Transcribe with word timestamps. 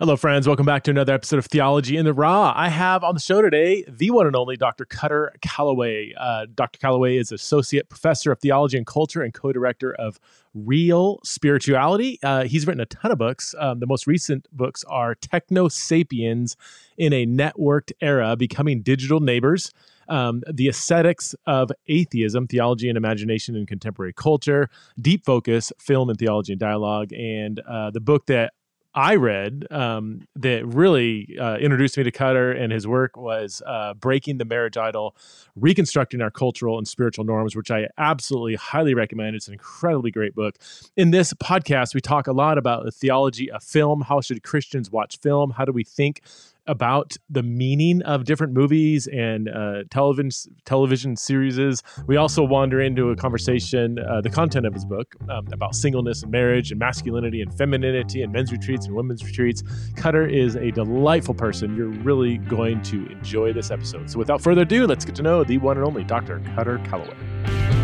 Hello, 0.00 0.14
friends. 0.14 0.46
Welcome 0.46 0.64
back 0.64 0.84
to 0.84 0.92
another 0.92 1.12
episode 1.12 1.38
of 1.38 1.46
Theology 1.46 1.96
in 1.96 2.04
the 2.04 2.14
Raw. 2.14 2.52
I 2.54 2.68
have 2.68 3.02
on 3.02 3.14
the 3.14 3.20
show 3.20 3.42
today 3.42 3.84
the 3.88 4.12
one 4.12 4.28
and 4.28 4.36
only 4.36 4.56
Dr. 4.56 4.84
Kutter 4.84 5.30
Callaway. 5.40 6.14
Uh, 6.16 6.46
Dr. 6.54 6.78
Callaway 6.78 7.16
is 7.16 7.32
Associate 7.32 7.88
Professor 7.88 8.30
of 8.30 8.38
Theology 8.38 8.76
and 8.76 8.86
Culture 8.86 9.22
and 9.22 9.34
co 9.34 9.50
director 9.50 9.92
of 9.92 10.20
Reel 10.54 11.18
Spirituality. 11.24 12.20
Uh, 12.22 12.44
he's 12.44 12.64
written 12.64 12.80
a 12.80 12.86
ton 12.86 13.10
of 13.10 13.18
books. 13.18 13.56
Um, 13.58 13.80
the 13.80 13.88
most 13.88 14.06
recent 14.06 14.46
books 14.52 14.84
are 14.84 15.16
Techno 15.16 15.66
Sapiens 15.66 16.56
in 16.96 17.12
a 17.12 17.26
Networked 17.26 17.90
Era 18.00 18.36
Becoming 18.36 18.82
Digital 18.82 19.18
Neighbors. 19.18 19.72
Um, 20.08 20.44
the 20.48 20.68
Aesthetics 20.68 21.34
of 21.44 21.72
Atheism, 21.88 22.46
Theology 22.46 22.88
and 22.88 22.96
Imagination 22.96 23.56
in 23.56 23.66
Contemporary 23.66 24.12
Culture, 24.12 24.70
Deep 25.00 25.24
Focus, 25.24 25.72
Film 25.80 26.08
and 26.08 26.16
Theology 26.16 26.52
and 26.52 26.60
Dialogue, 26.60 27.12
and 27.12 27.58
uh, 27.68 27.90
the 27.90 28.00
book 28.00 28.26
that 28.26 28.52
I 28.98 29.14
read 29.14 29.64
um, 29.70 30.26
that 30.34 30.66
really 30.66 31.38
uh, 31.40 31.56
introduced 31.58 31.96
me 31.96 32.02
to 32.02 32.10
Kutter 32.10 32.60
and 32.60 32.72
his 32.72 32.84
work 32.84 33.16
was 33.16 33.62
uh, 33.64 33.94
Breaking 33.94 34.38
the 34.38 34.44
Marriage 34.44 34.76
Idol, 34.76 35.14
Reconstructing 35.54 36.20
Our 36.20 36.32
Cultural 36.32 36.78
and 36.78 36.88
Spiritual 36.88 37.24
Norms, 37.24 37.54
which 37.54 37.70
I 37.70 37.86
absolutely 37.96 38.56
highly 38.56 38.94
recommend. 38.94 39.36
It's 39.36 39.46
an 39.46 39.52
incredibly 39.52 40.10
great 40.10 40.34
book. 40.34 40.56
In 40.96 41.12
this 41.12 41.32
podcast, 41.34 41.94
we 41.94 42.00
talk 42.00 42.26
a 42.26 42.32
lot 42.32 42.58
about 42.58 42.84
the 42.84 42.90
theology 42.90 43.48
of 43.52 43.62
film. 43.62 44.00
How 44.00 44.20
should 44.20 44.42
Christians 44.42 44.90
watch 44.90 45.20
film? 45.20 45.50
How 45.50 45.64
do 45.64 45.70
we 45.70 45.84
think 45.84 46.20
about 46.68 47.16
the 47.28 47.42
meaning 47.42 48.02
of 48.02 48.24
different 48.24 48.52
movies 48.52 49.08
and 49.08 49.48
uh, 49.48 49.82
television 49.90 50.30
television 50.64 51.16
series. 51.16 51.82
We 52.06 52.16
also 52.16 52.44
wander 52.44 52.80
into 52.80 53.10
a 53.10 53.16
conversation, 53.16 53.98
uh, 53.98 54.20
the 54.20 54.30
content 54.30 54.66
of 54.66 54.74
his 54.74 54.84
book 54.84 55.14
um, 55.28 55.48
about 55.52 55.74
singleness 55.74 56.22
and 56.22 56.30
marriage 56.30 56.70
and 56.70 56.78
masculinity 56.78 57.40
and 57.40 57.52
femininity 57.56 58.22
and 58.22 58.32
men's 58.32 58.52
retreats 58.52 58.86
and 58.86 58.94
women's 58.94 59.24
retreats. 59.24 59.62
Kutter 59.94 60.30
is 60.30 60.56
a 60.56 60.70
delightful 60.70 61.34
person. 61.34 61.76
You're 61.76 61.88
really 61.88 62.38
going 62.38 62.82
to 62.82 63.06
enjoy 63.06 63.52
this 63.52 63.70
episode. 63.70 64.10
So, 64.10 64.18
without 64.18 64.40
further 64.40 64.62
ado, 64.62 64.86
let's 64.86 65.04
get 65.04 65.14
to 65.16 65.22
know 65.22 65.42
the 65.44 65.58
one 65.58 65.76
and 65.76 65.86
only 65.86 66.04
Dr. 66.04 66.40
Kutter 66.40 66.84
Callaway. 66.84 67.77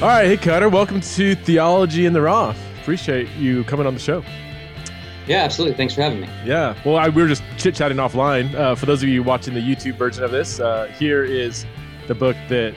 All 0.00 0.06
right, 0.06 0.26
hey 0.28 0.36
Kutter, 0.36 0.70
welcome 0.70 1.00
to 1.00 1.34
Theology 1.34 2.06
in 2.06 2.12
the 2.12 2.22
Raw. 2.22 2.54
Appreciate 2.80 3.28
you 3.30 3.64
coming 3.64 3.84
on 3.84 3.94
the 3.94 4.00
show. 4.00 4.22
Yeah, 5.26 5.42
absolutely. 5.42 5.76
Thanks 5.76 5.92
for 5.92 6.02
having 6.02 6.20
me. 6.20 6.28
Yeah, 6.44 6.76
well, 6.84 6.98
I, 6.98 7.08
we 7.08 7.20
were 7.20 7.26
just 7.26 7.42
chit 7.56 7.74
chatting 7.74 7.98
offline. 7.98 8.54
Uh, 8.54 8.76
for 8.76 8.86
those 8.86 9.02
of 9.02 9.08
you 9.08 9.24
watching 9.24 9.54
the 9.54 9.60
YouTube 9.60 9.96
version 9.96 10.22
of 10.22 10.30
this, 10.30 10.60
uh, 10.60 10.86
here 10.96 11.24
is 11.24 11.66
the 12.06 12.14
book 12.14 12.36
that 12.48 12.76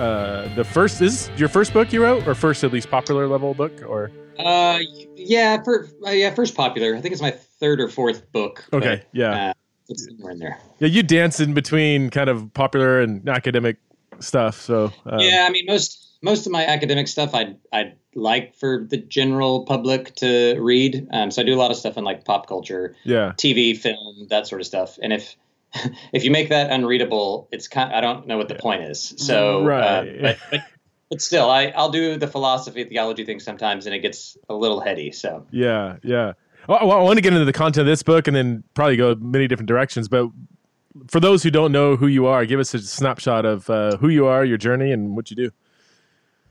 uh, 0.00 0.52
the 0.56 0.64
first 0.64 1.00
is 1.00 1.30
your 1.36 1.48
first 1.48 1.72
book 1.72 1.92
you 1.92 2.02
wrote, 2.02 2.26
or 2.26 2.34
first 2.34 2.64
at 2.64 2.72
least 2.72 2.90
popular 2.90 3.28
level 3.28 3.54
book, 3.54 3.72
or 3.86 4.10
uh, 4.40 4.80
yeah, 5.14 5.62
for, 5.62 5.86
uh, 6.04 6.10
yeah, 6.10 6.34
first 6.34 6.56
popular. 6.56 6.96
I 6.96 7.00
think 7.00 7.12
it's 7.12 7.22
my 7.22 7.30
third 7.30 7.80
or 7.80 7.88
fourth 7.88 8.32
book. 8.32 8.64
Okay, 8.72 8.96
but, 8.96 9.06
yeah, 9.12 9.50
uh, 9.50 9.52
it's 9.88 10.04
somewhere 10.04 10.32
in 10.32 10.40
there. 10.40 10.58
Yeah, 10.80 10.88
you 10.88 11.04
dance 11.04 11.38
in 11.38 11.54
between 11.54 12.10
kind 12.10 12.28
of 12.28 12.52
popular 12.54 13.00
and 13.02 13.28
academic 13.28 13.76
stuff. 14.18 14.60
So 14.60 14.92
um, 15.04 15.20
yeah, 15.20 15.46
I 15.48 15.52
mean 15.52 15.66
most 15.68 16.02
most 16.26 16.44
of 16.44 16.52
my 16.52 16.66
academic 16.66 17.08
stuff 17.08 17.34
I'd 17.34 17.56
I'd 17.72 17.96
like 18.14 18.54
for 18.54 18.84
the 18.86 18.96
general 18.96 19.64
public 19.64 20.14
to 20.16 20.58
read. 20.60 21.08
Um, 21.12 21.30
so 21.30 21.40
I 21.40 21.44
do 21.44 21.54
a 21.54 21.56
lot 21.56 21.70
of 21.70 21.76
stuff 21.76 21.96
in 21.96 22.04
like 22.04 22.24
pop 22.24 22.48
culture, 22.48 22.94
yeah, 23.04 23.32
TV, 23.38 23.76
film, 23.78 24.26
that 24.28 24.46
sort 24.46 24.60
of 24.60 24.66
stuff. 24.66 24.98
And 25.02 25.12
if 25.12 25.36
if 26.12 26.24
you 26.24 26.30
make 26.30 26.50
that 26.50 26.70
unreadable, 26.70 27.48
it's 27.52 27.68
kind. 27.68 27.94
I 27.94 28.00
don't 28.00 28.26
know 28.26 28.36
what 28.36 28.48
the 28.48 28.56
point 28.56 28.82
is. 28.82 29.14
So, 29.16 29.64
right. 29.64 29.82
Uh, 29.82 30.04
but, 30.20 30.38
but, 30.50 30.60
but 31.10 31.22
still, 31.22 31.48
I 31.48 31.66
I'll 31.68 31.90
do 31.90 32.16
the 32.16 32.26
philosophy 32.26 32.84
theology 32.84 33.24
thing 33.24 33.40
sometimes, 33.40 33.86
and 33.86 33.94
it 33.94 34.00
gets 34.00 34.36
a 34.48 34.54
little 34.54 34.80
heady. 34.80 35.12
So 35.12 35.46
yeah, 35.50 35.96
yeah. 36.02 36.32
Well, 36.68 36.78
I 36.80 36.84
want 36.84 37.16
to 37.16 37.22
get 37.22 37.32
into 37.32 37.44
the 37.44 37.52
content 37.52 37.82
of 37.82 37.86
this 37.86 38.02
book, 38.02 38.26
and 38.26 38.36
then 38.36 38.64
probably 38.74 38.96
go 38.96 39.14
many 39.14 39.46
different 39.46 39.68
directions. 39.68 40.08
But 40.08 40.28
for 41.06 41.20
those 41.20 41.44
who 41.44 41.50
don't 41.50 41.70
know 41.70 41.94
who 41.94 42.08
you 42.08 42.26
are, 42.26 42.44
give 42.44 42.58
us 42.58 42.74
a 42.74 42.80
snapshot 42.80 43.44
of 43.44 43.70
uh, 43.70 43.96
who 43.98 44.08
you 44.08 44.26
are, 44.26 44.44
your 44.44 44.58
journey, 44.58 44.90
and 44.90 45.14
what 45.14 45.30
you 45.30 45.36
do. 45.36 45.50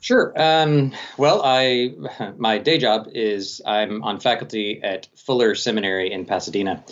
Sure. 0.05 0.33
Um, 0.35 0.91
well, 1.17 1.41
I 1.43 1.95
my 2.37 2.59
day 2.59 2.77
job 2.77 3.07
is 3.15 3.59
I'm 3.65 4.03
on 4.03 4.19
faculty 4.19 4.79
at 4.83 5.07
Fuller 5.15 5.55
Seminary 5.55 6.11
in 6.11 6.25
Pasadena. 6.25 6.83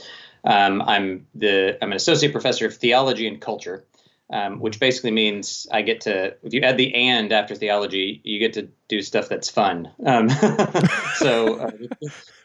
Um, 0.43 0.81
I'm 0.81 1.27
the 1.35 1.77
I'm 1.79 1.91
an 1.91 1.95
associate 1.95 2.31
professor 2.31 2.65
of 2.65 2.75
theology 2.75 3.27
and 3.27 3.39
culture, 3.39 3.85
um, 4.31 4.59
which 4.59 4.79
basically 4.79 5.11
means 5.11 5.67
I 5.71 5.83
get 5.83 6.01
to 6.01 6.37
if 6.41 6.55
you 6.55 6.61
add 6.61 6.77
the 6.77 6.91
and 6.95 7.31
after 7.31 7.53
theology, 7.53 8.19
you 8.23 8.39
get 8.39 8.53
to 8.53 8.69
do 8.87 9.03
stuff 9.03 9.29
that's 9.29 9.47
fun. 9.47 9.91
Um, 10.03 10.27
so 11.17 11.59
uh, 11.59 11.71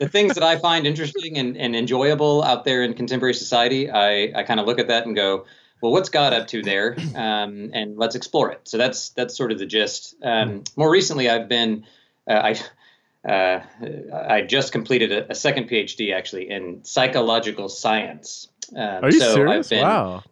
the 0.01 0.09
things 0.11 0.35
that 0.35 0.43
I 0.43 0.59
find 0.59 0.87
interesting 0.87 1.39
and, 1.39 1.57
and 1.57 1.75
enjoyable 1.75 2.45
out 2.45 2.67
there 2.67 2.83
in 2.83 2.93
contemporary 2.93 3.33
society, 3.33 3.91
I 3.91 4.33
I 4.39 4.43
kind 4.43 4.61
of 4.61 4.67
look 4.67 4.81
at 4.81 4.89
that 4.89 5.07
and 5.07 5.17
go 5.17 5.47
well, 5.81 5.93
what's 5.93 6.09
God 6.09 6.33
up 6.33 6.49
to 6.49 6.63
there? 6.63 6.97
Um, 7.15 7.71
and 7.73 7.97
let's 7.97 8.15
explore 8.15 8.53
it. 8.53 8.63
So 8.65 8.79
that's 8.79 9.11
that's 9.11 9.37
sort 9.37 9.53
of 9.53 9.59
the 9.59 9.67
gist. 9.67 10.15
Um, 10.23 10.65
more 10.77 10.91
recently, 10.91 11.29
I've 11.29 11.49
been 11.49 11.85
uh, 12.29 12.35
I 12.35 12.61
uh, 13.29 13.61
I 14.15 14.43
just 14.43 14.73
completed 14.73 15.13
a, 15.13 15.33
a, 15.33 15.35
second 15.35 15.69
PhD 15.69 16.15
actually 16.15 16.51
in 16.51 16.85
psychological 16.85 17.69
science. 17.69 18.49
Um, 18.75 19.05
Are 19.05 19.11
you 19.11 19.19
so 19.19 19.35
serious? 19.35 19.69
Been, 19.69 19.83
wow. 19.83 20.23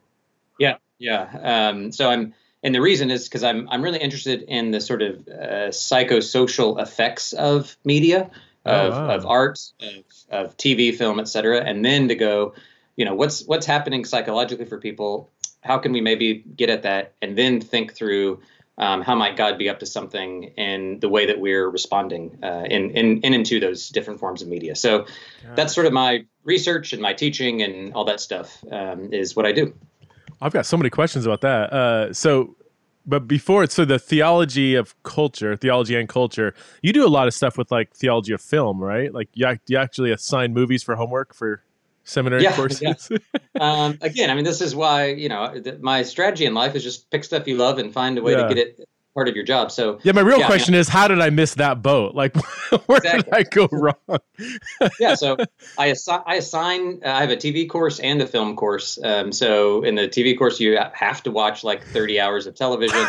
Yeah, 0.58 0.76
yeah. 0.98 1.68
Um, 1.70 1.90
so 1.92 2.08
I'm, 2.08 2.32
and 2.62 2.74
the 2.74 2.80
reason 2.80 3.10
is 3.10 3.28
because 3.28 3.42
I'm 3.42 3.68
I'm 3.70 3.82
really 3.82 3.98
interested 3.98 4.42
in 4.42 4.70
the 4.70 4.80
sort 4.80 5.02
of 5.02 5.28
uh, 5.28 5.70
psychosocial 5.70 6.80
effects 6.80 7.32
of 7.32 7.76
media, 7.84 8.30
oh, 8.64 8.70
of, 8.70 8.94
oh, 8.94 8.96
wow. 8.96 9.14
of 9.14 9.26
art, 9.26 9.60
of, 9.80 10.04
of 10.30 10.56
TV, 10.56 10.94
film, 10.94 11.18
etc. 11.20 11.62
And 11.64 11.84
then 11.84 12.08
to 12.08 12.14
go, 12.14 12.54
you 12.96 13.04
know, 13.04 13.14
what's 13.14 13.44
what's 13.44 13.66
happening 13.66 14.04
psychologically 14.04 14.64
for 14.64 14.78
people 14.78 15.30
how 15.66 15.78
can 15.78 15.92
we 15.92 16.00
maybe 16.00 16.44
get 16.56 16.70
at 16.70 16.82
that 16.82 17.14
and 17.20 17.36
then 17.36 17.60
think 17.60 17.92
through 17.92 18.40
um, 18.78 19.02
how 19.02 19.14
might 19.14 19.36
God 19.36 19.56
be 19.58 19.68
up 19.68 19.78
to 19.80 19.86
something 19.86 20.44
in 20.56 21.00
the 21.00 21.08
way 21.08 21.26
that 21.26 21.40
we're 21.40 21.68
responding 21.70 22.38
uh, 22.42 22.64
in, 22.68 22.90
in, 22.90 23.20
in 23.22 23.32
into 23.32 23.58
those 23.58 23.88
different 23.88 24.20
forms 24.20 24.42
of 24.42 24.48
media. 24.48 24.76
So 24.76 25.06
that's 25.54 25.74
sort 25.74 25.86
of 25.86 25.92
my 25.92 26.24
research 26.44 26.92
and 26.92 27.00
my 27.00 27.14
teaching 27.14 27.62
and 27.62 27.94
all 27.94 28.04
that 28.04 28.20
stuff 28.20 28.62
um, 28.70 29.12
is 29.12 29.34
what 29.34 29.46
I 29.46 29.52
do. 29.52 29.74
I've 30.42 30.52
got 30.52 30.66
so 30.66 30.76
many 30.76 30.90
questions 30.90 31.24
about 31.24 31.40
that. 31.40 31.72
Uh, 31.72 32.12
so, 32.12 32.54
but 33.06 33.26
before 33.26 33.66
so 33.66 33.86
the 33.86 33.98
theology 33.98 34.74
of 34.74 35.00
culture, 35.04 35.56
theology 35.56 35.96
and 35.96 36.08
culture, 36.08 36.54
you 36.82 36.92
do 36.92 37.06
a 37.06 37.08
lot 37.08 37.26
of 37.26 37.34
stuff 37.34 37.56
with 37.56 37.70
like 37.70 37.94
theology 37.94 38.34
of 38.34 38.42
film, 38.42 38.80
right? 38.80 39.14
Like 39.14 39.30
you, 39.32 39.46
you 39.68 39.78
actually 39.78 40.12
assign 40.12 40.52
movies 40.52 40.82
for 40.82 40.96
homework 40.96 41.34
for 41.34 41.62
seminary 42.06 42.42
yeah, 42.42 42.56
courses. 42.56 43.10
Yeah. 43.10 43.18
um, 43.60 43.98
again, 44.00 44.30
I 44.30 44.34
mean, 44.34 44.44
this 44.44 44.62
is 44.62 44.74
why 44.74 45.06
you 45.08 45.28
know 45.28 45.60
my 45.80 46.02
strategy 46.02 46.46
in 46.46 46.54
life 46.54 46.74
is 46.74 46.82
just 46.82 47.10
pick 47.10 47.24
stuff 47.24 47.46
you 47.46 47.56
love 47.56 47.78
and 47.78 47.92
find 47.92 48.16
a 48.16 48.22
way 48.22 48.32
yeah. 48.32 48.46
to 48.46 48.54
get 48.54 48.58
it 48.58 48.88
part 49.16 49.28
of 49.28 49.34
your 49.34 49.44
job. 49.44 49.72
So 49.72 49.98
yeah, 50.02 50.12
my 50.12 50.20
real 50.20 50.40
yeah, 50.40 50.46
question 50.46 50.74
is, 50.74 50.88
how 50.88 51.08
did 51.08 51.20
I 51.20 51.30
miss 51.30 51.54
that 51.54 51.82
boat? 51.82 52.14
Like, 52.14 52.36
where 52.86 52.98
exactly. 52.98 53.22
did 53.22 53.34
I 53.34 53.42
go 53.44 53.68
wrong? 53.72 54.20
yeah, 55.00 55.14
so 55.14 55.38
I 55.78 55.86
assign, 55.86 56.20
I 56.26 56.34
assign, 56.36 57.00
uh, 57.04 57.08
I 57.08 57.22
have 57.22 57.30
a 57.30 57.36
TV 57.36 57.68
course 57.68 57.98
and 57.98 58.20
a 58.20 58.26
film 58.26 58.56
course. 58.56 58.98
Um, 59.02 59.32
so 59.32 59.82
in 59.82 59.94
the 59.94 60.06
TV 60.06 60.38
course, 60.38 60.60
you 60.60 60.78
have 60.92 61.22
to 61.22 61.30
watch 61.30 61.64
like 61.64 61.82
30 61.82 62.20
hours 62.20 62.46
of 62.46 62.54
television. 62.54 63.00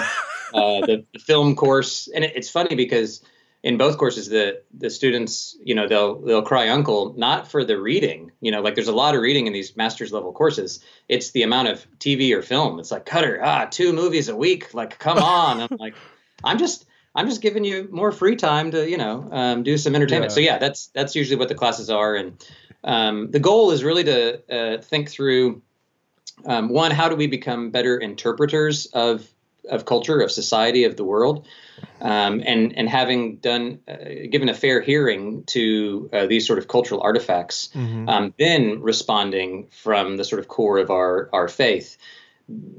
uh, 0.53 0.80
the, 0.88 1.06
the, 1.12 1.19
film 1.19 1.57
course, 1.57 2.07
and 2.16 2.24
it, 2.24 2.31
it's 2.38 2.50
funny 2.50 2.74
because 2.75 3.22
in 3.67 3.78
both 3.78 3.97
courses 3.97 4.29
the 4.29 4.61
the 4.73 4.89
students 4.89 5.57
you 5.61 5.75
know 5.75 5.89
they'll 5.89 6.22
they'll 6.22 6.41
cry 6.41 6.69
uncle 6.69 7.13
not 7.17 7.51
for 7.51 7.66
the 7.66 7.78
reading 7.78 8.31
you 8.39 8.50
know 8.50 8.61
like 8.61 8.75
there's 8.75 8.88
a 8.88 8.95
lot 8.95 9.13
of 9.13 9.19
reading 9.21 9.45
in 9.45 9.51
these 9.51 9.75
master's 9.75 10.13
level 10.13 10.31
courses. 10.31 10.80
It's 11.09 11.31
the 11.31 11.44
amount 11.44 11.68
of 11.68 11.86
tv 12.00 12.31
or 12.31 12.42
film. 12.42 12.80
It's 12.80 12.92
like 12.92 13.06
Kutter 13.06 13.42
ah 13.44 13.68
two 13.69 13.92
movies 13.92 14.30
a 14.30 14.36
week 14.38 14.74
like 14.74 14.97
come 14.97 15.18
on. 15.18 15.62
I'm 15.62 15.77
like 15.80 15.95
i'm 16.45 16.57
just 16.57 16.86
i'm 17.13 17.27
just 17.27 17.42
giving 17.42 17.65
you 17.65 17.89
more 17.92 18.13
free 18.13 18.38
time 18.38 18.71
to 18.71 18.89
you 18.89 18.97
know 18.97 19.27
um, 19.31 19.63
do 19.63 19.77
some 19.77 19.95
entertainment. 19.95 20.31
Yeah. 20.31 20.36
so 20.36 20.39
yeah 20.39 20.57
that's 20.59 20.88
that's 20.88 21.13
usually 21.13 21.36
what 21.36 21.50
the 21.50 21.56
classes 21.56 21.89
are. 21.89 22.15
And 22.15 22.42
um, 22.86 23.31
the 23.31 23.39
goal 23.39 23.71
is 23.71 23.83
really 23.83 24.06
to 24.06 24.18
uh, 24.50 24.81
think 24.81 25.09
through 25.09 25.62
um, 26.45 26.69
one 26.69 26.92
how 26.92 27.09
do 27.09 27.18
we 27.18 27.27
become 27.27 27.71
better 27.71 27.97
interpreters 27.97 28.86
of 28.86 29.27
of 29.69 29.86
culture 29.86 30.19
of 30.22 30.31
society 30.31 30.84
of 30.84 30.98
the 30.98 31.04
world 31.04 31.48
um, 32.02 32.42
and 32.46 32.78
and 32.78 32.90
having 32.90 33.38
done 33.38 33.80
uh, 33.88 33.96
given 34.30 34.50
a 34.50 34.54
fair 34.54 34.81
hearing 34.81 35.44
to 35.46 36.10
uh, 36.14 36.28
these 36.28 36.46
sort 36.46 36.60
of 36.60 36.68
cultural 36.68 37.02
artifacts, 37.02 37.69
mm-hmm. 37.74 38.08
um, 38.08 38.34
then 38.38 38.81
responding 38.81 39.68
from 39.72 40.18
the 40.18 40.24
sort 40.24 40.40
of 40.40 40.48
core 40.48 40.78
of 40.78 40.92
our 40.92 41.30
our 41.34 41.48
faith. 41.48 41.98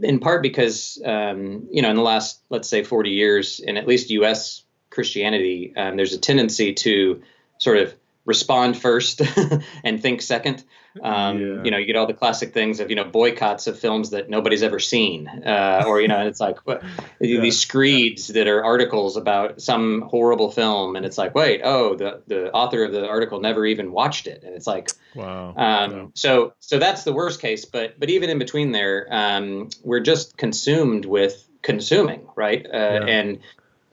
In 0.03 0.19
part 0.19 0.43
because 0.43 1.01
um, 1.05 1.69
you 1.71 1.83
know 1.83 1.91
in 1.91 1.97
the 1.97 2.03
last 2.03 2.41
let's 2.49 2.69
say 2.69 2.85
40 2.85 3.11
years 3.11 3.61
in 3.61 3.77
at 3.77 3.87
least 3.87 4.11
U.S. 4.11 4.63
Christianity, 4.91 5.75
um, 5.77 5.97
there's 5.97 6.15
a 6.15 6.19
tendency 6.19 6.73
to 6.75 7.23
sort 7.59 7.79
of 7.79 7.95
respond 8.29 8.77
first 8.77 9.23
and 9.85 10.03
think 10.03 10.21
second. 10.21 10.63
Um, 11.03 11.41
yeah. 11.41 11.63
You 11.65 11.71
know, 11.71 11.79
you 11.79 11.87
get 11.87 11.97
all 11.97 12.07
the 12.07 12.15
classic 12.15 12.53
things 12.53 12.79
of 12.81 12.91
you 12.91 12.97
know 12.97 13.05
boycotts 13.05 13.67
of 13.67 13.79
films 13.79 14.11
that 14.11 14.29
nobody's 14.29 14.63
ever 14.63 14.79
seen, 14.79 15.29
uh, 15.29 15.85
or 15.87 16.01
you 16.01 16.09
know, 16.09 16.19
and 16.19 16.29
it's 16.29 16.41
like 16.41 16.59
what, 16.67 16.83
yeah. 17.21 17.41
these 17.41 17.59
screeds 17.59 18.29
that 18.29 18.47
are 18.47 18.63
articles 18.63 19.17
about 19.17 19.63
some 19.63 20.03
horrible 20.03 20.51
film, 20.51 20.97
and 20.97 21.07
it's 21.07 21.17
like, 21.17 21.35
wait, 21.35 21.63
oh, 21.65 21.97
the 21.97 22.23
the 22.27 22.53
author 22.53 22.85
of 22.85 22.93
the 22.93 23.09
article 23.09 23.41
never 23.41 23.65
even 23.65 23.93
watched 23.93 24.27
it, 24.27 24.43
and 24.45 24.55
it's 24.55 24.67
like, 24.67 24.91
wow. 25.15 25.55
Um, 25.57 26.13
So 26.15 26.53
so 26.61 26.79
that's 26.79 27.05
the 27.05 27.13
worst 27.13 27.41
case, 27.41 27.65
but 27.65 27.99
but 27.99 28.11
even 28.11 28.29
in 28.29 28.39
between 28.39 28.73
there, 28.73 29.07
um, 29.11 29.71
we're 29.83 30.01
just 30.01 30.37
consumed 30.37 31.07
with 31.07 31.49
consuming, 31.63 32.27
right? 32.37 32.67
Uh. 32.67 33.05
And 33.09 33.39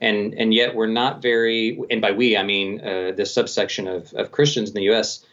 and 0.00 0.34
and 0.34 0.52
yet 0.52 0.74
we're 0.74 0.86
not 0.86 1.22
very, 1.22 1.80
and 1.90 2.00
by 2.00 2.12
we 2.12 2.36
I 2.36 2.42
mean 2.42 2.80
uh, 2.80 3.12
this 3.16 3.32
subsection 3.32 3.88
of 3.88 4.12
of 4.14 4.32
Christians 4.32 4.70
in 4.70 4.74
the 4.74 4.84
U.S 4.84 5.24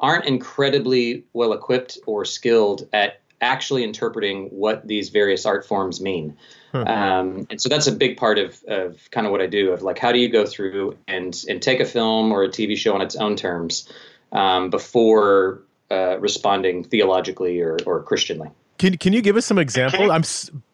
aren't 0.00 0.24
incredibly 0.24 1.24
well 1.32 1.52
equipped 1.52 1.98
or 2.06 2.24
skilled 2.24 2.88
at 2.92 3.20
actually 3.40 3.84
interpreting 3.84 4.46
what 4.48 4.86
these 4.86 5.10
various 5.10 5.46
art 5.46 5.66
forms 5.66 6.00
mean. 6.00 6.36
Hmm. 6.72 6.86
Um, 6.86 7.46
and 7.50 7.60
so 7.60 7.68
that's 7.68 7.86
a 7.86 7.92
big 7.92 8.16
part 8.16 8.38
of, 8.38 8.62
of 8.68 9.10
kind 9.10 9.26
of 9.26 9.30
what 9.30 9.40
I 9.40 9.46
do 9.46 9.72
of 9.72 9.82
like, 9.82 9.98
how 9.98 10.12
do 10.12 10.18
you 10.18 10.28
go 10.28 10.46
through 10.46 10.96
and, 11.08 11.42
and 11.48 11.62
take 11.62 11.80
a 11.80 11.84
film 11.84 12.32
or 12.32 12.44
a 12.44 12.48
TV 12.48 12.76
show 12.76 12.94
on 12.94 13.00
its 13.00 13.16
own 13.16 13.36
terms 13.36 13.90
um, 14.32 14.70
before 14.70 15.62
uh, 15.90 16.18
responding 16.18 16.84
theologically 16.84 17.60
or, 17.60 17.78
or 17.86 18.02
Christianly? 18.02 18.50
Can, 18.78 18.96
can 18.96 19.12
you 19.12 19.20
give 19.20 19.36
us 19.36 19.46
some 19.46 19.58
examples? 19.58 20.10
I'm 20.10 20.22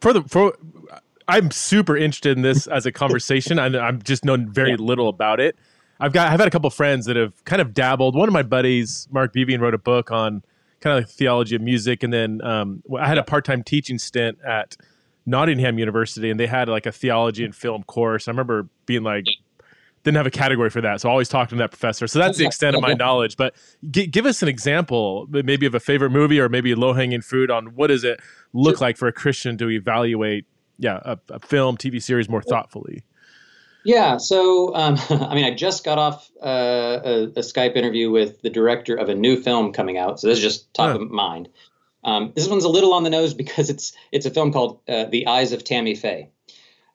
for 0.00 0.12
the, 0.12 0.22
for, 0.22 0.56
I'm 1.28 1.50
super 1.50 1.96
interested 1.96 2.36
in 2.36 2.42
this 2.42 2.66
as 2.66 2.86
a 2.86 2.92
conversation. 3.02 3.58
I, 3.58 3.66
I'm 3.66 4.02
just 4.02 4.24
known 4.24 4.48
very 4.48 4.70
yeah. 4.70 4.76
little 4.78 5.08
about 5.08 5.40
it. 5.40 5.56
I've 5.98 6.12
got 6.12 6.30
I've 6.30 6.40
had 6.40 6.48
a 6.48 6.50
couple 6.50 6.68
friends 6.70 7.06
that 7.06 7.16
have 7.16 7.44
kind 7.44 7.62
of 7.62 7.72
dabbled. 7.72 8.14
One 8.14 8.28
of 8.28 8.32
my 8.32 8.42
buddies, 8.42 9.08
Mark 9.10 9.32
Bevian, 9.32 9.60
wrote 9.60 9.74
a 9.74 9.78
book 9.78 10.10
on 10.10 10.42
kind 10.80 10.98
of 10.98 11.04
like 11.04 11.10
theology 11.10 11.56
of 11.56 11.62
music, 11.62 12.02
and 12.02 12.12
then 12.12 12.42
um, 12.42 12.82
I 12.98 13.08
had 13.08 13.18
a 13.18 13.22
part 13.22 13.44
time 13.44 13.62
teaching 13.62 13.98
stint 13.98 14.38
at 14.46 14.76
Nottingham 15.24 15.78
University, 15.78 16.30
and 16.30 16.38
they 16.38 16.46
had 16.46 16.68
like 16.68 16.86
a 16.86 16.92
theology 16.92 17.44
and 17.44 17.54
film 17.54 17.82
course. 17.82 18.28
I 18.28 18.30
remember 18.30 18.68
being 18.84 19.02
like, 19.02 19.24
didn't 20.04 20.18
have 20.18 20.26
a 20.26 20.30
category 20.30 20.70
for 20.70 20.80
that, 20.82 21.00
so 21.00 21.08
I 21.08 21.12
always 21.12 21.28
talked 21.28 21.50
to 21.50 21.56
that 21.56 21.70
professor. 21.70 22.06
So 22.06 22.18
that's 22.18 22.38
the 22.38 22.46
extent 22.46 22.76
of 22.76 22.82
my 22.82 22.92
knowledge. 22.92 23.36
But 23.36 23.54
g- 23.90 24.06
give 24.06 24.26
us 24.26 24.42
an 24.42 24.48
example, 24.48 25.26
maybe 25.30 25.66
of 25.66 25.74
a 25.74 25.80
favorite 25.80 26.10
movie, 26.10 26.38
or 26.38 26.48
maybe 26.48 26.74
low 26.74 26.92
hanging 26.92 27.22
fruit 27.22 27.50
on 27.50 27.74
what 27.74 27.88
does 27.88 28.04
it 28.04 28.20
look 28.52 28.80
like 28.80 28.96
for 28.96 29.08
a 29.08 29.12
Christian 29.12 29.58
to 29.58 29.70
evaluate, 29.70 30.44
yeah, 30.78 31.00
a, 31.04 31.18
a 31.30 31.40
film, 31.40 31.76
TV 31.76 32.02
series 32.02 32.28
more 32.28 32.42
thoughtfully. 32.42 33.04
Yeah, 33.86 34.16
so 34.16 34.74
um, 34.74 34.98
I 35.10 35.34
mean, 35.34 35.44
I 35.44 35.54
just 35.54 35.84
got 35.84 35.98
off 35.98 36.30
uh, 36.42 37.00
a, 37.04 37.22
a, 37.24 37.40
Skype 37.40 37.76
interview 37.76 38.10
with 38.10 38.42
the 38.42 38.50
director 38.50 38.96
of 38.96 39.08
a 39.08 39.14
new 39.14 39.40
film 39.40 39.72
coming 39.72 39.96
out. 39.96 40.18
So 40.18 40.26
this 40.26 40.38
is 40.38 40.44
just 40.44 40.74
top 40.74 41.00
of 41.00 41.10
mind. 41.10 41.48
Um, 42.02 42.32
this 42.34 42.48
one's 42.48 42.64
a 42.64 42.68
little 42.68 42.94
on 42.94 43.04
the 43.04 43.10
nose 43.10 43.32
because 43.34 43.70
it's 43.70 43.92
it's 44.10 44.26
a 44.26 44.30
film 44.30 44.52
called 44.52 44.80
uh, 44.88 45.04
The 45.04 45.28
Eyes 45.28 45.52
of 45.52 45.62
Tammy 45.62 45.94
Faye, 45.94 46.30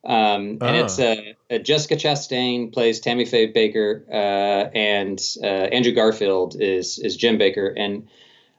um, 0.03 0.57
and 0.61 0.75
it's 0.75 0.99
uh, 0.99 1.15
Jessica 1.63 1.95
Chastain 1.95 2.73
plays 2.73 2.99
Tammy 2.99 3.25
Faye 3.25 3.51
Bakker, 3.51 4.07
uh, 4.09 4.69
and 4.73 5.21
uh, 5.41 5.45
Andrew 5.45 5.93
Garfield 5.93 6.55
is 6.59 6.99
is 6.99 7.15
Jim 7.15 7.37
Bakker, 7.37 7.73
and 7.75 8.07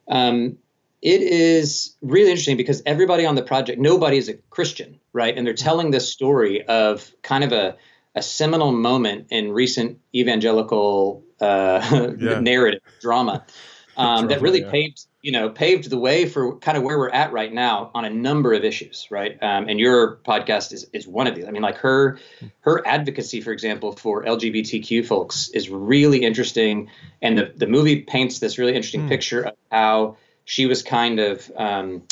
um, 0.08 0.58
it 1.02 1.20
is 1.20 1.96
really 2.00 2.30
interesting 2.30 2.56
because 2.56 2.82
everybody 2.86 3.26
on 3.26 3.34
the 3.34 3.42
project, 3.42 3.80
nobody 3.80 4.18
is 4.18 4.28
a 4.28 4.34
Christian, 4.50 5.00
right? 5.12 5.36
And 5.36 5.46
they're 5.46 5.54
telling 5.54 5.90
this 5.90 6.10
story 6.10 6.64
of 6.66 7.10
kind 7.22 7.44
of 7.44 7.52
a 7.52 7.76
a 8.14 8.22
seminal 8.22 8.72
moment 8.72 9.28
in 9.30 9.52
recent 9.52 9.98
evangelical 10.14 11.24
uh, 11.40 12.14
yeah. 12.18 12.40
narrative 12.40 12.80
drama 13.00 13.44
um, 13.96 14.28
that 14.28 14.40
really 14.40 14.60
yeah. 14.60 14.70
paved 14.70 15.06
you 15.22 15.32
know 15.32 15.48
paved 15.48 15.88
the 15.88 15.98
way 15.98 16.26
for 16.26 16.58
kind 16.58 16.76
of 16.76 16.82
where 16.82 16.98
we're 16.98 17.10
at 17.10 17.32
right 17.32 17.52
now 17.52 17.90
on 17.94 18.04
a 18.04 18.10
number 18.10 18.52
of 18.52 18.64
issues 18.64 19.06
right 19.10 19.42
um, 19.42 19.68
and 19.68 19.78
your 19.78 20.16
podcast 20.26 20.72
is, 20.72 20.86
is 20.92 21.06
one 21.06 21.26
of 21.26 21.34
these 21.34 21.46
i 21.46 21.50
mean 21.50 21.62
like 21.62 21.76
her 21.76 22.18
her 22.60 22.86
advocacy 22.86 23.40
for 23.40 23.52
example 23.52 23.92
for 23.92 24.24
lgbtq 24.24 25.06
folks 25.06 25.48
is 25.50 25.68
really 25.70 26.24
interesting 26.24 26.90
and 27.20 27.38
the, 27.38 27.52
the 27.56 27.66
movie 27.66 28.02
paints 28.02 28.38
this 28.38 28.58
really 28.58 28.74
interesting 28.74 29.02
mm. 29.02 29.08
picture 29.08 29.42
of 29.42 29.54
how 29.70 30.16
she 30.44 30.66
was 30.66 30.82
kind 30.82 31.20
of 31.20 31.50
um, 31.56 32.02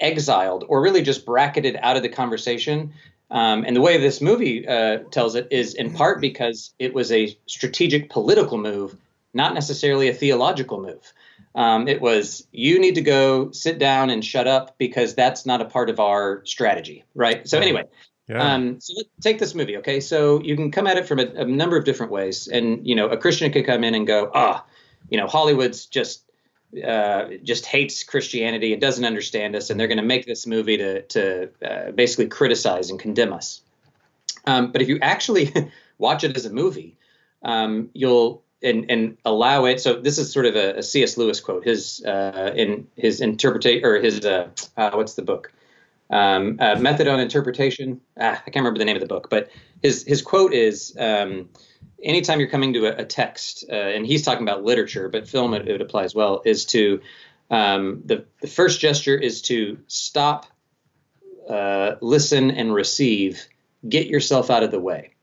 exiled 0.00 0.64
or 0.68 0.82
really 0.82 1.02
just 1.02 1.26
bracketed 1.26 1.76
out 1.80 1.96
of 1.96 2.02
the 2.02 2.08
conversation 2.08 2.92
um, 3.30 3.64
and 3.64 3.76
the 3.76 3.80
way 3.80 3.98
this 3.98 4.20
movie 4.20 4.66
uh, 4.66 4.98
tells 5.10 5.34
it 5.36 5.48
is 5.50 5.74
in 5.74 5.92
part 5.92 6.20
because 6.20 6.74
it 6.78 6.92
was 6.92 7.12
a 7.12 7.36
strategic 7.46 8.10
political 8.10 8.58
move, 8.58 8.96
not 9.32 9.54
necessarily 9.54 10.08
a 10.08 10.14
theological 10.14 10.80
move. 10.80 11.12
Um, 11.54 11.86
it 11.86 12.00
was 12.00 12.46
you 12.50 12.80
need 12.80 12.96
to 12.96 13.02
go 13.02 13.52
sit 13.52 13.78
down 13.78 14.10
and 14.10 14.24
shut 14.24 14.48
up 14.48 14.76
because 14.78 15.14
that's 15.14 15.46
not 15.46 15.60
a 15.60 15.64
part 15.64 15.90
of 15.90 16.00
our 16.00 16.44
strategy, 16.44 17.04
right? 17.14 17.48
So 17.48 17.58
anyway, 17.58 17.84
yeah. 18.28 18.54
um, 18.54 18.80
so 18.80 18.94
take 19.20 19.38
this 19.38 19.54
movie, 19.54 19.76
okay? 19.78 20.00
So 20.00 20.42
you 20.42 20.56
can 20.56 20.70
come 20.70 20.86
at 20.86 20.96
it 20.96 21.06
from 21.06 21.20
a, 21.20 21.26
a 21.26 21.44
number 21.44 21.76
of 21.76 21.84
different 21.84 22.10
ways, 22.10 22.48
and 22.48 22.86
you 22.86 22.96
know, 22.96 23.08
a 23.08 23.16
Christian 23.16 23.52
could 23.52 23.66
come 23.66 23.84
in 23.84 23.94
and 23.94 24.06
go, 24.06 24.30
ah, 24.34 24.64
you 25.08 25.18
know, 25.18 25.26
Hollywood's 25.26 25.86
just 25.86 26.24
uh, 26.84 27.28
just 27.42 27.66
hates 27.66 28.04
Christianity 28.04 28.72
and 28.72 28.80
doesn't 28.80 29.04
understand 29.04 29.56
us, 29.56 29.70
and 29.70 29.78
they're 29.78 29.88
going 29.88 29.98
to 29.98 30.04
make 30.04 30.26
this 30.26 30.46
movie 30.46 30.76
to 30.76 31.02
to 31.02 31.50
uh, 31.64 31.90
basically 31.90 32.28
criticize 32.28 32.90
and 32.90 32.98
condemn 32.98 33.32
us. 33.32 33.62
Um, 34.46 34.72
but 34.72 34.80
if 34.80 34.88
you 34.88 34.98
actually 35.02 35.52
watch 35.98 36.24
it 36.24 36.36
as 36.36 36.46
a 36.46 36.50
movie, 36.50 36.96
um, 37.42 37.90
you'll 37.92 38.42
and 38.62 38.88
and 38.88 39.16
allow 39.24 39.64
it. 39.64 39.80
So 39.80 40.00
this 40.00 40.18
is 40.18 40.32
sort 40.32 40.46
of 40.46 40.54
a, 40.54 40.78
a 40.78 40.82
C.S. 40.82 41.16
Lewis 41.16 41.40
quote. 41.40 41.64
His 41.64 42.04
uh, 42.04 42.52
in 42.54 42.86
his 42.96 43.20
interpretation 43.20 43.84
or 43.84 44.00
his 44.00 44.24
uh, 44.24 44.48
uh, 44.76 44.90
what's 44.92 45.14
the 45.14 45.22
book? 45.22 45.52
Um, 46.08 46.56
method 46.56 47.06
on 47.08 47.20
interpretation. 47.20 48.00
Ah, 48.18 48.32
I 48.32 48.50
can't 48.50 48.56
remember 48.56 48.78
the 48.78 48.84
name 48.84 48.96
of 48.96 49.00
the 49.00 49.08
book, 49.08 49.28
but 49.28 49.50
his 49.82 50.04
his 50.04 50.22
quote 50.22 50.52
is. 50.52 50.96
Anytime 52.02 52.40
you're 52.40 52.48
coming 52.48 52.72
to 52.74 52.86
a, 52.86 53.02
a 53.02 53.04
text, 53.04 53.64
uh, 53.68 53.74
and 53.74 54.06
he's 54.06 54.22
talking 54.22 54.42
about 54.42 54.64
literature, 54.64 55.08
but 55.08 55.28
film 55.28 55.54
it, 55.54 55.68
it 55.68 55.94
as 55.94 56.14
well, 56.14 56.42
is 56.44 56.64
to 56.66 57.00
um, 57.50 58.02
the 58.04 58.26
the 58.40 58.46
first 58.46 58.80
gesture 58.80 59.16
is 59.16 59.42
to 59.42 59.78
stop, 59.88 60.46
uh, 61.48 61.96
listen, 62.00 62.50
and 62.50 62.72
receive. 62.72 63.46
Get 63.86 64.06
yourself 64.06 64.50
out 64.50 64.62
of 64.62 64.70
the 64.70 64.80
way. 64.80 65.14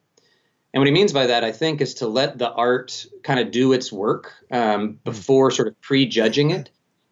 And 0.74 0.82
what 0.82 0.88
he 0.88 0.94
means 0.94 1.14
by 1.14 1.28
that, 1.28 1.44
I 1.44 1.52
think, 1.52 1.82
is 1.82 1.96
to 1.96 2.08
let 2.08 2.38
the 2.38 2.52
art 2.52 3.06
kind 3.24 3.40
of 3.40 3.52
do 3.52 3.74
its 3.74 3.92
work 3.92 4.34
um, 4.52 5.00
before 5.04 5.52
sort 5.52 5.70
of 5.70 5.80
prejudging 5.82 6.52
it. 6.52 6.70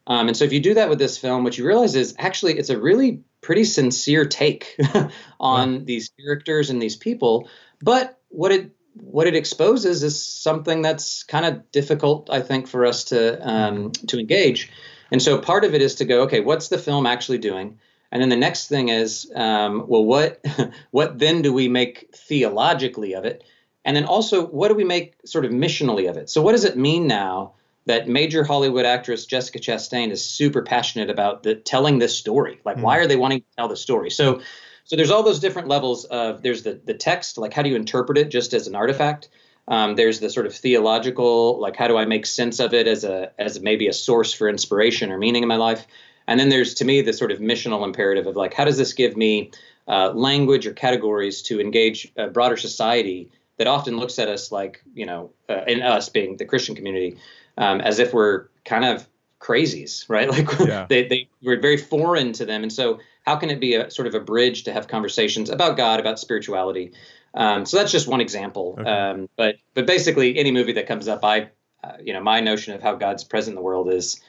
Um, 0.07 0.27
and 0.27 0.37
so, 0.37 0.45
if 0.45 0.53
you 0.53 0.59
do 0.59 0.75
that 0.75 0.89
with 0.89 0.99
this 0.99 1.17
film, 1.17 1.43
what 1.43 1.57
you 1.57 1.65
realize 1.65 1.95
is 1.95 2.13
actually 2.19 2.59
it's 2.59 2.69
a 2.69 2.77
really 2.77 3.21
pretty 3.41 3.63
sincere 3.63 4.25
take 4.25 4.77
on 5.39 5.85
these 5.85 6.09
characters 6.19 6.69
and 6.69 6.81
these 6.81 6.95
people. 6.95 7.47
But 7.81 8.19
what 8.29 8.51
it 8.51 8.71
what 8.95 9.27
it 9.27 9.35
exposes 9.35 10.03
is 10.03 10.21
something 10.21 10.81
that's 10.81 11.23
kind 11.23 11.45
of 11.45 11.71
difficult, 11.71 12.29
I 12.29 12.41
think, 12.41 12.67
for 12.67 12.85
us 12.85 13.05
to 13.05 13.47
um, 13.47 13.91
to 14.07 14.19
engage. 14.19 14.71
And 15.11 15.21
so 15.21 15.37
part 15.37 15.65
of 15.65 15.73
it 15.73 15.81
is 15.81 15.95
to 15.95 16.05
go, 16.05 16.23
okay, 16.23 16.39
what's 16.39 16.69
the 16.69 16.77
film 16.77 17.05
actually 17.05 17.37
doing? 17.37 17.79
And 18.11 18.21
then 18.21 18.29
the 18.29 18.37
next 18.37 18.67
thing 18.67 18.89
is, 18.89 19.31
um, 19.35 19.85
well, 19.87 20.03
what 20.03 20.43
what 20.91 21.19
then 21.19 21.41
do 21.41 21.53
we 21.53 21.67
make 21.67 22.09
theologically 22.15 23.13
of 23.13 23.25
it? 23.25 23.43
And 23.83 23.95
then 23.95 24.05
also, 24.05 24.45
what 24.45 24.69
do 24.69 24.75
we 24.75 24.83
make 24.83 25.15
sort 25.25 25.45
of 25.45 25.51
missionally 25.51 26.09
of 26.09 26.17
it? 26.17 26.29
So 26.29 26.41
what 26.41 26.53
does 26.53 26.65
it 26.65 26.77
mean 26.77 27.05
now 27.05 27.53
that 27.85 28.07
major 28.07 28.43
Hollywood 28.43 28.85
actress 28.85 29.27
Jessica 29.27 29.59
Chastain 29.59 30.09
is 30.09 30.25
super 30.25 30.63
passionate 30.63 31.11
about 31.11 31.43
the, 31.43 31.53
telling 31.53 31.99
this 31.99 32.17
story? 32.17 32.59
Like, 32.65 32.77
mm. 32.77 32.81
why 32.81 32.97
are 32.97 33.05
they 33.05 33.15
wanting 33.15 33.41
to 33.41 33.47
tell 33.55 33.67
the 33.67 33.77
story? 33.77 34.09
So 34.09 34.41
so 34.85 34.95
there's 34.95 35.09
all 35.09 35.23
those 35.23 35.39
different 35.39 35.67
levels 35.67 36.05
of 36.05 36.41
there's 36.43 36.63
the 36.63 36.79
the 36.83 36.93
text, 36.93 37.37
like 37.37 37.53
how 37.53 37.63
do 37.63 37.69
you 37.69 37.75
interpret 37.75 38.17
it 38.17 38.29
just 38.29 38.53
as 38.53 38.67
an 38.67 38.75
artifact? 38.75 39.29
Um, 39.67 39.95
there's 39.95 40.19
the 40.19 40.29
sort 40.29 40.45
of 40.45 40.53
theological, 40.53 41.59
like 41.59 41.75
how 41.75 41.87
do 41.87 41.97
I 41.97 42.05
make 42.05 42.27
sense 42.27 42.59
of 42.59 42.73
it 42.73 42.87
as 42.87 43.03
a 43.03 43.31
as 43.39 43.59
maybe 43.59 43.87
a 43.87 43.93
source 43.93 44.31
for 44.31 44.47
inspiration 44.47 45.11
or 45.11 45.17
meaning 45.17 45.41
in 45.41 45.49
my 45.49 45.55
life? 45.55 45.87
And 46.27 46.39
then 46.39 46.49
there's 46.49 46.75
to 46.75 46.85
me 46.85 47.01
the 47.01 47.13
sort 47.13 47.31
of 47.31 47.39
missional 47.39 47.83
imperative 47.83 48.27
of 48.27 48.35
like 48.35 48.53
how 48.53 48.63
does 48.63 48.77
this 48.77 48.93
give 48.93 49.17
me 49.17 49.51
uh, 49.87 50.11
language 50.13 50.67
or 50.67 50.73
categories 50.73 51.41
to 51.43 51.59
engage 51.59 52.11
a 52.15 52.27
broader 52.27 52.57
society 52.57 53.31
that 53.57 53.65
often 53.67 53.97
looks 53.97 54.19
at 54.19 54.27
us 54.27 54.51
like 54.51 54.83
you 54.93 55.07
know, 55.07 55.31
uh, 55.49 55.63
in 55.67 55.81
us 55.81 56.09
being 56.09 56.37
the 56.37 56.45
Christian 56.45 56.75
community, 56.75 57.17
um, 57.57 57.81
as 57.81 57.97
if 57.97 58.13
we're 58.13 58.49
kind 58.65 58.85
of 58.85 59.07
crazies, 59.39 60.05
right? 60.09 60.29
Like 60.35 60.59
yeah. 60.59 60.85
they 60.87 61.07
they 61.07 61.29
were 61.43 61.57
very 61.57 61.77
foreign 61.77 62.33
to 62.33 62.45
them, 62.45 62.61
and 62.61 62.71
so 62.71 62.99
how 63.25 63.35
can 63.35 63.49
it 63.49 63.59
be 63.59 63.75
a 63.75 63.89
sort 63.89 64.07
of 64.07 64.15
a 64.15 64.19
bridge 64.19 64.63
to 64.63 64.73
have 64.73 64.87
conversations 64.87 65.49
about 65.49 65.77
God, 65.77 65.99
about 65.99 66.19
spirituality? 66.19 66.93
Um, 67.33 67.65
so 67.65 67.77
that's 67.77 67.91
just 67.91 68.07
one 68.07 68.21
example. 68.21 68.77
Okay. 68.79 68.89
Um, 68.89 69.29
but 69.35 69.55
but 69.73 69.85
basically, 69.85 70.37
any 70.37 70.51
movie 70.51 70.73
that 70.73 70.87
comes 70.87 71.07
up, 71.07 71.23
I 71.23 71.49
uh, 71.83 71.93
you 72.01 72.13
know 72.13 72.21
my 72.21 72.39
notion 72.39 72.73
of 72.73 72.81
how 72.81 72.95
God's 72.95 73.23
present 73.23 73.53
in 73.53 73.55
the 73.55 73.61
world 73.61 73.91
is 73.91 74.21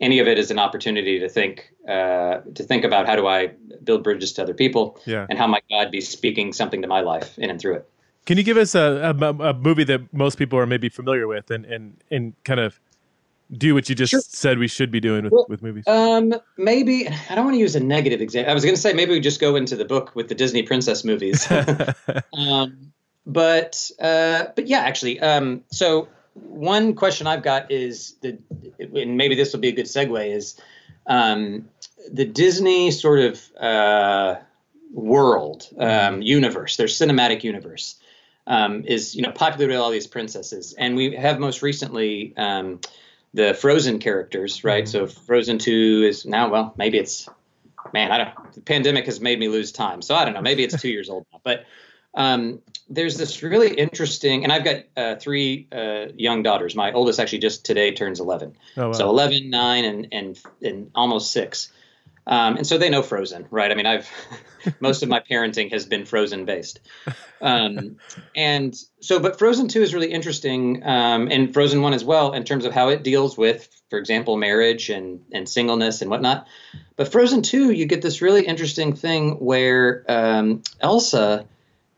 any 0.00 0.18
of 0.18 0.26
it 0.26 0.38
is 0.38 0.50
an 0.50 0.58
opportunity 0.58 1.20
to 1.20 1.28
think 1.28 1.72
uh, 1.88 2.40
to 2.54 2.62
think 2.62 2.84
about 2.84 3.06
how 3.06 3.16
do 3.16 3.26
I 3.26 3.52
build 3.82 4.02
bridges 4.02 4.32
to 4.34 4.42
other 4.42 4.54
people, 4.54 5.00
yeah. 5.04 5.26
and 5.28 5.38
how 5.38 5.46
might 5.46 5.64
God 5.68 5.90
be 5.90 6.00
speaking 6.00 6.52
something 6.52 6.82
to 6.82 6.88
my 6.88 7.00
life 7.00 7.38
in 7.38 7.50
and 7.50 7.60
through 7.60 7.76
it. 7.76 7.90
Can 8.26 8.38
you 8.38 8.44
give 8.44 8.56
us 8.56 8.74
a, 8.74 9.14
a, 9.20 9.28
a, 9.28 9.52
movie 9.52 9.84
that 9.84 10.12
most 10.14 10.38
people 10.38 10.58
are 10.58 10.64
maybe 10.64 10.88
familiar 10.88 11.26
with 11.26 11.50
and, 11.50 11.66
and, 11.66 12.02
and 12.10 12.32
kind 12.44 12.58
of 12.58 12.80
do 13.58 13.74
what 13.74 13.88
you 13.88 13.94
just 13.94 14.10
sure. 14.10 14.20
said 14.20 14.58
we 14.58 14.68
should 14.68 14.90
be 14.90 15.00
doing 15.00 15.24
with, 15.24 15.32
well, 15.32 15.46
with 15.48 15.62
movies? 15.62 15.84
Um, 15.86 16.34
maybe 16.56 17.08
I 17.08 17.34
don't 17.34 17.44
want 17.44 17.54
to 17.54 17.60
use 17.60 17.76
a 17.76 17.80
negative 17.80 18.20
example. 18.20 18.50
I 18.50 18.54
was 18.54 18.64
going 18.64 18.74
to 18.74 18.80
say 18.80 18.92
maybe 18.92 19.12
we 19.12 19.20
just 19.20 19.40
go 19.40 19.56
into 19.56 19.76
the 19.76 19.84
book 19.84 20.14
with 20.14 20.28
the 20.28 20.34
Disney 20.34 20.62
princess 20.62 21.04
movies. 21.04 21.50
um, 22.32 22.92
but 23.26 23.90
uh, 24.00 24.46
but 24.54 24.66
yeah, 24.66 24.80
actually, 24.80 25.20
um, 25.20 25.64
so 25.70 26.08
one 26.34 26.94
question 26.94 27.26
I've 27.26 27.42
got 27.42 27.70
is 27.70 28.16
the, 28.20 28.38
and 28.78 29.16
maybe 29.16 29.34
this 29.34 29.52
will 29.52 29.60
be 29.60 29.68
a 29.68 29.72
good 29.72 29.86
segue 29.86 30.34
is 30.34 30.60
um, 31.06 31.68
the 32.10 32.24
Disney 32.24 32.90
sort 32.90 33.20
of 33.20 33.42
uh, 33.58 34.36
world 34.92 35.68
um, 35.78 36.22
universe, 36.22 36.76
their 36.76 36.86
cinematic 36.86 37.44
universe. 37.44 37.96
Um, 38.46 38.84
is 38.84 39.14
you 39.14 39.22
know 39.22 39.32
populated 39.32 39.72
with 39.72 39.80
all 39.80 39.90
these 39.90 40.06
princesses, 40.06 40.74
and 40.74 40.96
we 40.96 41.16
have 41.16 41.38
most 41.38 41.62
recently 41.62 42.34
um, 42.36 42.78
the 43.34 43.52
Frozen 43.52 43.98
characters, 43.98 44.64
right? 44.64 44.84
Mm-hmm. 44.84 44.90
So 44.90 45.06
Frozen 45.06 45.58
Two 45.58 46.04
is 46.08 46.24
now 46.24 46.50
well, 46.50 46.74
maybe 46.78 46.98
it's 46.98 47.28
man, 47.92 48.10
I 48.10 48.18
don't. 48.18 48.52
The 48.54 48.60
pandemic 48.60 49.06
has 49.06 49.20
made 49.20 49.38
me 49.38 49.48
lose 49.48 49.72
time, 49.72 50.00
so 50.00 50.14
I 50.14 50.24
don't 50.24 50.34
know. 50.34 50.40
Maybe 50.40 50.64
it's 50.64 50.80
two 50.80 50.88
years 50.88 51.10
old 51.10 51.26
now, 51.32 51.40
but 51.42 51.66
um, 52.14 52.60
there's 52.88 53.16
this 53.16 53.42
really 53.42 53.74
interesting, 53.74 54.44
and 54.44 54.52
I've 54.52 54.64
got 54.64 54.76
uh, 54.96 55.16
three 55.16 55.66
uh, 55.72 56.06
young 56.16 56.42
daughters. 56.42 56.74
My 56.74 56.92
oldest 56.92 57.18
actually 57.18 57.40
just 57.40 57.64
today 57.64 57.92
turns 57.92 58.20
11, 58.20 58.56
oh, 58.76 58.86
wow. 58.86 58.92
so 58.92 59.08
11, 59.08 59.50
9, 59.50 59.84
and 59.84 60.08
and 60.12 60.42
and 60.62 60.90
almost 60.94 61.32
six. 61.32 61.72
Um, 62.26 62.56
and 62.56 62.66
so 62.66 62.78
they 62.78 62.88
know 62.88 63.02
Frozen, 63.02 63.46
right? 63.50 63.70
I 63.70 63.74
mean, 63.74 63.86
I've 63.86 64.08
most 64.80 65.02
of 65.02 65.08
my 65.08 65.20
parenting 65.20 65.70
has 65.72 65.84
been 65.84 66.06
Frozen 66.06 66.46
based, 66.46 66.80
um, 67.42 67.96
and 68.34 68.74
so 69.00 69.20
but 69.20 69.38
Frozen 69.38 69.68
Two 69.68 69.82
is 69.82 69.92
really 69.92 70.10
interesting, 70.10 70.82
um, 70.84 71.28
and 71.30 71.52
Frozen 71.52 71.82
One 71.82 71.92
as 71.92 72.04
well 72.04 72.32
in 72.32 72.44
terms 72.44 72.64
of 72.64 72.72
how 72.72 72.88
it 72.88 73.02
deals 73.02 73.36
with, 73.36 73.68
for 73.90 73.98
example, 73.98 74.36
marriage 74.36 74.88
and 74.88 75.20
and 75.32 75.48
singleness 75.48 76.00
and 76.00 76.10
whatnot. 76.10 76.46
But 76.96 77.12
Frozen 77.12 77.42
Two, 77.42 77.70
you 77.70 77.84
get 77.84 78.00
this 78.00 78.22
really 78.22 78.46
interesting 78.46 78.94
thing 78.94 79.32
where 79.32 80.04
um, 80.08 80.62
Elsa 80.80 81.46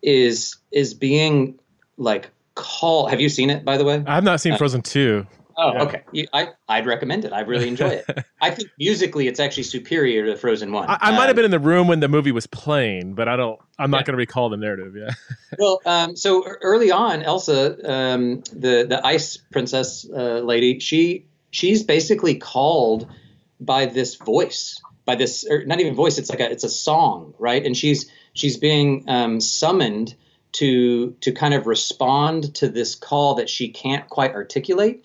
is 0.02 0.56
is 0.72 0.94
being 0.94 1.58
like 1.96 2.30
called. 2.56 3.10
Have 3.10 3.20
you 3.20 3.28
seen 3.28 3.50
it, 3.50 3.64
by 3.64 3.76
the 3.76 3.84
way? 3.84 4.02
I've 4.04 4.24
not 4.24 4.40
seen 4.40 4.54
uh, 4.54 4.56
Frozen 4.56 4.82
Two. 4.82 5.26
Oh, 5.58 5.72
yeah. 5.72 5.82
okay. 5.84 6.02
You, 6.12 6.26
I 6.32 6.50
I'd 6.68 6.86
recommend 6.86 7.24
it. 7.24 7.32
I 7.32 7.40
really 7.40 7.68
enjoy 7.68 7.88
it. 7.88 8.04
I 8.40 8.50
think 8.50 8.70
musically, 8.78 9.26
it's 9.26 9.40
actually 9.40 9.62
superior 9.62 10.26
to 10.26 10.36
Frozen 10.36 10.70
One. 10.70 10.88
I, 10.88 10.98
I 11.00 11.08
um, 11.10 11.14
might 11.14 11.22
have 11.22 11.30
um, 11.30 11.36
been 11.36 11.44
in 11.46 11.50
the 11.50 11.58
room 11.58 11.88
when 11.88 12.00
the 12.00 12.08
movie 12.08 12.32
was 12.32 12.46
playing, 12.46 13.14
but 13.14 13.26
I 13.26 13.36
don't. 13.36 13.58
I'm 13.78 13.90
not 13.90 13.98
yeah. 13.98 14.04
going 14.04 14.12
to 14.14 14.18
recall 14.18 14.50
the 14.50 14.58
narrative. 14.58 14.94
Yeah. 14.96 15.10
well, 15.58 15.80
um, 15.86 16.16
so 16.16 16.44
early 16.44 16.90
on, 16.90 17.22
Elsa, 17.22 17.90
um, 17.90 18.42
the 18.52 18.84
the 18.86 19.00
ice 19.02 19.38
princess 19.38 20.06
uh, 20.08 20.40
lady, 20.40 20.78
she 20.80 21.26
she's 21.50 21.82
basically 21.82 22.34
called 22.34 23.10
by 23.58 23.86
this 23.86 24.16
voice, 24.16 24.82
by 25.06 25.14
this, 25.14 25.46
or 25.48 25.64
not 25.64 25.80
even 25.80 25.94
voice. 25.94 26.18
It's 26.18 26.28
like 26.28 26.40
a 26.40 26.50
it's 26.50 26.64
a 26.64 26.68
song, 26.68 27.32
right? 27.38 27.64
And 27.64 27.74
she's 27.74 28.10
she's 28.34 28.58
being 28.58 29.04
um, 29.08 29.40
summoned 29.40 30.14
to 30.52 31.12
to 31.22 31.32
kind 31.32 31.54
of 31.54 31.66
respond 31.66 32.54
to 32.56 32.68
this 32.68 32.94
call 32.94 33.36
that 33.36 33.48
she 33.48 33.70
can't 33.70 34.06
quite 34.08 34.32
articulate 34.32 35.02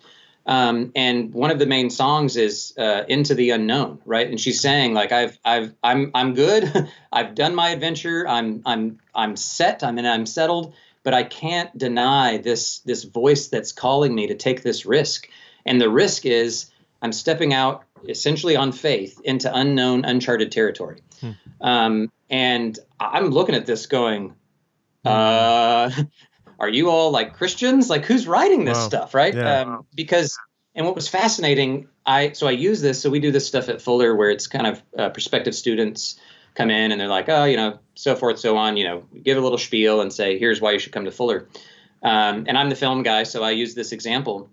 um, 0.51 0.91
and 0.98 1.34
one 1.34 1.50
of 1.50 1.60
the 1.60 1.65
main 1.65 1.89
songs 1.89 2.36
is 2.36 2.74
uh, 2.77 3.03
"Into 3.08 3.36
the 3.36 3.51
Unknown," 3.51 4.00
right? 4.05 4.27
And 4.27 4.38
she's 4.38 4.60
saying 4.60 4.93
like, 4.93 5.13
"I've, 5.13 5.39
I've, 5.46 5.74
I'm, 5.81 6.12
I'm 6.13 6.34
good. 6.34 6.89
I've 7.12 7.36
done 7.36 7.55
my 7.55 7.70
adventure. 7.70 8.27
I'm, 8.27 8.62
I'm, 8.65 9.00
I'm 9.15 9.38
set. 9.38 9.81
I'm, 9.81 9.98
and 9.98 10.05
I'm 10.05 10.25
settled. 10.25 10.74
But 11.03 11.13
I 11.13 11.24
can't 11.24 11.75
deny 11.77 12.38
this, 12.38 12.79
this 12.79 13.05
voice 13.05 13.48
that's 13.48 13.72
calling 13.72 14.13
me 14.13 14.27
to 14.27 14.36
take 14.36 14.62
this 14.62 14.86
risk. 14.86 15.29
And 15.65 15.79
the 15.79 15.89
risk 15.89 16.25
is 16.25 16.70
I'm 17.01 17.13
stepping 17.13 17.53
out 17.53 17.86
essentially 18.10 18.58
on 18.58 18.74
faith 18.74 19.22
into 19.24 19.50
unknown, 19.55 20.03
uncharted 20.03 20.51
territory. 20.51 21.00
Hmm. 21.22 21.31
Um, 21.62 22.12
and 22.29 22.77
I'm 23.00 23.29
looking 23.29 23.55
at 23.55 23.65
this 23.65 23.86
going, 23.86 24.36
hmm. 25.03 25.08
uh, 25.08 25.91
are 26.62 26.70
you 26.70 26.89
all 26.91 27.10
like 27.10 27.34
Christians? 27.34 27.89
Like 27.89 28.06
who's 28.06 28.27
writing 28.27 28.65
this 28.65 28.77
wow. 28.77 28.88
stuff, 28.88 29.15
right? 29.15 29.34
Yeah. 29.34 29.62
Um, 29.62 29.86
because 29.96 30.38
and 30.75 30.86
what 30.86 30.94
was 30.94 31.08
fascinating, 31.08 31.88
I 32.06 32.34
so 32.34 32.48
I 32.48 32.51
use 32.51 32.82
this. 32.82 33.01
So 33.01 33.10
we 33.10 33.20
do 33.20 33.32
this 33.32 33.48
stuff 33.48 33.68
at 33.68 33.82
Fuller 33.82 34.15
where 34.15 34.30
it's 34.30 34.46
kind 34.46 34.68
of 34.68 34.84
uh, 34.98 35.10
prospective 35.10 35.56
students 35.56 36.20
come 36.53 36.70
in 36.70 36.91
and 36.91 37.01
they're 37.01 37.08
like, 37.08 37.30
oh, 37.30 37.46
you 37.46 37.58
know, 37.58 37.80
so 37.96 38.15
forth, 38.15 38.38
so 38.38 38.58
on. 38.58 38.77
You 38.77 38.84
know, 38.84 39.03
give 39.24 39.39
a 39.39 39.41
little 39.41 39.58
spiel 39.58 40.01
and 40.01 40.13
say, 40.13 40.38
here's 40.38 40.62
why 40.62 40.72
you 40.72 40.80
should 40.80 40.91
come 40.91 41.06
to 41.06 41.12
Fuller. 41.12 41.48
Um, 42.03 42.46
and 42.48 42.56
I'm 42.56 42.70
the 42.70 42.75
film 42.75 43.01
guy, 43.01 43.24
so 43.24 43.44
I 43.44 43.51
use 43.51 43.74
this 43.74 43.91
example. 43.91 44.48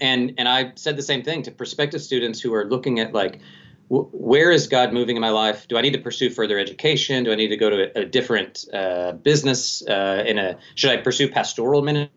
And 0.00 0.34
and 0.38 0.48
I 0.48 0.72
said 0.76 0.96
the 0.96 1.02
same 1.02 1.22
thing 1.22 1.42
to 1.42 1.50
prospective 1.50 2.00
students 2.00 2.40
who 2.40 2.54
are 2.54 2.64
looking 2.64 2.98
at 2.98 3.12
like 3.12 3.40
where 3.88 4.50
is 4.50 4.66
God 4.66 4.92
moving 4.92 5.16
in 5.16 5.20
my 5.20 5.30
life? 5.30 5.68
Do 5.68 5.76
I 5.76 5.80
need 5.80 5.92
to 5.92 6.00
pursue 6.00 6.30
further 6.30 6.58
education? 6.58 7.24
Do 7.24 7.32
I 7.32 7.36
need 7.36 7.48
to 7.48 7.56
go 7.56 7.70
to 7.70 7.98
a, 7.98 8.02
a 8.02 8.04
different 8.04 8.64
uh, 8.72 9.12
business? 9.12 9.86
Uh, 9.86 10.24
in 10.26 10.38
a 10.38 10.58
should 10.74 10.90
I 10.90 10.96
pursue 10.98 11.28
pastoral 11.28 11.82
ministry? 11.82 12.12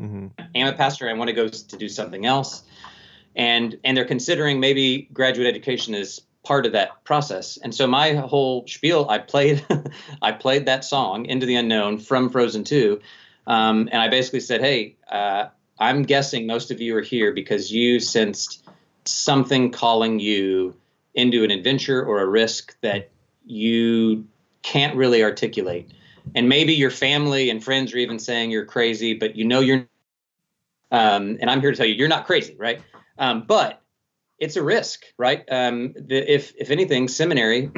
Mm-hmm. 0.00 0.26
I'm 0.56 0.66
a 0.66 0.72
pastor. 0.72 1.08
I 1.08 1.12
want 1.12 1.28
to 1.28 1.34
go 1.34 1.48
to 1.48 1.76
do 1.76 1.88
something 1.88 2.26
else, 2.26 2.62
and 3.36 3.78
and 3.84 3.96
they're 3.96 4.04
considering 4.04 4.60
maybe 4.60 5.08
graduate 5.12 5.46
education 5.46 5.94
is 5.94 6.22
part 6.42 6.66
of 6.66 6.72
that 6.72 7.04
process. 7.04 7.58
And 7.58 7.74
so 7.74 7.86
my 7.86 8.12
whole 8.14 8.66
spiel, 8.66 9.06
I 9.08 9.18
played, 9.18 9.64
I 10.22 10.32
played 10.32 10.66
that 10.66 10.84
song 10.84 11.26
into 11.26 11.46
the 11.46 11.54
unknown 11.54 11.98
from 11.98 12.30
Frozen 12.30 12.64
Two, 12.64 13.00
um, 13.46 13.88
and 13.92 14.00
I 14.02 14.08
basically 14.08 14.40
said, 14.40 14.60
hey, 14.60 14.96
uh, 15.08 15.46
I'm 15.78 16.02
guessing 16.02 16.46
most 16.46 16.70
of 16.70 16.80
you 16.80 16.96
are 16.96 17.02
here 17.02 17.32
because 17.32 17.70
you 17.70 18.00
sensed 18.00 18.64
something 19.04 19.70
calling 19.70 20.18
you 20.18 20.74
into 21.14 21.44
an 21.44 21.50
adventure 21.50 22.04
or 22.04 22.20
a 22.20 22.26
risk 22.26 22.76
that 22.80 23.10
you 23.44 24.26
can't 24.62 24.96
really 24.96 25.22
articulate. 25.22 25.90
And 26.34 26.48
maybe 26.48 26.74
your 26.74 26.90
family 26.90 27.50
and 27.50 27.62
friends 27.62 27.92
are 27.94 27.98
even 27.98 28.18
saying 28.18 28.50
you're 28.50 28.64
crazy, 28.64 29.14
but 29.14 29.36
you 29.36 29.44
know 29.44 29.60
you're. 29.60 29.86
Um, 30.90 31.38
and 31.40 31.50
I'm 31.50 31.60
here 31.60 31.70
to 31.70 31.76
tell 31.76 31.86
you, 31.86 31.94
you're 31.94 32.08
not 32.08 32.26
crazy, 32.26 32.56
right? 32.58 32.80
Um, 33.18 33.44
but 33.46 33.82
it's 34.38 34.56
a 34.56 34.62
risk, 34.62 35.04
right? 35.18 35.44
Um, 35.50 35.94
the, 35.96 36.32
if 36.32 36.54
if 36.58 36.70
anything, 36.70 37.08
seminary 37.08 37.70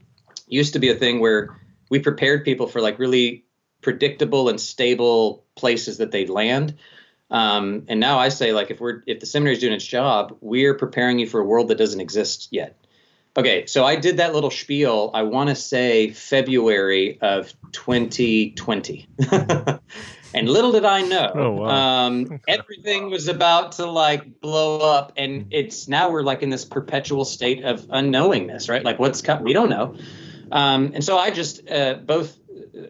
used 0.46 0.72
to 0.72 0.78
be 0.78 0.88
a 0.88 0.94
thing 0.94 1.20
where 1.20 1.60
we 1.90 1.98
prepared 1.98 2.44
people 2.44 2.66
for 2.66 2.80
like 2.80 2.98
really 2.98 3.44
predictable 3.82 4.48
and 4.48 4.60
stable 4.60 5.44
places 5.54 5.98
that 5.98 6.10
they'd 6.10 6.30
land. 6.30 6.76
Um, 7.30 7.84
and 7.88 8.00
now 8.00 8.18
I 8.18 8.28
say, 8.28 8.52
like, 8.52 8.70
if 8.70 8.80
we're 8.80 9.02
if 9.06 9.20
the 9.20 9.26
seminary 9.26 9.54
is 9.54 9.60
doing 9.60 9.72
its 9.72 9.86
job, 9.86 10.36
we're 10.40 10.74
preparing 10.74 11.18
you 11.18 11.26
for 11.26 11.40
a 11.40 11.44
world 11.44 11.68
that 11.68 11.78
doesn't 11.78 12.00
exist 12.00 12.48
yet. 12.50 12.76
Okay, 13.36 13.66
so 13.66 13.84
I 13.84 13.96
did 13.96 14.16
that 14.16 14.34
little 14.34 14.50
spiel. 14.50 15.10
I 15.14 15.22
want 15.22 15.50
to 15.50 15.54
say 15.54 16.10
February 16.10 17.18
of 17.20 17.52
2020. 17.72 19.08
and 20.34 20.48
little 20.48 20.72
did 20.72 20.84
I 20.84 21.02
know, 21.02 21.32
oh, 21.34 21.50
wow. 21.52 21.68
um, 21.68 22.40
everything 22.48 23.08
was 23.08 23.28
about 23.28 23.72
to 23.72 23.86
like 23.86 24.40
blow 24.40 24.78
up, 24.78 25.12
and 25.16 25.46
it's 25.50 25.86
now 25.86 26.10
we're 26.10 26.22
like 26.22 26.42
in 26.42 26.50
this 26.50 26.64
perpetual 26.64 27.24
state 27.24 27.64
of 27.64 27.82
unknowingness, 27.82 28.68
right? 28.68 28.84
Like 28.84 28.98
what's 28.98 29.22
coming, 29.22 29.44
we 29.44 29.52
don't 29.52 29.70
know. 29.70 29.96
Um, 30.50 30.92
and 30.94 31.04
so 31.04 31.16
I 31.16 31.30
just 31.30 31.70
uh, 31.70 31.94
both 31.94 32.36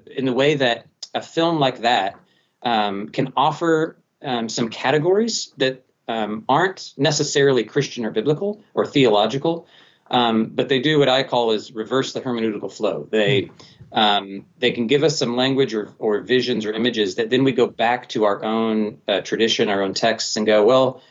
in 0.07 0.25
the 0.25 0.33
way 0.33 0.55
that 0.55 0.87
a 1.15 1.21
film 1.21 1.59
like 1.59 1.81
that 1.81 2.19
um, 2.63 3.09
can 3.09 3.33
offer 3.37 3.99
um, 4.23 4.49
some 4.49 4.69
categories 4.71 5.53
that 5.59 5.85
um, 6.09 6.45
aren't 6.49 6.93
necessarily 6.97 7.65
Christian 7.65 8.05
or 8.05 8.11
biblical 8.11 8.63
or 8.75 8.87
theological, 8.87 9.67
um, 10.11 10.47
but 10.47 10.69
they 10.69 10.81
do 10.81 10.99
what 10.99 11.09
I 11.09 11.23
call 11.23 11.53
is 11.53 11.73
reverse 11.73 12.13
the 12.13 12.21
hermeneutical 12.21 12.73
flow. 12.73 13.07
They 13.11 13.51
um, 13.93 14.47
they 14.59 14.73
can 14.73 14.87
give 14.87 15.03
us 15.03 15.19
some 15.19 15.37
language 15.37 15.75
or, 15.75 15.93
or 15.99 16.21
visions 16.21 16.65
or 16.65 16.73
images 16.73 17.17
that 17.17 17.31
then 17.31 17.45
we 17.45 17.53
go 17.53 17.67
back 17.67 18.09
to 18.11 18.25
our 18.25 18.45
own 18.45 18.99
uh, 19.09 19.21
tradition, 19.21 19.69
our 19.69 19.83
own 19.83 19.95
texts, 19.95 20.37
and 20.37 20.47
go, 20.47 20.65
well, 20.65 21.03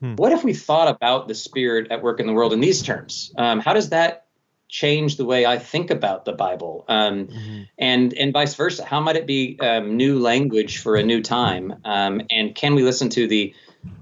hmm. 0.00 0.14
what 0.16 0.32
if 0.32 0.44
we 0.44 0.52
thought 0.52 0.88
about 0.88 1.28
the 1.28 1.34
Spirit 1.34 1.90
at 1.90 2.02
work 2.02 2.20
in 2.20 2.26
the 2.26 2.32
world 2.32 2.52
in 2.52 2.60
these 2.60 2.82
terms? 2.82 3.32
Um, 3.36 3.60
how 3.60 3.72
does 3.72 3.90
that 3.90 4.26
change 4.68 5.16
the 5.16 5.24
way 5.24 5.46
I 5.46 5.58
think 5.58 5.90
about 5.90 6.24
the 6.24 6.32
Bible, 6.32 6.84
um, 6.88 7.28
mm-hmm. 7.28 7.62
and 7.78 8.12
and 8.14 8.32
vice 8.32 8.54
versa. 8.54 8.84
How 8.84 9.00
might 9.00 9.16
it 9.16 9.26
be 9.26 9.58
um, 9.60 9.96
new 9.96 10.18
language 10.18 10.78
for 10.78 10.96
a 10.96 11.02
new 11.02 11.22
time? 11.22 11.74
Um, 11.84 12.22
and 12.30 12.54
can 12.54 12.74
we 12.74 12.82
listen 12.82 13.08
to 13.10 13.28
the 13.28 13.54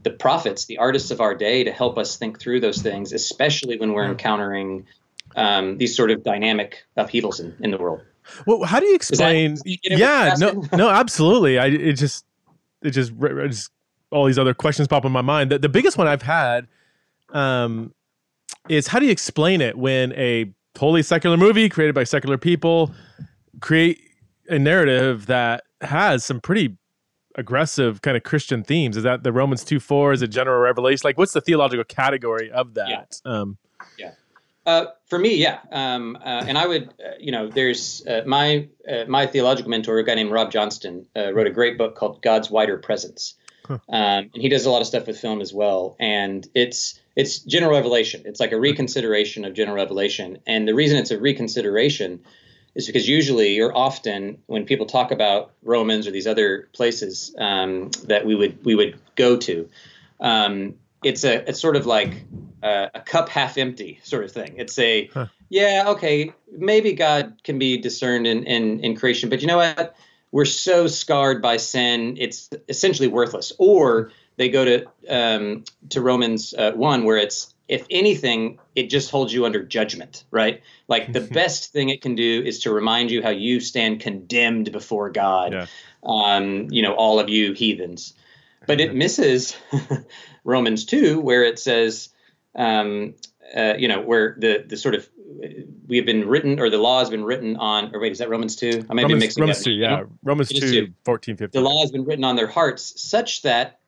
the 0.03 0.11
prophets, 0.11 0.67
the 0.67 0.79
artists 0.79 1.11
of 1.11 1.21
our 1.21 1.35
day, 1.35 1.64
to 1.64 1.73
help 1.73 1.99
us 1.99 2.17
think 2.17 2.41
through 2.41 2.61
those 2.61 2.83
things, 2.83 3.12
especially 3.12 3.79
when 3.79 3.93
we're 3.93 4.07
encountering 4.07 4.87
um, 5.37 5.79
these 5.79 5.97
sort 5.97 6.11
of 6.11 6.23
dynamic 6.23 6.85
upheavals 6.97 7.41
in, 7.41 7.55
in 7.61 7.71
the 7.71 7.79
world? 7.79 8.03
Well, 8.47 8.64
how 8.64 8.81
do 8.81 8.87
you 8.87 8.95
explain? 8.95 9.57
Yeah, 9.64 10.35
no, 10.38 10.64
no, 10.73 10.88
absolutely. 10.88 11.59
I 11.59 11.67
it 11.67 11.95
just 11.95 12.25
it 12.83 12.91
just, 12.91 13.12
it 13.12 13.49
just 13.49 13.71
all 14.11 14.26
these 14.26 14.38
other 14.38 14.55
questions 14.55 14.88
pop 14.88 15.05
in 15.05 15.12
my 15.12 15.23
mind. 15.23 15.50
The, 15.50 15.59
the 15.59 15.69
biggest 15.69 15.99
one 15.99 16.07
I've 16.07 16.23
had 16.23 16.67
um, 17.31 17.93
is 18.69 18.87
how 18.87 18.99
do 18.99 19.07
you 19.07 19.12
explain 19.12 19.61
it 19.61 19.76
when 19.76 20.12
a 20.12 20.53
totally 20.75 21.03
secular 21.03 21.37
movie 21.37 21.69
created 21.69 21.95
by 21.95 22.05
secular 22.05 22.38
people 22.38 22.93
create 23.61 24.00
a 24.49 24.59
narrative 24.59 25.26
that 25.26 25.64
has 25.81 26.25
some 26.25 26.41
pretty 26.41 26.76
aggressive 27.35 28.03
kind 28.03 28.17
of 28.17 28.23
Christian 28.23 28.62
themes. 28.62 28.97
Is 28.97 29.03
that 29.03 29.23
the 29.23 29.33
Romans 29.33 29.64
2 29.64 29.81
4? 29.81 30.12
Is 30.12 30.23
it 30.23 30.29
general 30.29 30.61
revelation? 30.61 31.03
Like, 31.05 31.19
what's 31.19 31.33
the 31.33 31.41
theological 31.41 31.85
category 31.85 32.50
of 32.50 32.75
that? 32.75 32.88
Yeah. 32.88 33.05
Um, 33.25 33.59
yeah. 33.99 34.12
Uh, 34.67 34.87
for 35.07 35.19
me, 35.19 35.37
yeah, 35.37 35.59
um, 35.73 36.17
uh, 36.17 36.45
and 36.47 36.57
I 36.57 36.67
would, 36.67 36.88
uh, 36.88 37.17
you 37.21 37.33
know, 37.33 37.49
there's 37.49 38.05
uh, 38.07 38.23
my 38.25 38.67
uh, 38.88 39.05
my 39.07 39.26
theological 39.26 39.71
mentor, 39.71 39.99
a 39.99 40.05
guy 40.05 40.14
named 40.14 40.31
Rob 40.31 40.50
Johnston, 40.50 41.07
uh, 41.14 41.35
wrote 41.35 41.47
a 41.47 41.50
great 41.50 41.76
book 41.76 41.97
called 41.97 42.23
God's 42.23 42.50
Wider 42.50 42.79
Presence, 42.79 43.35
huh. 43.67 43.75
um, 43.91 44.31
and 44.33 44.37
he 44.37 44.49
does 44.49 44.64
a 44.64 44.71
lot 44.71 44.81
of 44.81 44.87
stuff 44.87 45.07
with 45.07 45.19
film 45.19 45.43
as 45.43 45.53
well. 45.53 45.97
And 46.00 46.49
it's 46.55 46.99
it's 47.14 47.41
general 47.41 47.73
revelation. 47.73 48.23
It's 48.25 48.41
like 48.41 48.53
a 48.53 48.59
reconsideration 48.59 49.45
of 49.45 49.53
general 49.53 49.76
revelation, 49.76 50.38
and 50.47 50.67
the 50.67 50.75
reason 50.75 50.97
it's 50.97 51.11
a 51.11 51.21
reconsideration 51.21 52.25
is 52.75 52.87
because 52.87 53.09
usually 53.09 53.61
or 53.61 53.76
often 53.76 54.38
when 54.47 54.64
people 54.64 54.87
talk 54.87 55.11
about 55.11 55.52
Romans 55.62 56.07
or 56.07 56.11
these 56.11 56.26
other 56.26 56.69
places 56.73 57.35
um, 57.38 57.90
that 58.04 58.26
we 58.26 58.35
would 58.35 58.64
we 58.64 58.75
would 58.75 58.99
go 59.16 59.37
to, 59.37 59.69
um, 60.21 60.75
it's 61.02 61.25
a 61.25 61.49
it's 61.49 61.61
sort 61.61 61.76
of 61.76 61.87
like 61.87 62.25
a, 62.62 62.90
a, 62.95 63.00
cup 63.00 63.28
half 63.28 63.59
empty 63.59 64.00
sort 64.02 64.25
of 64.25 64.33
thing. 64.33 64.54
It's 64.57 64.78
a 64.78 65.07
huh. 65.07 65.26
yeah 65.49 65.85
okay 65.88 66.33
maybe 66.50 66.93
God 66.95 67.40
can 67.45 67.59
be 67.59 67.78
discerned 67.78 68.26
in, 68.26 68.45
in 68.45 68.81
in 68.81 68.97
creation, 68.97 69.31
but 69.31 69.40
you 69.40 69.47
know 69.47 69.59
what? 69.59 69.97
We're 70.33 70.45
so 70.45 70.88
scarred 70.88 71.40
by 71.40 71.59
sin, 71.59 72.16
it's 72.19 72.50
essentially 72.69 73.07
worthless. 73.07 73.52
Or 73.57 74.11
they 74.37 74.49
go 74.49 74.64
to 74.64 74.87
um, 75.09 75.64
to 75.90 76.00
Romans 76.00 76.54
uh, 76.54 76.73
one 76.73 77.04
where 77.04 77.19
it's 77.19 77.54
if 77.68 77.87
anything, 77.90 78.59
it 78.75 78.90
just 78.90 79.11
holds 79.11 79.33
you 79.33 79.47
under 79.47 79.62
judgment, 79.62 80.25
right? 80.30 80.62
Like 80.88 81.12
the 81.12 81.21
best 81.40 81.73
thing 81.73 81.88
it 81.88 82.02
can 82.02 82.14
do 82.14 82.42
is 82.44 82.61
to 82.61 82.73
remind 82.73 83.11
you 83.11 83.23
how 83.23 83.30
you 83.30 83.61
stand 83.61 84.00
condemned 84.00 84.71
before 84.73 85.11
God. 85.11 85.52
Yeah. 85.52 85.66
Um, 86.02 86.68
you 86.71 86.83
know, 86.83 86.94
all 86.94 87.18
of 87.18 87.28
you 87.28 87.52
heathens. 87.52 88.14
But 88.66 88.80
it 88.80 88.94
misses 88.94 89.56
Romans 90.44 90.85
2, 90.85 91.21
where 91.21 91.44
it 91.44 91.59
says, 91.59 92.11
um, 92.54 93.14
uh, 93.56 93.75
you 93.78 93.88
know, 93.88 94.02
where 94.02 94.37
the, 94.38 94.64
the 94.66 94.76
sort 94.76 94.94
of 94.94 95.09
we 95.87 95.97
have 95.97 96.06
been 96.06 96.28
written 96.28 96.61
or 96.61 96.71
the 96.71 96.78
law 96.78 97.00
has 97.00 97.11
been 97.11 97.25
written 97.25 97.56
on, 97.56 97.94
or 97.94 98.00
wait, 98.00 98.12
is 98.12 98.18
that 98.18 98.28
Romans 98.28 98.56
2? 98.56 98.87
I 98.88 98.94
might 98.94 99.02
Romans, 99.02 99.21
be 99.21 99.26
mixing 99.26 99.40
Romans 99.40 99.64
2, 99.64 99.71
yeah. 99.73 99.88
Know? 99.88 100.06
Romans 100.23 100.49
2, 100.50 100.61
2, 100.87 100.92
14, 101.04 101.37
15. 101.37 101.62
The 101.62 101.68
law 101.68 101.80
has 101.80 101.90
been 101.90 102.04
written 102.04 102.25
on 102.25 102.37
their 102.37 102.47
hearts 102.47 103.00
such 103.00 103.42
that 103.42 103.80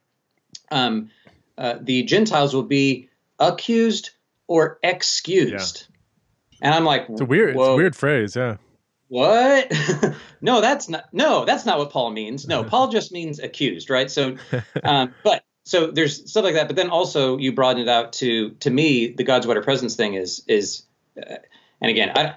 um, 0.70 1.10
uh, 1.58 1.76
the 1.80 2.02
Gentiles 2.02 2.54
will 2.54 2.62
be 2.62 3.08
accused 3.38 4.10
or 4.46 4.78
excused. 4.82 5.86
Yeah. 5.88 6.66
And 6.66 6.74
I'm 6.74 6.84
like, 6.84 7.06
it's 7.08 7.20
a 7.20 7.24
weird, 7.24 7.56
it's 7.56 7.68
a 7.68 7.76
weird 7.76 7.96
phrase, 7.96 8.36
yeah. 8.36 8.56
What? 9.08 9.72
no, 10.40 10.60
that's 10.60 10.88
not. 10.88 11.12
No, 11.12 11.44
that's 11.44 11.64
not 11.64 11.78
what 11.78 11.90
Paul 11.90 12.10
means. 12.10 12.48
No, 12.48 12.64
Paul 12.64 12.88
just 12.88 13.12
means 13.12 13.38
accused, 13.38 13.88
right? 13.88 14.10
So, 14.10 14.36
um, 14.82 15.14
but 15.22 15.44
so 15.64 15.90
there's 15.90 16.28
stuff 16.28 16.44
like 16.44 16.54
that. 16.54 16.66
But 16.66 16.76
then 16.76 16.90
also 16.90 17.38
you 17.38 17.52
broaden 17.52 17.82
it 17.82 17.88
out 17.88 18.14
to 18.14 18.50
to 18.60 18.70
me, 18.70 19.08
the 19.12 19.24
God's 19.24 19.46
wider 19.46 19.62
presence 19.62 19.94
thing 19.94 20.14
is 20.14 20.42
is, 20.48 20.82
uh, 21.16 21.36
and 21.80 21.90
again, 21.90 22.12
I 22.16 22.34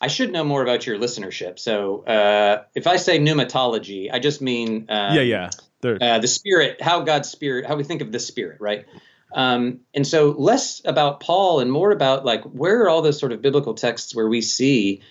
I 0.00 0.08
should 0.08 0.32
know 0.32 0.44
more 0.44 0.62
about 0.62 0.86
your 0.86 0.98
listenership. 0.98 1.58
So 1.58 2.04
uh, 2.04 2.64
if 2.74 2.86
I 2.86 2.96
say 2.96 3.18
pneumatology, 3.18 4.10
I 4.12 4.18
just 4.18 4.42
mean 4.42 4.86
um, 4.90 5.14
yeah, 5.14 5.22
yeah, 5.22 5.50
uh, 5.84 6.18
the 6.18 6.28
spirit, 6.28 6.82
how 6.82 7.00
God's 7.00 7.30
spirit, 7.30 7.66
how 7.66 7.76
we 7.76 7.84
think 7.84 8.02
of 8.02 8.12
the 8.12 8.20
spirit, 8.20 8.60
right? 8.60 8.86
Um, 9.32 9.80
and 9.94 10.06
so 10.06 10.30
less 10.30 10.82
about 10.84 11.20
Paul 11.20 11.60
and 11.60 11.70
more 11.70 11.92
about 11.92 12.24
like 12.24 12.42
where 12.44 12.82
are 12.82 12.88
all 12.88 13.02
those 13.02 13.18
sort 13.18 13.32
of 13.32 13.42
biblical 13.42 13.74
texts 13.74 14.14
where 14.14 14.28
we 14.28 14.40
see 14.40 15.02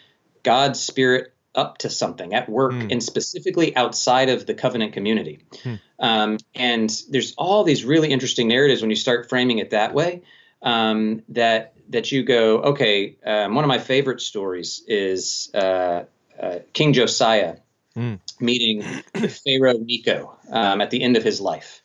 God's 0.44 0.80
spirit 0.80 1.34
up 1.56 1.80
to 1.80 1.90
something 1.90 2.34
at 2.34 2.48
work 2.48 2.74
mm. 2.74 2.92
and 2.92 3.04
specifically 3.04 3.76
outside 3.76 4.30
of 4.30 4.46
the 4.46 4.54
covenant 4.54 4.94
community. 4.94 5.40
Mm. 5.64 5.80
Um, 6.00 6.38
and 6.54 6.90
there's 7.10 7.34
all 7.38 7.64
these 7.64 7.84
really 7.84 8.10
interesting 8.10 8.48
narratives 8.48 8.82
when 8.82 8.90
you 8.90 8.96
start 8.96 9.30
framing 9.30 9.60
it 9.60 9.72
that 9.72 9.94
way 9.94 10.22
um, 10.62 11.24
that 11.30 11.74
that 11.90 12.12
you 12.12 12.24
go, 12.24 12.60
okay, 12.60 13.18
um, 13.26 13.56
one 13.56 13.64
of 13.64 13.68
my 13.68 13.80
favorite 13.80 14.22
stories 14.22 14.84
is 14.88 15.50
uh, 15.56 16.04
uh, 16.40 16.60
King 16.72 16.94
Josiah 16.94 17.58
mm. 17.96 18.20
meeting 18.40 18.84
Pharaoh 18.84 19.80
Necho 19.80 20.38
um, 20.52 20.82
at 20.82 20.92
the 20.92 21.02
end 21.02 21.18
of 21.18 21.24
his 21.24 21.42
life. 21.42 21.82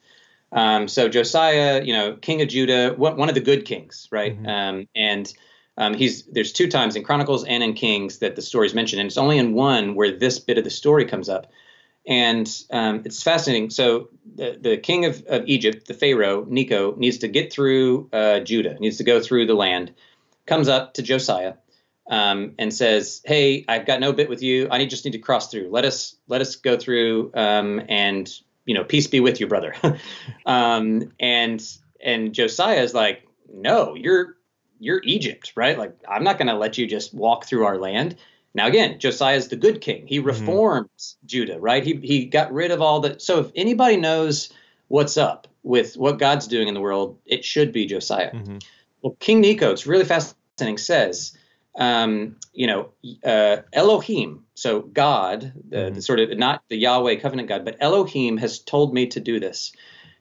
Um, 0.55 0.87
so 0.87 1.09
Josiah, 1.09 1.83
you 1.83 1.93
know, 1.93 2.15
king 2.15 2.41
of 2.41 2.49
Judah, 2.49 2.95
one, 2.97 3.29
of 3.29 3.35
the 3.35 3.41
good 3.41 3.65
kings, 3.65 4.09
right? 4.13 4.37
Mm-hmm. 4.37 4.47
Um, 4.47 4.89
and 4.95 5.33
um, 5.77 5.95
he's 5.95 6.23
there's 6.27 6.53
two 6.53 6.69
times 6.69 6.95
in 6.95 7.03
Chronicles 7.03 7.45
and 7.45 7.63
in 7.63 7.75
Kings 7.75 8.19
that 8.21 8.37
the 8.37 8.43
story 8.43 8.69
is 8.69 8.75
mentioned, 8.75 9.01
and 9.01 9.09
it's 9.09 9.19
only 9.19 9.37
in 9.37 9.55
one 9.55 9.97
where 9.97 10.17
this 10.17 10.39
bit 10.39 10.57
of 10.57 10.63
the 10.63 10.71
story 10.71 11.05
comes 11.05 11.29
up, 11.29 11.49
and 12.07 12.49
um, 12.71 13.03
it's 13.05 13.21
fascinating. 13.21 13.71
So 13.71 14.11
the, 14.37 14.57
the 14.61 14.77
king 14.77 15.05
of, 15.05 15.25
of 15.27 15.43
Egypt, 15.47 15.89
the 15.89 15.95
Pharaoh 15.95 16.47
Necho, 16.49 16.95
needs 16.95 17.19
to 17.19 17.29
get 17.29 17.53
through 17.53 18.09
uh, 18.13 18.39
Judah, 18.41 18.79
needs 18.79 18.99
to 18.99 19.05
go 19.05 19.21
through 19.21 19.47
the 19.47 19.55
land, 19.55 19.93
comes 20.47 20.69
up 20.69 20.95
to 20.95 21.03
Josiah. 21.03 21.55
Um, 22.07 22.53
and 22.59 22.73
says, 22.73 23.23
"Hey, 23.25 23.65
I've 23.67 23.87
got 23.87 23.99
no 23.99 24.13
bit 24.13 24.29
with 24.29 24.43
you. 24.43 24.69
I 24.71 24.77
need, 24.77 24.91
just 24.91 25.07
need 25.07 25.13
to 25.13 25.19
cross 25.19 25.51
through. 25.51 25.71
Let 25.71 25.87
us 25.87 26.15
let 26.29 26.43
us 26.43 26.57
go 26.57 26.77
through, 26.77 27.31
um, 27.33 27.81
and 27.89 28.31
you 28.65 28.75
know, 28.75 28.85
peace 28.85 29.07
be 29.07 29.21
with 29.21 29.41
you, 29.41 29.47
brother. 29.47 29.75
um, 30.47 31.13
and 31.21 31.67
and 32.01 32.35
Josiah 32.35 32.83
is 32.83 32.95
like, 32.95 33.27
no, 33.53 33.95
you're 33.95 34.37
you're 34.79 35.01
Egypt, 35.05 35.53
right? 35.57 35.79
Like, 35.79 35.97
I'm 36.09 36.25
not 36.25 36.39
going 36.39 36.49
to 36.49 36.55
let 36.55 36.79
you 36.79 36.87
just 36.87 37.15
walk 37.15 37.47
through 37.47 37.65
our 37.65 37.79
land. 37.79 38.17
Now, 38.55 38.67
again, 38.67 38.99
Josiah 38.99 39.37
is 39.37 39.49
the 39.49 39.57
good 39.57 39.81
king. 39.81 40.07
He 40.07 40.19
mm-hmm. 40.19 40.29
reforms 40.29 41.17
mm-hmm. 41.19 41.27
Judah, 41.27 41.59
right? 41.59 41.85
He 41.85 41.95
he 41.97 42.27
got 42.27 42.53
rid 42.53 42.71
of 42.71 42.81
all 42.81 43.01
the. 43.01 43.19
So 43.19 43.41
if 43.41 43.53
anybody 43.55 43.97
knows 43.97 44.53
what's 44.89 45.17
up 45.17 45.49
with 45.63 45.97
what 45.97 46.19
God's 46.19 46.47
doing 46.47 46.69
in 46.69 46.75
the 46.75 46.81
world, 46.81 47.19
it 47.27 47.45
should 47.45 47.73
be 47.73 47.87
Josiah. 47.87 48.33
Mm-hmm. 48.33 48.59
Well, 49.03 49.17
King 49.19 49.41
Necho, 49.41 49.73
it's 49.73 49.87
really 49.87 50.05
fascinating. 50.05 50.79
Says 50.79 51.37
um, 51.77 52.37
you 52.53 52.67
know, 52.67 52.91
uh, 53.25 53.63
Elohim, 53.73 54.45
so 54.55 54.81
God, 54.81 55.53
the, 55.69 55.77
mm-hmm. 55.77 55.95
the, 55.95 56.03
sort 56.03 56.21
of 56.21 56.37
not 56.39 56.63
the 56.69 56.77
Yahweh 56.77 57.17
covenant 57.17 57.49
God, 57.49 57.65
but 57.65 57.77
Elohim 57.81 58.37
has 58.37 58.61
told 58.61 58.95
me 58.95 59.09
to 59.09 59.21
do 59.21 59.41
this. 59.41 59.73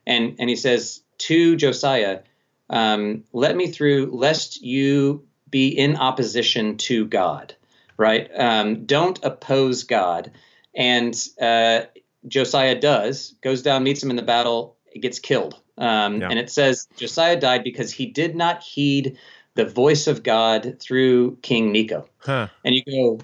And, 0.06 0.36
and 0.40 0.50
he 0.50 0.56
says 0.56 1.02
to 1.20 1.56
Josiah, 1.56 2.22
um, 2.70 3.24
let 3.34 3.56
me 3.56 3.68
through 3.68 4.10
lest 4.12 4.62
you 4.62 5.28
be 5.50 5.68
in 5.68 5.96
opposition 5.98 6.78
to 6.78 7.06
God, 7.06 7.56
right? 7.98 8.30
Um, 8.36 8.86
don't 8.86 9.24
oppose 9.24 9.84
God. 9.84 10.32
And 10.76 11.16
uh, 11.40 11.82
Josiah 12.28 12.80
does, 12.80 13.36
goes 13.42 13.62
down, 13.62 13.84
meets 13.84 14.02
him 14.02 14.10
in 14.10 14.16
the 14.16 14.24
battle, 14.24 14.78
gets 15.00 15.20
killed. 15.20 15.60
Um, 15.78 16.22
yeah. 16.22 16.30
And 16.30 16.40
it 16.40 16.50
says 16.50 16.88
Josiah 16.98 17.40
died 17.40 17.64
because 17.64 17.92
he 17.92 18.08
did 18.08 18.36
not 18.36 18.64
heed 18.64 19.18
the 19.56 19.66
voice 19.66 20.08
of 20.08 20.24
God 20.24 20.78
through 20.80 21.38
King 21.38 21.72
Necho. 21.72 22.08
Huh. 22.18 22.48
And 22.66 22.76
you 22.76 22.84
go, 22.86 23.20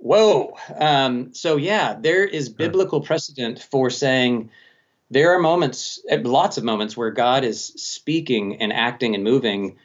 whoa. 0.00 0.56
Um, 0.78 1.34
so, 1.34 1.56
yeah, 1.56 1.94
there 1.98 2.24
is 2.24 2.48
biblical 2.48 3.00
huh. 3.00 3.06
precedent 3.06 3.60
for 3.70 3.90
saying 3.90 4.50
there 5.10 5.34
are 5.34 5.38
moments, 5.38 6.00
eh, 6.08 6.20
lots 6.22 6.56
of 6.56 6.64
moments, 6.64 6.96
where 6.96 7.10
God 7.10 7.44
is 7.44 7.64
speaking 7.64 8.60
and 8.60 8.72
acting 8.72 9.14
and 9.14 9.24
moving 9.24 9.76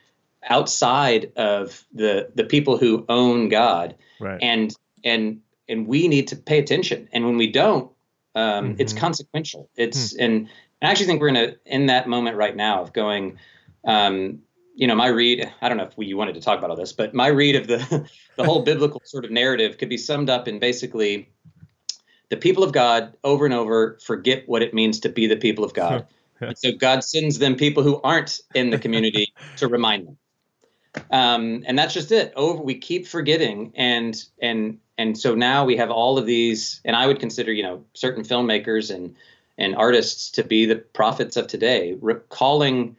outside 0.48 1.32
of 1.36 1.84
the 1.92 2.30
the 2.36 2.44
people 2.44 2.78
who 2.78 3.06
own 3.10 3.50
God. 3.50 3.96
Right. 4.20 4.40
And 4.42 4.74
and 5.04 5.42
and 5.68 5.88
we 5.88 6.08
need 6.08 6.28
to 6.30 6.36
pay 6.36 6.60
attention. 6.60 7.10
And 7.12 7.26
when 7.26 7.38
we 7.38 7.52
don't, 7.52 7.92
um, 8.36 8.70
mm-hmm. 8.70 8.82
it's 8.82 8.94
consequential. 8.94 9.70
It's 9.76 10.16
hmm. 10.16 10.24
and 10.24 10.50
I 10.82 10.92
actually 10.92 11.08
think 11.08 11.22
we're 11.22 11.30
in 11.30 11.38
a 11.38 11.56
in 11.66 11.88
that 11.88 12.08
moment 12.08 12.38
right 12.38 12.56
now 12.56 12.82
of 12.82 12.94
going. 12.94 13.40
Um, 13.84 14.42
you 14.76 14.88
know, 14.88 14.96
my 14.96 15.08
read, 15.08 15.52
I 15.62 15.70
don't 15.70 15.78
know 15.78 15.86
if 15.86 15.98
we, 15.98 16.06
you 16.06 16.18
wanted 16.18 16.36
to 16.36 16.42
talk 16.42 16.58
about 16.58 16.70
all 16.70 16.76
this, 16.76 16.92
but 16.92 17.14
my 17.14 17.28
read 17.28 17.56
of 17.56 17.68
the, 17.68 18.10
the 18.36 18.44
whole 18.44 18.62
biblical 18.64 19.02
sort 19.06 19.26
of 19.26 19.32
narrative 19.32 19.78
could 19.78 19.90
be 19.90 19.98
summed 19.98 20.30
up 20.30 20.48
in 20.48 20.60
basically 20.60 21.30
the 22.30 22.38
people 22.38 22.64
of 22.64 22.72
God 22.72 23.16
over 23.24 23.46
and 23.46 23.54
over 23.54 23.98
forget 24.04 24.48
what 24.48 24.62
it 24.62 24.74
means 24.74 25.00
to 25.02 25.10
be 25.10 25.28
the 25.28 25.38
people 25.38 25.64
of 25.64 25.74
God. 25.74 26.06
and 26.42 26.58
so 26.58 26.72
God 26.74 27.04
sends 27.04 27.40
them 27.40 27.56
people 27.56 27.84
who 27.84 28.02
aren't 28.02 28.42
in 28.54 28.70
the 28.70 28.78
community 28.78 29.34
to 29.58 29.68
remind 29.68 30.08
them. 30.08 30.18
Um, 31.12 31.64
and 31.66 31.78
that's 31.78 31.94
just 31.94 32.12
it. 32.12 32.34
Over, 32.36 32.62
we 32.62 32.76
keep 32.76 33.06
forgetting, 33.06 33.74
and 33.76 34.16
and 34.42 34.80
and 34.98 35.18
so 35.18 35.36
now 35.36 35.66
we 35.66 35.76
have 35.76 35.92
all 35.92 36.18
of 36.18 36.26
these. 36.26 36.80
And 36.86 36.96
I 36.96 37.06
would 37.06 37.20
consider, 37.20 37.52
you 37.52 37.64
know, 37.64 37.84
certain 37.94 38.24
filmmakers 38.24 38.96
and 38.96 39.14
and 39.58 39.76
artists 39.76 40.32
to 40.32 40.44
be 40.44 40.66
the 40.66 40.78
prophets 40.78 41.36
of 41.36 41.48
today, 41.48 41.98
recalling 42.00 42.96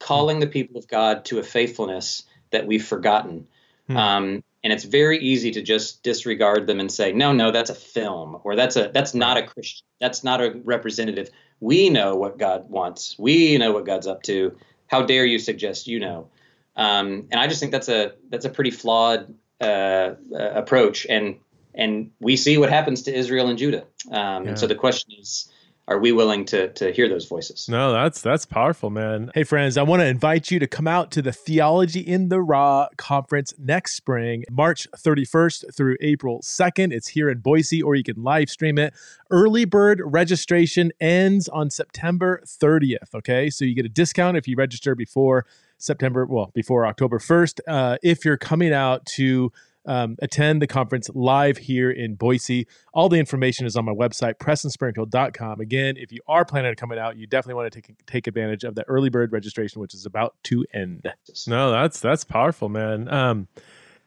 calling 0.00 0.40
the 0.40 0.46
people 0.48 0.78
of 0.78 0.88
God 0.88 1.24
to 1.26 1.38
a 1.38 1.42
faithfulness 1.44 2.24
that 2.50 2.66
we've 2.66 2.84
forgotten. 2.84 3.46
Hmm. 3.86 3.96
Um, 3.96 4.44
and 4.64 4.72
it's 4.72 4.84
very 4.84 5.18
easy 5.18 5.52
to 5.52 5.62
just 5.62 6.02
disregard 6.02 6.66
them 6.66 6.80
and 6.80 6.90
say, 6.90 7.12
no, 7.12 7.32
no, 7.32 7.50
that's 7.50 7.70
a 7.70 7.74
film, 7.74 8.40
or 8.44 8.56
that's 8.56 8.76
a 8.76 8.90
that's 8.92 9.14
not 9.14 9.36
a 9.38 9.46
Christian, 9.46 9.86
that's 10.00 10.22
not 10.22 10.40
a 10.40 10.50
representative. 10.64 11.30
We 11.60 11.88
know 11.88 12.16
what 12.16 12.38
God 12.38 12.68
wants. 12.68 13.16
We 13.18 13.56
know 13.56 13.72
what 13.72 13.86
God's 13.86 14.06
up 14.06 14.22
to. 14.24 14.56
How 14.86 15.02
dare 15.02 15.24
you 15.24 15.38
suggest 15.38 15.86
you 15.86 16.00
know? 16.00 16.28
Um, 16.76 17.28
and 17.30 17.40
I 17.40 17.46
just 17.46 17.60
think 17.60 17.72
that's 17.72 17.88
a 17.88 18.12
that's 18.28 18.44
a 18.44 18.50
pretty 18.50 18.70
flawed 18.70 19.34
uh, 19.60 20.14
uh, 20.34 20.50
approach. 20.54 21.06
And 21.08 21.38
and 21.74 22.10
we 22.20 22.36
see 22.36 22.58
what 22.58 22.70
happens 22.70 23.02
to 23.02 23.14
Israel 23.14 23.48
and 23.48 23.58
Judah. 23.58 23.84
Um, 24.10 24.44
yeah. 24.44 24.50
And 24.50 24.58
so 24.58 24.66
the 24.66 24.74
question 24.74 25.12
is, 25.18 25.48
are 25.90 25.98
we 25.98 26.12
willing 26.12 26.44
to 26.46 26.68
to 26.74 26.92
hear 26.92 27.08
those 27.08 27.26
voices? 27.26 27.68
No, 27.68 27.92
that's 27.92 28.22
that's 28.22 28.46
powerful, 28.46 28.90
man. 28.90 29.32
Hey 29.34 29.42
friends, 29.42 29.76
I 29.76 29.82
want 29.82 30.00
to 30.00 30.06
invite 30.06 30.50
you 30.50 30.60
to 30.60 30.68
come 30.68 30.86
out 30.86 31.10
to 31.10 31.20
the 31.20 31.32
Theology 31.32 32.00
in 32.00 32.28
the 32.28 32.40
Raw 32.40 32.86
conference 32.96 33.52
next 33.58 33.96
spring, 33.96 34.44
March 34.50 34.86
31st 34.96 35.74
through 35.74 35.96
April 36.00 36.40
2nd. 36.42 36.92
It's 36.92 37.08
here 37.08 37.28
in 37.28 37.38
Boise 37.38 37.82
or 37.82 37.96
you 37.96 38.04
can 38.04 38.22
live 38.22 38.48
stream 38.48 38.78
it. 38.78 38.94
Early 39.30 39.64
bird 39.64 40.00
registration 40.04 40.92
ends 41.00 41.48
on 41.48 41.70
September 41.70 42.40
30th, 42.46 43.12
okay? 43.14 43.50
So 43.50 43.64
you 43.64 43.74
get 43.74 43.84
a 43.84 43.90
discount 43.90 44.36
if 44.36 44.46
you 44.46 44.54
register 44.54 44.94
before 44.94 45.44
September, 45.78 46.24
well, 46.24 46.52
before 46.54 46.86
October 46.86 47.18
1st. 47.18 47.60
Uh, 47.66 47.96
if 48.02 48.24
you're 48.24 48.36
coming 48.36 48.72
out 48.72 49.04
to 49.06 49.50
um, 49.86 50.16
attend 50.20 50.60
the 50.60 50.66
conference 50.66 51.08
live 51.14 51.56
here 51.58 51.90
in 51.90 52.14
Boise. 52.14 52.66
All 52.92 53.08
the 53.08 53.18
information 53.18 53.66
is 53.66 53.76
on 53.76 53.84
my 53.84 53.92
website, 53.92 54.34
PrestonSprinkle.com. 54.34 55.60
Again, 55.60 55.96
if 55.96 56.12
you 56.12 56.20
are 56.28 56.44
planning 56.44 56.68
on 56.68 56.74
coming 56.74 56.98
out, 56.98 57.16
you 57.16 57.26
definitely 57.26 57.54
want 57.54 57.72
to 57.72 57.80
take 57.80 58.06
take 58.06 58.26
advantage 58.26 58.64
of 58.64 58.74
the 58.74 58.84
early 58.84 59.08
bird 59.08 59.32
registration, 59.32 59.80
which 59.80 59.94
is 59.94 60.06
about 60.06 60.34
to 60.44 60.64
end. 60.74 61.10
No, 61.46 61.70
that's 61.70 62.00
that's 62.00 62.24
powerful, 62.24 62.68
man. 62.68 63.12
Um, 63.12 63.48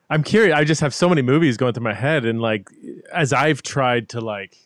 I'm 0.09 0.23
curious. 0.23 0.55
I 0.55 0.63
just 0.63 0.81
have 0.81 0.93
so 0.93 1.09
many 1.09 1.21
movies 1.21 1.57
going 1.57 1.73
through 1.73 1.83
my 1.83 1.93
head, 1.93 2.25
and 2.25 2.41
like 2.41 2.69
as 3.11 3.33
I've 3.33 3.63
tried 3.63 4.09
to 4.09 4.21
like 4.21 4.57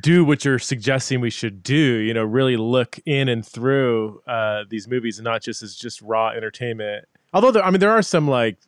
do 0.00 0.24
what 0.24 0.44
you're 0.44 0.58
suggesting 0.58 1.20
we 1.20 1.28
should 1.28 1.62
do 1.62 1.74
you 1.74 2.14
know 2.14 2.22
really 2.22 2.56
look 2.56 2.98
in 3.04 3.28
and 3.28 3.44
through 3.44 4.22
uh, 4.26 4.62
these 4.70 4.88
movies 4.88 5.18
and 5.18 5.24
not 5.24 5.42
just 5.42 5.62
as 5.62 5.74
just 5.74 6.00
raw 6.02 6.28
entertainment 6.28 7.04
although 7.32 7.50
there, 7.50 7.64
i 7.64 7.70
mean 7.70 7.80
there 7.80 7.90
are 7.90 8.02
some 8.02 8.28
like 8.28 8.58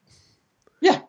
yeah. 0.84 1.00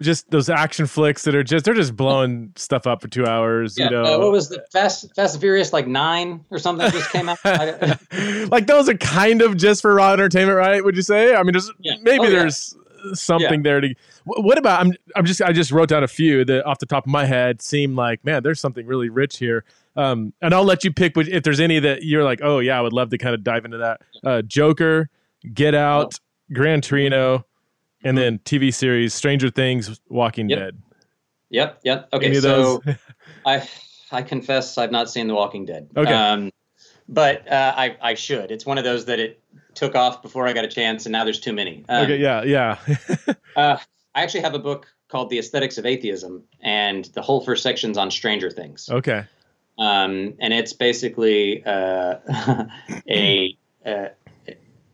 Just 0.00 0.30
those 0.30 0.50
action 0.50 0.86
flicks 0.86 1.22
that 1.22 1.34
are 1.34 1.42
just 1.42 1.64
they're 1.64 1.72
just 1.72 1.96
blowing 1.96 2.52
stuff 2.56 2.86
up 2.86 3.00
for 3.00 3.08
two 3.08 3.26
hours. 3.26 3.78
Yeah. 3.78 3.86
You 3.86 3.90
know, 3.92 4.04
uh, 4.04 4.18
what 4.18 4.32
was 4.32 4.48
the 4.48 4.64
Fast 4.70 5.14
Fast 5.16 5.34
and 5.34 5.40
Furious 5.40 5.72
like 5.72 5.86
nine 5.86 6.44
or 6.50 6.58
something 6.58 6.90
just 6.90 7.10
came 7.10 7.28
out? 7.28 7.38
like 8.50 8.66
those 8.66 8.88
are 8.88 8.96
kind 8.98 9.40
of 9.40 9.56
just 9.56 9.82
for 9.82 9.94
raw 9.94 10.12
entertainment, 10.12 10.58
right? 10.58 10.84
Would 10.84 10.96
you 10.96 11.02
say? 11.02 11.34
I 11.34 11.42
mean, 11.42 11.54
yeah. 11.80 11.94
maybe 12.02 12.26
oh, 12.26 12.30
there's 12.30 12.76
yeah. 13.04 13.14
something 13.14 13.62
there 13.62 13.80
to. 13.80 13.94
What 14.24 14.58
about? 14.58 14.80
I'm 14.80 14.92
I'm 15.16 15.24
just 15.24 15.40
I 15.40 15.52
just 15.52 15.70
wrote 15.70 15.88
down 15.88 16.02
a 16.02 16.08
few 16.08 16.44
that 16.44 16.66
off 16.66 16.80
the 16.80 16.86
top 16.86 17.06
of 17.06 17.10
my 17.10 17.24
head 17.24 17.62
seem 17.62 17.96
like 17.96 18.24
man, 18.24 18.42
there's 18.42 18.60
something 18.60 18.86
really 18.86 19.08
rich 19.08 19.38
here. 19.38 19.64
Um, 19.96 20.32
and 20.42 20.52
I'll 20.52 20.64
let 20.64 20.82
you 20.82 20.92
pick 20.92 21.16
which, 21.16 21.28
if 21.28 21.44
there's 21.44 21.60
any 21.60 21.78
that 21.78 22.02
you're 22.02 22.24
like, 22.24 22.40
oh 22.42 22.58
yeah, 22.58 22.76
I 22.76 22.80
would 22.80 22.92
love 22.92 23.10
to 23.10 23.18
kind 23.18 23.34
of 23.34 23.44
dive 23.44 23.64
into 23.64 23.78
that. 23.78 24.02
Uh, 24.24 24.42
Joker, 24.42 25.08
Get 25.52 25.74
Out, 25.74 26.14
oh. 26.14 26.54
Gran 26.54 26.80
Torino 26.80 27.46
and 28.04 28.16
then 28.16 28.38
TV 28.40 28.72
series 28.72 29.14
Stranger 29.14 29.50
Things, 29.50 30.00
Walking 30.08 30.48
yep. 30.48 30.58
Dead. 30.58 30.82
Yep, 31.50 31.80
yep. 31.84 32.08
Okay, 32.12 32.34
so 32.34 32.82
I 33.46 33.66
I 34.10 34.22
confess 34.22 34.78
I've 34.78 34.92
not 34.92 35.10
seen 35.10 35.26
The 35.26 35.34
Walking 35.34 35.64
Dead. 35.64 35.88
Okay. 35.96 36.12
Um, 36.12 36.50
but 37.08 37.50
uh, 37.50 37.74
I 37.76 37.96
I 38.00 38.14
should. 38.14 38.50
It's 38.50 38.66
one 38.66 38.78
of 38.78 38.84
those 38.84 39.06
that 39.06 39.18
it 39.18 39.42
took 39.74 39.94
off 39.94 40.22
before 40.22 40.46
I 40.46 40.52
got 40.52 40.64
a 40.64 40.68
chance, 40.68 41.06
and 41.06 41.12
now 41.12 41.24
there's 41.24 41.40
too 41.40 41.52
many. 41.52 41.84
Um, 41.88 42.04
okay, 42.04 42.18
yeah, 42.18 42.42
yeah. 42.44 42.78
uh, 43.56 43.76
I 44.14 44.22
actually 44.22 44.40
have 44.40 44.54
a 44.54 44.58
book 44.58 44.86
called 45.08 45.30
The 45.30 45.38
Aesthetics 45.38 45.78
of 45.78 45.86
Atheism, 45.86 46.44
and 46.60 47.04
the 47.06 47.22
whole 47.22 47.40
first 47.40 47.62
section's 47.62 47.98
on 47.98 48.10
Stranger 48.10 48.50
Things. 48.50 48.88
Okay. 48.90 49.24
Um, 49.78 50.34
and 50.38 50.54
it's 50.54 50.72
basically 50.72 51.64
uh, 51.64 52.16
a, 53.08 53.56
a, 53.84 54.10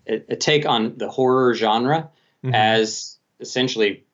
a 0.06 0.36
take 0.36 0.66
on 0.66 0.96
the 0.96 1.08
horror 1.08 1.54
genre 1.54 2.10
mm-hmm. 2.44 2.54
as 2.54 3.18
essentially 3.40 4.04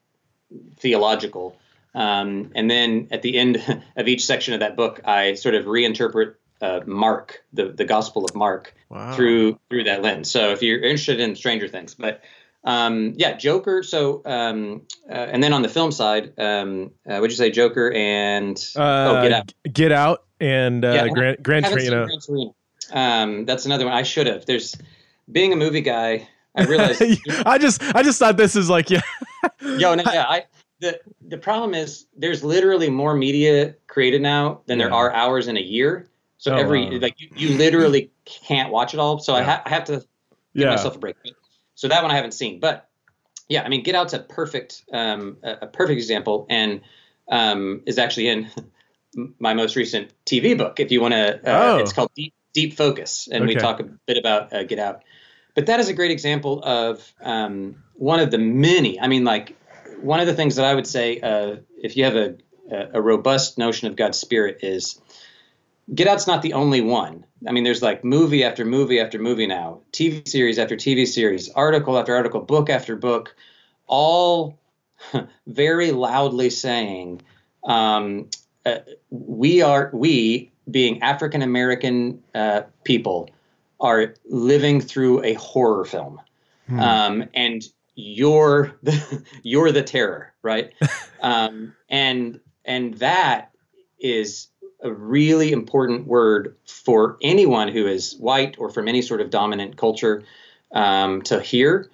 theological. 0.78 1.56
Um, 1.94 2.52
and 2.54 2.70
then 2.70 3.08
at 3.10 3.22
the 3.22 3.38
end 3.38 3.82
of 3.96 4.08
each 4.08 4.26
section 4.26 4.54
of 4.54 4.60
that 4.60 4.76
book, 4.76 5.00
I 5.04 5.34
sort 5.34 5.54
of 5.54 5.64
reinterpret 5.64 6.34
uh, 6.60 6.80
Mark, 6.86 7.44
the 7.52 7.66
the 7.66 7.84
Gospel 7.84 8.24
of 8.24 8.34
Mark, 8.34 8.74
wow. 8.88 9.14
through 9.14 9.58
through 9.68 9.84
that 9.84 10.02
lens. 10.02 10.30
So 10.30 10.52
if 10.52 10.62
you're 10.62 10.80
interested 10.80 11.20
in 11.20 11.36
Stranger 11.36 11.68
Things, 11.68 11.94
but 11.94 12.22
um, 12.64 13.14
yeah, 13.16 13.36
Joker. 13.36 13.82
So 13.82 14.22
um, 14.24 14.82
uh, 15.08 15.12
and 15.12 15.42
then 15.42 15.52
on 15.52 15.62
the 15.62 15.68
film 15.68 15.92
side, 15.92 16.32
um, 16.38 16.92
uh, 17.08 17.18
would 17.20 17.30
you 17.30 17.36
say 17.36 17.50
Joker 17.50 17.92
and 17.92 18.56
uh, 18.76 18.80
oh, 18.80 19.22
Get 19.22 19.32
Out, 19.32 19.54
Get 19.72 19.92
Out, 19.92 20.24
and 20.40 20.84
uh, 20.84 20.92
yeah, 20.92 21.08
Gran, 21.08 21.36
Gran 21.42 21.62
Torino. 21.62 22.06
Gran 22.06 22.20
Torino. 22.20 22.54
Um, 22.92 23.44
that's 23.44 23.66
another 23.66 23.84
one 23.84 23.94
I 23.94 24.02
should 24.02 24.26
have. 24.26 24.46
There's 24.46 24.76
being 25.30 25.52
a 25.52 25.56
movie 25.56 25.80
guy. 25.80 26.28
I 26.56 26.64
realized. 26.64 27.02
I 27.46 27.58
just 27.58 27.82
I 27.94 28.02
just 28.02 28.18
thought 28.18 28.36
this 28.36 28.56
is 28.56 28.70
like 28.70 28.90
yeah. 28.90 29.02
Yo, 29.60 29.94
no, 29.94 30.02
yeah. 30.12 30.26
I 30.28 30.44
the 30.80 31.00
the 31.26 31.38
problem 31.38 31.74
is 31.74 32.06
there's 32.16 32.44
literally 32.44 32.90
more 32.90 33.14
media 33.14 33.74
created 33.86 34.22
now 34.22 34.60
than 34.66 34.78
yeah. 34.78 34.86
there 34.86 34.94
are 34.94 35.12
hours 35.12 35.48
in 35.48 35.56
a 35.56 35.60
year. 35.60 36.08
So 36.38 36.52
oh, 36.52 36.56
every 36.56 36.90
wow. 36.90 36.98
like 37.00 37.20
you, 37.20 37.28
you, 37.34 37.56
literally 37.56 38.10
can't 38.24 38.70
watch 38.70 38.92
it 38.92 39.00
all. 39.00 39.18
So 39.18 39.32
yeah. 39.32 39.38
I, 39.38 39.42
ha- 39.42 39.62
I 39.64 39.68
have 39.70 39.84
to 39.84 39.92
give 39.92 40.06
yeah. 40.52 40.70
myself 40.70 40.96
a 40.96 40.98
break. 40.98 41.16
So 41.74 41.88
that 41.88 42.02
one 42.02 42.10
I 42.10 42.14
haven't 42.14 42.32
seen, 42.32 42.60
but 42.60 42.88
yeah, 43.48 43.62
I 43.62 43.68
mean, 43.68 43.82
Get 43.82 43.94
Out's 43.94 44.12
a 44.12 44.18
perfect 44.18 44.84
um, 44.92 45.38
a, 45.42 45.66
perfect 45.66 45.98
example, 45.98 46.46
and 46.50 46.80
um, 47.28 47.82
is 47.86 47.98
actually 47.98 48.28
in 48.28 48.50
my 49.38 49.54
most 49.54 49.76
recent 49.76 50.12
TV 50.24 50.56
book. 50.58 50.80
If 50.80 50.90
you 50.90 51.00
want 51.00 51.14
to, 51.14 51.36
uh, 51.36 51.74
oh. 51.74 51.78
it's 51.78 51.92
called 51.92 52.10
Deep 52.14 52.34
Deep 52.52 52.74
Focus, 52.74 53.28
and 53.30 53.44
okay. 53.44 53.54
we 53.54 53.60
talk 53.60 53.80
a 53.80 53.84
bit 53.84 54.18
about 54.18 54.52
uh, 54.52 54.64
Get 54.64 54.78
Out. 54.78 55.04
But 55.56 55.66
that 55.66 55.80
is 55.80 55.88
a 55.88 55.94
great 55.94 56.10
example 56.10 56.62
of 56.62 57.12
um, 57.22 57.82
one 57.94 58.20
of 58.20 58.30
the 58.30 58.38
many. 58.38 59.00
I 59.00 59.08
mean, 59.08 59.24
like 59.24 59.56
one 60.02 60.20
of 60.20 60.26
the 60.26 60.34
things 60.34 60.56
that 60.56 60.66
I 60.66 60.74
would 60.74 60.86
say, 60.86 61.18
uh, 61.18 61.56
if 61.82 61.96
you 61.96 62.04
have 62.04 62.14
a, 62.14 62.36
a 62.92 63.00
robust 63.00 63.56
notion 63.56 63.88
of 63.88 63.96
God's 63.96 64.18
Spirit, 64.18 64.58
is 64.62 65.00
Get 65.94 66.08
Out's 66.08 66.26
not 66.26 66.42
the 66.42 66.52
only 66.52 66.82
one. 66.82 67.24
I 67.48 67.52
mean, 67.52 67.64
there's 67.64 67.80
like 67.80 68.04
movie 68.04 68.44
after 68.44 68.66
movie 68.66 69.00
after 69.00 69.18
movie 69.18 69.46
now, 69.46 69.80
TV 69.92 70.28
series 70.28 70.58
after 70.58 70.76
TV 70.76 71.06
series, 71.06 71.48
article 71.48 71.98
after 71.98 72.14
article, 72.14 72.40
book 72.42 72.68
after 72.68 72.94
book, 72.94 73.34
all 73.86 74.58
very 75.46 75.90
loudly 75.90 76.50
saying, 76.50 77.22
um, 77.64 78.28
uh, 78.66 78.80
"We 79.08 79.62
are 79.62 79.88
we 79.94 80.50
being 80.70 81.02
African 81.02 81.40
American 81.40 82.22
uh, 82.34 82.62
people 82.84 83.30
are 83.80 84.14
living 84.28 84.80
through 84.80 85.24
a 85.24 85.34
horror 85.34 85.84
film, 85.84 86.20
hmm. 86.66 86.80
um, 86.80 87.24
and 87.34 87.62
you're 87.94 88.76
the 88.82 89.24
you're 89.42 89.72
the 89.72 89.82
terror, 89.82 90.32
right? 90.42 90.72
um, 91.20 91.74
and 91.88 92.40
and 92.64 92.94
that 92.94 93.52
is 93.98 94.48
a 94.82 94.92
really 94.92 95.52
important 95.52 96.06
word 96.06 96.56
for 96.66 97.16
anyone 97.22 97.68
who 97.68 97.86
is 97.86 98.14
white 98.18 98.56
or 98.58 98.68
from 98.68 98.88
any 98.88 99.02
sort 99.02 99.20
of 99.20 99.30
dominant 99.30 99.76
culture 99.76 100.22
um, 100.72 101.22
to 101.22 101.40
hear. 101.40 101.90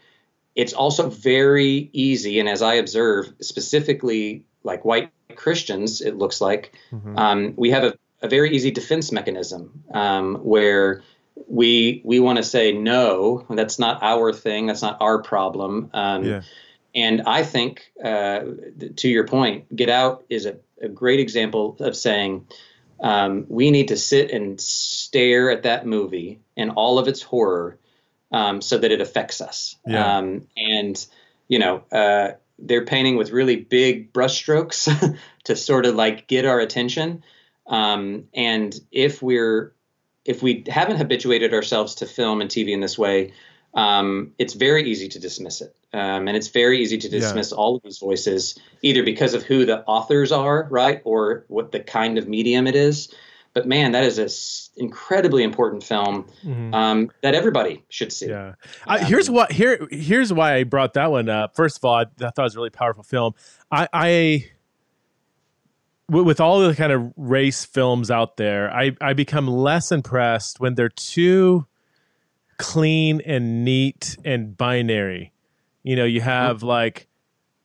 It's 0.54 0.74
also 0.74 1.08
very 1.08 1.88
easy, 1.92 2.38
and 2.38 2.48
as 2.48 2.60
I 2.60 2.74
observe, 2.74 3.32
specifically 3.40 4.44
like 4.64 4.84
white 4.84 5.10
Christians, 5.34 6.00
it 6.00 6.16
looks 6.16 6.40
like 6.40 6.74
mm-hmm. 6.92 7.16
um, 7.16 7.54
we 7.56 7.70
have 7.70 7.84
a, 7.84 7.94
a, 8.20 8.28
very 8.28 8.54
easy 8.54 8.70
defense 8.70 9.10
mechanism 9.12 9.84
um, 9.92 10.36
where 10.36 11.02
we 11.34 12.02
we 12.04 12.20
want 12.20 12.38
to 12.38 12.42
say 12.42 12.72
no 12.72 13.44
that's 13.50 13.78
not 13.78 14.02
our 14.02 14.32
thing 14.32 14.66
that's 14.66 14.82
not 14.82 14.96
our 15.00 15.22
problem 15.22 15.90
um, 15.92 16.24
yeah. 16.24 16.42
and 16.94 17.22
i 17.26 17.42
think 17.42 17.90
uh, 18.04 18.40
to 18.96 19.08
your 19.08 19.26
point 19.26 19.74
get 19.74 19.88
out 19.88 20.24
is 20.28 20.46
a, 20.46 20.56
a 20.80 20.88
great 20.88 21.20
example 21.20 21.76
of 21.80 21.96
saying 21.96 22.46
um, 23.00 23.46
we 23.48 23.72
need 23.72 23.88
to 23.88 23.96
sit 23.96 24.30
and 24.30 24.60
stare 24.60 25.50
at 25.50 25.64
that 25.64 25.86
movie 25.86 26.40
and 26.56 26.70
all 26.70 26.98
of 26.98 27.08
its 27.08 27.20
horror 27.20 27.78
um, 28.30 28.60
so 28.60 28.78
that 28.78 28.92
it 28.92 29.00
affects 29.00 29.40
us 29.40 29.76
yeah. 29.86 30.18
Um, 30.18 30.46
and 30.56 31.04
you 31.48 31.58
know 31.58 31.82
uh, 31.92 32.32
they're 32.58 32.84
painting 32.84 33.16
with 33.16 33.30
really 33.30 33.56
big 33.56 34.12
brushstrokes 34.12 35.16
to 35.44 35.56
sort 35.56 35.86
of 35.86 35.94
like 35.94 36.28
get 36.28 36.44
our 36.44 36.60
attention 36.60 37.22
um, 37.66 38.24
and 38.34 38.74
if 38.90 39.22
we're 39.22 39.74
if 40.24 40.42
we 40.42 40.64
haven't 40.68 40.96
habituated 40.96 41.52
ourselves 41.52 41.96
to 41.96 42.06
film 42.06 42.40
and 42.40 42.50
TV 42.50 42.68
in 42.68 42.80
this 42.80 42.98
way, 42.98 43.32
um, 43.74 44.32
it's 44.38 44.54
very 44.54 44.88
easy 44.88 45.08
to 45.08 45.18
dismiss 45.18 45.60
it. 45.60 45.74
Um, 45.94 46.28
and 46.28 46.36
it's 46.36 46.48
very 46.48 46.80
easy 46.80 46.98
to 46.98 47.08
dismiss 47.08 47.50
yeah. 47.50 47.56
all 47.56 47.76
of 47.76 47.82
these 47.82 47.98
voices, 47.98 48.58
either 48.82 49.02
because 49.02 49.34
of 49.34 49.42
who 49.42 49.66
the 49.66 49.82
authors 49.84 50.32
are, 50.32 50.66
right, 50.70 51.02
or 51.04 51.44
what 51.48 51.72
the 51.72 51.80
kind 51.80 52.18
of 52.18 52.28
medium 52.28 52.66
it 52.66 52.74
is. 52.74 53.14
But 53.54 53.66
man, 53.66 53.92
that 53.92 54.04
is 54.04 54.18
an 54.18 54.82
incredibly 54.82 55.42
important 55.42 55.84
film 55.84 56.24
mm-hmm. 56.42 56.72
um, 56.72 57.10
that 57.22 57.34
everybody 57.34 57.84
should 57.90 58.10
see. 58.10 58.28
Yeah. 58.28 58.54
Here's 59.00 59.28
what 59.28 59.52
here 59.52 59.86
here's 59.90 60.32
why 60.32 60.54
I 60.54 60.64
brought 60.64 60.94
that 60.94 61.10
one 61.10 61.28
up. 61.28 61.54
First 61.54 61.76
of 61.76 61.84
all, 61.84 61.96
I, 61.96 62.02
I 62.02 62.30
thought 62.30 62.38
it 62.38 62.42
was 62.42 62.54
a 62.54 62.58
really 62.58 62.70
powerful 62.70 63.02
film. 63.02 63.34
I, 63.70 63.88
I 63.92 64.50
with 66.12 66.40
all 66.40 66.60
the 66.60 66.74
kind 66.74 66.92
of 66.92 67.12
race 67.16 67.64
films 67.64 68.10
out 68.10 68.36
there, 68.36 68.70
I, 68.70 68.96
I 69.00 69.12
become 69.14 69.46
less 69.46 69.90
impressed 69.90 70.60
when 70.60 70.74
they're 70.74 70.88
too 70.88 71.66
clean 72.58 73.20
and 73.24 73.64
neat 73.64 74.16
and 74.24 74.56
binary. 74.56 75.32
You 75.82 75.96
know, 75.96 76.04
you 76.04 76.20
have 76.20 76.62
like 76.62 77.08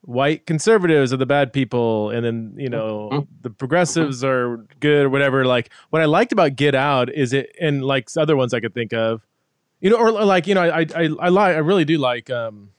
white 0.02 0.46
conservatives 0.46 1.12
are 1.12 1.18
the 1.18 1.26
bad 1.26 1.52
people 1.52 2.08
and 2.10 2.24
then 2.24 2.54
you 2.56 2.70
know 2.70 3.10
Mhm. 3.12 3.26
the 3.42 3.50
progressives 3.50 4.24
are 4.24 4.64
good 4.80 5.04
or 5.04 5.10
whatever 5.10 5.44
like 5.44 5.70
what 5.90 6.00
i 6.00 6.06
liked 6.06 6.32
about 6.32 6.56
get 6.56 6.74
out 6.74 7.12
is 7.12 7.34
it 7.34 7.54
and 7.60 7.84
like 7.84 8.08
other 8.16 8.34
ones 8.34 8.54
i 8.54 8.60
could 8.60 8.72
think 8.72 8.94
of 8.94 9.20
you 9.80 9.90
know 9.90 9.96
or, 9.96 10.08
or 10.08 10.24
like 10.24 10.46
you 10.46 10.54
know 10.54 10.62
i 10.62 10.80
i 10.80 10.86
i, 10.96 11.02
I 11.20 11.28
like 11.28 11.54
i 11.56 11.58
really 11.58 11.84
do 11.84 11.98
like 11.98 12.30
um 12.30 12.70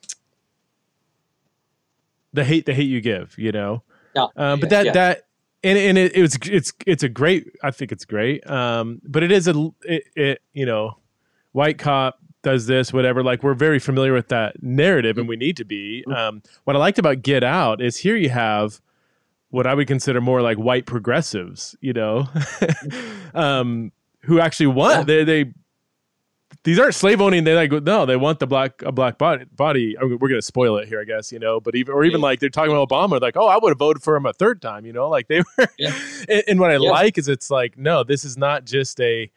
the 2.34 2.44
hate 2.44 2.66
the 2.66 2.74
hate 2.74 2.90
you 2.90 3.02
give 3.02 3.38
you 3.38 3.52
know 3.52 3.84
Yeah. 4.16 4.28
um, 4.36 4.60
but 4.60 4.70
that 4.72 4.86
yeah. 4.88 4.92
that 4.94 5.26
and, 5.64 5.78
and 5.78 5.98
it, 5.98 6.16
it 6.16 6.22
was 6.22 6.38
it's 6.44 6.74
it's 6.86 7.04
a 7.04 7.10
great 7.10 7.48
i 7.64 7.72
think 7.72 7.92
it's 7.92 8.06
great 8.06 8.48
um 8.50 9.02
but 9.06 9.24
it 9.24 9.32
is 9.32 9.48
a 9.48 9.72
it, 9.84 10.04
it 10.16 10.42
you 10.54 10.66
know 10.66 10.98
white 11.52 11.78
cop 11.78 12.20
does 12.42 12.68
this 12.68 12.94
whatever 12.94 13.24
like 13.24 13.44
we're 13.44 13.54
very 13.54 13.80
familiar 13.80 14.14
with 14.14 14.30
that 14.30 14.62
narrative 14.64 15.18
and 15.18 15.28
we 15.28 15.36
need 15.36 15.58
to 15.58 15.66
be 15.66 16.04
um 16.16 16.42
what 16.64 16.76
i 16.76 16.80
liked 16.80 16.98
about 16.98 17.22
get 17.22 17.44
out 17.44 17.82
is 17.82 17.98
here 17.98 18.16
you 18.16 18.30
have 18.30 18.82
what 19.50 19.68
i 19.68 19.74
would 19.74 19.88
consider 19.88 20.22
more 20.22 20.42
like 20.42 20.58
white 20.58 20.86
progressives 20.86 21.76
you 21.82 21.94
know? 21.94 22.28
Um 23.34 23.92
who 24.22 24.40
actually 24.40 24.68
want 24.68 25.08
they 25.08 25.24
they 25.24 25.54
these 26.66 26.78
aren't 26.78 26.94
slave 26.96 27.22
owning. 27.22 27.46
They 27.46 27.56
like 27.56 27.72
no, 27.72 28.06
they 28.06 28.16
want 28.18 28.40
the 28.40 28.48
black 28.48 28.82
a 28.82 28.92
black 28.92 29.18
body. 29.18 29.46
Body. 29.56 29.98
I 29.98 30.04
mean, 30.04 30.18
we're 30.20 30.28
gonna 30.30 30.42
spoil 30.42 30.78
it 30.78 30.88
here, 30.88 31.00
I 31.02 31.06
guess. 31.06 31.32
You 31.32 31.40
know, 31.40 31.60
but 31.60 31.76
even 31.76 31.94
or 31.94 32.04
even 32.04 32.20
Yeah. 32.20 32.26
like 32.28 32.40
they're 32.40 32.50
talking 32.50 32.72
about 32.72 32.90
Obama, 32.90 33.22
like 33.22 33.38
oh, 33.38 33.48
I 33.48 33.58
would 33.58 33.70
have 33.70 33.80
voted 33.80 34.04
for 34.04 34.16
him 34.16 34.26
a 34.26 34.34
third 34.34 34.62
time. 34.62 34.86
You 34.86 34.94
know, 34.94 35.08
like 35.10 35.28
they 35.30 35.40
were. 35.40 35.68
Yeah. 35.78 35.98
and, 36.30 36.44
and 36.48 36.60
what 36.60 36.70
I 36.72 36.74
Yeah. 36.76 36.90
like 36.92 37.18
is 37.18 37.28
it's 37.28 37.50
like 37.50 37.78
no, 37.78 38.04
this 38.04 38.26
is 38.26 38.38
not 38.38 38.66
just 38.66 39.00
a 39.00 39.32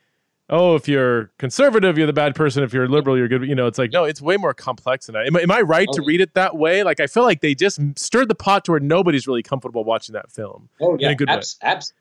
oh, 0.50 0.74
if 0.74 0.86
you're 0.86 1.30
conservative, 1.38 1.96
you're 1.96 2.06
the 2.06 2.12
bad 2.12 2.34
person. 2.34 2.62
If 2.62 2.74
you're 2.74 2.86
liberal, 2.88 3.16
you're 3.16 3.28
good. 3.28 3.42
You 3.48 3.54
know, 3.54 3.66
it's 3.68 3.78
like 3.78 3.92
no, 3.92 4.04
it's 4.04 4.20
way 4.20 4.36
more 4.36 4.52
complex 4.52 5.06
than 5.06 5.14
that. 5.14 5.26
Am, 5.26 5.36
I- 5.36 5.40
am 5.42 5.50
I 5.52 5.60
right 5.60 5.88
to 5.92 6.02
Oh. 6.02 6.04
read 6.04 6.20
it 6.20 6.34
that 6.34 6.56
way? 6.56 6.82
Like 6.82 6.98
I 7.00 7.06
feel 7.06 7.22
like 7.22 7.40
they 7.40 7.54
just 7.54 7.78
stirred 7.96 8.28
the 8.28 8.34
pot 8.34 8.64
to 8.64 8.72
where 8.72 8.80
nobody's 8.80 9.26
really 9.28 9.42
comfortable 9.44 9.84
watching 9.84 10.12
that 10.14 10.30
film. 10.30 10.68
Oh 10.80 10.96
yeah, 10.98 11.06
in 11.06 11.12
a 11.12 11.16
good 11.16 11.28
way. 11.28 11.34
abs- 11.36 11.56
abs- 11.62 11.92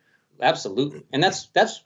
absolutely. 0.41 1.03
And 1.13 1.21
that's 1.23 1.45
that's 1.53 1.83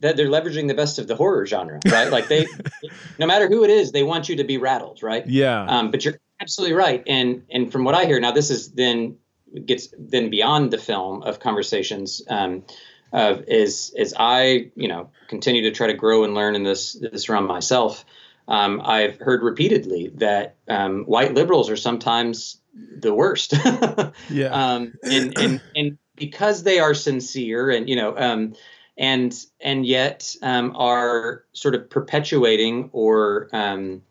that 0.00 0.16
they're 0.16 0.28
leveraging 0.28 0.68
the 0.68 0.74
best 0.74 0.98
of 0.98 1.08
the 1.08 1.16
horror 1.16 1.46
genre, 1.46 1.80
right? 1.90 2.10
Like 2.10 2.28
they, 2.28 2.46
no 3.18 3.26
matter 3.26 3.48
who 3.48 3.64
it 3.64 3.70
is, 3.70 3.92
they 3.92 4.02
want 4.02 4.28
you 4.28 4.36
to 4.36 4.44
be 4.44 4.58
rattled, 4.58 5.02
right? 5.02 5.26
Yeah. 5.26 5.64
Um, 5.64 5.90
but 5.90 6.04
you're 6.04 6.18
absolutely 6.40 6.76
right. 6.76 7.02
And 7.06 7.44
and 7.50 7.70
from 7.70 7.84
what 7.84 7.94
I 7.94 8.04
hear 8.04 8.20
now, 8.20 8.32
this 8.32 8.50
is 8.50 8.72
then 8.72 9.16
gets 9.64 9.88
then 9.98 10.30
beyond 10.30 10.70
the 10.70 10.78
film 10.78 11.22
of 11.22 11.40
conversations. 11.40 12.22
Um, 12.28 12.64
of 13.12 13.44
is 13.48 13.94
as 13.98 14.14
I 14.18 14.70
you 14.76 14.88
know 14.88 15.10
continue 15.28 15.62
to 15.62 15.70
try 15.70 15.86
to 15.86 15.94
grow 15.94 16.24
and 16.24 16.34
learn 16.34 16.54
in 16.54 16.62
this 16.62 16.92
this 16.92 17.28
realm 17.28 17.46
myself. 17.46 18.04
Um, 18.46 18.80
I've 18.82 19.18
heard 19.18 19.42
repeatedly 19.42 20.10
that 20.16 20.56
um, 20.68 21.04
white 21.04 21.34
liberals 21.34 21.68
are 21.68 21.76
sometimes 21.76 22.60
the 22.74 23.12
worst. 23.12 23.52
yeah. 24.30 24.46
um, 24.46 24.94
and 25.02 25.38
and 25.38 25.60
and 25.76 25.98
because 26.16 26.62
they 26.62 26.78
are 26.80 26.94
sincere 26.94 27.70
and 27.70 27.88
you 27.88 27.96
know 27.96 28.16
um, 28.16 28.54
and 28.98 29.34
and 29.60 29.86
yet 29.86 30.34
um, 30.42 30.74
are 30.76 31.44
sort 31.52 31.74
of 31.74 31.88
perpetuating 31.88 32.90
or 32.92 33.48
um, 33.52 34.02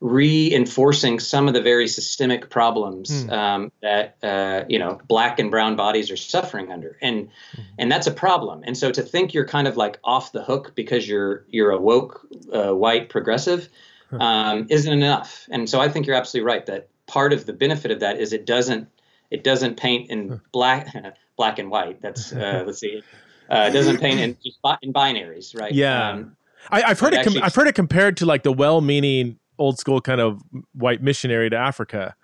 reinforcing 0.00 1.18
some 1.18 1.48
of 1.48 1.54
the 1.54 1.62
very 1.62 1.88
systemic 1.88 2.50
problems 2.50 3.24
Hmm. 3.24 3.30
um, 3.30 3.72
that 3.80 4.16
uh, 4.22 4.64
you 4.68 4.78
know 4.78 5.00
black 5.08 5.38
and 5.38 5.50
brown 5.50 5.76
bodies 5.76 6.10
are 6.10 6.16
suffering 6.16 6.70
under. 6.70 6.98
And 7.00 7.30
and 7.78 7.90
that's 7.90 8.06
a 8.06 8.12
problem. 8.12 8.62
And 8.66 8.76
so 8.76 8.92
to 8.92 9.02
think 9.02 9.32
you're 9.32 9.46
kind 9.46 9.66
of 9.66 9.76
like 9.76 9.98
off 10.04 10.32
the 10.32 10.42
hook 10.44 10.72
because 10.74 11.08
you're 11.08 11.46
you're 11.48 11.70
a 11.70 11.80
woke 11.80 12.26
uh, 12.52 12.74
white 12.74 13.08
progressive 13.08 13.68
um, 14.12 14.66
isn't 14.68 14.92
enough. 14.92 15.48
And 15.50 15.68
so 15.68 15.80
I 15.80 15.88
think 15.88 16.06
you're 16.06 16.16
absolutely 16.16 16.46
right 16.46 16.66
that 16.66 16.88
part 17.06 17.32
of 17.32 17.46
the 17.46 17.52
benefit 17.52 17.90
of 17.90 18.00
that 18.00 18.20
is 18.20 18.32
it 18.32 18.44
doesn't 18.44 18.88
it 19.30 19.42
doesn't 19.42 19.76
paint 19.76 20.10
in 20.10 20.40
black 20.52 20.94
black 21.36 21.58
and 21.58 21.70
white. 21.70 22.02
That's 22.02 22.32
uh, 22.42 22.64
let's 22.66 22.78
see 22.78 23.02
uh, 23.50 23.66
it 23.68 23.72
doesn't 23.72 23.98
paint 24.00 24.20
in 24.20 24.36
just 24.44 24.58
in 24.82 24.92
binaries 24.92 25.58
right 25.58 25.72
Yeah. 25.72 26.10
um, 26.10 26.36
I, 26.70 26.82
I've 26.82 27.00
heard 27.00 27.12
it. 27.12 27.16
Com- 27.18 27.28
actually- 27.28 27.42
I've 27.42 27.54
heard 27.54 27.66
it 27.68 27.74
compared 27.74 28.16
to 28.18 28.26
like 28.26 28.42
the 28.42 28.52
well-meaning 28.52 29.38
old 29.58 29.78
school 29.78 30.00
kind 30.00 30.20
of 30.20 30.42
white 30.72 31.02
missionary 31.02 31.50
to 31.50 31.56
Africa. 31.56 32.14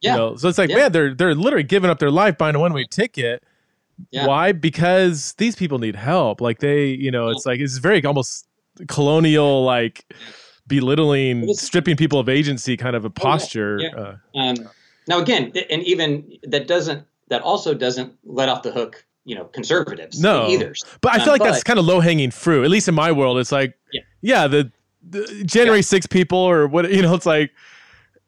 yeah 0.00 0.12
You 0.12 0.18
know? 0.18 0.36
So 0.36 0.48
it's 0.48 0.58
like, 0.58 0.70
Yeah. 0.70 0.76
man, 0.76 0.92
they're 0.92 1.14
they're 1.14 1.34
literally 1.34 1.62
giving 1.64 1.88
up 1.90 1.98
their 2.00 2.10
life 2.10 2.36
buying 2.36 2.54
a 2.56 2.58
one-way 2.60 2.86
ticket. 2.90 3.42
Yeah. 4.10 4.26
Why? 4.26 4.52
Because 4.52 5.32
these 5.38 5.54
people 5.56 5.78
need 5.78 5.96
help. 5.96 6.40
Like 6.40 6.58
they, 6.58 6.86
you 6.88 7.10
know, 7.10 7.28
it's 7.28 7.46
like 7.46 7.60
it's 7.60 7.78
very 7.78 8.04
almost 8.04 8.46
colonial, 8.88 9.64
like 9.64 10.04
belittling, 10.66 11.52
stripping 11.54 11.96
people 11.96 12.18
of 12.18 12.28
agency, 12.28 12.76
kind 12.76 12.96
of 12.96 13.04
a 13.04 13.10
posture. 13.10 13.78
Yeah. 13.80 13.88
Uh, 13.96 14.16
Um, 14.34 14.56
now 15.08 15.18
again, 15.20 15.52
and 15.70 15.82
even 15.84 16.30
that 16.42 16.66
doesn't 16.66 17.04
that 17.28 17.42
also 17.42 17.72
doesn't 17.74 18.12
let 18.24 18.48
off 18.48 18.62
the 18.62 18.72
hook, 18.72 19.04
you 19.26 19.34
know, 19.34 19.44
conservatives 19.44 20.18
No. 20.20 20.48
either. 20.48 20.72
but 21.02 21.12
I 21.12 21.16
Um, 21.16 21.20
feel 21.24 21.32
like 21.34 21.42
that's 21.42 21.62
kind 21.64 21.78
of 21.78 21.84
low-hanging 21.84 22.30
fruit. 22.30 22.64
At 22.64 22.70
least 22.70 22.88
in 22.88 22.94
my 22.94 23.12
world, 23.12 23.38
it's 23.38 23.52
like, 23.52 23.74
Yeah. 24.22 24.46
the, 24.46 24.70
the 25.06 25.42
January 25.44 25.78
Yeah. 25.80 25.82
6 25.82 26.06
people 26.06 26.38
or 26.38 26.66
what, 26.66 26.90
you 26.90 27.02
know, 27.02 27.12
it's 27.14 27.26
like, 27.26 27.50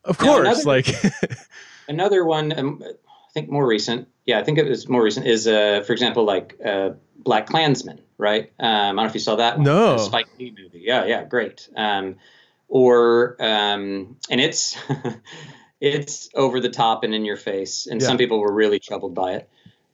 of 0.05 0.21
Now, 0.21 0.27
course, 0.27 0.47
another- 0.65 0.65
like, 0.65 0.89
Another 1.89 2.25
one, 2.25 2.53
um, 2.59 2.83
I 2.85 3.33
think 3.33 3.49
more 3.49 3.67
recent. 3.67 4.09
Yeah, 4.27 4.39
I 4.41 4.45
think 4.45 4.59
it 4.59 4.69
was 4.69 4.89
more 4.91 5.03
recent. 5.03 5.27
Is 5.27 5.47
uh, 5.47 5.83
for 5.87 5.93
example, 5.95 6.25
like 6.25 6.55
uh, 6.63 6.91
Black 7.17 7.47
Klansman, 7.47 8.01
right? 8.19 8.53
Um, 8.61 8.69
I 8.69 8.87
don't 8.89 8.97
know 8.97 9.05
if 9.07 9.15
you 9.15 9.21
saw 9.21 9.37
that 9.37 9.57
one. 9.57 9.65
No. 9.65 9.93
The 9.93 9.99
Spike 10.05 10.27
Lee 10.39 10.53
movie. 10.61 10.83
Yeah, 10.85 11.07
yeah, 11.07 11.25
great. 11.25 11.67
Um, 11.77 12.17
or 12.69 13.37
um, 13.41 14.17
and 14.29 14.39
it's 14.41 14.77
it's 15.81 16.29
over 16.35 16.61
the 16.61 16.69
top 16.69 17.05
and 17.05 17.15
in 17.15 17.25
your 17.25 17.37
face, 17.37 17.87
and 17.87 18.03
some 18.03 18.19
people 18.19 18.39
were 18.41 18.53
really 18.53 18.79
troubled 18.79 19.15
by 19.15 19.33
it. 19.35 19.49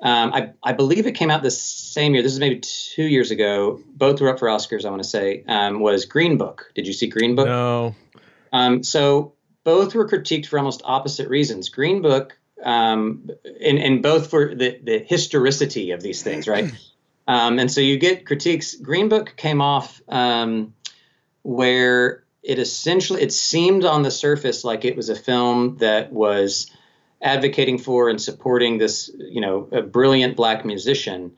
Um, 0.04 0.34
I, 0.34 0.52
I 0.62 0.72
believe 0.74 1.06
it 1.06 1.12
came 1.12 1.30
out 1.30 1.42
the 1.42 1.50
same 1.50 2.12
year. 2.12 2.22
This 2.22 2.32
is 2.32 2.38
maybe 2.38 2.60
two 2.60 3.04
years 3.04 3.30
ago. 3.30 3.80
Both 3.86 4.20
were 4.20 4.28
up 4.28 4.38
for 4.38 4.48
Oscars. 4.48 4.84
I 4.84 4.90
want 4.90 5.02
to 5.02 5.08
say 5.08 5.42
um, 5.48 5.80
was 5.80 6.04
Green 6.04 6.36
Book. 6.36 6.70
Did 6.74 6.86
you 6.86 6.92
see 6.92 7.08
Green 7.08 7.34
Book? 7.34 7.46
no. 7.46 7.94
Um, 8.52 8.84
so 8.84 9.32
both 9.64 9.94
were 9.94 10.06
critiqued 10.06 10.46
for 10.46 10.58
almost 10.58 10.82
opposite 10.84 11.28
reasons. 11.28 11.70
Green 11.70 12.02
Book, 12.02 12.38
um, 12.62 13.30
and, 13.60 13.78
and 13.78 14.02
both 14.02 14.30
for 14.30 14.54
the, 14.54 14.78
the 14.80 14.98
historicity 14.98 15.90
of 15.90 16.02
these 16.02 16.22
things, 16.22 16.46
right? 16.46 16.72
Um, 17.26 17.58
and 17.58 17.72
so 17.72 17.80
you 17.80 17.98
get 17.98 18.26
critiques. 18.26 18.74
Green 18.74 19.08
Book 19.08 19.34
came 19.36 19.62
off 19.62 20.02
um, 20.08 20.74
where 21.42 22.24
it 22.42 22.58
essentially 22.58 23.22
it 23.22 23.32
seemed 23.32 23.86
on 23.86 24.02
the 24.02 24.10
surface 24.10 24.62
like 24.62 24.84
it 24.84 24.94
was 24.94 25.08
a 25.08 25.16
film 25.16 25.78
that 25.78 26.12
was 26.12 26.70
advocating 27.24 27.78
for 27.78 28.08
and 28.08 28.20
supporting 28.20 28.78
this, 28.78 29.10
you 29.16 29.40
know, 29.40 29.68
a 29.72 29.82
brilliant 29.82 30.36
black 30.36 30.64
musician. 30.64 31.32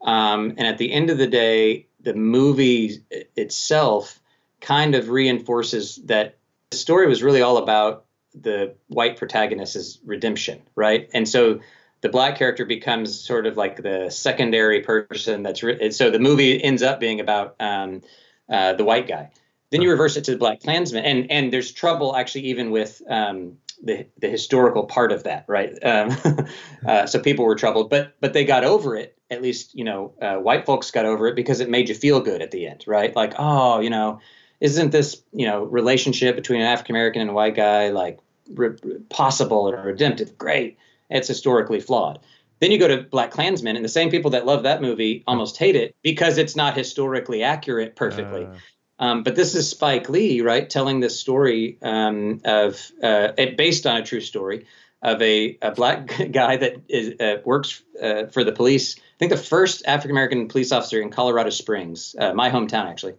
Um, 0.00 0.54
and 0.56 0.66
at 0.66 0.78
the 0.78 0.92
end 0.92 1.10
of 1.10 1.18
the 1.18 1.26
day, 1.26 1.88
the 2.00 2.14
movie 2.14 3.02
itself 3.36 4.20
kind 4.60 4.94
of 4.94 5.10
reinforces 5.10 5.96
that 6.04 6.38
the 6.70 6.76
story 6.76 7.06
was 7.06 7.22
really 7.22 7.42
all 7.42 7.58
about 7.58 8.04
the 8.34 8.74
white 8.88 9.16
protagonist's 9.16 9.98
redemption, 10.04 10.62
right? 10.74 11.10
And 11.12 11.28
so 11.28 11.60
the 12.00 12.08
black 12.08 12.36
character 12.36 12.64
becomes 12.64 13.18
sort 13.18 13.46
of 13.46 13.56
like 13.56 13.82
the 13.82 14.10
secondary 14.10 14.80
person 14.82 15.42
that's 15.42 15.62
re- 15.62 15.90
so 15.90 16.10
the 16.10 16.18
movie 16.18 16.62
ends 16.62 16.82
up 16.82 17.00
being 17.00 17.20
about 17.20 17.56
um, 17.60 18.02
uh, 18.48 18.74
the 18.74 18.84
white 18.84 19.08
guy. 19.08 19.30
Then 19.70 19.82
you 19.82 19.90
reverse 19.90 20.16
it 20.16 20.24
to 20.24 20.32
the 20.32 20.36
Black 20.36 20.60
Klansman, 20.60 21.04
and 21.04 21.30
and 21.30 21.52
there's 21.52 21.72
trouble 21.72 22.14
actually 22.14 22.42
even 22.42 22.70
with 22.70 23.02
um, 23.08 23.56
the 23.84 24.06
the 24.18 24.28
historical 24.28 24.84
part 24.84 25.12
of 25.12 25.24
that, 25.24 25.44
right? 25.48 25.72
Um, 25.82 26.16
uh, 26.86 27.06
so 27.06 27.20
people 27.20 27.44
were 27.44 27.54
troubled, 27.54 27.90
but 27.90 28.14
but 28.20 28.32
they 28.32 28.44
got 28.44 28.64
over 28.64 28.96
it. 28.96 29.16
At 29.30 29.42
least 29.42 29.74
you 29.74 29.84
know, 29.84 30.12
uh, 30.20 30.36
white 30.36 30.66
folks 30.66 30.90
got 30.90 31.06
over 31.06 31.26
it 31.28 31.36
because 31.36 31.60
it 31.60 31.70
made 31.70 31.88
you 31.88 31.94
feel 31.94 32.20
good 32.20 32.42
at 32.42 32.50
the 32.50 32.66
end, 32.66 32.84
right? 32.86 33.14
Like, 33.14 33.34
oh, 33.38 33.80
you 33.80 33.90
know, 33.90 34.20
isn't 34.60 34.90
this 34.90 35.22
you 35.32 35.46
know 35.46 35.64
relationship 35.64 36.36
between 36.36 36.60
an 36.60 36.66
African 36.66 36.94
American 36.94 37.22
and 37.22 37.30
a 37.30 37.34
white 37.34 37.54
guy 37.54 37.90
like 37.90 38.18
re- 38.50 38.76
possible 39.10 39.68
or 39.68 39.82
redemptive? 39.82 40.36
Great. 40.38 40.78
It's 41.10 41.28
historically 41.28 41.80
flawed. 41.80 42.20
Then 42.60 42.70
you 42.70 42.78
go 42.78 42.88
to 42.88 43.02
Black 43.02 43.30
Klansmen, 43.30 43.76
and 43.76 43.84
the 43.84 43.90
same 43.90 44.10
people 44.10 44.30
that 44.30 44.46
love 44.46 44.62
that 44.62 44.80
movie 44.80 45.22
almost 45.26 45.58
hate 45.58 45.76
it 45.76 45.94
because 46.02 46.38
it's 46.38 46.56
not 46.56 46.76
historically 46.76 47.42
accurate 47.42 47.94
perfectly. 47.96 48.44
Uh, 48.44 48.54
Um, 48.98 49.22
but 49.22 49.34
this 49.34 49.54
is 49.54 49.68
Spike 49.68 50.08
Lee, 50.08 50.40
right, 50.40 50.68
telling 50.68 51.00
this 51.00 51.18
story 51.18 51.78
um, 51.82 52.40
of 52.44 52.80
uh, 53.02 53.32
based 53.56 53.86
on 53.86 53.96
a 53.96 54.04
true 54.04 54.20
story 54.20 54.66
of 55.02 55.20
a, 55.20 55.58
a 55.60 55.72
black 55.72 56.30
guy 56.32 56.56
that 56.56 56.76
is, 56.88 57.20
uh, 57.20 57.40
works 57.44 57.82
uh, 58.00 58.26
for 58.26 58.44
the 58.44 58.52
police. 58.52 58.96
I 58.96 59.18
think 59.18 59.30
the 59.30 59.36
first 59.36 59.84
African 59.86 60.12
American 60.12 60.48
police 60.48 60.72
officer 60.72 61.00
in 61.00 61.10
Colorado 61.10 61.50
Springs, 61.50 62.16
uh, 62.18 62.32
my 62.32 62.50
hometown 62.50 62.86
actually, 62.86 63.14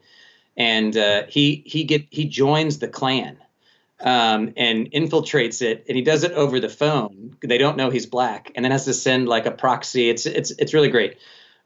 and 0.57 0.95
uh, 0.95 1.23
he 1.27 1.63
he 1.65 1.83
get 1.83 2.07
he 2.09 2.25
joins 2.25 2.79
the 2.79 2.88
Klan 2.88 3.38
um, 3.99 4.53
and 4.57 4.91
infiltrates 4.91 5.61
it, 5.61 5.85
and 5.88 5.95
he 5.95 6.03
does 6.03 6.23
it 6.23 6.31
over 6.31 6.59
the 6.59 6.69
phone. 6.69 7.38
They 7.41 7.57
don't 7.57 7.77
know 7.77 7.89
he's 7.89 8.05
black, 8.05 8.51
and 8.55 8.63
then 8.63 8.71
has 8.71 8.85
to 8.85 8.93
send 8.93 9.27
like 9.27 9.45
a 9.45 9.51
proxy. 9.51 10.09
It's 10.09 10.25
it's 10.25 10.51
it's 10.51 10.73
really 10.73 10.89
great. 10.89 11.17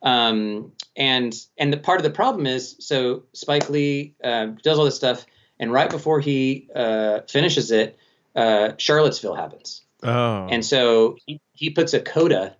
Um, 0.02 0.72
and 0.96 1.36
and 1.58 1.74
the 1.74 1.78
part 1.78 2.00
of 2.00 2.04
the 2.04 2.10
problem 2.10 2.48
is 2.48 2.76
so 2.80 3.24
Spike 3.34 3.70
Lee 3.70 4.16
uh, 4.24 4.48
does 4.64 4.80
all 4.80 4.86
this 4.86 4.96
stuff, 4.96 5.26
and 5.60 5.72
right 5.72 5.90
before 5.90 6.20
he 6.20 6.70
uh, 6.74 7.22
finishes 7.28 7.72
it, 7.72 7.98
uh, 8.36 8.72
Charlottesville 8.78 9.36
happens, 9.36 9.82
Oh. 10.04 10.48
And 10.50 10.66
so 10.66 11.18
he, 11.26 11.42
he 11.54 11.70
puts 11.70 11.94
a 11.94 12.00
coda 12.00 12.56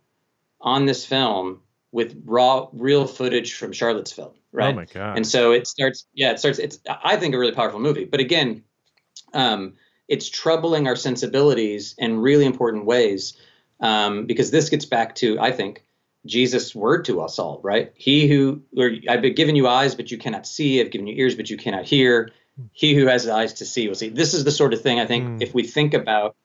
on 0.62 0.86
this 0.86 1.06
film 1.06 1.62
with 1.92 2.22
raw, 2.26 2.68
real 2.74 3.08
footage 3.08 3.56
from 3.56 3.72
Charlottesville, 3.72 4.36
right? 4.52 4.74
Oh 4.74 4.76
my 4.76 4.86
god. 4.86 5.18
And 5.18 5.26
so 5.26 5.52
it 5.52 5.68
starts, 5.68 6.06
yeah, 6.14 6.32
it 6.32 6.40
starts. 6.40 6.60
It's 6.60 6.80
I 6.88 7.16
think 7.16 7.34
a 7.34 7.40
really 7.40 7.54
powerful 7.54 7.80
movie, 7.80 8.06
but 8.06 8.20
again, 8.20 8.64
um, 9.34 9.74
it's 10.08 10.30
troubling 10.30 10.88
our 10.88 10.96
sensibilities 10.96 11.96
in 11.98 12.20
really 12.20 12.46
important 12.46 12.86
ways 12.86 13.38
um, 13.80 14.26
because 14.26 14.52
this 14.52 14.70
gets 14.70 14.86
back 14.86 15.16
to 15.16 15.40
I 15.40 15.52
think 15.52 15.84
Jesus' 16.26 16.76
word 16.76 17.06
to 17.06 17.22
us 17.22 17.40
all, 17.40 17.60
right? 17.64 17.92
He 17.96 18.28
who, 18.28 18.62
or 18.76 18.92
I've 19.10 19.22
been 19.22 19.36
given 19.36 19.56
you 19.56 19.68
eyes, 19.68 19.96
but 19.96 20.12
you 20.12 20.18
cannot 20.18 20.46
see. 20.46 20.82
I've 20.82 20.92
given 20.92 21.08
you 21.08 21.16
ears, 21.16 21.36
but 21.36 21.50
you 21.50 21.58
cannot 21.58 21.86
hear. 21.86 22.32
He 22.74 22.94
who 22.94 23.08
has 23.08 23.28
eyes 23.28 23.54
to 23.54 23.66
see 23.66 23.88
will 23.88 23.96
see. 23.96 24.10
This 24.10 24.34
is 24.34 24.44
the 24.44 24.52
sort 24.52 24.74
of 24.74 24.82
thing 24.82 25.00
I 25.00 25.06
think 25.06 25.26
Mm. 25.26 25.42
if 25.42 25.54
we 25.54 25.64
think 25.64 25.94
about 25.94 26.36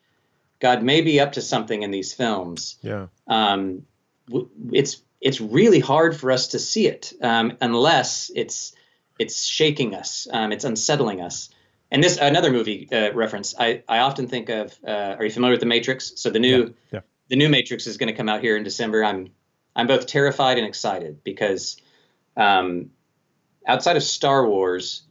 God 0.60 0.82
may 0.82 1.00
be 1.00 1.18
up 1.20 1.32
to 1.32 1.40
something 1.42 1.82
in 1.82 1.90
these 1.90 2.12
films, 2.12 2.76
yeah. 2.82 3.08
um, 3.26 3.84
it's 4.72 5.02
it's 5.20 5.40
really 5.40 5.80
hard 5.80 6.16
for 6.16 6.30
us 6.30 6.48
to 6.48 6.58
see 6.58 6.86
it 6.86 7.12
um, 7.20 7.56
unless 7.60 8.30
it's 8.34 8.74
it's 9.18 9.44
shaking 9.44 9.94
us, 9.94 10.26
um, 10.32 10.52
it's 10.52 10.64
unsettling 10.64 11.20
us. 11.20 11.48
And 11.90 12.02
this 12.02 12.16
another 12.18 12.50
movie 12.50 12.88
uh, 12.92 13.12
reference. 13.12 13.54
I, 13.58 13.82
I 13.88 13.98
often 13.98 14.26
think 14.28 14.48
of. 14.48 14.76
Uh, 14.86 15.16
are 15.18 15.24
you 15.24 15.30
familiar 15.30 15.52
with 15.52 15.60
the 15.60 15.66
Matrix? 15.66 16.12
So 16.16 16.30
the 16.30 16.38
new 16.40 16.58
Yeah, 16.62 16.68
yeah. 16.92 17.00
the 17.28 17.36
new 17.36 17.48
Matrix 17.48 17.86
is 17.86 17.96
going 17.96 18.08
to 18.08 18.16
come 18.16 18.28
out 18.28 18.40
here 18.40 18.56
in 18.56 18.64
December. 18.64 19.04
I'm 19.04 19.30
I'm 19.76 19.86
both 19.86 20.06
terrified 20.06 20.58
and 20.58 20.66
excited 20.66 21.24
because 21.24 21.76
um, 22.36 22.90
outside 23.66 23.96
of 23.96 24.02
Star 24.02 24.46
Wars, 24.48 25.02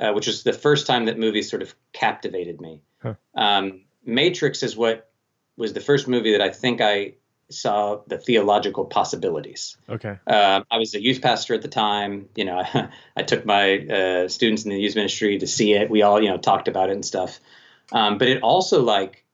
uh, 0.00 0.12
which 0.12 0.26
was 0.26 0.42
the 0.42 0.52
first 0.52 0.86
time 0.86 1.06
that 1.06 1.18
movies 1.18 1.50
sort 1.50 1.62
of 1.62 1.74
captivated 1.92 2.60
me, 2.60 2.82
Huh. 3.02 3.14
um, 3.34 3.82
Matrix 4.04 4.62
is 4.62 4.76
what 4.76 5.10
was 5.56 5.72
the 5.72 5.80
first 5.80 6.08
movie 6.08 6.32
that 6.32 6.40
I 6.40 6.50
think 6.50 6.80
I 6.80 7.14
saw 7.50 8.00
the 8.06 8.18
theological 8.18 8.86
possibilities. 8.86 9.76
Okay. 9.88 10.18
Uh, 10.26 10.62
I 10.70 10.78
was 10.78 10.94
a 10.94 11.02
youth 11.02 11.20
pastor 11.20 11.54
at 11.54 11.62
the 11.62 11.68
time. 11.68 12.28
You 12.34 12.46
know, 12.46 12.58
I, 12.58 12.88
I 13.16 13.22
took 13.22 13.44
my 13.44 13.78
uh, 13.78 14.28
students 14.28 14.64
in 14.64 14.70
the 14.70 14.78
youth 14.80 14.96
ministry 14.96 15.38
to 15.38 15.46
see 15.46 15.74
it. 15.74 15.90
We 15.90 16.02
all, 16.02 16.22
you 16.22 16.28
know, 16.28 16.38
talked 16.38 16.68
about 16.68 16.88
it 16.90 16.94
and 16.94 17.04
stuff. 17.04 17.40
Um, 17.92 18.18
but 18.18 18.28
it 18.28 18.42
also 18.42 18.82
like 18.82 19.24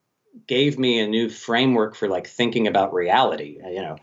gave 0.47 0.79
me 0.79 1.01
a 1.01 1.07
new 1.07 1.29
framework 1.29 1.95
for 1.95 2.09
like 2.09 2.27
thinking 2.27 2.67
about 2.67 2.93
reality. 2.93 3.59
You 3.65 3.83
know, 3.83 3.97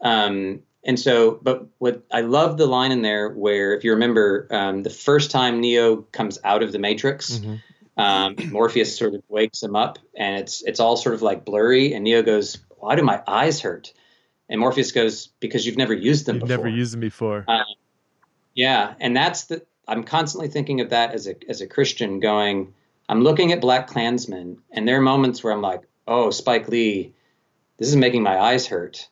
um, 0.00 0.60
and 0.82 0.98
so, 0.98 1.38
but 1.42 1.66
what 1.78 2.04
I 2.10 2.22
love 2.22 2.56
the 2.56 2.66
line 2.66 2.90
in 2.90 3.02
there 3.02 3.28
where, 3.28 3.74
if 3.74 3.84
you 3.84 3.92
remember, 3.92 4.48
um, 4.50 4.82
the 4.82 4.88
first 4.90 5.30
time 5.30 5.60
Neo 5.60 5.96
comes 5.96 6.38
out 6.42 6.62
of 6.62 6.72
the 6.72 6.78
Matrix, 6.78 7.38
Mhm. 7.38 7.60
um, 7.98 8.36
Morpheus 8.50 8.96
sort 8.96 9.14
of 9.14 9.22
wakes 9.28 9.62
him 9.62 9.76
up, 9.76 9.98
and 10.16 10.40
it's 10.40 10.62
it's 10.62 10.80
all 10.80 10.96
sort 10.96 11.14
of 11.14 11.20
like 11.22 11.44
blurry, 11.44 11.92
and 11.92 12.04
Neo 12.04 12.22
goes, 12.22 12.56
"Why 12.78 12.94
do 12.96 13.02
my 13.02 13.22
eyes 13.26 13.60
hurt?" 13.60 13.92
And 14.48 14.58
Morpheus 14.58 14.90
goes, 14.92 15.28
"Because 15.38 15.66
you've 15.66 15.76
never 15.76 15.92
used 15.92 16.24
them 16.26 16.36
You've 16.36 16.48
before." 16.48 16.64
never 16.64 16.68
used 16.76 16.94
them 16.94 17.00
before. 17.00 17.44
Yeah, 18.54 18.94
and 19.00 19.14
that's 19.16 19.44
the 19.44 19.62
I'm 19.86 20.04
constantly 20.04 20.48
thinking 20.48 20.80
of 20.80 20.90
that 20.90 21.12
as 21.14 21.26
a 21.26 21.34
as 21.48 21.60
a 21.60 21.66
Christian 21.66 22.20
going, 22.20 22.72
I'm 23.08 23.22
looking 23.22 23.52
at 23.52 23.60
BlacKkKlansman 23.60 24.56
and 24.70 24.88
there 24.88 24.96
are 24.96 25.02
moments 25.02 25.44
where 25.44 25.52
I'm 25.52 25.62
like, 25.62 25.82
"Oh, 26.06 26.30
Spike 26.30 26.68
Lee, 26.68 27.12
this 27.76 27.88
is 27.88 27.96
making 27.96 28.22
my 28.22 28.38
eyes 28.38 28.66
hurt." 28.66 29.08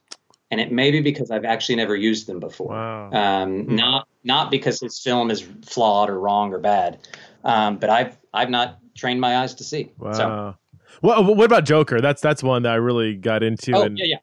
And 0.50 0.60
it 0.60 0.72
may 0.72 0.90
be 0.90 1.00
because 1.00 1.30
I've 1.30 1.44
actually 1.44 1.76
never 1.76 1.94
used 1.94 2.26
them 2.26 2.40
before. 2.40 2.68
Wow. 2.70 3.10
Um, 3.12 3.64
Hmm. 3.64 3.76
not 3.76 4.08
not 4.24 4.50
because 4.50 4.80
his 4.80 4.98
film 5.00 5.30
is 5.30 5.42
flawed 5.66 6.08
or 6.10 6.18
wrong 6.18 6.52
or 6.52 6.58
bad. 6.58 6.98
Um, 7.44 7.76
but 7.76 7.90
I've 7.90 8.16
I've 8.32 8.50
not 8.50 8.78
trained 8.96 9.20
my 9.20 9.38
eyes 9.38 9.54
to 9.56 9.64
see. 9.64 9.92
Wow. 9.98 10.12
So, 10.12 10.54
What, 11.00 11.36
what 11.36 11.44
about 11.44 11.64
Joker? 11.64 12.00
That's 12.00 12.20
that's 12.22 12.42
one 12.42 12.62
that 12.62 12.72
I 12.72 12.76
really 12.76 13.14
got 13.14 13.42
into. 13.42 13.72
oh, 13.74 13.82
and 13.82 13.98
yeah, 13.98 14.16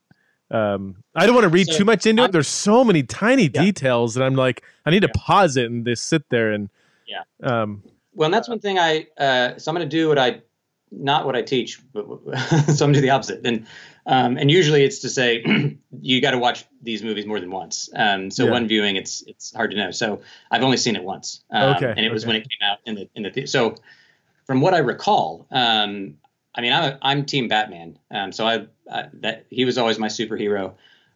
yeah. 0.51 0.73
um, 0.73 0.97
I 1.15 1.25
don't 1.25 1.35
want 1.35 1.43
to 1.45 1.49
read 1.49 1.67
So, 1.67 1.77
too 1.77 1.85
much 1.85 2.05
into 2.07 2.21
it. 2.23 2.25
I'm- 2.25 2.31
There's 2.31 2.47
so 2.47 2.83
many 2.83 3.03
tiny 3.03 3.43
Yeah. 3.43 3.61
details 3.61 4.15
that 4.15 4.23
I'm 4.23 4.35
like, 4.35 4.63
I 4.85 4.89
need 4.89 5.01
to 5.01 5.09
pause 5.09 5.57
it 5.57 5.69
and 5.69 5.85
just 5.85 6.05
sit 6.05 6.27
there 6.29 6.51
and 6.51 6.69
Yeah. 7.07 7.21
Um, 7.43 7.83
Well, 8.15 8.25
and 8.25 8.33
that's 8.33 8.49
one 8.49 8.59
thing 8.59 8.79
I. 8.79 9.07
Uh, 9.17 9.57
so 9.57 9.69
I'm 9.69 9.75
going 9.75 9.87
to 9.87 9.95
do 9.97 10.07
what 10.09 10.17
I, 10.17 10.41
not 10.91 11.25
what 11.25 11.35
I 11.35 11.41
teach, 11.41 11.81
but 11.93 12.05
so 12.05 12.85
I'm 12.85 12.91
going 12.91 12.93
do 12.93 13.01
the 13.01 13.09
opposite. 13.09 13.41
And 13.45 13.65
um, 14.05 14.37
and 14.37 14.51
usually 14.51 14.83
it's 14.83 14.99
to 14.99 15.09
say 15.09 15.43
you 16.01 16.21
got 16.21 16.31
to 16.31 16.37
watch 16.37 16.65
these 16.81 17.03
movies 17.03 17.25
more 17.25 17.39
than 17.39 17.51
once. 17.51 17.89
Um, 17.95 18.29
so 18.31 18.45
Yeah. 18.45 18.51
one 18.51 18.67
viewing, 18.67 18.95
it's 18.95 19.23
it's 19.27 19.53
hard 19.53 19.71
to 19.71 19.77
know. 19.77 19.91
So 19.91 20.21
I've 20.51 20.63
only 20.63 20.77
seen 20.77 20.95
it 20.95 21.03
once. 21.03 21.43
Um, 21.51 21.75
Okay, 21.75 21.93
And 21.97 22.05
it 22.05 22.11
was 22.11 22.23
okay. 22.23 22.27
when 22.29 22.35
it 22.37 22.47
came 22.49 22.69
out 22.69 22.79
in 22.85 22.95
the 22.95 23.09
in 23.15 23.23
the 23.23 23.47
so 23.47 23.75
from 24.45 24.61
what 24.61 24.73
I 24.73 24.77
recall, 24.79 25.47
um, 25.51 26.15
I 26.53 26.61
mean 26.61 26.71
I'm 26.71 26.83
a, 26.93 26.99
I'm 27.01 27.25
Team 27.25 27.47
Batman. 27.47 27.97
Um, 28.11 28.31
so 28.31 28.45
I, 28.45 28.67
I 28.91 29.09
that 29.21 29.45
he 29.49 29.65
was 29.65 29.77
always 29.77 29.97
my 29.99 30.07
superhero. 30.07 30.73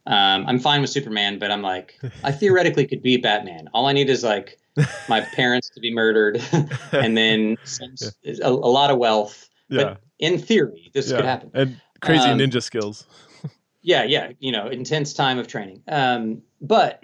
Um, 0.07 0.45
I'm 0.47 0.59
fine 0.59 0.81
with 0.81 0.89
Superman, 0.89 1.37
but 1.39 1.51
I'm 1.51 1.61
like 1.61 1.99
I 2.23 2.31
theoretically 2.31 2.87
could 2.87 3.03
be 3.03 3.17
Batman. 3.17 3.69
All 3.73 3.85
I 3.85 3.93
need 3.93 4.09
is 4.09 4.23
like 4.23 4.57
my 5.09 5.21
parents 5.21 5.69
to 5.71 5.79
be 5.79 5.93
murdered, 5.93 6.41
and 6.91 7.15
then 7.15 7.57
some, 7.63 7.93
a, 8.25 8.49
a 8.49 8.49
lot 8.49 8.89
of 8.91 8.97
wealth. 8.97 9.45
Yeah. 9.69 9.83
But 9.83 10.01
in 10.19 10.37
theory, 10.39 10.89
this 10.93 11.09
yeah. 11.09 11.17
could 11.17 11.25
happen. 11.25 11.51
And 11.53 11.81
crazy 12.01 12.25
Um, 12.29 12.39
ninja 12.39 12.61
skills. 12.61 13.05
Yeah, 13.81 14.03
yeah, 14.03 14.33
you 14.39 14.51
know, 14.51 14.67
intense 14.67 15.13
time 15.13 15.39
of 15.39 15.47
training. 15.47 15.83
Um, 15.87 16.41
but 16.59 17.01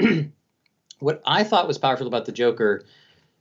what 0.99 1.21
I 1.25 1.45
thought 1.45 1.67
was 1.67 1.77
powerful 1.77 2.05
about 2.05 2.25
the 2.25 2.33
Joker 2.33 2.83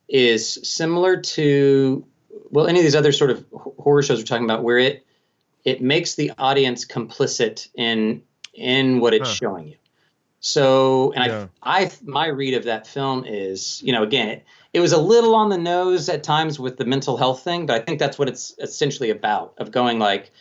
is 0.08 0.52
similar 0.62 1.20
to 1.20 2.06
well, 2.50 2.68
any 2.68 2.78
of 2.78 2.84
these 2.84 2.94
other 2.94 3.10
sort 3.10 3.30
of 3.30 3.44
horror 3.52 4.02
shows 4.02 4.18
we're 4.18 4.24
talking 4.24 4.44
about, 4.44 4.62
where 4.62 4.78
it 4.78 5.04
it 5.64 5.82
makes 5.82 6.14
the 6.14 6.30
audience 6.38 6.84
complicit 6.84 7.68
in 7.74 8.22
in 8.54 9.00
what 9.00 9.14
it's 9.14 9.28
Huh. 9.28 9.34
showing 9.34 9.68
you. 9.68 9.76
So, 10.46 11.10
and 11.12 11.32
Yeah. 11.32 11.46
I, 11.62 11.84
I, 11.84 11.90
my 12.02 12.26
read 12.26 12.52
of 12.52 12.64
that 12.64 12.86
film 12.86 13.24
is, 13.26 13.80
you 13.82 13.92
know, 13.92 14.02
again, 14.02 14.28
it, 14.28 14.44
it 14.74 14.80
was 14.80 14.92
a 14.92 15.00
little 15.00 15.34
on 15.34 15.48
the 15.48 15.56
nose 15.56 16.10
at 16.10 16.22
times 16.22 16.60
with 16.60 16.76
the 16.76 16.84
mental 16.84 17.16
health 17.16 17.42
thing, 17.42 17.64
but 17.64 17.80
I 17.80 17.82
think 17.82 17.98
that's 17.98 18.18
what 18.18 18.28
it's 18.28 18.54
essentially 18.58 19.08
about. 19.08 19.54
Of 19.56 19.70
going 19.70 19.98
like, 19.98 20.32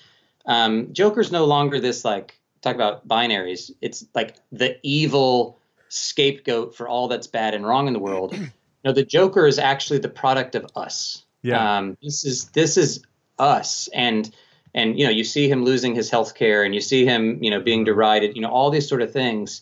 um, 0.45 0.91
Joker's 0.91 1.31
no 1.31 1.45
longer 1.45 1.79
this 1.79 2.03
like 2.03 2.37
talk 2.61 2.75
about 2.75 3.07
binaries. 3.07 3.71
It's 3.79 4.05
like 4.13 4.35
the 4.51 4.77
evil 4.83 5.57
scapegoat 5.87 6.75
for 6.75 6.89
all 6.89 7.07
that's 7.07 7.27
bad 7.27 7.53
and 7.53 7.65
wrong 7.65 7.87
in 7.87 7.93
the 7.93 7.99
world. 7.99 8.35
No, 8.85 8.91
the 8.91 9.05
Joker 9.05 9.47
is 9.47 9.59
actually 9.59 9.99
the 9.99 10.09
product 10.09 10.55
of 10.55 10.67
us. 10.75 11.23
Yeah. 11.41 11.77
Um, 11.77 11.97
this 12.03 12.25
is 12.25 12.49
this 12.49 12.75
is 12.75 13.01
us, 13.39 13.87
and 13.93 14.29
and 14.75 14.99
you 14.99 15.05
know 15.05 15.09
you 15.09 15.23
see 15.23 15.47
him 15.47 15.63
losing 15.63 15.95
his 15.95 16.09
health 16.09 16.35
care, 16.35 16.65
and 16.65 16.75
you 16.75 16.81
see 16.81 17.05
him 17.05 17.41
you 17.41 17.49
know 17.49 17.61
being 17.61 17.85
derided. 17.85 18.35
You 18.35 18.41
know 18.41 18.49
all 18.49 18.71
these 18.71 18.89
sort 18.89 19.01
of 19.01 19.13
things. 19.13 19.61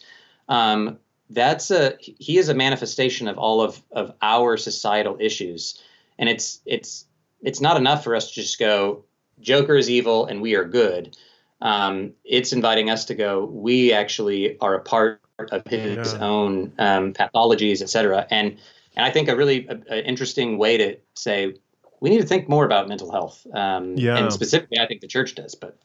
Um, 0.51 0.99
that's 1.29 1.71
a 1.71 1.95
he 1.99 2.37
is 2.37 2.49
a 2.49 2.53
manifestation 2.53 3.27
of 3.27 3.37
all 3.37 3.61
of 3.61 3.81
of 3.91 4.13
our 4.21 4.57
societal 4.57 5.17
issues, 5.19 5.81
and 6.19 6.27
it's 6.29 6.59
it's 6.65 7.05
it's 7.41 7.61
not 7.61 7.77
enough 7.77 8.03
for 8.03 8.15
us 8.15 8.27
to 8.29 8.41
just 8.41 8.59
go 8.59 9.05
Joker 9.39 9.75
is 9.75 9.89
evil 9.89 10.25
and 10.25 10.41
we 10.41 10.55
are 10.55 10.65
good. 10.65 11.17
Um, 11.61 12.13
it's 12.23 12.53
inviting 12.53 12.89
us 12.89 13.05
to 13.05 13.15
go. 13.15 13.45
We 13.45 13.93
actually 13.93 14.59
are 14.59 14.75
a 14.75 14.81
part 14.81 15.21
of 15.51 15.65
his 15.67 16.13
Yeah. 16.13 16.19
own 16.19 16.73
um, 16.77 17.13
pathologies, 17.13 17.81
et 17.81 17.89
cetera. 17.89 18.27
And 18.29 18.57
and 18.95 19.05
I 19.05 19.11
think 19.11 19.29
a 19.29 19.35
really 19.35 19.67
a, 19.67 19.79
a 19.89 20.07
interesting 20.07 20.57
way 20.57 20.77
to 20.77 20.97
say 21.15 21.55
we 22.01 22.09
need 22.09 22.19
to 22.21 22.27
think 22.27 22.49
more 22.49 22.65
about 22.65 22.89
mental 22.89 23.11
health. 23.11 23.45
Um, 23.53 23.95
Yeah. 23.97 24.17
And 24.17 24.33
specifically, 24.33 24.79
I 24.79 24.87
think 24.87 25.01
the 25.01 25.07
church 25.07 25.35
does. 25.35 25.55
But 25.55 25.77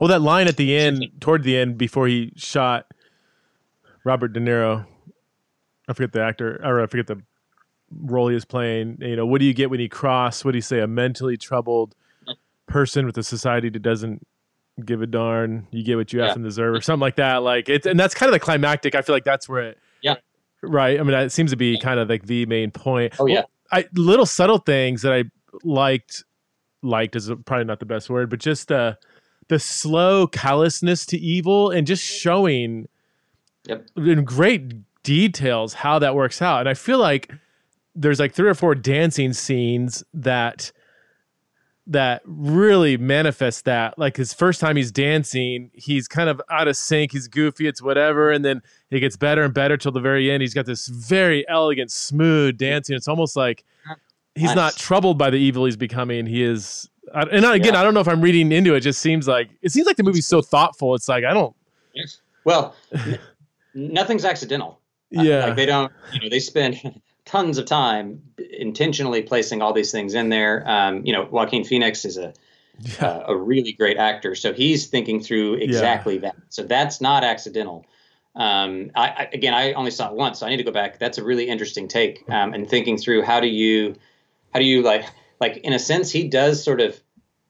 Well, 0.00 0.08
that 0.08 0.22
line 0.22 0.48
at 0.48 0.56
the 0.56 0.76
end, 0.76 1.10
toward 1.20 1.42
the 1.42 1.56
end, 1.58 1.76
before 1.76 2.06
he 2.08 2.32
shot 2.36 2.86
Robert 4.04 4.32
De 4.32 4.40
Niro, 4.40 4.86
I 5.88 5.92
forget 5.92 6.12
the 6.12 6.22
actor, 6.22 6.60
or 6.64 6.82
I 6.82 6.86
forget 6.86 7.06
the 7.06 7.20
role 7.90 8.28
he 8.28 8.34
was 8.34 8.44
playing. 8.44 8.98
You 9.00 9.16
know, 9.16 9.26
what 9.26 9.38
do 9.40 9.44
you 9.44 9.54
get 9.54 9.70
when 9.70 9.80
you 9.80 9.88
cross? 9.88 10.44
What 10.44 10.52
do 10.52 10.58
you 10.58 10.62
say? 10.62 10.80
A 10.80 10.86
mentally 10.86 11.36
troubled 11.36 11.94
person 12.66 13.04
with 13.06 13.18
a 13.18 13.22
society 13.22 13.68
that 13.68 13.82
doesn't 13.82 14.26
give 14.84 15.02
a 15.02 15.06
darn. 15.06 15.66
You 15.70 15.84
get 15.84 15.96
what 15.96 16.12
you 16.12 16.20
Yeah. 16.20 16.26
have 16.28 16.36
to 16.36 16.42
deserve, 16.42 16.74
or 16.74 16.80
something 16.80 17.00
like 17.00 17.16
that. 17.16 17.42
Like 17.42 17.68
it's, 17.68 17.86
and 17.86 17.98
that's 18.00 18.14
kind 18.14 18.28
of 18.28 18.32
the 18.32 18.40
climactic. 18.40 18.94
I 18.94 19.02
feel 19.02 19.14
like 19.14 19.24
that's 19.24 19.48
where 19.48 19.62
it. 19.62 19.78
Yeah. 20.00 20.16
Right. 20.62 20.98
I 20.98 21.02
mean, 21.02 21.14
it 21.14 21.30
seems 21.32 21.50
to 21.50 21.56
be 21.56 21.78
kind 21.78 22.00
of 22.00 22.08
like 22.08 22.26
the 22.26 22.46
main 22.46 22.70
point. 22.70 23.14
Oh, 23.18 23.26
yeah. 23.26 23.42
I 23.70 23.86
little 23.94 24.26
subtle 24.26 24.58
things 24.58 25.02
that 25.02 25.12
I 25.12 25.24
liked 25.64 26.24
liked 26.82 27.14
is 27.16 27.30
probably 27.44 27.64
not 27.64 27.78
the 27.80 27.86
best 27.86 28.08
word, 28.10 28.30
but 28.30 28.38
just 28.38 28.68
the 28.68 28.96
the 29.48 29.58
slow 29.58 30.26
callousness 30.26 31.04
to 31.06 31.18
evil 31.18 31.70
and 31.70 31.86
just 31.86 32.02
showing 32.02 32.88
Yep. 33.66 33.86
in 33.96 34.24
great 34.24 34.74
details 35.02 35.74
how 35.74 35.98
that 36.00 36.14
works 36.14 36.42
out. 36.42 36.60
And 36.60 36.68
I 36.68 36.74
feel 36.74 36.98
like 36.98 37.32
there's 37.94 38.18
like 38.20 38.32
three 38.32 38.48
or 38.48 38.54
four 38.54 38.74
dancing 38.74 39.32
scenes 39.32 40.02
that 40.14 40.72
that 41.88 42.22
really 42.24 42.96
manifest 42.96 43.64
that. 43.64 43.98
Like 43.98 44.16
his 44.16 44.32
first 44.32 44.60
time 44.60 44.76
he's 44.76 44.92
dancing, 44.92 45.70
he's 45.74 46.06
kind 46.06 46.28
of 46.28 46.40
out 46.50 46.68
of 46.68 46.76
sync, 46.76 47.10
he's 47.12 47.26
goofy, 47.28 47.66
it's 47.66 47.82
whatever, 47.82 48.30
and 48.30 48.44
then 48.44 48.62
it 48.90 49.00
gets 49.00 49.16
better 49.16 49.42
and 49.42 49.52
better 49.52 49.76
till 49.76 49.90
the 49.92 50.00
very 50.00 50.30
end. 50.30 50.42
He's 50.42 50.54
got 50.54 50.64
this 50.66 50.86
very 50.86 51.46
elegant, 51.48 51.90
smooth 51.90 52.56
dancing. 52.56 52.94
It's 52.94 53.08
almost 53.08 53.36
like 53.36 53.64
he's 54.36 54.44
Nice. 54.44 54.56
not 54.56 54.76
troubled 54.76 55.18
by 55.18 55.30
the 55.30 55.36
evil 55.38 55.64
he's 55.64 55.76
becoming. 55.76 56.24
He 56.26 56.42
is 56.44 56.88
I, 57.12 57.22
and 57.22 57.44
again, 57.44 57.74
yeah. 57.74 57.80
I 57.80 57.82
don't 57.82 57.94
know 57.94 58.00
if 58.00 58.08
I'm 58.08 58.20
reading 58.20 58.52
into 58.52 58.74
it. 58.74 58.78
it. 58.78 58.80
Just 58.82 59.00
seems 59.00 59.26
like 59.26 59.50
it 59.60 59.72
seems 59.72 59.86
like 59.86 59.96
the 59.96 60.04
movie's 60.04 60.26
so 60.26 60.40
thoughtful. 60.40 60.94
It's 60.94 61.08
like 61.08 61.24
I 61.24 61.34
don't. 61.34 61.54
Well, 62.44 62.74
nothing's 63.74 64.24
accidental. 64.24 64.80
Yeah. 65.10 65.46
like 65.46 65.56
they 65.56 65.66
don't. 65.66 65.92
You 66.12 66.20
know, 66.20 66.28
they 66.28 66.40
spend 66.40 67.00
tons 67.24 67.58
of 67.58 67.66
time 67.66 68.22
intentionally 68.58 69.22
placing 69.22 69.62
all 69.62 69.72
these 69.72 69.92
things 69.92 70.14
in 70.14 70.28
there. 70.28 70.68
Um, 70.68 71.04
you 71.04 71.12
know, 71.12 71.28
Joaquin 71.30 71.64
Phoenix 71.64 72.04
is 72.04 72.16
a 72.16 72.32
yeah. 72.80 73.06
uh, 73.06 73.24
a 73.28 73.36
really 73.36 73.72
great 73.72 73.96
actor, 73.96 74.34
so 74.34 74.52
he's 74.52 74.86
thinking 74.86 75.20
through 75.22 75.54
exactly 75.54 76.14
yeah. 76.14 76.20
that. 76.20 76.36
So 76.48 76.62
that's 76.62 77.00
not 77.00 77.24
accidental. 77.24 77.86
Um, 78.34 78.90
I, 78.94 79.08
I, 79.08 79.28
again, 79.32 79.52
I 79.52 79.74
only 79.74 79.90
saw 79.90 80.08
it 80.08 80.14
once, 80.14 80.38
so 80.38 80.46
I 80.46 80.50
need 80.50 80.56
to 80.56 80.64
go 80.64 80.72
back. 80.72 80.98
That's 80.98 81.18
a 81.18 81.24
really 81.24 81.48
interesting 81.48 81.86
take, 81.86 82.24
um, 82.30 82.54
and 82.54 82.68
thinking 82.68 82.96
through 82.96 83.22
how 83.22 83.40
do 83.40 83.46
you, 83.46 83.94
how 84.54 84.58
do 84.58 84.64
you 84.64 84.82
like, 84.82 85.04
like 85.38 85.58
in 85.58 85.74
a 85.74 85.78
sense, 85.78 86.10
he 86.10 86.28
does 86.28 86.64
sort 86.64 86.80
of 86.80 86.98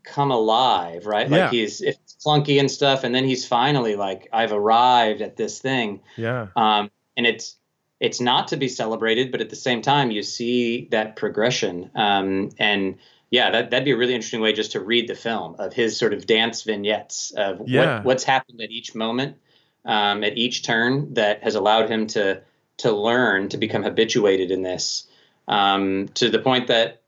come 0.03 0.33
alive, 0.33 1.07
right? 1.07 1.31
Like 1.31 1.39
yeah. 1.39 1.51
he's 1.51 1.81
it's 1.81 1.99
clunky 2.25 2.61
and 2.61 2.71
stuff, 2.71 3.05
and 3.05 3.15
then 3.15 3.25
he's 3.25 3.47
finally 3.47 3.97
like, 3.97 4.29
I've 4.33 4.53
arrived 4.53 5.21
at 5.21 5.37
this 5.37 5.59
thing. 5.61 6.01
Yeah. 6.17 6.49
Um, 6.57 6.91
and 7.17 7.27
it's 7.27 7.57
it's 8.01 8.21
not 8.21 8.49
to 8.49 8.57
be 8.57 8.69
celebrated, 8.69 9.31
but 9.31 9.41
at 9.41 9.49
the 9.49 9.57
same 9.57 9.81
time, 9.81 10.11
you 10.11 10.25
see 10.25 10.89
that 10.91 11.15
progression. 11.15 11.89
Um, 11.95 12.51
and 12.59 12.99
yeah, 13.31 13.51
that, 13.53 13.71
that'd 13.71 13.85
be 13.85 13.93
a 13.93 13.97
really 13.97 14.15
interesting 14.15 14.41
way 14.41 14.53
just 14.53 14.73
to 14.73 14.81
read 14.81 15.09
the 15.09 15.15
film 15.15 15.55
of 15.61 15.73
his 15.73 15.97
sort 15.97 16.13
of 16.13 16.27
dance 16.27 16.63
vignettes 16.63 17.31
of 17.31 17.69
yeah. 17.69 17.97
what, 17.97 18.05
what's 18.05 18.25
happened 18.25 18.61
at 18.61 18.71
each 18.71 18.97
moment, 18.97 19.37
um, 19.85 20.25
at 20.25 20.37
each 20.37 20.65
turn 20.65 21.15
that 21.15 21.45
has 21.45 21.55
allowed 21.55 21.89
him 21.89 22.09
to 22.09 22.43
to 22.79 22.91
learn 22.91 23.49
to 23.51 23.57
become 23.57 23.85
habituated 23.85 24.51
in 24.51 24.63
this 24.63 25.07
um, 25.47 26.09
to 26.15 26.29
the 26.29 26.41
point 26.41 26.67
that 26.67 27.03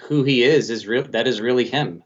who 0.00 0.22
he 0.22 0.42
is 0.42 0.68
is 0.68 0.86
real. 0.86 1.04
That 1.04 1.26
is 1.26 1.40
really 1.40 1.64
him. 1.64 2.02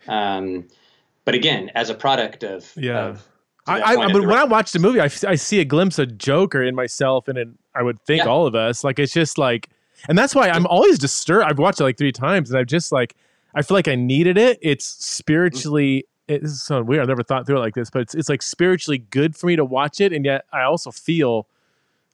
But 1.24 1.34
again, 1.34 1.70
as 1.74 1.90
a 1.90 1.94
product 1.94 2.42
of 2.42 2.72
yeah. 2.76 3.06
Of, 3.06 3.26
I, 3.66 3.82
I 3.82 4.12
but 4.12 4.22
when 4.22 4.38
I 4.38 4.44
watch 4.44 4.72
the 4.72 4.78
movie, 4.78 5.00
I, 5.00 5.10
I 5.28 5.34
see 5.36 5.60
a 5.60 5.64
glimpse 5.64 5.98
of 5.98 6.18
Joker 6.18 6.62
in 6.62 6.74
myself, 6.74 7.28
and 7.28 7.38
in, 7.38 7.58
I 7.74 7.82
would 7.82 8.00
think 8.00 8.24
yeah. 8.24 8.30
all 8.30 8.46
of 8.46 8.54
us. 8.54 8.82
Like 8.82 8.98
it's 8.98 9.12
just 9.12 9.38
like, 9.38 9.68
and 10.08 10.18
that's 10.18 10.34
why 10.34 10.48
I'm 10.48 10.66
always 10.66 10.98
disturbed. 10.98 11.48
I've 11.48 11.58
watched 11.58 11.80
it 11.80 11.84
like 11.84 11.98
three 11.98 12.12
times, 12.12 12.50
and 12.50 12.58
I've 12.58 12.66
just 12.66 12.90
like, 12.90 13.14
I 13.54 13.62
feel 13.62 13.76
like 13.76 13.86
I 13.86 13.94
needed 13.94 14.38
it. 14.38 14.58
It's 14.62 14.86
spiritually. 14.86 16.06
It's 16.26 16.62
so 16.62 16.82
weird. 16.82 17.02
I've 17.02 17.08
never 17.08 17.22
thought 17.22 17.46
through 17.46 17.58
it 17.58 17.60
like 17.60 17.74
this, 17.74 17.90
but 17.90 18.02
it's 18.02 18.14
it's 18.14 18.28
like 18.28 18.42
spiritually 18.42 18.98
good 18.98 19.36
for 19.36 19.46
me 19.46 19.56
to 19.56 19.64
watch 19.64 20.00
it, 20.00 20.12
and 20.12 20.24
yet 20.24 20.46
I 20.52 20.62
also 20.62 20.90
feel, 20.90 21.46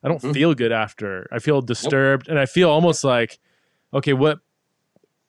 I 0.03 0.09
don't 0.09 0.21
mm-hmm. 0.21 0.33
feel 0.33 0.55
good 0.55 0.73
after. 0.73 1.29
I 1.31 1.39
feel 1.39 1.63
disturbed, 1.63 2.27
nope. 2.27 2.33
and 2.33 2.39
I 2.39 2.47
feel 2.47 2.69
almost 2.69 3.05
like, 3.05 3.39
okay, 3.95 4.15
what 4.15 4.41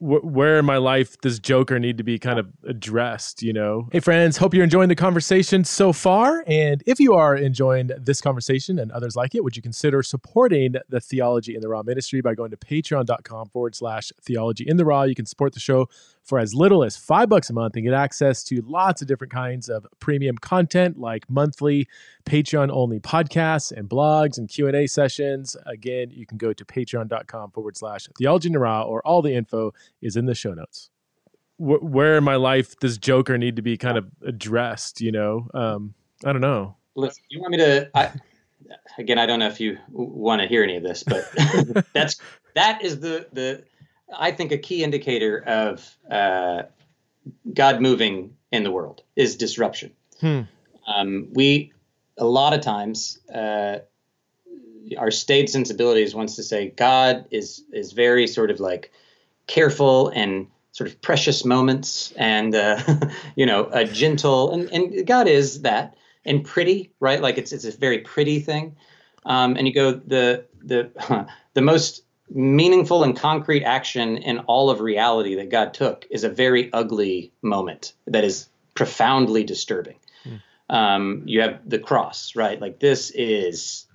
where 0.00 0.58
in 0.58 0.64
my 0.64 0.76
life 0.76 1.20
does 1.20 1.38
Joker 1.40 1.78
need 1.78 1.98
to 1.98 2.04
be 2.04 2.18
kind 2.18 2.38
of 2.38 2.48
addressed, 2.66 3.42
you 3.42 3.52
know? 3.52 3.88
Hey, 3.90 4.00
friends, 4.00 4.36
hope 4.36 4.54
you're 4.54 4.64
enjoying 4.64 4.88
the 4.88 4.94
conversation 4.94 5.64
so 5.64 5.92
far. 5.92 6.44
And 6.46 6.82
if 6.86 7.00
you 7.00 7.14
are 7.14 7.34
enjoying 7.34 7.90
this 7.98 8.20
conversation 8.20 8.78
and 8.78 8.92
others 8.92 9.16
like 9.16 9.34
it, 9.34 9.42
would 9.42 9.56
you 9.56 9.62
consider 9.62 10.02
supporting 10.02 10.74
the 10.88 11.00
Theology 11.00 11.54
in 11.54 11.60
the 11.60 11.68
Raw 11.68 11.82
ministry 11.82 12.20
by 12.20 12.34
going 12.34 12.50
to 12.52 12.56
patreon.com 12.56 13.48
forward 13.48 13.74
slash 13.74 14.12
theology 14.22 14.64
in 14.66 14.76
the 14.76 14.84
raw? 14.84 15.02
You 15.02 15.14
can 15.14 15.26
support 15.26 15.52
the 15.52 15.60
show 15.60 15.88
for 16.28 16.38
as 16.38 16.54
little 16.54 16.84
as 16.84 16.94
five 16.94 17.30
bucks 17.30 17.48
a 17.48 17.54
month 17.54 17.74
and 17.74 17.84
get 17.84 17.94
access 17.94 18.44
to 18.44 18.62
lots 18.66 19.00
of 19.00 19.08
different 19.08 19.32
kinds 19.32 19.70
of 19.70 19.86
premium 19.98 20.36
content 20.36 20.98
like 20.98 21.28
monthly 21.30 21.88
patreon 22.26 22.70
only 22.70 23.00
podcasts 23.00 23.72
and 23.72 23.88
blogs 23.88 24.36
and 24.36 24.50
q&a 24.50 24.86
sessions. 24.86 25.56
Again 25.64 26.10
you 26.10 26.26
can 26.26 26.36
go 26.36 26.52
to 26.52 26.64
patreon.com 26.64 27.50
forward 27.52 27.78
slash 27.78 28.06
theology 28.18 28.48
in 28.48 28.52
the 28.52 28.58
raw, 28.58 28.82
or 28.82 29.04
all 29.06 29.22
the 29.22 29.34
info 29.34 29.72
is 30.02 30.16
in 30.16 30.26
the 30.26 30.34
show 30.34 30.52
notes. 30.52 30.90
W- 31.58 31.80
where 31.80 32.18
in 32.18 32.24
my 32.24 32.36
life 32.36 32.78
does 32.78 32.98
joker 32.98 33.38
need 33.38 33.56
to 33.56 33.62
be 33.62 33.78
kind 33.78 33.96
of 33.96 34.06
addressed 34.26 35.00
you 35.00 35.10
know? 35.10 35.48
Um, 35.54 35.94
i 36.26 36.32
don't 36.32 36.42
know. 36.42 36.76
Listen 36.94 37.22
you 37.30 37.40
want 37.40 37.52
me 37.52 37.58
to 37.58 37.90
I, 37.94 38.10
again 38.98 39.18
i 39.18 39.24
don't 39.24 39.38
know 39.38 39.48
if 39.48 39.60
you 39.60 39.78
want 39.90 40.42
to 40.42 40.46
hear 40.46 40.62
any 40.62 40.76
of 40.76 40.82
this 40.82 41.02
but 41.02 41.26
that's 41.94 42.20
that 42.54 42.84
is 42.84 43.00
the 43.00 43.26
the 43.32 43.64
I 44.16 44.30
think 44.30 44.52
a 44.52 44.58
key 44.58 44.84
indicator 44.84 45.42
of 45.44 45.96
uh, 46.10 46.62
God 47.52 47.80
moving 47.80 48.36
in 48.50 48.62
the 48.62 48.70
world 48.70 49.02
is 49.16 49.36
disruption. 49.36 49.92
Hmm. 50.20 50.42
Um, 50.86 51.28
we 51.32 51.72
a 52.16 52.24
lot 52.24 52.54
of 52.54 52.60
times 52.60 53.18
uh, 53.32 53.78
our 54.96 55.10
state 55.10 55.50
sensibilities 55.50 56.14
wants 56.14 56.36
to 56.36 56.42
say 56.42 56.70
God 56.70 57.26
is 57.30 57.64
is 57.72 57.92
very 57.92 58.26
sort 58.26 58.50
of 58.50 58.60
like 58.60 58.90
careful 59.46 60.08
and 60.08 60.48
sort 60.72 60.88
of 60.88 61.00
precious 61.02 61.44
moments 61.44 62.12
and 62.16 62.54
uh, 62.54 62.80
you 63.36 63.46
know 63.46 63.68
a 63.72 63.84
gentle 63.84 64.52
and, 64.52 64.70
and 64.70 65.06
God 65.06 65.28
is 65.28 65.62
that 65.62 65.96
and 66.24 66.44
pretty 66.44 66.92
right 67.00 67.20
like 67.20 67.38
it's 67.38 67.52
it's 67.52 67.64
a 67.64 67.72
very 67.72 67.98
pretty 67.98 68.40
thing 68.40 68.76
um, 69.26 69.56
and 69.56 69.66
you 69.66 69.74
go 69.74 69.92
the 69.92 70.46
the 70.62 70.90
the 71.54 71.62
most 71.62 72.02
meaningful 72.30 73.04
and 73.04 73.16
concrete 73.16 73.64
action 73.64 74.18
in 74.18 74.40
all 74.40 74.70
of 74.70 74.80
reality 74.80 75.36
that 75.36 75.50
God 75.50 75.74
took 75.74 76.06
is 76.10 76.24
a 76.24 76.28
very 76.28 76.72
ugly 76.72 77.32
moment 77.42 77.92
that 78.06 78.24
is 78.24 78.48
profoundly 78.74 79.44
disturbing. 79.44 79.96
Mm. 80.24 80.40
Um, 80.70 81.22
you 81.26 81.40
have 81.40 81.60
the 81.68 81.78
cross, 81.78 82.36
right? 82.36 82.60
Like 82.60 82.78
this 82.80 83.10
is 83.10 83.86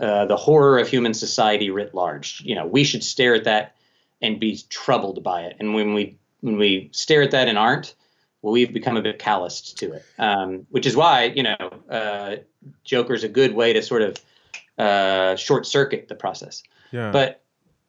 uh, 0.00 0.26
the 0.26 0.36
horror 0.36 0.78
of 0.78 0.88
human 0.88 1.14
society 1.14 1.70
writ 1.70 1.94
large. 1.94 2.42
You 2.44 2.54
know, 2.54 2.66
we 2.66 2.84
should 2.84 3.04
stare 3.04 3.34
at 3.34 3.44
that 3.44 3.74
and 4.20 4.40
be 4.40 4.60
troubled 4.68 5.22
by 5.22 5.42
it. 5.42 5.56
And 5.58 5.74
when 5.74 5.94
we 5.94 6.18
when 6.40 6.56
we 6.56 6.90
stare 6.92 7.22
at 7.22 7.32
that 7.32 7.48
and 7.48 7.58
aren't, 7.58 7.94
well, 8.42 8.52
we've 8.52 8.72
become 8.72 8.96
a 8.96 9.02
bit 9.02 9.18
calloused 9.18 9.78
to 9.78 9.92
it. 9.92 10.04
Um, 10.18 10.66
which 10.70 10.86
is 10.86 10.94
why 10.94 11.24
you 11.24 11.42
know, 11.42 11.56
uh, 11.88 12.36
Joker's 12.84 13.24
a 13.24 13.28
good 13.28 13.54
way 13.54 13.72
to 13.72 13.82
sort 13.82 14.02
of 14.02 14.16
uh, 14.78 15.36
short 15.36 15.66
circuit 15.66 16.08
the 16.08 16.14
process. 16.14 16.62
Yeah. 16.92 17.10
But 17.10 17.42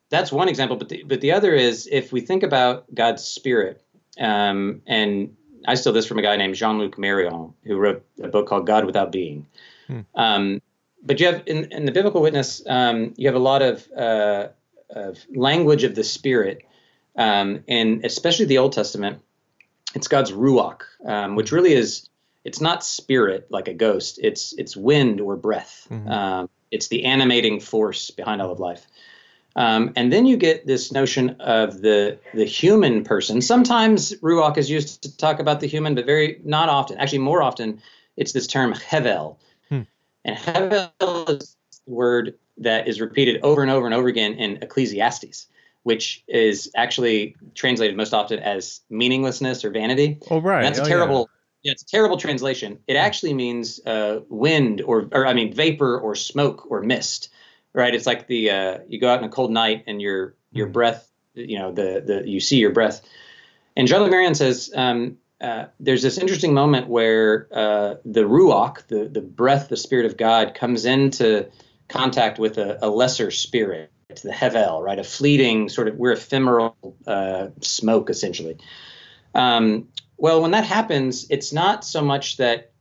that's 0.10 0.32
one 0.32 0.50
example. 0.50 0.78
But 0.78 0.90
the, 0.90 1.04
but 1.04 1.22
the 1.22 1.32
other 1.32 1.54
is 1.54 1.88
if 1.92 2.12
we 2.12 2.22
think 2.22 2.44
about 2.44 2.94
God's 2.94 3.24
Spirit, 3.24 3.82
um, 4.20 4.82
and 4.88 5.36
I 5.68 5.76
stole 5.76 5.94
this 5.94 6.06
from 6.06 6.20
a 6.20 6.22
guy 6.22 6.36
named 6.36 6.56
Jean 6.56 6.80
Luc 6.80 6.98
Marion, 6.98 7.54
who 7.64 7.78
wrote 7.78 8.06
a 8.22 8.28
book 8.28 8.48
called 8.48 8.66
God 8.68 8.86
Without 8.86 9.12
Being. 9.12 9.48
Hmm. 9.88 10.00
Um, 10.16 10.62
but 11.04 11.20
you 11.20 11.28
have 11.28 11.44
in, 11.46 11.72
in 11.72 11.86
the 11.86 11.92
biblical 11.92 12.22
witness, 12.22 12.62
um, 12.68 13.14
you 13.18 13.28
have 13.28 13.36
a 13.36 13.40
lot 13.40 13.62
of, 13.62 13.88
uh, 13.96 14.48
of 14.90 15.18
language 15.34 15.84
of 15.84 15.96
the 15.96 16.04
Spirit, 16.04 16.64
um, 17.16 17.64
and 17.68 18.06
especially 18.06 18.46
the 18.46 18.58
Old 18.58 18.74
Testament. 18.74 19.22
It's 19.96 20.08
God's 20.08 20.32
ruach, 20.32 20.82
um, 21.04 21.36
which 21.36 21.52
really 21.52 21.74
is 21.74 22.10
it's 22.44 22.62
not 22.62 22.84
spirit 22.84 23.48
like 23.50 23.68
a 23.68 23.74
ghost. 23.74 24.20
It's 24.22 24.54
it's 24.58 24.76
wind 24.76 25.20
or 25.22 25.36
breath. 25.36 25.88
Mm-hmm. 25.90 26.10
Um, 26.10 26.50
it's 26.72 26.88
the 26.88 27.06
animating 27.06 27.60
force 27.60 28.12
behind 28.12 28.42
all 28.42 28.52
of 28.52 28.60
life. 28.60 28.86
Um, 29.60 29.92
and 29.98 30.10
then 30.12 30.26
you 30.26 30.38
get 30.38 30.66
this 30.66 30.90
notion 30.90 31.32
of 31.42 31.82
the 31.82 32.18
the 32.34 32.46
human 32.46 33.04
person. 33.04 33.42
Sometimes 33.42 34.14
ruach 34.22 34.58
is 34.58 34.70
used 34.70 35.04
to 35.04 35.18
talk 35.18 35.40
about 35.40 35.60
the 35.60 35.68
human, 35.68 35.96
but 35.96 36.06
very 36.06 36.40
not 36.46 36.70
often. 36.70 36.98
Actually, 36.98 37.20
more 37.20 37.44
often, 37.44 37.82
it's 38.16 38.32
this 38.32 38.48
term 38.48 38.74
hevel. 38.74 39.36
Hmm. 39.68 39.82
And 40.24 40.38
hevel 40.38 41.42
is 41.42 41.58
the 41.86 41.92
word 41.92 42.36
that 42.60 42.88
is 42.88 43.02
repeated 43.02 43.42
over 43.44 43.62
and 43.62 43.70
over 43.70 43.86
and 43.86 43.94
over 43.94 44.08
again 44.08 44.36
in 44.36 44.64
Ecclesiastes, 44.64 45.48
which 45.84 46.24
is 46.30 46.72
actually 46.74 47.36
translated 47.54 47.98
most 47.98 48.14
often 48.14 48.40
as 48.40 48.80
meaninglessness 48.90 49.66
or 49.66 49.72
vanity. 49.72 50.20
Oh, 50.32 50.40
right. 50.40 50.64
And 50.64 50.68
that's 50.68 50.80
a 50.80 50.84
oh, 50.84 50.88
terrible. 50.88 51.30
Yeah. 51.64 51.70
yeah. 51.70 51.72
it's 51.74 51.84
a 51.84 51.88
terrible 51.88 52.16
translation. 52.16 52.80
It 52.88 52.96
actually 52.96 53.34
means 53.34 53.86
uh, 53.86 54.22
wind 54.30 54.80
or, 54.80 55.10
or 55.12 55.28
I 55.28 55.34
mean 55.34 55.54
vapor 55.54 56.00
or 56.00 56.16
smoke 56.16 56.72
or 56.72 56.82
mist 56.82 57.28
right? 57.80 57.96
It's 57.96 58.06
like 58.06 58.28
the 58.28 58.52
uh, 58.52 58.78
you 58.88 59.00
go 59.00 59.10
out 59.10 59.20
in 59.20 59.26
a 59.26 59.30
cold 59.30 59.52
night 59.52 59.86
and 59.88 60.02
your 60.02 60.36
your 60.52 60.68
mm. 60.68 60.74
breath, 60.74 61.10
you 61.34 61.58
know, 61.58 61.72
the 61.72 62.04
the 62.06 62.30
you 62.30 62.40
see 62.40 62.58
your 62.58 62.72
breath. 62.72 63.02
And 63.76 63.88
Jean-Luc 63.88 64.12
Marion 64.12 64.36
says 64.36 64.72
um, 64.76 65.18
uh, 65.42 65.66
there's 65.80 66.02
this 66.02 66.18
interesting 66.18 66.54
moment 66.54 66.88
where 66.88 67.48
uh, 67.52 67.96
the 68.06 68.22
ruach, 68.22 68.86
the 68.88 69.08
the 69.08 69.22
breath, 69.22 69.70
the 69.70 69.78
spirit 69.78 70.06
of 70.06 70.18
God, 70.18 70.54
comes 70.54 70.86
into 70.86 71.50
contact 71.88 72.38
with 72.38 72.58
a, 72.58 72.78
a 72.86 72.90
lesser 72.90 73.32
spirit, 73.32 73.92
the 74.22 74.32
hevel, 74.32 74.84
right? 74.84 75.00
A 75.00 75.04
fleeting 75.04 75.70
sort 75.70 75.88
of 75.88 75.96
we're 75.96 76.12
ephemeral 76.12 76.76
uh, 77.08 77.48
smoke 77.62 78.10
essentially. 78.10 78.58
Um, 79.34 79.88
well, 80.18 80.42
when 80.42 80.52
that 80.52 80.66
happens, 80.66 81.28
it's 81.30 81.54
not 81.54 81.86
so 81.86 82.02
much 82.02 82.38
that 82.38 82.74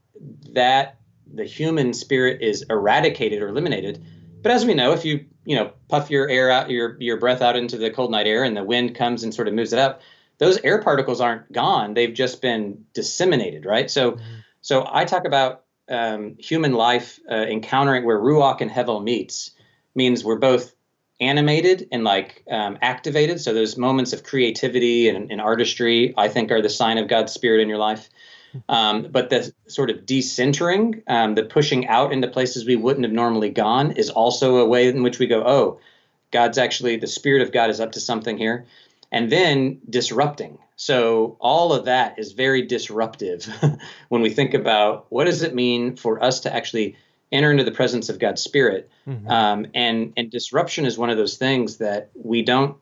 that 0.52 0.96
the 1.32 1.44
human 1.44 1.92
spirit 1.92 2.42
is 2.42 2.64
eradicated 2.68 3.42
or 3.42 3.48
eliminated 3.48 4.04
but 4.48 4.54
as 4.54 4.64
we 4.64 4.72
know, 4.72 4.92
if 4.92 5.04
you 5.04 5.26
you 5.44 5.56
know 5.56 5.72
puff 5.88 6.10
your 6.10 6.26
air 6.26 6.50
out, 6.50 6.70
your 6.70 6.96
your 6.98 7.18
breath 7.18 7.42
out 7.42 7.54
into 7.54 7.76
the 7.76 7.90
cold 7.90 8.10
night 8.10 8.26
air, 8.26 8.44
and 8.44 8.56
the 8.56 8.64
wind 8.64 8.94
comes 8.94 9.22
and 9.22 9.34
sort 9.34 9.46
of 9.46 9.52
moves 9.52 9.74
it 9.74 9.78
up, 9.78 10.00
those 10.38 10.56
air 10.64 10.80
particles 10.80 11.20
aren't 11.20 11.52
gone; 11.52 11.92
they've 11.92 12.14
just 12.14 12.40
been 12.40 12.86
disseminated, 12.94 13.66
right? 13.66 13.90
So, 13.90 14.12
mm-hmm. 14.12 14.22
so 14.62 14.88
I 14.90 15.04
talk 15.04 15.26
about 15.26 15.64
um, 15.90 16.36
human 16.38 16.72
life 16.72 17.20
uh, 17.30 17.34
encountering 17.34 18.06
where 18.06 18.18
ruach 18.18 18.62
and 18.62 18.70
hevel 18.70 19.04
meets 19.04 19.50
means 19.94 20.24
we're 20.24 20.38
both 20.38 20.74
animated 21.20 21.86
and 21.92 22.02
like 22.02 22.42
um, 22.50 22.78
activated. 22.80 23.42
So 23.42 23.52
those 23.52 23.76
moments 23.76 24.14
of 24.14 24.22
creativity 24.22 25.10
and, 25.10 25.30
and, 25.30 25.42
artistry, 25.42 26.14
I 26.16 26.28
think, 26.28 26.50
are 26.52 26.62
the 26.62 26.70
sign 26.70 26.96
of 26.96 27.06
God's 27.06 27.32
spirit 27.32 27.60
in 27.60 27.68
your 27.68 27.76
life. 27.76 28.08
Um, 28.68 29.08
but 29.10 29.30
the 29.30 29.52
sort 29.66 29.90
of 29.90 30.06
decentering, 30.06 31.02
um, 31.06 31.34
the 31.34 31.44
pushing 31.44 31.86
out 31.88 32.12
into 32.12 32.28
places 32.28 32.64
we 32.64 32.76
wouldn't 32.76 33.04
have 33.04 33.12
normally 33.12 33.50
gone, 33.50 33.92
is 33.92 34.10
also 34.10 34.56
a 34.56 34.66
way 34.66 34.88
in 34.88 35.02
which 35.02 35.18
we 35.18 35.26
go, 35.26 35.42
oh, 35.44 35.80
God's 36.30 36.58
actually 36.58 36.96
the 36.96 37.06
spirit 37.06 37.42
of 37.42 37.52
God 37.52 37.70
is 37.70 37.80
up 37.80 37.92
to 37.92 38.00
something 38.00 38.36
here, 38.38 38.66
and 39.10 39.30
then 39.30 39.80
disrupting. 39.88 40.58
So 40.76 41.36
all 41.40 41.72
of 41.72 41.86
that 41.86 42.18
is 42.18 42.32
very 42.32 42.62
disruptive 42.62 43.48
when 44.08 44.22
we 44.22 44.30
think 44.30 44.54
about 44.54 45.06
what 45.08 45.24
does 45.24 45.42
it 45.42 45.54
mean 45.54 45.96
for 45.96 46.22
us 46.22 46.40
to 46.40 46.54
actually 46.54 46.96
enter 47.32 47.50
into 47.50 47.64
the 47.64 47.72
presence 47.72 48.08
of 48.08 48.18
God's 48.18 48.42
Spirit. 48.42 48.90
Mm-hmm. 49.06 49.28
Um, 49.28 49.66
and 49.74 50.12
and 50.16 50.30
disruption 50.30 50.86
is 50.86 50.96
one 50.96 51.10
of 51.10 51.16
those 51.16 51.36
things 51.36 51.78
that 51.78 52.10
we 52.14 52.42
don't 52.42 52.76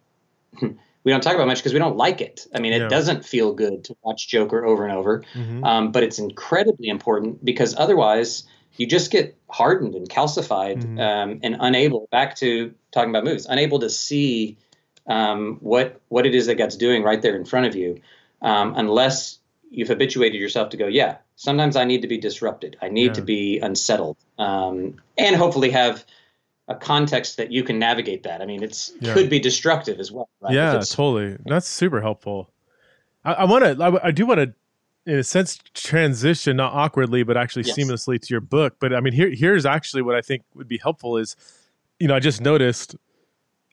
we 1.06 1.12
don't 1.12 1.20
talk 1.20 1.36
about 1.36 1.46
much 1.46 1.58
because 1.58 1.72
we 1.72 1.78
don't 1.78 1.96
like 1.96 2.20
it. 2.20 2.48
I 2.52 2.58
mean, 2.58 2.72
it 2.72 2.82
yeah. 2.82 2.88
doesn't 2.88 3.24
feel 3.24 3.54
good 3.54 3.84
to 3.84 3.96
watch 4.02 4.26
Joker 4.26 4.66
over 4.66 4.84
and 4.84 4.92
over, 4.92 5.22
mm-hmm. 5.34 5.62
um, 5.62 5.92
but 5.92 6.02
it's 6.02 6.18
incredibly 6.18 6.88
important 6.88 7.44
because 7.44 7.76
otherwise 7.78 8.42
you 8.76 8.88
just 8.88 9.12
get 9.12 9.38
hardened 9.48 9.94
and 9.94 10.08
calcified 10.08 10.82
mm-hmm. 10.82 10.98
um, 10.98 11.38
and 11.44 11.58
unable. 11.60 12.08
Back 12.10 12.34
to 12.38 12.74
talking 12.90 13.10
about 13.10 13.22
movies, 13.22 13.46
unable 13.46 13.78
to 13.78 13.88
see 13.88 14.58
um, 15.06 15.58
what 15.60 16.00
what 16.08 16.26
it 16.26 16.34
is 16.34 16.46
that 16.46 16.56
God's 16.56 16.76
doing 16.76 17.04
right 17.04 17.22
there 17.22 17.36
in 17.36 17.44
front 17.44 17.66
of 17.66 17.76
you, 17.76 18.00
um, 18.42 18.74
unless 18.76 19.38
you've 19.70 19.88
habituated 19.88 20.40
yourself 20.40 20.70
to 20.70 20.76
go, 20.76 20.88
yeah, 20.88 21.18
sometimes 21.36 21.76
I 21.76 21.84
need 21.84 22.02
to 22.02 22.08
be 22.08 22.18
disrupted. 22.18 22.78
I 22.82 22.88
need 22.88 23.06
yeah. 23.06 23.12
to 23.12 23.22
be 23.22 23.60
unsettled, 23.60 24.16
um, 24.38 24.96
and 25.16 25.36
hopefully 25.36 25.70
have 25.70 26.04
a 26.68 26.74
context 26.74 27.36
that 27.36 27.52
you 27.52 27.62
can 27.62 27.78
navigate 27.78 28.22
that. 28.24 28.42
I 28.42 28.46
mean, 28.46 28.62
it's 28.62 28.92
yeah. 29.00 29.14
could 29.14 29.30
be 29.30 29.38
destructive 29.38 30.00
as 30.00 30.10
well. 30.10 30.28
Right? 30.40 30.54
Yeah, 30.54 30.80
totally. 30.80 31.36
That's 31.44 31.68
super 31.68 32.00
helpful. 32.00 32.50
I, 33.24 33.32
I 33.32 33.44
want 33.44 33.64
to. 33.64 33.82
I, 33.82 34.08
I, 34.08 34.10
do 34.10 34.26
want 34.26 34.40
to, 34.40 34.52
in 35.10 35.18
a 35.18 35.24
sense, 35.24 35.58
transition 35.74 36.56
not 36.56 36.72
awkwardly, 36.72 37.22
but 37.22 37.36
actually 37.36 37.64
yes. 37.64 37.78
seamlessly 37.78 38.20
to 38.20 38.34
your 38.34 38.40
book. 38.40 38.76
But 38.80 38.94
I 38.94 39.00
mean, 39.00 39.12
here 39.12 39.30
here's 39.30 39.64
actually 39.64 40.02
what 40.02 40.16
I 40.16 40.20
think 40.20 40.42
would 40.54 40.68
be 40.68 40.78
helpful 40.78 41.16
is, 41.16 41.36
you 42.00 42.08
know, 42.08 42.14
I 42.14 42.20
just 42.20 42.40
noticed. 42.40 42.96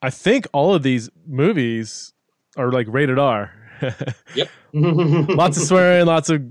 I 0.01 0.09
think 0.09 0.47
all 0.51 0.73
of 0.73 0.83
these 0.83 1.09
movies 1.25 2.13
are 2.57 2.71
like 2.71 2.87
rated 2.89 3.17
R. 3.17 3.53
yep. 4.35 4.49
lots 4.73 5.57
of 5.57 5.63
swearing, 5.63 6.05
lots 6.05 6.29
of 6.29 6.41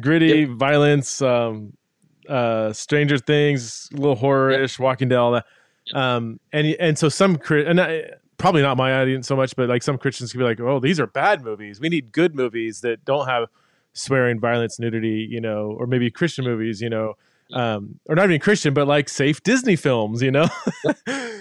gritty 0.00 0.40
yep. 0.40 0.48
violence, 0.50 1.20
um, 1.20 1.74
uh, 2.28 2.72
Stranger 2.72 3.18
Things, 3.18 3.88
a 3.92 3.96
little 3.96 4.16
horror-ish, 4.16 4.78
yep. 4.78 4.84
Walking 4.84 5.08
Dead, 5.08 5.16
all 5.16 5.32
that. 5.32 5.44
Um, 5.94 6.40
and 6.52 6.66
and 6.80 6.98
so 6.98 7.08
some 7.08 7.38
and 7.50 7.80
I, 7.80 8.04
probably 8.38 8.62
not 8.62 8.76
my 8.76 9.00
audience 9.00 9.26
so 9.26 9.36
much, 9.36 9.56
but 9.56 9.68
like 9.68 9.82
some 9.82 9.98
Christians 9.98 10.32
can 10.32 10.40
be 10.40 10.44
like, 10.44 10.60
"Oh, 10.60 10.80
these 10.80 11.00
are 11.00 11.06
bad 11.06 11.42
movies. 11.42 11.80
We 11.80 11.88
need 11.88 12.12
good 12.12 12.34
movies 12.34 12.80
that 12.80 13.04
don't 13.04 13.26
have 13.26 13.48
swearing, 13.92 14.40
violence, 14.40 14.78
nudity, 14.78 15.26
you 15.30 15.40
know, 15.40 15.76
or 15.78 15.86
maybe 15.86 16.10
Christian 16.10 16.44
movies, 16.44 16.80
you 16.80 16.90
know, 16.90 17.14
um, 17.52 17.98
or 18.06 18.14
not 18.14 18.24
even 18.24 18.40
Christian, 18.40 18.74
but 18.74 18.86
like 18.86 19.08
safe 19.08 19.42
Disney 19.42 19.76
films, 19.76 20.22
you 20.22 20.30
know." 20.30 20.48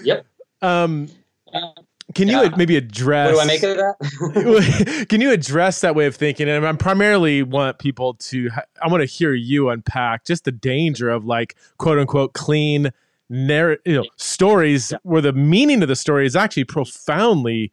yep. 0.03 0.25
Um, 0.61 1.09
uh, 1.53 1.73
can 2.13 2.27
you 2.27 2.41
yeah. 2.41 2.49
maybe 2.55 2.77
address? 2.77 3.35
What 3.35 3.43
do 3.43 3.49
I 3.49 3.53
make 3.53 3.63
of 3.63 3.77
that? 3.77 5.05
can 5.09 5.21
you 5.21 5.31
address 5.31 5.81
that 5.81 5.95
way 5.95 6.05
of 6.05 6.15
thinking? 6.15 6.47
And 6.47 6.65
I 6.65 6.73
primarily 6.73 7.43
want 7.43 7.77
people 7.77 8.13
to. 8.15 8.49
I 8.81 8.87
want 8.87 9.01
to 9.01 9.05
hear 9.05 9.33
you 9.33 9.69
unpack 9.69 10.23
just 10.23 10.45
the 10.45 10.51
danger 10.51 11.09
of 11.09 11.25
like 11.25 11.55
quote 11.77 11.99
unquote 11.99 12.33
clean 12.33 12.91
narrative, 13.29 13.81
you 13.85 13.95
know, 13.95 14.05
stories 14.17 14.91
yeah. 14.91 14.97
where 15.03 15.21
the 15.21 15.33
meaning 15.33 15.81
of 15.81 15.87
the 15.87 15.95
story 15.95 16.25
is 16.25 16.35
actually 16.35 16.65
profoundly. 16.65 17.71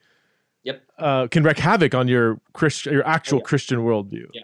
Yep. 0.65 0.83
Uh, 0.99 1.27
can 1.27 1.43
wreak 1.43 1.59
havoc 1.59 1.95
on 1.95 2.07
your 2.07 2.41
Christian, 2.53 2.93
your 2.93 3.07
actual 3.07 3.39
yeah. 3.39 3.45
Christian 3.45 3.79
worldview. 3.81 4.27
Yeah. 4.33 4.43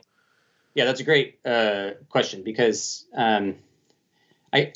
Yeah, 0.75 0.85
that's 0.85 1.01
a 1.01 1.05
great 1.05 1.41
uh, 1.45 1.91
question 2.09 2.45
because 2.45 3.05
um, 3.13 3.57
I 4.53 4.73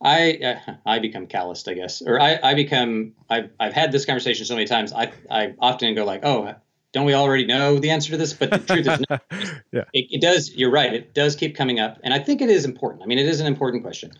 I 0.00 0.38
uh, 0.68 0.74
I 0.86 1.00
become 1.00 1.26
calloused, 1.26 1.68
I 1.68 1.74
guess, 1.74 2.02
or 2.02 2.20
I, 2.20 2.38
I 2.40 2.54
become 2.54 3.14
I've 3.28 3.50
I've 3.58 3.72
had 3.72 3.90
this 3.90 4.04
conversation 4.04 4.46
so 4.46 4.54
many 4.54 4.66
times. 4.66 4.92
I 4.92 5.12
I 5.28 5.54
often 5.58 5.94
go 5.96 6.04
like, 6.04 6.24
oh, 6.24 6.54
don't 6.92 7.04
we 7.04 7.14
already 7.14 7.46
know 7.46 7.78
the 7.78 7.90
answer 7.90 8.12
to 8.12 8.16
this? 8.16 8.32
But 8.32 8.50
the 8.50 8.58
truth 8.58 8.86
is, 8.86 9.00
no. 9.10 9.18
yeah, 9.72 9.84
it, 9.92 10.06
it, 10.10 10.20
does. 10.20 10.54
You're 10.54 10.70
right. 10.70 10.94
It 10.94 11.14
does 11.14 11.36
keep 11.36 11.56
coming 11.56 11.80
up, 11.80 11.98
and 12.02 12.14
I 12.14 12.18
think 12.18 12.40
it 12.40 12.48
is 12.48 12.64
important. 12.64 13.02
I 13.02 13.06
mean, 13.06 13.18
it 13.18 13.26
is 13.26 13.40
an 13.40 13.46
important 13.46 13.82
question. 13.82 14.12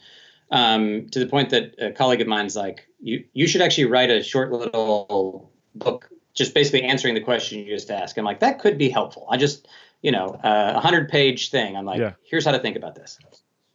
Um, 0.51 1.09
to 1.11 1.21
the 1.21 1.27
point 1.27 1.51
that 1.51 1.75
a 1.79 1.93
colleague 1.93 2.21
of 2.21 2.27
mine's 2.27 2.57
like, 2.57 2.87
you 3.01 3.25
you 3.33 3.47
should 3.47 3.63
actually 3.63 3.85
write 3.85 4.11
a 4.11 4.23
short 4.23 4.51
little 4.51 5.53
book, 5.75 6.11
just 6.35 6.55
basically 6.55 6.83
answering 6.83 7.15
the 7.15 7.21
question 7.21 7.61
you 7.61 7.67
just 7.67 7.91
asked. 7.91 8.19
I'm 8.19 8.25
like, 8.25 8.41
that 8.41 8.59
could 8.59 8.77
be 8.77 8.89
helpful. 8.89 9.27
I 9.31 9.37
just, 9.37 9.69
you 10.03 10.11
know, 10.11 10.27
uh, 10.43 10.73
a 10.77 10.81
hundred 10.81 11.09
page 11.09 11.51
thing. 11.51 11.77
I'm 11.77 11.85
like, 11.85 12.01
yeah. 12.01 12.13
here's 12.25 12.45
how 12.45 12.53
to 12.53 12.59
think 12.59 12.77
about 12.77 12.97
this. 12.97 13.19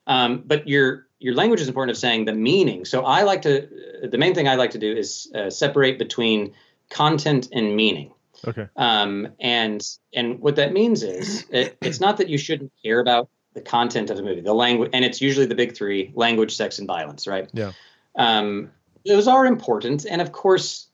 Um, 0.08 0.44
but 0.46 0.68
your 0.68 1.08
your 1.20 1.34
language 1.34 1.62
is 1.62 1.68
important 1.68 1.96
of 1.96 2.00
saying 2.00 2.26
the 2.26 2.34
meaning. 2.34 2.86
So 2.86 3.06
I 3.06 3.24
like 3.24 3.42
to 3.44 3.68
the 4.04 4.18
main 4.18 4.36
thing 4.36 4.48
I 4.48 4.56
like 4.56 4.72
to 4.72 4.78
do 4.78 4.92
is 4.92 5.32
uh, 5.34 5.50
separate 5.50 5.98
between 5.98 6.54
content 6.90 7.48
and 7.52 7.76
meaning. 7.76 8.12
Okay. 8.48 8.68
Um, 8.76 9.30
and 9.40 9.82
and 10.14 10.40
what 10.40 10.58
that 10.58 10.74
means 10.74 11.04
is 11.04 11.46
it, 11.50 11.78
it's 11.82 12.00
not 12.00 12.18
that 12.18 12.30
you 12.30 12.38
shouldn't 12.38 12.72
care 12.84 13.00
about 13.00 13.30
the 13.56 13.62
content 13.62 14.12
of 14.12 14.18
the 14.18 14.24
movie, 14.24 14.42
the 14.42 14.54
language, 14.54 14.92
and 14.94 15.04
it's 15.04 15.22
usually 15.22 15.48
the 15.48 15.56
big 15.56 15.76
three: 15.76 16.12
language, 16.14 16.56
sex, 16.56 16.78
and 16.78 16.88
violence, 16.88 17.26
right? 17.26 17.50
Yeah. 17.54 17.72
Um, 18.16 18.72
those 19.06 19.28
are 19.28 19.46
important, 19.46 20.06
and 20.06 20.22
of 20.22 20.32
course, 20.32 20.88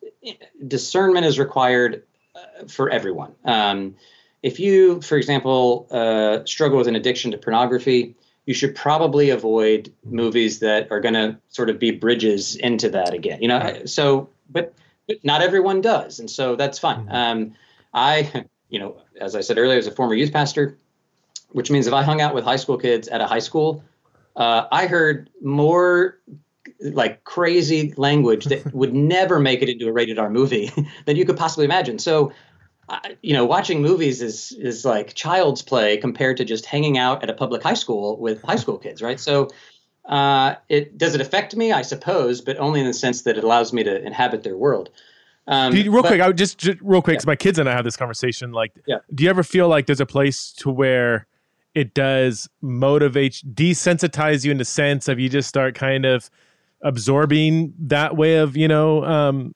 discernment 0.65 1.25
is 1.25 1.39
required 1.39 2.03
uh, 2.35 2.67
for 2.67 2.89
everyone. 2.89 3.33
Um, 3.43 3.95
if 4.43 4.59
you, 4.59 5.01
for 5.01 5.17
example, 5.17 5.87
uh, 5.91 6.45
struggle 6.45 6.77
with 6.77 6.87
an 6.87 6.95
addiction 6.95 7.31
to 7.31 7.37
pornography, 7.37 8.15
you 8.45 8.53
should 8.53 8.75
probably 8.75 9.29
avoid 9.29 9.93
movies 10.03 10.59
that 10.59 10.91
are 10.91 10.99
going 10.99 11.13
to 11.13 11.37
sort 11.49 11.69
of 11.69 11.79
be 11.79 11.91
bridges 11.91 12.55
into 12.55 12.89
that 12.89 13.13
again. 13.13 13.41
You 13.41 13.47
know, 13.47 13.85
so 13.85 14.29
but, 14.49 14.73
but 15.07 15.17
not 15.23 15.41
everyone 15.41 15.81
does, 15.81 16.19
and 16.19 16.29
so 16.29 16.55
that's 16.55 16.79
fine. 16.79 17.05
Mm-hmm. 17.05 17.15
Um, 17.15 17.55
I, 17.93 18.45
you 18.69 18.79
know, 18.79 18.97
as 19.19 19.35
I 19.35 19.41
said 19.41 19.57
earlier, 19.57 19.77
as 19.77 19.87
a 19.87 19.91
former 19.91 20.15
youth 20.15 20.31
pastor, 20.31 20.77
which 21.51 21.71
means 21.71 21.87
if 21.87 21.93
I 21.93 22.03
hung 22.03 22.21
out 22.21 22.33
with 22.33 22.43
high 22.43 22.55
school 22.55 22.77
kids 22.77 23.07
at 23.07 23.21
a 23.21 23.27
high 23.27 23.39
school, 23.39 23.83
uh, 24.35 24.65
I 24.71 24.87
heard 24.87 25.29
more 25.41 26.19
like 26.79 27.23
crazy 27.23 27.93
language 27.97 28.45
that 28.45 28.73
would 28.73 28.93
never 28.93 29.39
make 29.39 29.61
it 29.61 29.69
into 29.69 29.87
a 29.87 29.91
rated 29.91 30.19
R 30.19 30.29
movie 30.29 30.71
than 31.05 31.15
you 31.15 31.25
could 31.25 31.37
possibly 31.37 31.65
imagine. 31.65 31.99
So 31.99 32.31
you 33.21 33.33
know, 33.33 33.45
watching 33.45 33.81
movies 33.81 34.21
is 34.21 34.51
is 34.53 34.85
like 34.85 35.13
child's 35.13 35.61
play 35.61 35.97
compared 35.97 36.37
to 36.37 36.45
just 36.45 36.65
hanging 36.65 36.97
out 36.97 37.23
at 37.23 37.29
a 37.29 37.33
public 37.33 37.63
high 37.63 37.73
school 37.73 38.17
with 38.17 38.41
high 38.41 38.55
school 38.55 38.77
kids, 38.77 39.01
right? 39.01 39.19
So, 39.19 39.49
uh, 40.05 40.55
it 40.69 40.97
does 40.97 41.15
it 41.15 41.21
affect 41.21 41.55
me? 41.55 41.71
I 41.71 41.83
suppose, 41.83 42.41
but 42.41 42.57
only 42.57 42.81
in 42.81 42.85
the 42.85 42.93
sense 42.93 43.23
that 43.23 43.37
it 43.37 43.43
allows 43.43 43.71
me 43.73 43.83
to 43.83 44.05
inhabit 44.05 44.43
their 44.43 44.57
world. 44.57 44.89
Um, 45.47 45.75
you, 45.75 45.91
real 45.91 46.01
but, 46.01 46.09
quick, 46.09 46.21
I 46.21 46.27
would 46.27 46.37
just, 46.37 46.59
just 46.59 46.77
real 46.81 47.01
quick, 47.01 47.15
because 47.15 47.25
yeah. 47.25 47.31
my 47.31 47.35
kids 47.35 47.59
and 47.59 47.67
I 47.67 47.73
have 47.73 47.83
this 47.83 47.97
conversation. 47.97 48.51
Like, 48.51 48.73
yeah. 48.85 48.97
do 49.13 49.23
you 49.23 49.29
ever 49.29 49.43
feel 49.43 49.67
like 49.67 49.87
there's 49.87 49.99
a 49.99 50.05
place 50.05 50.51
to 50.57 50.69
where 50.69 51.25
it 51.73 51.93
does 51.93 52.49
motivate, 52.61 53.41
desensitize 53.53 54.43
you 54.43 54.51
in 54.51 54.57
the 54.57 54.65
sense 54.65 55.07
of 55.07 55.19
you 55.19 55.29
just 55.29 55.47
start 55.47 55.75
kind 55.75 56.05
of 56.05 56.29
absorbing 56.81 57.73
that 57.79 58.17
way 58.17 58.37
of 58.37 58.57
you 58.57 58.67
know 58.67 59.03
um, 59.05 59.53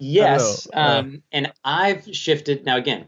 Yes, 0.00 0.66
oh, 0.72 0.80
um, 0.80 1.22
and 1.30 1.52
I've 1.62 2.08
shifted 2.16 2.64
now. 2.64 2.78
Again, 2.78 3.06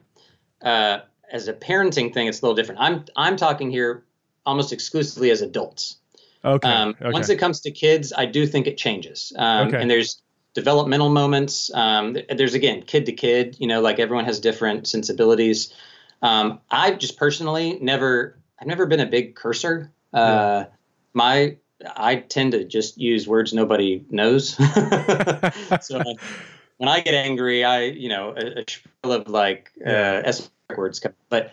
uh, 0.62 0.98
as 1.32 1.48
a 1.48 1.54
parenting 1.54 2.12
thing, 2.12 2.26
it's 2.26 2.42
a 2.42 2.44
little 2.44 2.54
different. 2.54 2.82
I'm 2.82 3.06
I'm 3.16 3.36
talking 3.36 3.70
here 3.70 4.04
almost 4.44 4.74
exclusively 4.74 5.30
as 5.30 5.40
adults. 5.40 5.96
Okay. 6.44 6.68
Um, 6.68 6.90
okay. 6.90 7.10
Once 7.10 7.30
it 7.30 7.38
comes 7.38 7.60
to 7.60 7.70
kids, 7.70 8.12
I 8.16 8.26
do 8.26 8.46
think 8.46 8.66
it 8.66 8.76
changes. 8.76 9.32
Um, 9.36 9.68
okay. 9.68 9.80
And 9.80 9.90
there's 9.90 10.20
developmental 10.52 11.08
moments. 11.08 11.72
Um, 11.72 12.18
there's 12.28 12.52
again 12.52 12.82
kid 12.82 13.06
to 13.06 13.12
kid. 13.12 13.56
You 13.58 13.68
know, 13.68 13.80
like 13.80 13.98
everyone 13.98 14.26
has 14.26 14.38
different 14.38 14.86
sensibilities. 14.86 15.72
Um, 16.22 16.60
I've 16.70 16.98
just 16.98 17.16
personally 17.16 17.78
never. 17.80 18.38
I've 18.60 18.68
never 18.68 18.86
been 18.86 19.00
a 19.00 19.06
big 19.06 19.34
cursor. 19.34 19.90
Uh, 20.14 20.18
yeah. 20.18 20.66
My 21.14 21.56
I 21.96 22.16
tend 22.16 22.52
to 22.52 22.64
just 22.64 22.98
use 22.98 23.26
words 23.26 23.52
nobody 23.52 24.04
knows. 24.10 24.50
so 25.80 25.98
I, 25.98 26.14
when 26.76 26.88
I 26.88 27.00
get 27.00 27.14
angry, 27.14 27.64
I 27.64 27.82
you 27.84 28.08
know 28.08 28.34
a, 28.36 28.64
a 29.04 29.08
of 29.10 29.28
like 29.28 29.72
uh, 29.84 29.90
S 30.24 30.50
words 30.76 31.00
come, 31.00 31.12
but. 31.28 31.52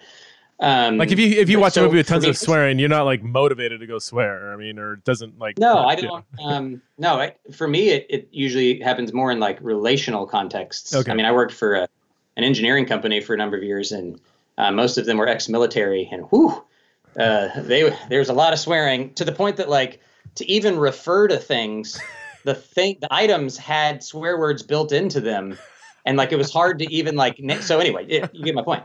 Um, 0.61 0.97
like 0.97 1.13
if 1.13 1.19
you 1.19 1.39
if 1.39 1.49
you 1.49 1.57
watch 1.57 1.73
so 1.73 1.83
a 1.83 1.85
movie 1.85 1.99
with 1.99 2.07
tons 2.07 2.25
me, 2.25 2.31
of 2.31 2.37
swearing, 2.37 2.79
you're 2.79 2.89
not 2.89 3.03
like 3.03 3.23
motivated 3.23 3.79
to 3.79 3.87
go 3.87 3.97
swear. 3.97 4.51
I 4.51 4.57
mean, 4.57 4.77
or 4.77 4.95
it 4.95 5.05
doesn't 5.05 5.39
like. 5.39 5.57
No, 5.57 5.85
I 5.85 5.95
don't. 5.95 6.25
um, 6.43 6.81
no, 6.97 7.17
I, 7.17 7.35
for 7.53 7.65
me, 7.65 7.91
it, 7.91 8.07
it 8.09 8.27
usually 8.33 8.81
happens 8.81 9.13
more 9.13 9.31
in 9.31 9.39
like 9.39 9.57
relational 9.61 10.25
contexts. 10.25 10.93
Okay. 10.93 11.09
I 11.09 11.15
mean, 11.15 11.25
I 11.25 11.31
worked 11.31 11.53
for 11.53 11.75
a, 11.75 11.87
an 12.35 12.43
engineering 12.43 12.85
company 12.85 13.21
for 13.21 13.33
a 13.33 13.37
number 13.37 13.55
of 13.55 13.63
years, 13.63 13.93
and 13.93 14.19
uh, 14.59 14.71
most 14.71 14.97
of 14.97 15.05
them 15.05 15.17
were 15.17 15.27
ex-military, 15.27 16.07
and 16.11 16.25
whew, 16.29 16.63
uh, 17.17 17.47
they 17.61 17.95
there's 18.09 18.29
a 18.29 18.33
lot 18.33 18.53
of 18.53 18.59
swearing 18.59 19.13
to 19.15 19.25
the 19.25 19.31
point 19.31 19.57
that 19.57 19.69
like 19.69 19.99
to 20.35 20.49
even 20.49 20.77
refer 20.77 21.27
to 21.27 21.37
things 21.37 21.99
the 22.45 22.53
thing 22.53 22.97
the 23.01 23.11
items 23.11 23.57
had 23.57 24.03
swear 24.03 24.37
words 24.37 24.61
built 24.61 24.91
into 24.91 25.19
them 25.19 25.57
and 26.05 26.17
like 26.17 26.31
it 26.31 26.37
was 26.37 26.51
hard 26.51 26.79
to 26.79 26.93
even 26.93 27.15
like 27.15 27.39
so 27.61 27.79
anyway 27.79 28.05
it, 28.05 28.29
you 28.33 28.43
get 28.43 28.55
my 28.55 28.61
point 28.61 28.83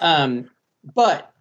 um, 0.00 0.50
but 0.94 1.32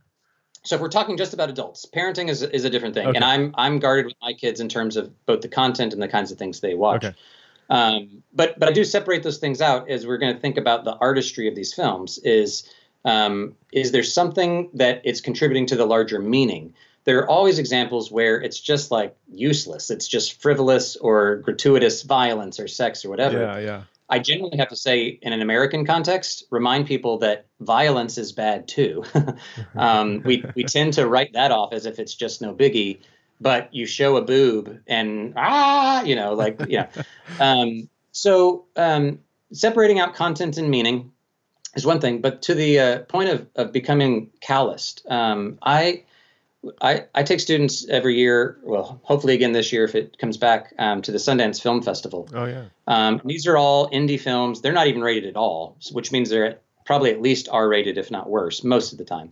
so 0.64 0.76
if 0.76 0.82
we're 0.82 0.90
talking 0.90 1.16
just 1.18 1.34
about 1.34 1.50
adults 1.50 1.86
parenting 1.86 2.30
is, 2.30 2.42
is 2.42 2.66
a 2.66 2.70
different 2.70 2.94
thing 2.94 3.08
okay. 3.08 3.16
and 3.16 3.24
i'm 3.24 3.54
i'm 3.58 3.80
guarded 3.80 4.06
with 4.06 4.16
my 4.22 4.34
kids 4.34 4.60
in 4.60 4.70
terms 4.70 4.98
of 4.98 5.12
both 5.26 5.42
the 5.42 5.48
content 5.48 5.94
and 5.94 6.02
the 6.02 6.08
kinds 6.08 6.32
of 6.32 6.38
things 6.38 6.60
they 6.60 6.76
watch 6.76 7.06
okay. 7.06 7.16
um, 7.70 8.24
but 8.34 8.60
but 8.60 8.70
i 8.70 8.72
do 8.72 8.84
separate 8.84 9.24
those 9.24 9.38
things 9.38 9.62
out 9.62 9.90
as 9.90 10.06
we're 10.06 10.18
going 10.18 10.34
to 10.34 10.40
think 10.40 10.58
about 10.58 10.84
the 10.84 10.96
artistry 10.98 11.48
of 11.48 11.56
these 11.56 11.74
films 11.74 12.20
is 12.20 12.70
um, 13.06 13.56
is 13.72 13.92
there 13.92 14.04
something 14.04 14.70
that 14.74 15.02
it's 15.06 15.22
contributing 15.22 15.66
to 15.68 15.76
the 15.76 15.86
larger 15.86 16.20
meaning 16.20 16.74
there 17.06 17.20
are 17.20 17.30
always 17.30 17.60
examples 17.60 18.12
where 18.12 18.42
it's 18.42 18.60
just 18.60 18.92
like 18.92 19.16
useless. 19.32 19.90
It's 19.92 20.08
just 20.08 20.42
frivolous 20.42 20.96
or 20.96 21.38
gratuitous 21.38 22.02
violence 22.02 22.60
or 22.60 22.68
sex 22.68 23.06
or 23.06 23.10
whatever. 23.10 23.40
Yeah, 23.40 23.60
yeah. 23.60 23.82
I 24.10 24.20
generally 24.20 24.58
have 24.58 24.70
to 24.70 24.76
say, 24.76 25.20
in 25.22 25.34
an 25.34 25.42
American 25.42 25.86
context, 25.86 26.46
remind 26.52 26.86
people 26.86 27.20
that 27.20 27.46
violence 27.60 28.18
is 28.18 28.32
bad 28.34 28.68
too. 28.68 29.04
um, 29.76 30.22
we 30.26 30.44
we 30.56 30.64
tend 30.64 30.94
to 30.94 31.08
write 31.08 31.34
that 31.34 31.52
off 31.52 31.74
as 31.74 31.86
if 31.86 31.98
it's 31.98 32.14
just 32.14 32.42
no 32.42 32.54
biggie, 32.54 33.00
but 33.40 33.74
you 33.74 33.86
show 33.86 34.18
a 34.18 34.22
boob 34.22 34.80
and 34.86 35.34
ah, 35.38 36.04
you 36.04 36.16
know, 36.16 36.34
like 36.34 36.60
yeah. 36.68 36.88
Um, 37.40 37.90
so 38.12 38.66
um, 38.76 39.20
separating 39.52 40.00
out 40.00 40.14
content 40.14 40.58
and 40.58 40.70
meaning 40.70 41.12
is 41.76 41.86
one 41.86 42.00
thing, 42.00 42.22
but 42.22 42.42
to 42.44 42.56
the 42.56 42.80
uh, 42.80 43.00
point 43.00 43.30
of 43.30 43.48
of 43.56 43.72
becoming 43.72 44.32
calloused, 44.42 45.06
um, 45.10 45.58
I 45.62 46.04
I, 46.82 47.06
I 47.14 47.24
take 47.24 47.40
students 47.40 47.88
every 47.90 48.16
year, 48.16 48.58
well, 48.64 49.00
hopefully 49.04 49.34
again 49.34 49.52
this 49.52 49.72
year 49.72 49.84
if 49.84 49.96
it 49.96 50.18
comes 50.18 50.38
back 50.38 50.74
um, 50.80 51.02
to 51.04 51.12
the 51.12 51.18
Sundance 51.18 51.62
Film 51.62 51.82
Festival. 51.82 52.28
Oh, 52.34 52.46
yeah. 52.46 52.66
Um, 52.88 53.22
these 53.24 53.48
are 53.48 53.58
all 53.58 53.90
indie 53.92 54.20
films. 54.20 54.62
They're 54.62 54.74
not 54.74 54.88
even 54.88 55.02
rated 55.02 55.30
at 55.30 55.36
all, 55.36 55.78
which 55.92 56.12
means 56.12 56.30
they're 56.30 56.58
probably 56.86 57.12
at 57.12 57.22
least 57.22 57.50
R 57.52 57.68
rated, 57.68 57.98
if 57.98 58.12
not 58.12 58.30
worse, 58.30 58.64
most 58.64 58.92
of 58.92 58.98
the 58.98 59.06
time. 59.06 59.32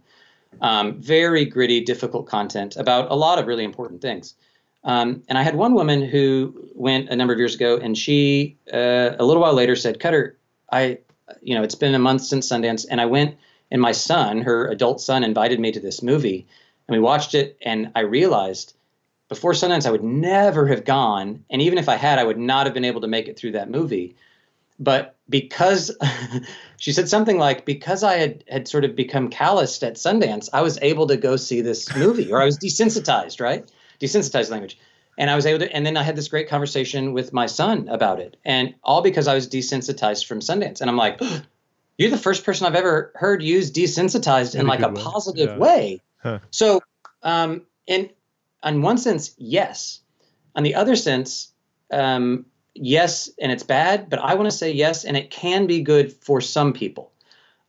Um, 0.61 1.01
very 1.01 1.45
gritty, 1.45 1.81
difficult 1.81 2.27
content 2.27 2.75
about 2.77 3.09
a 3.09 3.15
lot 3.15 3.39
of 3.39 3.47
really 3.47 3.63
important 3.63 4.01
things. 4.01 4.35
Um, 4.83 5.23
and 5.27 5.37
I 5.37 5.43
had 5.43 5.55
one 5.55 5.73
woman 5.73 6.03
who 6.03 6.69
went 6.75 7.09
a 7.09 7.15
number 7.15 7.33
of 7.33 7.39
years 7.39 7.55
ago, 7.55 7.77
and 7.77 7.97
she 7.97 8.57
uh, 8.71 9.11
a 9.17 9.25
little 9.25 9.41
while 9.41 9.53
later 9.53 9.75
said, 9.75 9.99
Kutter, 9.99 10.33
I, 10.71 10.99
you 11.41 11.55
know, 11.55 11.63
it's 11.63 11.75
been 11.75 11.95
a 11.95 11.99
month 11.99 12.21
since 12.21 12.47
Sundance, 12.47 12.85
and 12.89 12.99
I 12.99 13.05
went, 13.05 13.37
and 13.71 13.81
my 13.81 13.91
son, 13.91 14.41
her 14.41 14.67
adult 14.67 15.01
son, 15.01 15.23
invited 15.23 15.59
me 15.59 15.71
to 15.71 15.79
this 15.79 16.01
movie 16.01 16.47
and 16.87 16.95
we 16.95 16.99
watched 16.99 17.33
it, 17.33 17.57
and 17.61 17.91
I 17.95 18.01
realized 18.01 18.73
before 19.29 19.53
Sundance 19.53 19.85
I 19.85 19.91
would 19.91 20.03
never 20.03 20.67
have 20.67 20.85
gone, 20.85 21.45
and 21.49 21.61
even 21.61 21.77
if 21.77 21.87
I 21.87 21.95
had, 21.95 22.19
I 22.19 22.23
would 22.23 22.37
not 22.37 22.65
have 22.65 22.73
been 22.73 22.85
able 22.85 23.01
to 23.01 23.07
make 23.07 23.27
it 23.27 23.37
through 23.37 23.53
that 23.53 23.69
movie. 23.69 24.15
But 24.79 25.15
because 25.29 25.95
she 26.77 26.91
said 26.91 27.07
something 27.07 27.37
like, 27.37 27.65
because 27.65 28.03
I 28.03 28.15
had 28.15 28.43
had 28.49 28.67
sort 28.67 28.85
of 28.85 28.95
become 28.95 29.29
calloused 29.29 29.83
at 29.83 29.95
Sundance, 29.95 30.49
I 30.51 30.61
was 30.61 30.77
able 30.81 31.07
to 31.07 31.17
go 31.17 31.35
see 31.37 31.61
this 31.61 31.95
movie, 31.95 32.31
or 32.31 32.41
I 32.41 32.45
was 32.45 32.57
desensitized, 32.57 33.39
right? 33.39 33.69
Desensitized 33.99 34.51
language. 34.51 34.77
And 35.17 35.29
I 35.29 35.35
was 35.35 35.45
able 35.45 35.59
to, 35.59 35.71
and 35.71 35.85
then 35.85 35.95
I 35.95 36.03
had 36.03 36.15
this 36.15 36.27
great 36.27 36.49
conversation 36.49 37.13
with 37.13 37.33
my 37.33 37.45
son 37.45 37.87
about 37.87 38.19
it, 38.19 38.37
and 38.43 38.73
all 38.83 39.01
because 39.01 39.27
I 39.27 39.35
was 39.35 39.47
desensitized 39.47 40.25
from 40.25 40.39
Sundance. 40.39 40.81
And 40.81 40.89
I'm 40.89 40.97
like, 40.97 41.21
you're 41.97 42.11
the 42.11 42.17
first 42.17 42.43
person 42.43 42.65
I've 42.65 42.75
ever 42.75 43.11
heard 43.15 43.43
use 43.43 43.71
desensitized 43.71 44.55
in, 44.55 44.61
in 44.61 44.67
like 44.67 44.81
a, 44.81 44.89
a 44.89 44.93
positive 44.93 45.49
yeah. 45.49 45.57
way. 45.57 46.01
Huh. 46.21 46.39
So, 46.51 46.81
um, 47.21 47.63
in 47.87 48.09
on 48.63 48.81
one 48.81 48.97
sense, 48.97 49.35
yes. 49.37 49.99
On 50.55 50.63
the 50.63 50.75
other 50.75 50.95
sense, 50.95 51.51
um, 51.91 52.45
yes, 52.73 53.29
and 53.39 53.51
it's 53.51 53.63
bad. 53.63 54.09
But 54.09 54.19
I 54.19 54.35
want 54.35 54.49
to 54.49 54.55
say 54.55 54.71
yes, 54.71 55.05
and 55.05 55.15
it 55.15 55.31
can 55.31 55.67
be 55.67 55.81
good 55.81 56.13
for 56.13 56.41
some 56.41 56.73
people. 56.73 57.12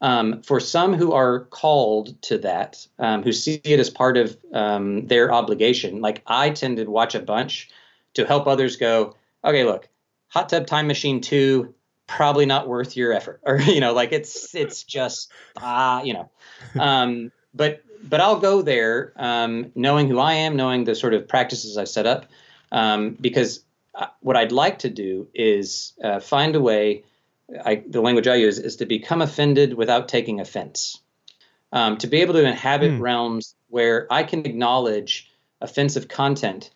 Um, 0.00 0.42
for 0.42 0.60
some 0.60 0.92
who 0.94 1.12
are 1.12 1.40
called 1.40 2.20
to 2.22 2.38
that, 2.38 2.86
um, 2.98 3.22
who 3.22 3.32
see 3.32 3.60
it 3.64 3.80
as 3.80 3.88
part 3.88 4.16
of 4.16 4.36
um, 4.52 5.06
their 5.06 5.32
obligation, 5.32 6.00
like 6.00 6.22
I 6.26 6.50
tend 6.50 6.76
to 6.76 6.84
watch 6.84 7.14
a 7.14 7.20
bunch 7.20 7.70
to 8.14 8.26
help 8.26 8.46
others 8.46 8.76
go, 8.76 9.14
okay, 9.44 9.64
look, 9.64 9.88
Hot 10.28 10.48
Tub 10.48 10.66
Time 10.66 10.88
Machine 10.88 11.20
2, 11.20 11.72
probably 12.06 12.46
not 12.46 12.68
worth 12.68 12.96
your 12.96 13.12
effort. 13.12 13.40
Or, 13.46 13.60
you 13.60 13.80
know, 13.80 13.92
like 13.92 14.12
it's 14.12 14.54
it's 14.54 14.82
just 14.82 15.30
ah, 15.56 16.02
you 16.02 16.14
know. 16.14 16.30
Um, 16.78 17.32
but 17.54 17.82
but 18.02 18.20
I'll 18.20 18.38
go 18.38 18.62
there 18.62 19.12
um, 19.16 19.72
knowing 19.74 20.08
who 20.08 20.18
I 20.18 20.34
am, 20.34 20.56
knowing 20.56 20.84
the 20.84 20.94
sort 20.94 21.14
of 21.14 21.28
practices 21.28 21.78
I've 21.78 21.88
set 21.88 22.06
up, 22.06 22.26
um, 22.72 23.16
because 23.20 23.64
uh, 23.94 24.06
what 24.20 24.36
I'd 24.36 24.52
like 24.52 24.80
to 24.80 24.90
do 24.90 25.28
is 25.34 25.92
uh, 26.02 26.20
find 26.20 26.56
a 26.56 26.60
way. 26.60 27.04
I, 27.64 27.82
the 27.86 28.00
language 28.00 28.26
I 28.26 28.36
use 28.36 28.58
is 28.58 28.76
to 28.76 28.86
become 28.86 29.22
offended 29.22 29.74
without 29.74 30.08
taking 30.08 30.40
offense. 30.40 31.00
Um, 31.72 31.98
to 31.98 32.06
be 32.06 32.20
able 32.20 32.34
to 32.34 32.44
inhabit 32.44 32.92
mm. 32.92 33.00
realms 33.00 33.56
where 33.68 34.06
I 34.10 34.22
can 34.22 34.46
acknowledge 34.46 35.30
offensive 35.60 36.06
content 36.06 36.70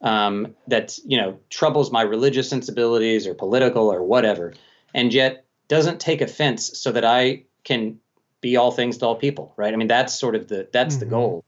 um, 0.00 0.56
that 0.66 0.98
you 1.04 1.18
know 1.18 1.38
troubles 1.50 1.92
my 1.92 2.02
religious 2.02 2.48
sensibilities 2.48 3.26
or 3.26 3.34
political 3.34 3.92
or 3.92 4.02
whatever, 4.02 4.54
and 4.94 5.12
yet 5.12 5.44
doesn't 5.68 6.00
take 6.00 6.20
offense, 6.20 6.78
so 6.78 6.90
that 6.92 7.04
I 7.04 7.44
can 7.62 8.00
be 8.40 8.56
all 8.56 8.72
things 8.72 8.98
to 8.98 9.06
all 9.06 9.14
people, 9.14 9.52
right? 9.56 9.72
I 9.72 9.76
mean, 9.76 9.88
that's 9.88 10.18
sort 10.18 10.34
of 10.34 10.48
the 10.48 10.68
that's 10.72 10.96
mm-hmm. 10.96 11.04
the 11.04 11.10
goal. 11.10 11.44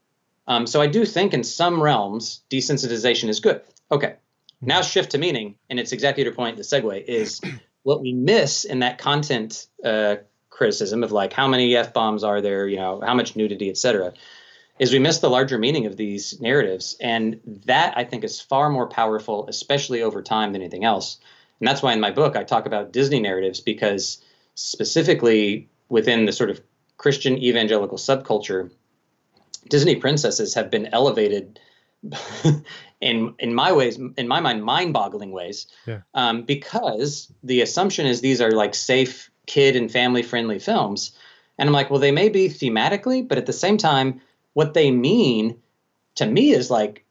Um, 0.47 0.67
so 0.67 0.81
I 0.81 0.87
do 0.87 1.05
think 1.05 1.35
in 1.35 1.45
some 1.45 1.83
realms 1.83 2.43
desensitization 2.51 3.29
is 3.29 3.41
good. 3.41 3.63
Okay, 3.91 4.17
now 4.61 4.83
shift 4.83 5.11
to 5.13 5.19
meaning, 5.19 5.57
and 5.71 5.81
it's 5.81 5.93
exactly 5.93 6.25
your 6.25 6.35
point. 6.35 6.57
The 6.57 6.63
segue 6.63 7.05
is 7.05 7.41
what 7.83 8.01
we 8.01 8.13
miss 8.13 8.65
in 8.65 8.81
that 8.81 8.99
content 8.99 9.67
uh, 9.85 10.17
criticism 10.51 11.03
of 11.03 11.13
like 11.13 11.33
how 11.33 11.49
many 11.49 11.77
f 11.77 11.93
bombs 11.93 12.25
are 12.25 12.41
there, 12.41 12.69
you 12.69 12.77
know, 12.77 13.01
how 13.05 13.15
much 13.15 13.37
nudity, 13.37 13.69
et 13.69 13.77
cetera, 13.77 14.13
is 14.79 14.93
we 14.93 14.99
miss 14.99 15.19
the 15.19 15.31
larger 15.31 15.59
meaning 15.59 15.87
of 15.87 15.97
these 15.97 16.41
narratives, 16.41 16.97
and 17.01 17.41
that 17.67 17.97
I 17.97 18.05
think 18.05 18.25
is 18.25 18.41
far 18.41 18.71
more 18.71 18.89
powerful, 18.89 19.47
especially 19.49 20.03
over 20.03 20.23
time, 20.23 20.53
than 20.53 20.63
anything 20.63 20.85
else. 20.85 21.19
And 21.61 21.69
that's 21.69 21.83
why 21.83 21.93
in 21.93 22.01
my 22.01 22.11
book 22.11 22.37
I 22.37 22.45
talk 22.45 22.67
about 22.67 22.93
Disney 22.93 23.21
narratives 23.21 23.61
because 23.61 24.23
specifically 24.55 25.69
within 25.89 26.27
the 26.27 26.33
sort 26.33 26.51
of 26.51 26.61
Christian 26.97 27.39
evangelical 27.39 27.99
subculture, 27.99 28.71
Disney 29.69 29.97
princesses 29.97 30.55
have 30.55 30.71
been 30.71 30.87
elevated 30.87 31.61
in 33.03 33.35
in 33.39 33.55
my 33.55 33.73
ways, 33.73 33.99
in 34.17 34.29
my 34.29 34.41
mind, 34.41 34.65
mind-boggling 34.65 35.33
ways, 35.33 35.67
yeah. 35.87 36.01
um, 36.15 36.43
because 36.43 37.33
the 37.43 37.61
assumption 37.61 38.07
is 38.07 38.21
these 38.21 38.41
are 38.41 38.53
like 38.53 38.75
safe 38.75 39.31
kid 39.47 39.77
and 39.77 39.91
family-friendly 39.91 40.59
films, 40.59 41.13
and 41.59 41.69
I'm 41.69 41.73
like, 41.73 41.91
well, 41.91 42.01
they 42.01 42.13
may 42.13 42.29
be 42.29 42.49
thematically, 42.49 43.27
but 43.27 43.39
at 43.39 43.47
the 43.47 43.53
same 43.53 43.77
time, 43.77 44.21
what 44.55 44.75
they 44.75 44.91
mean 44.91 45.61
to 46.15 46.27
me 46.27 46.53
is 46.53 46.71
like 46.71 47.05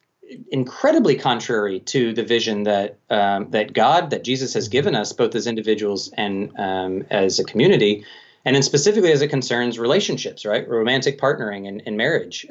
incredibly 0.50 1.16
contrary 1.16 1.82
to 1.82 2.14
the 2.14 2.24
vision 2.24 2.64
that 2.64 2.98
um, 3.10 3.52
that 3.52 3.74
God, 3.74 4.12
that 4.12 4.24
Jesus 4.24 4.54
has 4.54 4.70
given 4.70 4.96
us, 4.96 5.14
both 5.14 5.36
as 5.36 5.46
individuals 5.46 6.10
and 6.14 6.58
um, 6.58 7.06
as 7.10 7.40
a 7.40 7.44
community 7.44 8.06
and 8.46 8.56
then 8.56 8.64
specifically 8.64 9.12
as 9.12 9.22
it 9.22 9.28
concerns 9.28 9.78
relationships, 9.78 10.46
right, 10.46 10.68
romantic 10.68 11.20
partnering 11.20 11.68
and, 11.68 11.84
and 11.86 11.98
marriage. 11.98 12.46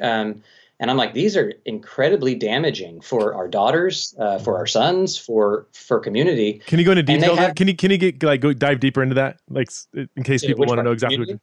And 0.81 0.89
I'm 0.89 0.97
like, 0.97 1.13
these 1.13 1.37
are 1.37 1.53
incredibly 1.63 2.33
damaging 2.33 3.01
for 3.01 3.35
our 3.35 3.47
daughters, 3.47 4.15
uh, 4.17 4.39
for 4.39 4.57
our 4.57 4.65
sons, 4.65 5.15
for 5.15 5.67
for 5.73 5.99
community. 5.99 6.61
Can 6.65 6.79
you 6.79 6.85
go 6.85 6.91
into 6.91 7.03
detail? 7.03 7.35
Have, 7.35 7.53
can 7.53 7.67
you 7.67 7.75
can 7.75 7.91
you 7.91 7.97
get 7.97 8.21
like 8.23 8.41
go 8.41 8.51
dive 8.51 8.79
deeper 8.79 9.03
into 9.03 9.15
that, 9.15 9.39
like 9.47 9.69
in 9.93 10.23
case 10.23 10.43
people 10.43 10.65
want 10.65 10.79
to 10.79 10.83
know 10.83 10.91
exactly? 10.91 11.19
What 11.19 11.27
you, 11.29 11.39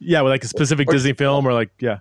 yeah, 0.00 0.20
with 0.22 0.32
like 0.32 0.42
a 0.42 0.48
specific 0.48 0.88
or, 0.88 0.92
Disney 0.92 1.12
film, 1.12 1.46
or 1.46 1.52
like 1.52 1.70
yeah. 1.78 2.00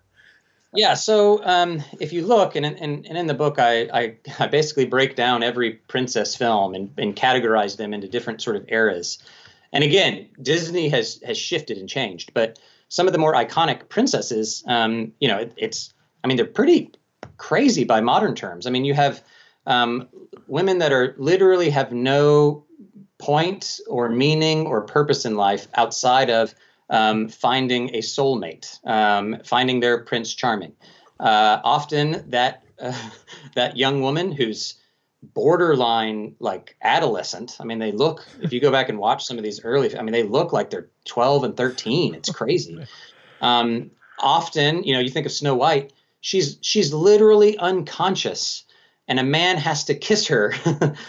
Yeah, 0.75 0.95
so 0.95 1.45
um, 1.45 1.83
if 1.99 2.11
you 2.11 2.25
look, 2.25 2.55
and, 2.55 2.65
and, 2.65 3.05
and 3.05 3.15
in 3.15 3.27
the 3.27 3.35
book, 3.35 3.59
I, 3.59 3.81
I, 3.93 4.17
I 4.39 4.47
basically 4.47 4.85
break 4.85 5.15
down 5.15 5.43
every 5.43 5.73
princess 5.73 6.35
film 6.35 6.73
and, 6.73 6.91
and 6.97 7.15
categorize 7.15 7.77
them 7.77 7.93
into 7.93 8.07
different 8.07 8.41
sort 8.41 8.55
of 8.55 8.65
eras. 8.69 9.19
And 9.71 9.83
again, 9.83 10.29
Disney 10.41 10.89
has 10.89 11.21
has 11.23 11.37
shifted 11.37 11.77
and 11.77 11.87
changed, 11.87 12.33
but 12.33 12.57
some 12.89 13.05
of 13.05 13.13
the 13.13 13.19
more 13.19 13.35
iconic 13.35 13.87
princesses, 13.89 14.63
um, 14.67 15.13
you 15.19 15.27
know, 15.27 15.37
it, 15.37 15.53
it's 15.57 15.93
I 16.23 16.27
mean 16.27 16.37
they're 16.37 16.45
pretty 16.45 16.91
crazy 17.37 17.83
by 17.83 18.01
modern 18.01 18.35
terms. 18.35 18.67
I 18.67 18.69
mean 18.69 18.85
you 18.85 18.93
have 18.93 19.23
um, 19.65 20.07
women 20.47 20.79
that 20.79 20.91
are 20.91 21.15
literally 21.17 21.69
have 21.69 21.91
no 21.91 22.65
point 23.17 23.79
or 23.87 24.09
meaning 24.09 24.65
or 24.65 24.81
purpose 24.81 25.25
in 25.25 25.35
life 25.35 25.67
outside 25.75 26.29
of 26.29 26.53
um, 26.89 27.29
finding 27.29 27.89
a 27.95 27.99
soulmate, 27.99 28.79
um, 28.85 29.37
finding 29.45 29.79
their 29.79 30.03
prince 30.03 30.33
charming. 30.33 30.73
Uh, 31.19 31.59
often 31.63 32.29
that 32.29 32.63
uh, 32.79 33.09
that 33.55 33.77
young 33.77 34.01
woman 34.01 34.31
who's 34.31 34.75
borderline 35.21 36.35
like 36.39 36.75
adolescent. 36.81 37.57
I 37.59 37.63
mean, 37.63 37.79
they 37.79 37.91
look, 37.93 38.27
if 38.41 38.51
you 38.51 38.59
go 38.59 38.71
back 38.71 38.89
and 38.89 38.99
watch 38.99 39.25
some 39.25 39.37
of 39.37 39.43
these 39.43 39.63
early, 39.63 39.97
I 39.97 40.01
mean, 40.01 40.11
they 40.11 40.23
look 40.23 40.51
like 40.51 40.69
they're 40.69 40.89
12 41.05 41.45
and 41.45 41.57
13. 41.57 42.13
It's 42.15 42.31
crazy. 42.31 42.85
Um, 43.41 43.91
often, 44.19 44.85
you 44.85 44.93
know, 44.93 45.01
you 45.01 45.09
think 45.09 45.25
of 45.25 45.31
Snow 45.33 45.53
White, 45.53 45.91
she's, 46.23 46.57
she's 46.61 46.91
literally 46.93 47.57
unconscious 47.57 48.63
and 49.07 49.19
a 49.19 49.23
man 49.23 49.57
has 49.57 49.83
to 49.85 49.95
kiss 49.95 50.27
her 50.27 50.53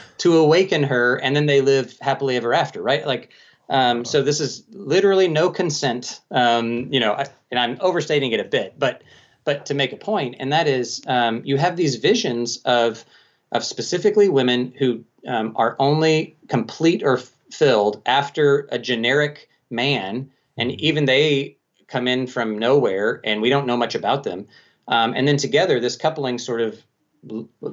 to 0.18 0.36
awaken 0.36 0.82
her, 0.82 1.16
and 1.16 1.34
then 1.36 1.46
they 1.46 1.60
live 1.60 1.96
happily 2.00 2.36
ever 2.36 2.52
after, 2.52 2.82
right? 2.82 3.06
Like, 3.06 3.30
um, 3.70 4.04
so 4.04 4.22
this 4.22 4.40
is 4.40 4.64
literally 4.70 5.28
no 5.28 5.50
consent. 5.50 6.20
Um, 6.30 6.92
you 6.92 7.00
know, 7.00 7.16
and 7.50 7.58
I'm 7.58 7.78
overstating 7.80 8.32
it 8.32 8.40
a 8.40 8.44
bit, 8.44 8.78
but 8.78 9.02
but 9.44 9.66
to 9.66 9.74
make 9.74 9.92
a 9.92 9.96
point, 9.96 10.36
and 10.38 10.52
that 10.52 10.66
is, 10.66 11.02
um, 11.06 11.42
you 11.44 11.56
have 11.56 11.76
these 11.76 11.96
visions 11.96 12.58
of 12.64 13.04
of 13.52 13.64
specifically 13.64 14.28
women 14.28 14.74
who 14.76 15.04
um, 15.28 15.52
are 15.56 15.76
only 15.78 16.36
complete 16.48 17.02
or 17.04 17.18
filled 17.52 18.02
after 18.06 18.68
a 18.72 18.78
generic 18.78 19.48
man, 19.70 20.30
and 20.56 20.70
mm-hmm. 20.70 20.84
even 20.84 21.04
they 21.04 21.56
come 21.86 22.08
in 22.08 22.26
from 22.26 22.58
nowhere, 22.58 23.20
and 23.22 23.40
we 23.40 23.50
don't 23.50 23.66
know 23.66 23.76
much 23.76 23.94
about 23.94 24.24
them. 24.24 24.48
Um, 24.86 25.14
and 25.14 25.26
then 25.26 25.36
together, 25.36 25.80
this 25.80 25.96
coupling 25.96 26.38
sort 26.38 26.60
of 26.60 26.82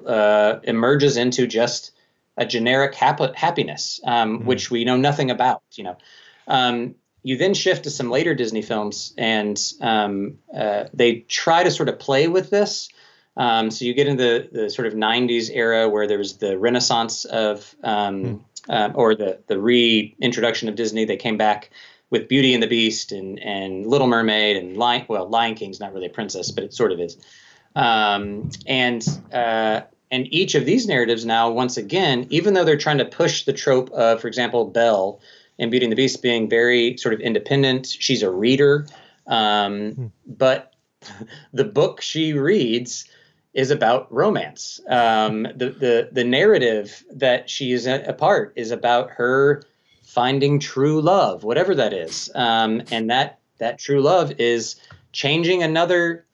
uh, 0.05 0.59
emerges 0.63 1.17
into 1.17 1.47
just 1.47 1.91
a 2.37 2.45
generic 2.45 2.95
hap- 2.95 3.35
happiness, 3.35 3.99
um, 4.05 4.39
mm-hmm. 4.39 4.47
which 4.47 4.71
we 4.71 4.85
know 4.85 4.97
nothing 4.97 5.31
about. 5.31 5.61
You 5.73 5.83
know, 5.85 5.97
um, 6.47 6.95
you 7.23 7.37
then 7.37 7.53
shift 7.53 7.83
to 7.83 7.89
some 7.89 8.09
later 8.09 8.33
Disney 8.33 8.61
films, 8.61 9.13
and 9.17 9.59
um, 9.81 10.39
uh, 10.55 10.85
they 10.93 11.19
try 11.19 11.63
to 11.63 11.71
sort 11.71 11.89
of 11.89 11.99
play 11.99 12.27
with 12.27 12.49
this. 12.49 12.89
Um, 13.37 13.71
so 13.71 13.85
you 13.85 13.93
get 13.93 14.07
into 14.07 14.23
the, 14.23 14.63
the 14.63 14.69
sort 14.69 14.87
of 14.87 14.93
'90s 14.93 15.49
era 15.53 15.89
where 15.89 16.07
there 16.07 16.17
was 16.17 16.37
the 16.37 16.57
renaissance 16.57 17.25
of, 17.25 17.75
mm. 17.83 18.39
uh, 18.69 18.89
or 18.93 19.15
the 19.15 19.39
the 19.47 19.59
reintroduction 19.59 20.69
of 20.69 20.75
Disney. 20.75 21.05
They 21.05 21.17
came 21.17 21.37
back 21.37 21.71
with 22.11 22.27
Beauty 22.27 22.53
and 22.53 22.61
the 22.61 22.67
Beast 22.67 23.11
and 23.11 23.39
and 23.39 23.87
Little 23.87 24.07
Mermaid 24.07 24.57
and 24.57 24.77
Lion. 24.77 25.05
Well, 25.07 25.27
Lion 25.27 25.55
King's 25.55 25.79
not 25.79 25.93
really 25.93 26.05
a 26.05 26.11
princess, 26.11 26.51
but 26.51 26.63
it 26.63 26.73
sort 26.73 26.91
of 26.91 26.99
is. 26.99 27.17
Um, 27.75 28.51
and 28.67 29.03
uh, 29.33 29.81
and 30.11 30.31
each 30.31 30.53
of 30.53 30.65
these 30.65 30.85
narratives 30.85 31.25
now, 31.25 31.49
once 31.49 31.77
again, 31.77 32.27
even 32.29 32.53
though 32.53 32.65
they're 32.65 32.77
trying 32.77 32.99
to 32.99 33.05
push 33.05 33.45
the 33.45 33.53
trope 33.53 33.89
of, 33.91 34.21
for 34.21 34.27
example, 34.27 34.65
Belle 34.65 35.19
in 35.57 35.69
Beauty 35.69 35.85
and 35.85 35.91
the 35.91 35.95
Beast 35.95 36.21
being 36.21 36.49
very 36.49 36.97
sort 36.97 37.13
of 37.13 37.21
independent, 37.21 37.87
she's 37.87 38.21
a 38.21 38.29
reader, 38.29 38.87
um, 39.27 39.91
hmm. 39.93 40.05
but 40.27 40.73
the 41.53 41.63
book 41.63 42.01
she 42.01 42.33
reads 42.33 43.05
is 43.53 43.71
about 43.71 44.11
romance. 44.13 44.79
Um, 44.87 45.43
the, 45.43 45.69
the 45.69 46.09
the 46.11 46.23
narrative 46.23 47.03
that 47.11 47.49
she 47.49 47.71
is 47.71 47.87
a, 47.87 48.03
a 48.03 48.13
part 48.13 48.53
is 48.57 48.71
about 48.71 49.11
her 49.11 49.63
finding 50.13 50.59
true 50.59 51.01
love, 51.01 51.43
whatever 51.43 51.73
that 51.75 51.93
is, 51.93 52.29
um, 52.35 52.81
and 52.91 53.09
that 53.09 53.39
that 53.59 53.79
true 53.79 54.01
love 54.01 54.33
is 54.39 54.75
changing 55.13 55.63
another 55.63 56.25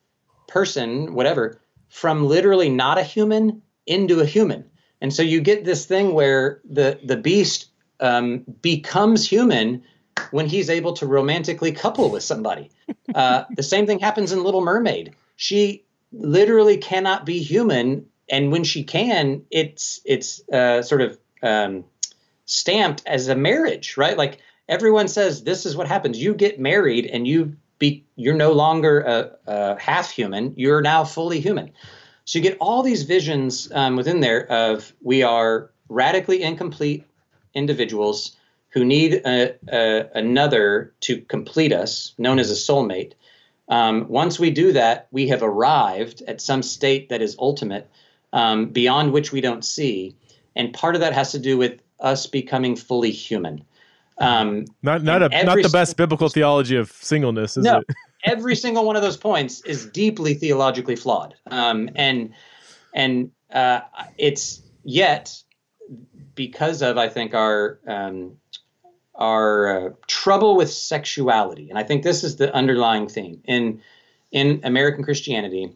person, 0.48 1.14
whatever, 1.14 1.60
from 1.90 2.26
literally 2.26 2.70
not 2.70 2.98
a 2.98 3.04
human 3.04 3.62
into 3.86 4.20
a 4.20 4.26
human. 4.26 4.66
And 5.00 5.14
so 5.14 5.22
you 5.22 5.42
get 5.42 5.64
this 5.64 5.86
thing 5.86 6.14
where 6.14 6.60
the 6.68 7.00
the 7.04 7.18
beast 7.18 7.68
um, 8.00 8.46
becomes 8.62 9.30
human 9.30 9.84
when 10.32 10.48
he's 10.48 10.70
able 10.70 10.94
to 10.94 11.06
romantically 11.06 11.72
couple 11.72 12.10
with 12.10 12.24
somebody. 12.24 12.72
Uh, 13.14 13.44
the 13.56 13.64
same 13.64 13.86
thing 13.86 14.00
happens 14.00 14.32
in 14.32 14.44
Little 14.44 14.62
Mermaid. 14.62 15.14
She 15.36 15.86
literally 16.12 16.78
cannot 16.78 17.26
be 17.26 17.44
human, 17.44 18.08
and 18.28 18.52
when 18.52 18.64
she 18.64 18.84
can, 18.84 19.44
it's 19.52 20.02
it's 20.04 20.42
uh, 20.50 20.82
sort 20.82 21.02
of 21.02 21.20
um, 21.44 21.86
stamped 22.48 23.04
as 23.06 23.28
a 23.28 23.36
marriage, 23.36 23.96
right? 23.96 24.18
Like 24.18 24.40
everyone 24.68 25.08
says, 25.08 25.44
this 25.44 25.66
is 25.66 25.76
what 25.76 25.88
happens. 25.88 26.20
You 26.20 26.34
get 26.34 26.60
married, 26.60 27.06
and 27.06 27.28
you 27.28 27.56
be 27.78 28.04
you're 28.16 28.34
no 28.34 28.54
longer 28.54 29.02
a, 29.02 29.32
a 29.46 29.80
half 29.80 30.10
human. 30.10 30.54
You're 30.58 30.82
now 30.82 31.04
fully 31.04 31.40
human. 31.40 31.72
So 32.26 32.40
you 32.40 32.44
get 32.44 32.58
all 32.60 32.82
these 32.84 33.04
visions 33.04 33.72
um, 33.74 33.96
within 33.96 34.20
there 34.20 34.52
of 34.52 34.92
we 35.02 35.24
are 35.24 35.70
radically 35.88 36.42
incomplete 36.42 37.06
individuals 37.54 38.36
who 38.70 38.84
need 38.84 39.14
a, 39.26 39.56
a, 39.70 40.10
another 40.14 40.94
to 41.02 41.22
complete 41.22 41.72
us, 41.72 42.14
known 42.18 42.40
as 42.40 42.52
a 42.52 42.54
soulmate. 42.54 43.14
Um, 43.70 44.08
once 44.10 44.40
we 44.40 44.52
do 44.52 44.74
that, 44.74 45.08
we 45.12 45.30
have 45.30 45.42
arrived 45.42 46.22
at 46.28 46.42
some 46.42 46.62
state 46.62 47.10
that 47.10 47.22
is 47.22 47.36
ultimate, 47.40 47.90
um, 48.34 48.68
beyond 48.68 49.14
which 49.14 49.32
we 49.32 49.42
don't 49.42 49.64
see. 49.64 50.16
And 50.56 50.74
part 50.74 50.96
of 50.96 51.02
that 51.02 51.14
has 51.14 51.32
to 51.32 51.40
do 51.40 51.58
with 51.58 51.82
us 52.00 52.28
becoming 52.28 52.76
fully 52.76 53.12
human. 53.12 53.64
Um, 54.20 54.66
not 54.82 55.04
not 55.04 55.22
a 55.22 55.44
not 55.46 55.62
the 55.62 55.70
best 55.70 55.96
biblical 55.96 56.30
theology 56.30 56.76
of 56.76 56.92
singleness, 56.92 57.58
is 57.58 57.66
no, 57.66 57.80
it? 57.80 57.96
every 58.24 58.56
single 58.56 58.86
one 58.86 58.96
of 58.96 59.02
those 59.02 59.18
points 59.18 59.62
is 59.62 59.86
deeply 59.86 60.34
theologically 60.34 60.96
flawed, 60.96 61.36
um, 61.48 61.90
and 61.96 62.34
and 62.94 63.32
uh, 63.52 63.82
it's 64.18 64.62
yet 64.84 65.36
because 66.34 66.82
of 66.82 66.98
I 66.98 67.10
think 67.10 67.36
our 67.36 67.80
um, 67.88 68.38
our 69.14 69.68
uh, 69.68 69.90
trouble 70.08 70.56
with 70.56 70.72
sexuality, 70.72 71.70
and 71.70 71.78
I 71.78 71.84
think 71.84 72.04
this 72.04 72.24
is 72.24 72.38
the 72.38 72.54
underlying 72.54 73.08
theme 73.08 73.42
in 73.46 73.82
in 74.32 74.62
American 74.64 75.04
Christianity. 75.04 75.74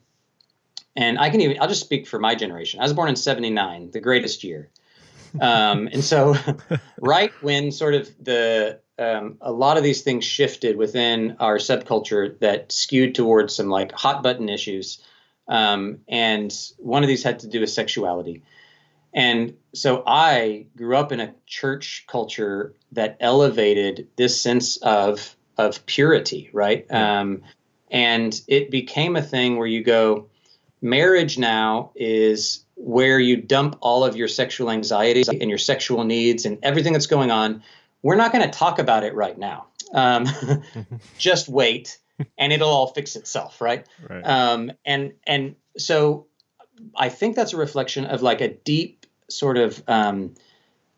And 0.96 1.18
I 1.20 1.30
can 1.30 1.40
even 1.42 1.62
I'll 1.62 1.70
just 1.70 1.82
speak 1.82 2.08
for 2.08 2.20
my 2.20 2.36
generation. 2.36 2.80
I 2.80 2.84
was 2.84 2.94
born 2.94 3.10
in 3.10 3.16
'79, 3.16 3.92
the 3.92 4.02
greatest 4.02 4.44
year. 4.44 4.70
Um, 5.40 5.88
and 5.92 6.04
so, 6.04 6.36
right 7.00 7.32
when 7.42 7.72
sort 7.72 7.94
of 7.94 8.10
the 8.20 8.80
um, 9.00 9.38
a 9.42 9.52
lot 9.52 9.78
of 9.78 9.84
these 9.84 10.02
things 10.02 10.26
shifted 10.26 10.78
within 10.78 11.38
our 11.40 11.58
subculture 11.58 12.38
that 12.40 12.72
skewed 12.72 13.16
towards 13.16 13.56
some 13.56 13.70
like 13.70 13.92
hot 13.92 14.22
button 14.22 14.50
issues, 14.50 15.04
um, 15.48 16.00
and 16.08 16.54
one 16.78 17.04
of 17.04 17.08
these 17.08 17.24
had 17.24 17.40
to 17.40 17.48
do 17.48 17.62
with 17.62 17.70
sexuality. 17.70 18.44
And 19.14 19.58
so 19.74 20.04
I 20.06 20.68
grew 20.78 20.96
up 20.96 21.12
in 21.12 21.20
a 21.20 21.34
church 21.46 22.06
culture 22.08 22.74
that 22.94 23.18
elevated 23.20 24.08
this 24.16 24.40
sense 24.40 24.78
of 24.78 25.36
of 25.58 25.86
purity, 25.86 26.50
right? 26.54 26.90
Um, 26.92 27.44
and 27.90 28.40
it 28.48 28.72
became 28.72 29.16
a 29.16 29.22
thing 29.22 29.58
where 29.58 29.68
you 29.68 29.84
go, 29.84 30.30
marriage 30.82 31.38
now 31.38 31.92
is 31.96 32.66
where 32.84 33.20
you 33.20 33.38
dump 33.38 33.78
all 33.80 34.04
of 34.04 34.16
your 34.16 34.28
sexual 34.28 34.72
anxieties 34.72 35.30
and 35.30 35.50
your 35.50 35.60
sexual 35.60 36.04
needs 36.04 36.46
and 36.46 36.58
everything 36.64 36.94
that's 36.94 37.08
going 37.08 37.30
on. 37.30 37.64
We're 38.02 38.16
not 38.16 38.32
going 38.32 38.44
to 38.44 38.50
talk 38.50 38.80
about 38.80 39.04
it 39.04 39.14
right 39.14 39.38
now. 39.38 39.68
Um, 39.94 40.28
just 41.18 41.48
wait, 41.48 42.00
and 42.38 42.52
it'll 42.52 42.70
all 42.70 42.88
fix 42.88 43.16
itself, 43.16 43.62
right? 43.62 43.86
right. 44.10 44.26
Um, 44.26 44.72
and 44.84 45.14
and 45.28 45.56
so 45.78 46.26
I 46.96 47.10
think 47.10 47.36
that's 47.36 47.54
a 47.54 47.58
reflection 47.58 48.06
of 48.06 48.24
like 48.24 48.42
a 48.42 48.48
deep 48.48 49.06
sort 49.30 49.58
of 49.58 49.84
um, 49.88 50.34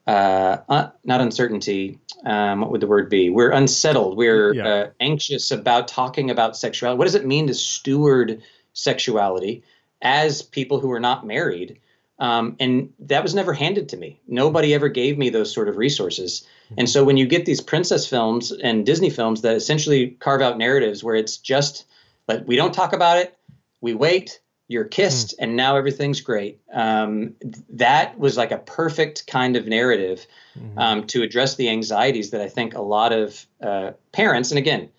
uh, 0.07 0.57
uh, 0.69 0.89
not 1.03 1.19
uncertainty. 1.19 1.99
Um, 2.25 2.61
what 2.61 2.71
would 2.71 2.81
the 2.81 2.87
word 2.87 3.09
be? 3.09 3.29
We're 3.29 3.51
unsettled. 3.51 4.15
We're 4.15 4.53
yeah. 4.53 4.67
uh, 4.67 4.89
anxious 5.01 5.51
about 5.51 5.89
talking 5.89 6.31
about 6.31 6.55
sexuality. 6.55 6.97
What 6.97 7.05
does 7.05 7.15
it 7.15 7.25
mean 7.25 7.47
to 7.47 7.53
steward 7.53 8.41
sexuality? 8.71 9.63
As 10.03 10.41
people 10.41 10.79
who 10.79 10.91
are 10.91 10.99
not 10.99 11.25
married. 11.25 11.79
Um, 12.19 12.55
and 12.59 12.93
that 12.99 13.23
was 13.23 13.33
never 13.33 13.53
handed 13.53 13.89
to 13.89 13.97
me. 13.97 14.21
Nobody 14.27 14.73
ever 14.73 14.87
gave 14.87 15.17
me 15.17 15.29
those 15.29 15.51
sort 15.51 15.67
of 15.67 15.77
resources. 15.77 16.45
And 16.77 16.87
so 16.87 17.03
when 17.03 17.17
you 17.17 17.25
get 17.25 17.45
these 17.45 17.59
princess 17.59 18.07
films 18.07 18.51
and 18.51 18.85
Disney 18.85 19.09
films 19.09 19.41
that 19.41 19.55
essentially 19.55 20.11
carve 20.19 20.41
out 20.41 20.57
narratives 20.57 21.03
where 21.03 21.15
it's 21.15 21.37
just 21.37 21.85
like 22.27 22.47
we 22.47 22.55
don't 22.55 22.73
talk 22.73 22.93
about 22.93 23.17
it, 23.17 23.35
we 23.81 23.93
wait, 23.93 24.39
you're 24.67 24.85
kissed, 24.85 25.31
mm. 25.31 25.35
and 25.39 25.55
now 25.55 25.75
everything's 25.75 26.21
great. 26.21 26.61
Um, 26.71 27.35
that 27.69 28.17
was 28.17 28.37
like 28.37 28.51
a 28.51 28.57
perfect 28.57 29.27
kind 29.27 29.55
of 29.55 29.67
narrative 29.67 30.25
mm-hmm. 30.57 30.79
um, 30.79 31.07
to 31.07 31.23
address 31.23 31.55
the 31.55 31.69
anxieties 31.69 32.31
that 32.31 32.41
I 32.41 32.47
think 32.47 32.75
a 32.75 32.81
lot 32.81 33.11
of 33.11 33.45
uh, 33.61 33.91
parents, 34.11 34.51
and 34.51 34.57
again, 34.57 34.89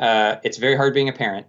uh, 0.00 0.36
it's 0.44 0.56
very 0.56 0.76
hard 0.76 0.94
being 0.94 1.08
a 1.08 1.12
parent 1.12 1.46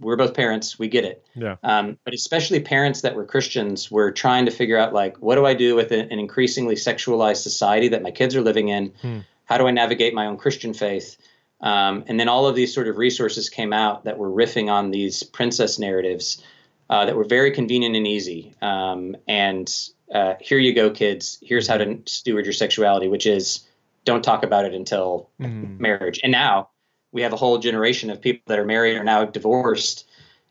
we're 0.00 0.16
both 0.16 0.34
parents 0.34 0.78
we 0.78 0.88
get 0.88 1.04
it. 1.04 1.24
Yeah. 1.34 1.56
Um, 1.62 1.98
but 2.04 2.14
especially 2.14 2.60
parents 2.60 3.00
that 3.02 3.14
were 3.14 3.24
christians 3.24 3.90
were 3.90 4.12
trying 4.12 4.46
to 4.46 4.50
figure 4.50 4.78
out 4.78 4.92
like 4.92 5.16
what 5.18 5.36
do 5.36 5.46
i 5.46 5.54
do 5.54 5.74
with 5.74 5.92
an 5.92 6.10
increasingly 6.10 6.74
sexualized 6.74 7.42
society 7.42 7.88
that 7.88 8.02
my 8.02 8.10
kids 8.10 8.36
are 8.36 8.42
living 8.42 8.68
in? 8.68 8.92
Hmm. 9.02 9.18
how 9.44 9.58
do 9.58 9.66
i 9.66 9.70
navigate 9.70 10.14
my 10.14 10.26
own 10.26 10.36
christian 10.36 10.74
faith? 10.74 11.16
Um, 11.60 12.04
and 12.06 12.20
then 12.20 12.28
all 12.28 12.46
of 12.46 12.54
these 12.54 12.74
sort 12.74 12.86
of 12.86 12.98
resources 12.98 13.48
came 13.48 13.72
out 13.72 14.04
that 14.04 14.18
were 14.18 14.30
riffing 14.30 14.70
on 14.70 14.90
these 14.90 15.22
princess 15.22 15.78
narratives 15.78 16.42
uh, 16.90 17.06
that 17.06 17.16
were 17.16 17.24
very 17.24 17.50
convenient 17.50 17.96
and 17.96 18.06
easy. 18.06 18.54
Um, 18.60 19.16
and 19.26 19.72
uh, 20.12 20.34
here 20.38 20.58
you 20.58 20.74
go 20.74 20.90
kids. 20.90 21.38
Here's 21.42 21.66
how 21.66 21.78
to 21.78 22.02
steward 22.06 22.44
your 22.44 22.52
sexuality 22.52 23.08
which 23.08 23.26
is 23.26 23.66
don't 24.04 24.22
talk 24.22 24.44
about 24.44 24.64
it 24.64 24.74
until 24.74 25.30
mm. 25.40 25.78
marriage. 25.80 26.20
And 26.22 26.32
now 26.32 26.70
we 27.16 27.22
have 27.22 27.32
a 27.32 27.36
whole 27.36 27.56
generation 27.56 28.10
of 28.10 28.20
people 28.20 28.42
that 28.48 28.58
are 28.58 28.64
married 28.66 28.94
are 28.94 29.02
now 29.02 29.24
divorced 29.24 30.06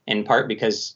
in 0.07 0.23
part 0.23 0.47
because 0.47 0.95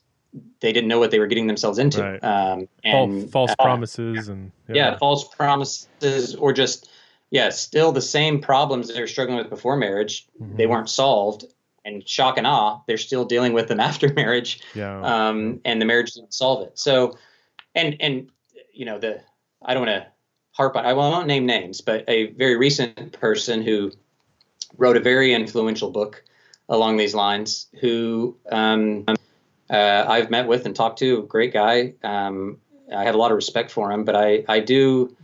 they 0.61 0.73
didn't 0.73 0.87
know 0.87 0.97
what 0.97 1.11
they 1.11 1.19
were 1.19 1.27
getting 1.27 1.45
themselves 1.45 1.77
into. 1.77 2.01
Right. 2.01 2.23
Um, 2.23 2.67
and 2.83 3.21
false, 3.21 3.31
false 3.31 3.51
uh, 3.51 3.63
promises 3.63 4.29
and 4.29 4.51
yeah. 4.67 4.75
yeah. 4.75 4.97
false 4.97 5.27
promises 5.27 6.33
or 6.33 6.53
just 6.53 6.89
yeah, 7.29 7.49
still 7.49 7.91
the 7.91 8.01
same 8.01 8.41
problems 8.41 8.91
they 8.91 8.99
were 8.99 9.05
struggling 9.05 9.37
with 9.37 9.51
before 9.51 9.77
marriage. 9.77 10.27
Mm-hmm. 10.41 10.57
They 10.57 10.65
weren't 10.65 10.89
solved, 10.89 11.45
and 11.85 12.07
shock 12.09 12.39
and 12.39 12.47
awe, 12.47 12.79
they're 12.87 12.97
still 12.97 13.23
dealing 13.23 13.53
with 13.53 13.67
them 13.67 13.79
after 13.89 14.11
marriage. 14.11 14.61
Yeah. 14.73 14.99
Um, 15.01 15.61
and 15.65 15.79
the 15.79 15.85
marriage 15.85 16.13
didn't 16.13 16.33
solve 16.33 16.67
it. 16.67 16.79
So 16.79 17.15
and 17.75 17.95
and 17.99 18.31
you 18.73 18.85
know 18.85 18.97
the 18.97 19.21
I 19.63 19.75
don't 19.75 19.85
want 19.85 20.03
to 20.03 20.07
harp 20.53 20.75
on 20.75 20.87
I 20.87 20.93
will 20.93 21.11
not 21.11 21.27
name 21.27 21.45
names, 21.45 21.81
but 21.81 22.05
a 22.07 22.31
very 22.31 22.57
recent 22.57 23.13
person 23.13 23.61
who 23.61 23.91
wrote 24.79 24.97
a 24.97 25.01
very 25.01 25.33
influential 25.33 25.91
book 25.91 26.23
along 26.67 26.97
these 26.97 27.13
lines, 27.13 27.67
who 27.79 28.35
um, 28.51 29.05
uh, 29.69 30.05
I've 30.07 30.31
met 30.31 30.47
with 30.47 30.65
and 30.65 30.75
talked 30.75 30.99
to, 30.99 31.23
great 31.23 31.53
guy. 31.53 31.93
Um, 32.03 32.57
I 32.95 33.03
have 33.03 33.15
a 33.15 33.17
lot 33.17 33.31
of 33.31 33.35
respect 33.35 33.69
for 33.71 33.91
him, 33.91 34.03
but 34.03 34.15
I 34.15 34.43
I 34.47 34.59
do 34.61 35.15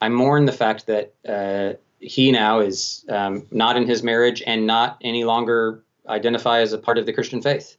I 0.00 0.08
mourn 0.08 0.46
the 0.46 0.52
fact 0.52 0.86
that 0.86 1.14
uh, 1.26 1.74
he 2.00 2.32
now 2.32 2.60
is 2.60 3.04
um, 3.08 3.46
not 3.50 3.76
in 3.76 3.86
his 3.86 4.02
marriage 4.02 4.42
and 4.46 4.66
not 4.66 4.98
any 5.00 5.24
longer 5.24 5.84
identify 6.08 6.60
as 6.60 6.72
a 6.72 6.78
part 6.78 6.98
of 6.98 7.06
the 7.06 7.12
Christian 7.12 7.40
faith. 7.40 7.76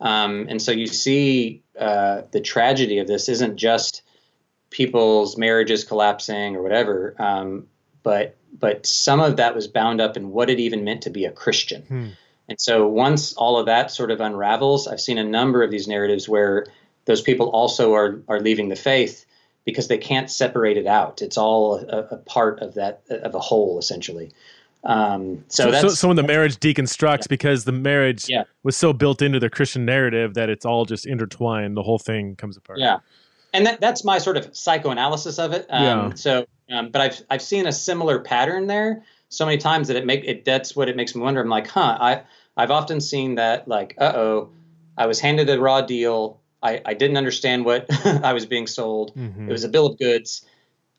Um, 0.00 0.46
and 0.48 0.60
so 0.60 0.72
you 0.72 0.86
see 0.86 1.62
uh, 1.78 2.22
the 2.32 2.40
tragedy 2.40 2.98
of 2.98 3.06
this 3.06 3.28
isn't 3.28 3.56
just 3.56 4.02
people's 4.70 5.36
marriages 5.36 5.84
collapsing 5.84 6.56
or 6.56 6.62
whatever, 6.62 7.14
um, 7.18 7.66
but 8.02 8.36
but 8.52 8.86
some 8.86 9.20
of 9.20 9.36
that 9.36 9.54
was 9.54 9.68
bound 9.68 10.00
up 10.00 10.16
in 10.16 10.30
what 10.30 10.50
it 10.50 10.58
even 10.58 10.84
meant 10.84 11.02
to 11.02 11.10
be 11.10 11.24
a 11.24 11.32
Christian. 11.32 11.82
Hmm. 11.82 12.08
And 12.48 12.60
so 12.60 12.88
once 12.88 13.32
all 13.34 13.58
of 13.58 13.66
that 13.66 13.90
sort 13.90 14.10
of 14.10 14.20
unravels, 14.20 14.88
I've 14.88 15.00
seen 15.00 15.18
a 15.18 15.24
number 15.24 15.62
of 15.62 15.70
these 15.70 15.86
narratives 15.86 16.28
where 16.28 16.66
those 17.04 17.22
people 17.22 17.48
also 17.50 17.94
are 17.94 18.22
are 18.28 18.40
leaving 18.40 18.68
the 18.68 18.76
faith 18.76 19.24
because 19.64 19.88
they 19.88 19.98
can't 19.98 20.30
separate 20.30 20.76
it 20.76 20.86
out. 20.86 21.22
It's 21.22 21.38
all 21.38 21.76
a, 21.76 22.08
a 22.10 22.16
part 22.16 22.60
of 22.60 22.74
that 22.74 23.02
of 23.08 23.34
a 23.34 23.40
whole 23.40 23.78
essentially. 23.78 24.32
Um, 24.82 25.44
so, 25.48 25.64
so, 25.64 25.70
that's 25.70 25.82
so, 25.82 25.88
so, 25.90 26.08
when 26.08 26.16
the 26.16 26.22
marriage 26.22 26.56
deconstructs 26.56 27.22
yeah. 27.22 27.26
because 27.28 27.64
the 27.64 27.72
marriage 27.72 28.26
yeah. 28.28 28.44
was 28.62 28.76
so 28.76 28.92
built 28.94 29.20
into 29.20 29.38
the 29.38 29.50
Christian 29.50 29.84
narrative 29.84 30.34
that 30.34 30.48
it's 30.48 30.64
all 30.64 30.86
just 30.86 31.06
intertwined, 31.06 31.76
the 31.76 31.82
whole 31.82 31.98
thing 31.98 32.34
comes 32.34 32.56
apart. 32.56 32.78
Yeah, 32.78 33.00
and 33.52 33.66
that, 33.66 33.80
that's 33.80 34.04
my 34.04 34.18
sort 34.18 34.38
of 34.38 34.56
psychoanalysis 34.56 35.38
of 35.38 35.52
it. 35.52 35.66
Um, 35.68 35.82
yeah. 35.82 36.14
So, 36.14 36.46
um, 36.70 36.90
but 36.90 37.00
I've 37.00 37.22
I've 37.30 37.42
seen 37.42 37.66
a 37.66 37.72
similar 37.72 38.18
pattern 38.18 38.66
there 38.66 39.02
so 39.28 39.44
many 39.44 39.58
times 39.58 39.88
that 39.88 39.96
it 39.96 40.06
make 40.06 40.24
it. 40.24 40.44
That's 40.44 40.74
what 40.74 40.88
it 40.88 40.96
makes 40.96 41.14
me 41.14 41.22
wonder. 41.22 41.40
I'm 41.40 41.48
like, 41.48 41.68
huh? 41.68 41.96
I 42.00 42.22
I've 42.56 42.70
often 42.70 43.00
seen 43.00 43.36
that 43.36 43.68
like, 43.68 43.94
uh 43.98 44.12
oh, 44.14 44.50
I 44.96 45.06
was 45.06 45.20
handed 45.20 45.48
a 45.48 45.58
raw 45.60 45.80
deal. 45.80 46.40
I, 46.62 46.82
I 46.84 46.94
didn't 46.94 47.16
understand 47.16 47.64
what 47.64 47.86
I 48.06 48.32
was 48.32 48.44
being 48.44 48.66
sold. 48.66 49.14
Mm-hmm. 49.14 49.48
It 49.48 49.52
was 49.52 49.64
a 49.64 49.68
bill 49.68 49.86
of 49.86 49.98
goods. 49.98 50.44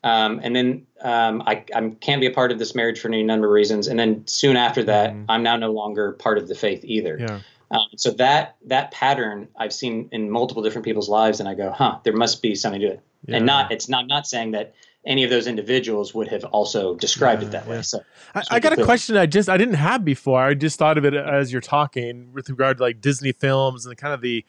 Um, 0.03 0.39
and 0.41 0.55
then 0.55 0.87
um, 1.01 1.43
I, 1.45 1.63
I, 1.75 1.89
can't 1.99 2.19
be 2.19 2.25
a 2.25 2.31
part 2.31 2.51
of 2.51 2.57
this 2.57 2.73
marriage 2.73 2.99
for 2.99 3.07
any 3.07 3.21
number 3.21 3.45
of 3.45 3.53
reasons. 3.53 3.87
And 3.87 3.99
then 3.99 4.25
soon 4.25 4.57
after 4.57 4.83
that, 4.85 5.11
mm-hmm. 5.11 5.29
I'm 5.29 5.43
now 5.43 5.57
no 5.57 5.71
longer 5.71 6.13
part 6.13 6.39
of 6.39 6.47
the 6.47 6.55
faith 6.55 6.83
either. 6.83 7.17
Yeah. 7.19 7.39
Um, 7.69 7.85
so 7.95 8.09
that 8.11 8.57
that 8.65 8.91
pattern 8.91 9.47
I've 9.55 9.71
seen 9.71 10.09
in 10.11 10.29
multiple 10.29 10.61
different 10.63 10.85
people's 10.85 11.07
lives, 11.07 11.39
and 11.39 11.47
I 11.47 11.53
go, 11.53 11.71
huh, 11.71 11.99
there 12.03 12.13
must 12.13 12.41
be 12.41 12.55
something 12.55 12.81
to 12.81 12.87
it. 12.87 13.01
Yeah. 13.25 13.37
And 13.37 13.45
not 13.45 13.71
it's 13.71 13.87
not 13.87 14.07
not 14.07 14.27
saying 14.27 14.51
that 14.51 14.73
any 15.05 15.23
of 15.23 15.29
those 15.29 15.47
individuals 15.47 16.13
would 16.13 16.27
have 16.27 16.43
also 16.45 16.95
described 16.95 17.41
it 17.41 17.51
that 17.51 17.67
way. 17.67 17.81
So 17.81 18.01
I, 18.35 18.43
I 18.51 18.59
got 18.59 18.77
a 18.77 18.83
question 18.83 19.17
I 19.17 19.25
just 19.25 19.49
I 19.49 19.57
didn't 19.57 19.75
have 19.75 20.05
before. 20.05 20.41
I 20.41 20.53
just 20.53 20.77
thought 20.77 20.97
of 20.97 21.05
it 21.05 21.13
as 21.13 21.51
you're 21.51 21.61
talking 21.61 22.31
with 22.33 22.49
regard 22.49 22.77
to 22.77 22.83
like 22.83 23.01
Disney 23.01 23.31
films 23.31 23.85
and 23.85 23.97
kind 23.97 24.13
of 24.13 24.21
the 24.21 24.45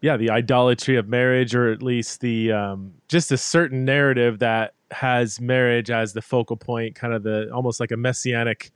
yeah 0.00 0.16
the 0.16 0.30
idolatry 0.30 0.96
of 0.96 1.08
marriage 1.08 1.54
or 1.54 1.70
at 1.70 1.82
least 1.82 2.20
the 2.20 2.52
um, 2.52 2.94
just 3.08 3.30
a 3.30 3.36
certain 3.36 3.84
narrative 3.84 4.40
that 4.40 4.74
has 4.90 5.40
marriage 5.40 5.90
as 5.90 6.12
the 6.12 6.22
focal 6.22 6.56
point 6.56 6.94
kind 6.94 7.12
of 7.12 7.22
the 7.22 7.50
almost 7.52 7.78
like 7.80 7.90
a 7.90 7.96
messianic 7.96 8.70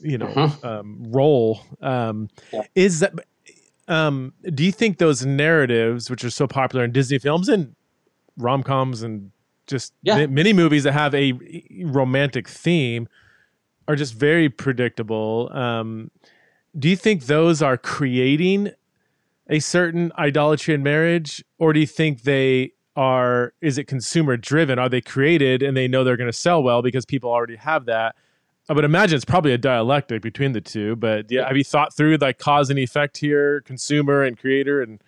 you 0.00 0.18
know 0.18 0.26
uh-huh. 0.26 0.78
um, 0.80 1.02
role 1.08 1.60
um, 1.80 2.28
yeah. 2.52 2.62
is 2.74 3.00
that 3.00 3.14
um, 3.88 4.32
do 4.54 4.62
you 4.62 4.72
think 4.72 4.98
those 4.98 5.24
narratives 5.24 6.10
which 6.10 6.24
are 6.24 6.30
so 6.30 6.46
popular 6.46 6.84
in 6.84 6.92
disney 6.92 7.18
films 7.18 7.48
and 7.48 7.74
rom-coms 8.36 9.02
and 9.02 9.30
just 9.70 9.94
yeah. 10.02 10.26
many 10.26 10.52
movies 10.52 10.84
that 10.84 10.92
have 10.92 11.14
a 11.14 11.32
romantic 11.84 12.48
theme 12.48 13.08
are 13.88 13.96
just 13.96 14.14
very 14.14 14.48
predictable 14.48 15.50
um, 15.52 16.10
do 16.78 16.88
you 16.88 16.96
think 16.96 17.24
those 17.24 17.62
are 17.62 17.76
creating 17.76 18.70
a 19.48 19.58
certain 19.58 20.12
idolatry 20.16 20.74
in 20.74 20.82
marriage, 20.82 21.44
or 21.58 21.72
do 21.72 21.80
you 21.80 21.86
think 21.86 22.22
they 22.22 22.72
are? 22.96 23.52
Is 23.60 23.78
it 23.78 23.84
consumer 23.84 24.36
driven? 24.36 24.78
Are 24.78 24.88
they 24.88 25.00
created 25.00 25.62
and 25.62 25.76
they 25.76 25.88
know 25.88 26.04
they're 26.04 26.16
going 26.16 26.30
to 26.30 26.36
sell 26.36 26.62
well 26.62 26.82
because 26.82 27.04
people 27.04 27.30
already 27.30 27.56
have 27.56 27.86
that? 27.86 28.14
I 28.68 28.72
would 28.72 28.84
imagine 28.84 29.16
it's 29.16 29.24
probably 29.24 29.52
a 29.52 29.58
dialectic 29.58 30.22
between 30.22 30.52
the 30.52 30.60
two. 30.60 30.94
But 30.94 31.30
yeah, 31.30 31.48
have 31.48 31.56
you 31.56 31.64
thought 31.64 31.94
through 31.96 32.16
like 32.18 32.38
cause 32.38 32.70
and 32.70 32.78
effect 32.78 33.18
here, 33.18 33.62
consumer 33.62 34.22
and 34.22 34.38
creator, 34.38 34.80
and 34.80 35.02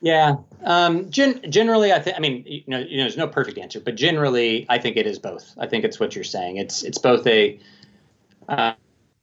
yeah, 0.00 0.36
um, 0.64 1.10
gen- 1.10 1.50
generally, 1.50 1.92
I 1.92 1.98
think. 1.98 2.16
I 2.16 2.20
mean, 2.20 2.44
you 2.46 2.62
know, 2.66 2.78
you 2.78 2.98
know, 2.98 3.04
there's 3.04 3.16
no 3.16 3.26
perfect 3.26 3.58
answer, 3.58 3.80
but 3.80 3.96
generally, 3.96 4.66
I 4.68 4.78
think 4.78 4.96
it 4.96 5.06
is 5.06 5.18
both. 5.18 5.54
I 5.58 5.66
think 5.66 5.84
it's 5.84 5.98
what 5.98 6.14
you're 6.14 6.24
saying. 6.24 6.56
It's 6.56 6.82
it's 6.82 6.98
both 6.98 7.26
a 7.26 7.58
uh, 8.48 8.72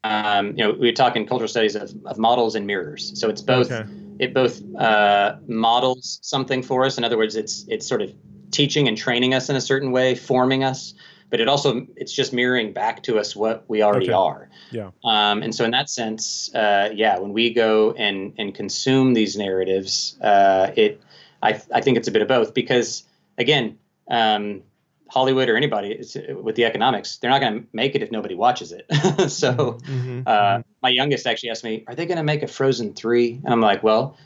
um, 0.04 0.48
you 0.50 0.64
know, 0.64 0.72
we 0.72 0.92
talk 0.92 1.16
in 1.16 1.26
cultural 1.26 1.48
studies 1.48 1.76
of, 1.76 1.94
of 2.06 2.18
models 2.18 2.56
and 2.56 2.68
mirrors. 2.68 3.20
So 3.20 3.30
it's 3.30 3.42
both. 3.42 3.72
Okay. 3.72 3.90
It 4.18 4.34
both 4.34 4.62
uh, 4.76 5.38
models 5.48 6.20
something 6.22 6.64
for 6.64 6.86
us. 6.86 6.98
In 6.98 7.04
other 7.04 7.18
words, 7.18 7.36
it's 7.36 7.66
it's 7.68 7.86
sort 7.88 8.02
of 8.02 8.14
teaching 8.52 8.88
and 8.88 8.98
training 8.98 9.34
us 9.34 9.50
in 9.50 9.56
a 9.56 9.62
certain 9.62 9.92
way, 9.92 10.16
forming 10.16 10.64
us. 10.64 10.94
But 11.30 11.42
it 11.42 11.48
also 11.48 11.88
it's 11.96 12.14
just 12.14 12.34
mirroring 12.34 12.74
back 12.74 13.04
to 13.04 13.18
us 13.18 13.36
what 13.36 13.66
we 13.68 13.82
already 13.82 14.08
okay. 14.08 14.14
are. 14.14 14.50
Yeah. 14.72 14.92
Um, 15.04 15.42
and 15.42 15.54
so 15.54 15.66
in 15.66 15.72
that 15.72 15.90
sense, 15.90 16.54
uh, 16.54 16.90
yeah, 16.94 17.20
when 17.20 17.34
we 17.34 17.54
go 17.54 17.92
and 17.92 18.34
and 18.38 18.54
consume 18.54 19.14
these 19.14 19.36
narratives, 19.36 20.18
uh, 20.22 20.72
it 20.76 21.02
I 21.42 21.62
I 21.74 21.82
think 21.82 21.98
it's 21.98 22.08
a 22.08 22.12
bit 22.12 22.22
of 22.22 22.28
both 22.28 22.54
because 22.54 23.04
again. 23.38 23.80
Um, 24.08 24.64
Hollywood 25.08 25.50
or 25.50 25.56
anybody 25.56 26.04
with 26.42 26.56
the 26.56 26.66
economics, 26.66 27.18
they're 27.18 27.30
not 27.30 27.40
going 27.40 27.62
to 27.62 27.68
make 27.72 27.94
it 27.94 28.02
if 28.02 28.12
nobody 28.12 28.34
watches 28.34 28.72
it. 28.72 28.86
so, 29.32 29.54
mm-hmm, 29.54 30.22
uh, 30.26 30.32
mm-hmm. 30.32 30.62
my 30.82 30.90
youngest 30.90 31.28
actually 31.28 31.52
asked 31.52 31.64
me, 31.64 31.84
"Are 31.88 31.94
they 31.94 32.08
going 32.08 32.18
to 32.18 32.24
make 32.24 32.42
a 32.42 32.48
Frozen 32.48 32.96
3? 32.96 33.42
And 33.44 33.54
I'm 33.54 33.62
like, 33.62 33.84
"Well, 33.84 34.18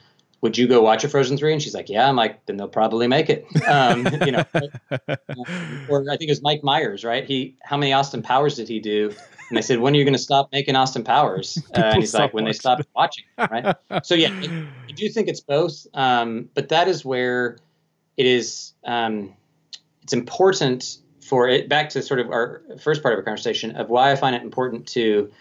would 0.42 0.58
you 0.58 0.68
go 0.68 0.82
watch 0.82 1.04
a 1.04 1.10
Frozen 1.10 1.38
3?" 1.38 1.54
And 1.54 1.62
she's 1.62 1.74
like, 1.74 1.90
"Yeah." 1.90 2.08
I'm 2.08 2.16
like, 2.16 2.46
"Then 2.46 2.58
they'll 2.58 2.68
probably 2.68 3.08
make 3.08 3.30
it." 3.30 3.46
Um, 3.68 4.08
you 4.26 4.32
know, 4.32 4.44
or 5.88 6.06
I 6.10 6.18
think 6.18 6.30
it 6.30 6.32
was 6.32 6.42
Mike 6.42 6.64
Myers, 6.64 7.04
right? 7.04 7.26
He, 7.26 7.56
how 7.64 7.78
many 7.78 7.94
Austin 7.94 8.22
Powers 8.22 8.56
did 8.56 8.68
he 8.68 8.80
do? 8.80 9.14
And 9.50 9.58
I 9.58 9.62
said, 9.62 9.80
"When 9.80 9.94
are 9.94 9.98
you 9.98 10.04
going 10.04 10.14
to 10.14 10.20
stop 10.20 10.50
making 10.52 10.76
Austin 10.76 11.04
Powers?" 11.04 11.58
Uh, 11.76 11.82
and 11.82 12.00
he's 12.00 12.14
like, 12.14 12.34
"When 12.34 12.46
they 12.46 12.54
stop 12.54 12.80
watching." 12.96 13.26
Right. 13.38 13.76
so 14.04 14.16
yeah, 14.16 14.30
I, 14.42 14.48
I 14.90 14.94
do 14.96 15.10
think 15.10 15.28
it's 15.28 15.42
both, 15.42 15.86
um, 15.94 16.50
but 16.54 16.70
that 16.70 16.88
is 16.88 17.04
where 17.04 17.58
it 18.18 18.26
is. 18.26 18.74
Um, 18.86 19.36
it's 20.04 20.14
important 20.14 20.98
for 21.22 21.48
it 21.48 21.70
back 21.70 21.90
to 21.90 22.02
sort 22.02 22.20
of 22.20 22.32
our 22.32 22.64
first 22.82 23.04
part 23.04 23.14
of 23.14 23.20
our 23.20 23.24
conversation 23.24 23.76
of 23.76 23.90
why 23.90 24.12
I 24.12 24.16
find 24.16 24.36
it 24.36 24.42
important 24.42 24.88
to 24.90 25.32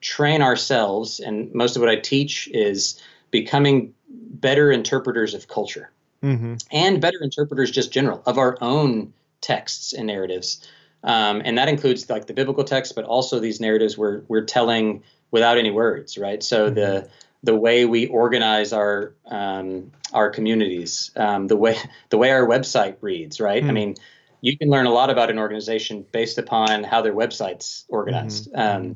train 0.00 0.42
ourselves. 0.42 1.20
And 1.20 1.52
most 1.54 1.76
of 1.76 1.80
what 1.80 1.88
I 1.88 1.96
teach 1.96 2.48
is 2.48 3.00
becoming 3.30 3.94
better 4.30 4.70
interpreters 4.70 5.34
of 5.34 5.48
culture 5.48 5.90
mm-hmm. 6.22 6.54
and 6.70 7.00
better 7.00 7.18
interpreters 7.20 7.70
just 7.70 7.92
general 7.92 8.22
of 8.24 8.38
our 8.38 8.56
own 8.60 9.12
texts 9.40 9.92
and 9.92 10.06
narratives. 10.06 10.66
Um, 11.02 11.42
and 11.44 11.58
that 11.58 11.68
includes 11.68 12.08
like 12.08 12.26
the 12.26 12.34
biblical 12.34 12.64
text, 12.64 12.94
but 12.94 13.04
also 13.04 13.40
these 13.40 13.60
narratives 13.60 13.98
we're, 13.98 14.22
we're 14.28 14.44
telling 14.44 15.02
without 15.30 15.58
any 15.58 15.70
words, 15.70 16.16
right? 16.18 16.42
So 16.42 16.66
mm-hmm. 16.66 16.74
the 16.74 17.10
the 17.42 17.56
way 17.56 17.86
we 17.86 18.06
organize 18.06 18.72
our 18.72 19.14
um, 19.26 19.92
our 20.12 20.30
communities, 20.30 21.10
um, 21.16 21.46
the 21.46 21.56
way 21.56 21.76
the 22.10 22.18
way 22.18 22.30
our 22.30 22.46
website 22.46 22.96
reads, 23.00 23.40
right? 23.40 23.62
Mm. 23.62 23.68
I 23.68 23.72
mean, 23.72 23.94
you 24.40 24.58
can 24.58 24.68
learn 24.68 24.86
a 24.86 24.92
lot 24.92 25.10
about 25.10 25.30
an 25.30 25.38
organization 25.38 26.04
based 26.12 26.38
upon 26.38 26.84
how 26.84 27.02
their 27.02 27.14
website's 27.14 27.84
organized, 27.88 28.52
mm-hmm. 28.52 28.92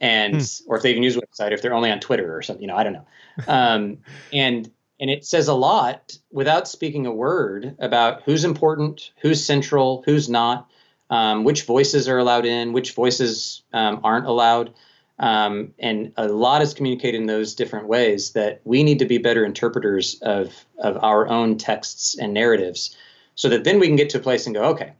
And 0.00 0.36
mm. 0.36 0.62
or 0.66 0.76
if 0.76 0.82
they 0.82 0.90
even 0.90 1.02
use 1.02 1.16
a 1.16 1.20
website, 1.20 1.52
if 1.52 1.62
they're 1.62 1.74
only 1.74 1.90
on 1.90 2.00
Twitter 2.00 2.36
or 2.36 2.42
something, 2.42 2.62
you 2.62 2.68
know, 2.68 2.76
I 2.76 2.84
don't 2.84 2.92
know. 2.94 3.06
Um, 3.46 3.98
and 4.32 4.70
and 4.98 5.10
it 5.10 5.24
says 5.24 5.48
a 5.48 5.54
lot 5.54 6.16
without 6.30 6.68
speaking 6.68 7.06
a 7.06 7.12
word 7.12 7.76
about 7.78 8.22
who's 8.24 8.44
important, 8.44 9.12
who's 9.22 9.44
central, 9.44 10.02
who's 10.04 10.28
not, 10.28 10.70
um, 11.08 11.44
which 11.44 11.64
voices 11.64 12.06
are 12.08 12.18
allowed 12.18 12.44
in, 12.44 12.72
which 12.72 12.92
voices 12.92 13.62
um, 13.72 14.00
aren't 14.04 14.26
allowed. 14.26 14.74
Um, 15.18 15.74
and 15.78 16.12
a 16.16 16.28
lot 16.28 16.62
is 16.62 16.72
communicated 16.72 17.20
in 17.20 17.26
those 17.26 17.54
different 17.54 17.88
ways 17.88 18.32
that 18.32 18.62
we 18.64 18.82
need 18.82 19.00
to 19.00 19.04
be 19.04 19.18
better 19.18 19.44
interpreters 19.44 20.18
of, 20.22 20.54
of 20.78 21.02
our 21.02 21.28
own 21.28 21.58
texts 21.58 22.16
and 22.18 22.32
narratives 22.32 22.96
so 23.34 23.50
that 23.50 23.64
then 23.64 23.80
we 23.80 23.86
can 23.86 23.96
get 23.96 24.10
to 24.10 24.18
a 24.18 24.22
place 24.22 24.46
and 24.46 24.54
go, 24.54 24.64
okay, 24.70 24.92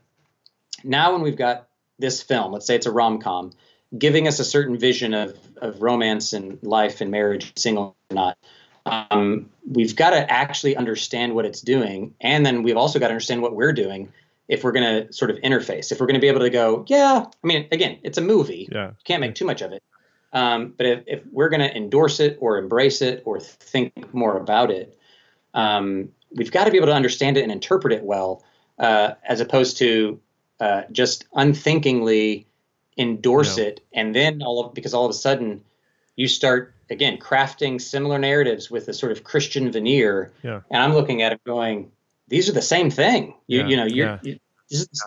now 0.84 1.12
when 1.12 1.22
we've 1.22 1.36
got 1.36 1.68
this 1.98 2.22
film, 2.22 2.52
let's 2.52 2.66
say 2.66 2.74
it's 2.74 2.86
a 2.86 2.90
rom 2.90 3.18
com, 3.18 3.52
giving 3.96 4.28
us 4.28 4.38
a 4.38 4.44
certain 4.44 4.78
vision 4.78 5.14
of, 5.14 5.36
of 5.58 5.82
romance 5.82 6.32
and 6.32 6.58
life 6.62 7.00
and 7.00 7.10
marriage, 7.10 7.52
single 7.56 7.96
or 8.10 8.14
not, 8.14 8.38
um, 8.86 9.50
we've 9.68 9.96
got 9.96 10.10
to 10.10 10.30
actually 10.30 10.76
understand 10.76 11.34
what 11.34 11.44
it's 11.44 11.60
doing. 11.60 12.14
And 12.20 12.46
then 12.46 12.62
we've 12.62 12.76
also 12.76 12.98
got 12.98 13.08
to 13.08 13.12
understand 13.12 13.42
what 13.42 13.54
we're 13.54 13.72
doing 13.72 14.12
if 14.48 14.64
we're 14.64 14.72
going 14.72 15.06
to 15.06 15.12
sort 15.12 15.30
of 15.30 15.36
interface. 15.38 15.92
If 15.92 16.00
we're 16.00 16.06
going 16.06 16.14
to 16.14 16.20
be 16.20 16.28
able 16.28 16.40
to 16.40 16.50
go, 16.50 16.84
yeah, 16.88 17.24
I 17.26 17.46
mean, 17.46 17.68
again, 17.70 17.98
it's 18.02 18.18
a 18.18 18.22
movie. 18.22 18.68
Yeah. 18.70 18.88
You 18.88 19.04
can't 19.04 19.20
make 19.20 19.34
too 19.34 19.44
much 19.44 19.62
of 19.62 19.72
it. 19.72 19.82
Um, 20.32 20.74
but 20.76 20.86
if, 20.86 21.04
if 21.06 21.22
we're 21.30 21.48
going 21.48 21.60
to 21.60 21.76
endorse 21.76 22.20
it 22.20 22.38
or 22.40 22.58
embrace 22.58 23.02
it 23.02 23.22
or 23.24 23.40
think 23.40 24.14
more 24.14 24.36
about 24.36 24.70
it, 24.70 24.96
um, 25.54 26.10
we've 26.32 26.52
got 26.52 26.64
to 26.64 26.70
be 26.70 26.76
able 26.76 26.86
to 26.86 26.94
understand 26.94 27.36
it 27.36 27.42
and 27.42 27.52
interpret 27.52 27.92
it 27.92 28.04
well, 28.04 28.44
uh, 28.78 29.12
as 29.24 29.40
opposed 29.40 29.78
to 29.78 30.20
uh, 30.60 30.82
just 30.92 31.24
unthinkingly 31.34 32.46
endorse 33.00 33.58
it, 33.58 33.80
and 33.92 34.14
then 34.14 34.42
all 34.42 34.64
of 34.64 34.74
because 34.74 34.94
all 34.94 35.06
of 35.06 35.10
a 35.10 35.14
sudden 35.14 35.62
you 36.16 36.28
start 36.28 36.74
again 36.90 37.16
crafting 37.18 37.80
similar 37.80 38.18
narratives 38.18 38.70
with 38.70 38.88
a 38.88 38.92
sort 38.92 39.10
of 39.12 39.24
Christian 39.24 39.72
veneer. 39.72 40.30
Yeah. 40.42 40.60
And 40.70 40.82
I'm 40.82 40.92
looking 40.92 41.22
at 41.22 41.32
it 41.32 41.42
going, 41.44 41.90
these 42.28 42.48
are 42.48 42.52
the 42.52 42.62
same 42.62 42.90
thing. 42.90 43.34
You, 43.46 43.60
yeah. 43.60 43.66
you 43.66 43.76
know, 43.76 43.84
you're, 43.86 44.06
yeah. 44.06 44.18
you, 44.22 44.38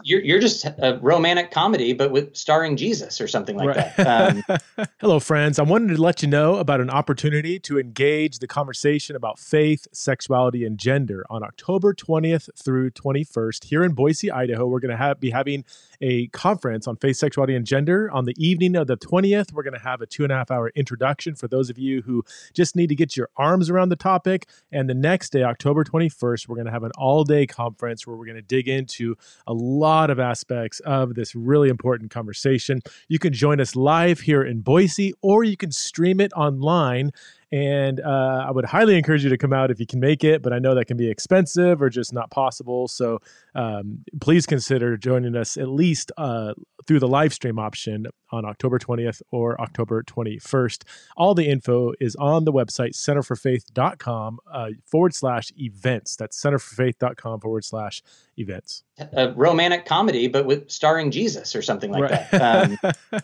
you're, 0.03 0.21
you're 0.21 0.39
just 0.39 0.65
a 0.65 0.99
romantic 1.01 1.51
comedy, 1.51 1.93
but 1.93 2.11
with 2.11 2.35
starring 2.35 2.75
Jesus 2.75 3.21
or 3.21 3.27
something 3.27 3.55
like 3.55 3.75
right. 3.75 3.95
that. 3.97 4.47
Um, 4.77 4.87
Hello, 4.99 5.19
friends. 5.19 5.59
I 5.59 5.63
wanted 5.63 5.95
to 5.95 6.01
let 6.01 6.21
you 6.21 6.27
know 6.27 6.55
about 6.55 6.81
an 6.81 6.89
opportunity 6.89 7.59
to 7.59 7.79
engage 7.79 8.39
the 8.39 8.47
conversation 8.47 9.15
about 9.15 9.39
faith, 9.39 9.87
sexuality, 9.93 10.65
and 10.65 10.77
gender 10.77 11.25
on 11.29 11.43
October 11.43 11.93
20th 11.93 12.49
through 12.57 12.91
21st 12.91 13.65
here 13.65 13.83
in 13.83 13.93
Boise, 13.93 14.31
Idaho. 14.31 14.67
We're 14.67 14.81
going 14.81 14.91
to 14.91 14.97
have, 14.97 15.19
be 15.19 15.29
having 15.29 15.63
a 16.03 16.27
conference 16.27 16.85
on 16.85 16.97
faith, 16.97 17.15
sexuality, 17.15 17.55
and 17.55 17.65
gender. 17.65 18.11
On 18.11 18.25
the 18.25 18.35
evening 18.37 18.75
of 18.75 18.87
the 18.87 18.97
20th, 18.97 19.53
we're 19.53 19.63
going 19.63 19.73
to 19.73 19.79
have 19.79 20.01
a 20.01 20.05
two 20.05 20.23
and 20.23 20.33
a 20.33 20.35
half 20.35 20.51
hour 20.51 20.69
introduction 20.75 21.33
for 21.33 21.47
those 21.47 21.69
of 21.69 21.79
you 21.79 22.01
who 22.01 22.25
just 22.53 22.75
need 22.75 22.87
to 22.87 22.95
get 22.95 23.15
your 23.15 23.29
arms 23.37 23.69
around 23.69 23.87
the 23.87 23.95
topic. 23.95 24.49
And 24.69 24.89
the 24.89 24.93
next 24.93 25.31
day, 25.31 25.43
October 25.43 25.85
21st, 25.85 26.49
we're 26.49 26.57
going 26.57 26.65
to 26.65 26.73
have 26.73 26.83
an 26.83 26.91
all 26.97 27.23
day 27.23 27.47
conference 27.47 28.05
where 28.05 28.17
we're 28.17 28.25
going 28.25 28.35
to 28.35 28.41
dig 28.41 28.67
into 28.67 29.15
a 29.47 29.53
lot 29.53 30.09
of 30.09 30.19
aspects 30.19 30.81
of 30.81 31.15
this 31.15 31.35
really 31.35 31.69
important 31.69 32.11
conversation. 32.11 32.81
You 33.07 33.17
can 33.17 33.31
join 33.31 33.61
us 33.61 33.73
live 33.73 34.19
here 34.19 34.43
in 34.43 34.59
Boise, 34.59 35.13
or 35.21 35.45
you 35.45 35.55
can 35.55 35.71
stream 35.71 36.19
it 36.19 36.33
online 36.33 37.11
and 37.53 37.99
uh, 37.99 38.45
I 38.47 38.49
would 38.49 38.65
highly 38.65 38.97
encourage 38.97 39.23
you 39.23 39.29
to 39.29 39.37
come 39.37 39.53
out 39.53 39.69
if 39.69 39.79
you 39.79 39.85
can 39.85 39.99
make 39.99 40.23
it, 40.23 40.41
but 40.41 40.51
I 40.53 40.57
know 40.57 40.73
that 40.73 40.85
can 40.85 40.97
be 40.97 41.07
expensive 41.07 41.83
or 41.83 41.89
just 41.91 42.11
not 42.11 42.31
possible. 42.31 42.87
So 42.87 43.19
um, 43.55 44.03
please 44.21 44.45
consider 44.45 44.97
joining 44.97 45.35
us 45.35 45.57
at 45.57 45.67
least 45.67 46.11
uh, 46.17 46.53
through 46.87 46.99
the 46.99 47.07
live 47.07 47.33
stream 47.33 47.59
option 47.59 48.07
on 48.31 48.45
October 48.45 48.79
20th 48.79 49.21
or 49.31 49.59
October 49.61 50.03
21st. 50.03 50.83
All 51.15 51.33
the 51.33 51.47
info 51.47 51.93
is 51.99 52.15
on 52.15 52.45
the 52.45 52.51
website 52.51 52.95
centerforfaith.com 52.95 54.39
uh, 54.51 54.69
forward 54.85 55.13
slash 55.13 55.51
events. 55.57 56.15
That's 56.15 56.41
centerforfaith.com 56.41 57.39
forward 57.39 57.63
slash 57.63 58.01
events. 58.37 58.83
A 58.97 59.31
romantic 59.33 59.85
comedy, 59.85 60.27
but 60.27 60.45
with 60.45 60.69
starring 60.69 61.11
Jesus 61.11 61.55
or 61.55 61.61
something 61.61 61.91
like 61.91 62.03
right. 62.03 62.31
that. 62.31 62.41
Um, 62.41 62.77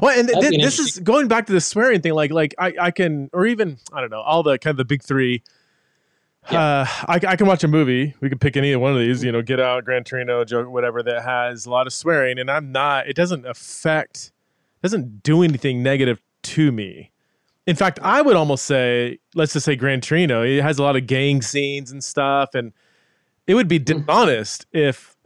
well, 0.00 0.18
and 0.18 0.28
th- 0.28 0.60
this 0.60 0.78
is 0.78 0.98
going 0.98 1.28
back 1.28 1.46
to 1.46 1.52
the 1.52 1.60
swearing 1.60 2.00
thing. 2.00 2.14
Like, 2.14 2.30
like 2.30 2.54
I, 2.58 2.72
I 2.80 2.90
can, 2.90 3.30
or 3.32 3.46
even 3.46 3.78
I 3.92 4.00
don't 4.00 4.10
know, 4.10 4.20
all 4.20 4.42
the 4.42 4.58
kind 4.58 4.72
of 4.72 4.76
the 4.76 4.84
big 4.84 5.02
three 5.02 5.42
yeah. 6.50 6.60
Uh, 6.60 6.86
I, 7.08 7.20
I, 7.28 7.36
can 7.36 7.46
watch 7.46 7.62
a 7.62 7.68
movie. 7.68 8.14
We 8.20 8.28
can 8.28 8.38
pick 8.38 8.56
any 8.56 8.74
one 8.74 8.92
of 8.92 8.98
these, 8.98 9.22
you 9.22 9.30
know, 9.30 9.42
Get 9.42 9.60
Out, 9.60 9.84
Gran 9.84 10.04
Torino, 10.04 10.44
Joker, 10.44 10.68
whatever 10.68 11.02
that 11.02 11.22
has 11.22 11.66
a 11.66 11.70
lot 11.70 11.86
of 11.86 11.92
swearing, 11.92 12.38
and 12.38 12.50
I'm 12.50 12.72
not. 12.72 13.08
It 13.08 13.14
doesn't 13.14 13.46
affect, 13.46 14.32
doesn't 14.82 15.22
do 15.22 15.42
anything 15.42 15.82
negative 15.82 16.20
to 16.42 16.72
me. 16.72 17.12
In 17.66 17.76
fact, 17.76 18.00
I 18.02 18.22
would 18.22 18.34
almost 18.34 18.64
say, 18.66 19.20
let's 19.36 19.52
just 19.52 19.64
say 19.64 19.76
Gran 19.76 20.00
Torino. 20.00 20.42
It 20.42 20.62
has 20.62 20.80
a 20.80 20.82
lot 20.82 20.96
of 20.96 21.06
gang 21.06 21.42
scenes 21.42 21.92
and 21.92 22.02
stuff, 22.02 22.54
and 22.54 22.72
it 23.46 23.54
would 23.54 23.68
be 23.68 23.78
mm. 23.78 23.84
dishonest 23.84 24.66
if 24.72 25.16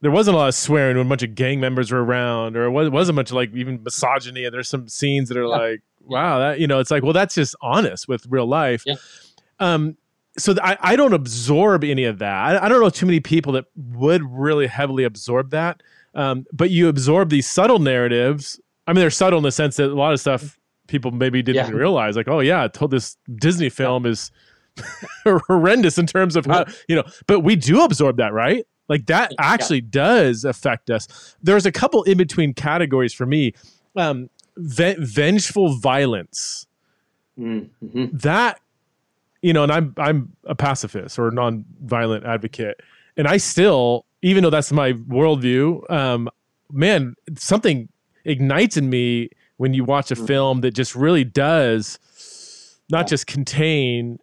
there 0.00 0.10
wasn't 0.10 0.34
a 0.34 0.38
lot 0.38 0.48
of 0.48 0.54
swearing 0.54 0.96
when 0.96 1.06
a 1.06 1.08
bunch 1.08 1.22
of 1.22 1.34
gang 1.34 1.60
members 1.60 1.92
were 1.92 2.02
around, 2.02 2.56
or 2.56 2.64
it 2.64 2.90
wasn't 2.90 3.16
much 3.16 3.32
like 3.32 3.54
even 3.54 3.82
misogyny. 3.82 4.44
And 4.46 4.54
there's 4.54 4.68
some 4.68 4.88
scenes 4.88 5.28
that 5.28 5.36
are 5.36 5.42
yeah. 5.42 5.48
like, 5.48 5.82
wow, 6.00 6.38
that 6.38 6.60
you 6.60 6.66
know, 6.66 6.78
it's 6.78 6.90
like, 6.90 7.02
well, 7.02 7.12
that's 7.12 7.34
just 7.34 7.54
honest 7.60 8.08
with 8.08 8.26
real 8.30 8.46
life. 8.46 8.82
Yeah. 8.86 8.96
Um, 9.60 9.96
so 10.36 10.54
I, 10.62 10.76
I 10.80 10.96
don't 10.96 11.12
absorb 11.12 11.84
any 11.84 12.04
of 12.04 12.18
that. 12.18 12.32
I, 12.32 12.66
I, 12.66 12.68
don't 12.68 12.80
know 12.80 12.90
too 12.90 13.06
many 13.06 13.20
people 13.20 13.52
that 13.52 13.66
would 13.76 14.22
really 14.24 14.66
heavily 14.66 15.04
absorb 15.04 15.50
that. 15.50 15.82
Um, 16.14 16.46
but 16.52 16.70
you 16.70 16.88
absorb 16.88 17.30
these 17.30 17.48
subtle 17.48 17.78
narratives. 17.78 18.60
I 18.86 18.92
mean, 18.92 19.00
they're 19.00 19.10
subtle 19.10 19.38
in 19.38 19.42
the 19.44 19.52
sense 19.52 19.76
that 19.76 19.90
a 19.90 19.94
lot 19.94 20.12
of 20.12 20.20
stuff 20.20 20.58
people 20.86 21.10
maybe 21.10 21.42
didn't 21.42 21.70
yeah. 21.70 21.76
realize. 21.76 22.16
Like, 22.16 22.28
oh 22.28 22.40
yeah, 22.40 22.64
I 22.64 22.68
told 22.68 22.90
this 22.90 23.16
Disney 23.36 23.68
film 23.68 24.06
is 24.06 24.30
horrendous 25.24 25.98
in 25.98 26.06
terms 26.06 26.36
of 26.36 26.46
how 26.46 26.66
you 26.88 26.96
know. 26.96 27.04
But 27.26 27.40
we 27.40 27.56
do 27.56 27.82
absorb 27.82 28.16
that, 28.18 28.32
right? 28.32 28.66
Like 28.88 29.06
that 29.06 29.32
actually 29.38 29.78
yeah. 29.78 29.88
does 29.90 30.44
affect 30.44 30.90
us. 30.90 31.36
There's 31.42 31.66
a 31.66 31.72
couple 31.72 32.02
in 32.04 32.18
between 32.18 32.54
categories 32.54 33.14
for 33.14 33.26
me. 33.26 33.54
Um, 33.96 34.28
ve- 34.56 34.96
vengeful 34.98 35.76
violence. 35.78 36.66
Mm-hmm. 37.38 38.16
That 38.18 38.60
you 39.44 39.52
know, 39.52 39.62
and 39.62 39.70
I'm 39.70 39.94
I'm 39.98 40.32
a 40.44 40.54
pacifist 40.54 41.18
or 41.18 41.28
a 41.28 41.30
non-violent 41.30 42.24
advocate, 42.24 42.80
and 43.18 43.28
I 43.28 43.36
still, 43.36 44.06
even 44.22 44.42
though 44.42 44.48
that's 44.48 44.72
my 44.72 44.94
worldview, 44.94 45.90
um, 45.90 46.30
man, 46.72 47.14
something 47.36 47.90
ignites 48.24 48.78
in 48.78 48.88
me 48.88 49.28
when 49.58 49.74
you 49.74 49.84
watch 49.84 50.10
a 50.10 50.14
mm. 50.14 50.26
film 50.26 50.62
that 50.62 50.72
just 50.72 50.94
really 50.94 51.24
does 51.24 51.98
not 52.88 53.06
just 53.06 53.26
contain 53.26 54.18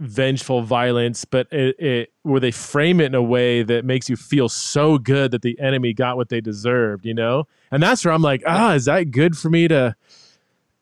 vengeful 0.00 0.60
violence, 0.60 1.24
but 1.24 1.50
it, 1.50 1.74
it, 1.80 2.12
where 2.22 2.38
they 2.38 2.50
frame 2.50 3.00
it 3.00 3.06
in 3.06 3.14
a 3.14 3.22
way 3.22 3.62
that 3.62 3.82
makes 3.82 4.10
you 4.10 4.16
feel 4.16 4.46
so 4.46 4.98
good 4.98 5.30
that 5.30 5.40
the 5.40 5.58
enemy 5.58 5.94
got 5.94 6.18
what 6.18 6.28
they 6.28 6.42
deserved, 6.42 7.06
you 7.06 7.14
know? 7.14 7.48
And 7.70 7.82
that's 7.82 8.04
where 8.04 8.12
I'm 8.12 8.20
like, 8.20 8.42
ah, 8.46 8.74
is 8.74 8.84
that 8.84 9.10
good 9.10 9.38
for 9.38 9.48
me 9.48 9.68
to, 9.68 9.96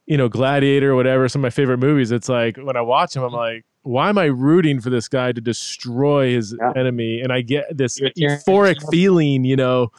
you 0.06 0.16
know, 0.16 0.28
Gladiator 0.28 0.90
or 0.90 0.96
whatever, 0.96 1.28
some 1.28 1.42
of 1.42 1.44
my 1.44 1.50
favorite 1.50 1.78
movies. 1.78 2.10
It's 2.10 2.28
like 2.28 2.56
when 2.56 2.76
I 2.76 2.80
watch 2.80 3.14
them, 3.14 3.22
I'm 3.22 3.32
like, 3.32 3.64
why 3.84 4.08
am 4.08 4.18
I 4.18 4.24
rooting 4.24 4.80
for 4.80 4.90
this 4.90 5.08
guy 5.08 5.32
to 5.32 5.40
destroy 5.40 6.32
his 6.32 6.56
yeah. 6.58 6.72
enemy? 6.74 7.20
And 7.20 7.32
I 7.32 7.42
get 7.42 7.76
this 7.76 8.00
euphoric 8.00 8.76
feeling, 8.90 9.44
you 9.44 9.56
know. 9.56 9.92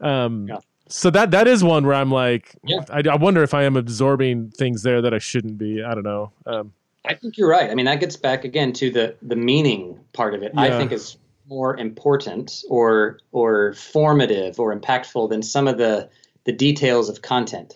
Um, 0.00 0.48
yeah. 0.48 0.58
So 0.88 1.10
that 1.10 1.30
that 1.32 1.46
is 1.46 1.62
one 1.62 1.86
where 1.86 1.94
I'm 1.94 2.10
like, 2.10 2.56
yeah. 2.64 2.80
I, 2.90 3.02
I, 3.10 3.16
wonder 3.16 3.42
if 3.42 3.52
I 3.52 3.64
am 3.64 3.76
absorbing 3.76 4.50
things 4.50 4.82
there 4.82 5.02
that 5.02 5.12
I 5.12 5.18
shouldn't 5.18 5.58
be. 5.58 5.82
I 5.82 5.94
don't 5.94 6.02
know. 6.02 6.32
Um, 6.46 6.72
I 7.04 7.14
think 7.14 7.36
you're 7.36 7.50
right. 7.50 7.70
I 7.70 7.74
mean, 7.74 7.84
that 7.84 8.00
gets 8.00 8.16
back 8.16 8.44
again 8.44 8.72
to 8.74 8.90
the 8.90 9.14
the 9.20 9.36
meaning 9.36 10.00
part 10.14 10.34
of 10.34 10.42
it. 10.42 10.52
I 10.56 10.70
think 10.70 10.90
is 10.90 11.18
more 11.46 11.76
important 11.76 12.64
or 12.70 13.18
or 13.32 13.74
formative 13.74 14.58
or 14.58 14.74
impactful 14.74 15.28
than 15.28 15.42
some 15.42 15.68
of 15.68 15.76
the 15.76 16.08
the 16.44 16.52
details 16.52 17.10
of 17.10 17.20
content. 17.20 17.74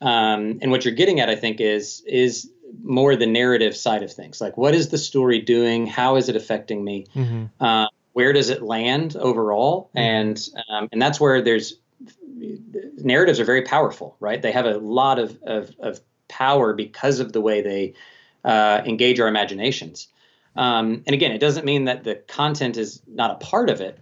Um, 0.00 0.58
and 0.60 0.70
what 0.70 0.84
you're 0.84 0.94
getting 0.94 1.20
at, 1.20 1.28
I 1.28 1.36
think, 1.36 1.60
is 1.60 2.02
is 2.06 2.50
more 2.82 3.16
the 3.16 3.26
narrative 3.26 3.76
side 3.76 4.02
of 4.02 4.12
things. 4.12 4.40
Like, 4.40 4.56
what 4.56 4.74
is 4.74 4.88
the 4.88 4.98
story 4.98 5.40
doing? 5.40 5.86
How 5.86 6.16
is 6.16 6.28
it 6.28 6.36
affecting 6.36 6.84
me? 6.84 7.06
Mm-hmm. 7.14 7.44
Uh, 7.60 7.86
where 8.12 8.32
does 8.32 8.50
it 8.50 8.62
land 8.62 9.16
overall? 9.16 9.88
Mm-hmm. 9.88 9.98
And 9.98 10.48
um, 10.68 10.88
and 10.92 11.02
that's 11.02 11.20
where 11.20 11.42
there's 11.42 11.74
narratives 12.98 13.40
are 13.40 13.44
very 13.44 13.62
powerful, 13.62 14.16
right? 14.20 14.40
They 14.40 14.52
have 14.52 14.66
a 14.66 14.78
lot 14.78 15.18
of 15.18 15.38
of, 15.42 15.74
of 15.78 16.00
power 16.28 16.72
because 16.72 17.20
of 17.20 17.32
the 17.32 17.40
way 17.40 17.62
they 17.62 17.94
uh, 18.44 18.82
engage 18.84 19.20
our 19.20 19.28
imaginations. 19.28 20.08
Um, 20.56 21.02
and 21.06 21.14
again, 21.14 21.32
it 21.32 21.38
doesn't 21.38 21.66
mean 21.66 21.84
that 21.84 22.04
the 22.04 22.14
content 22.14 22.76
is 22.76 23.02
not 23.06 23.30
a 23.30 23.44
part 23.44 23.68
of 23.68 23.80
it, 23.80 23.98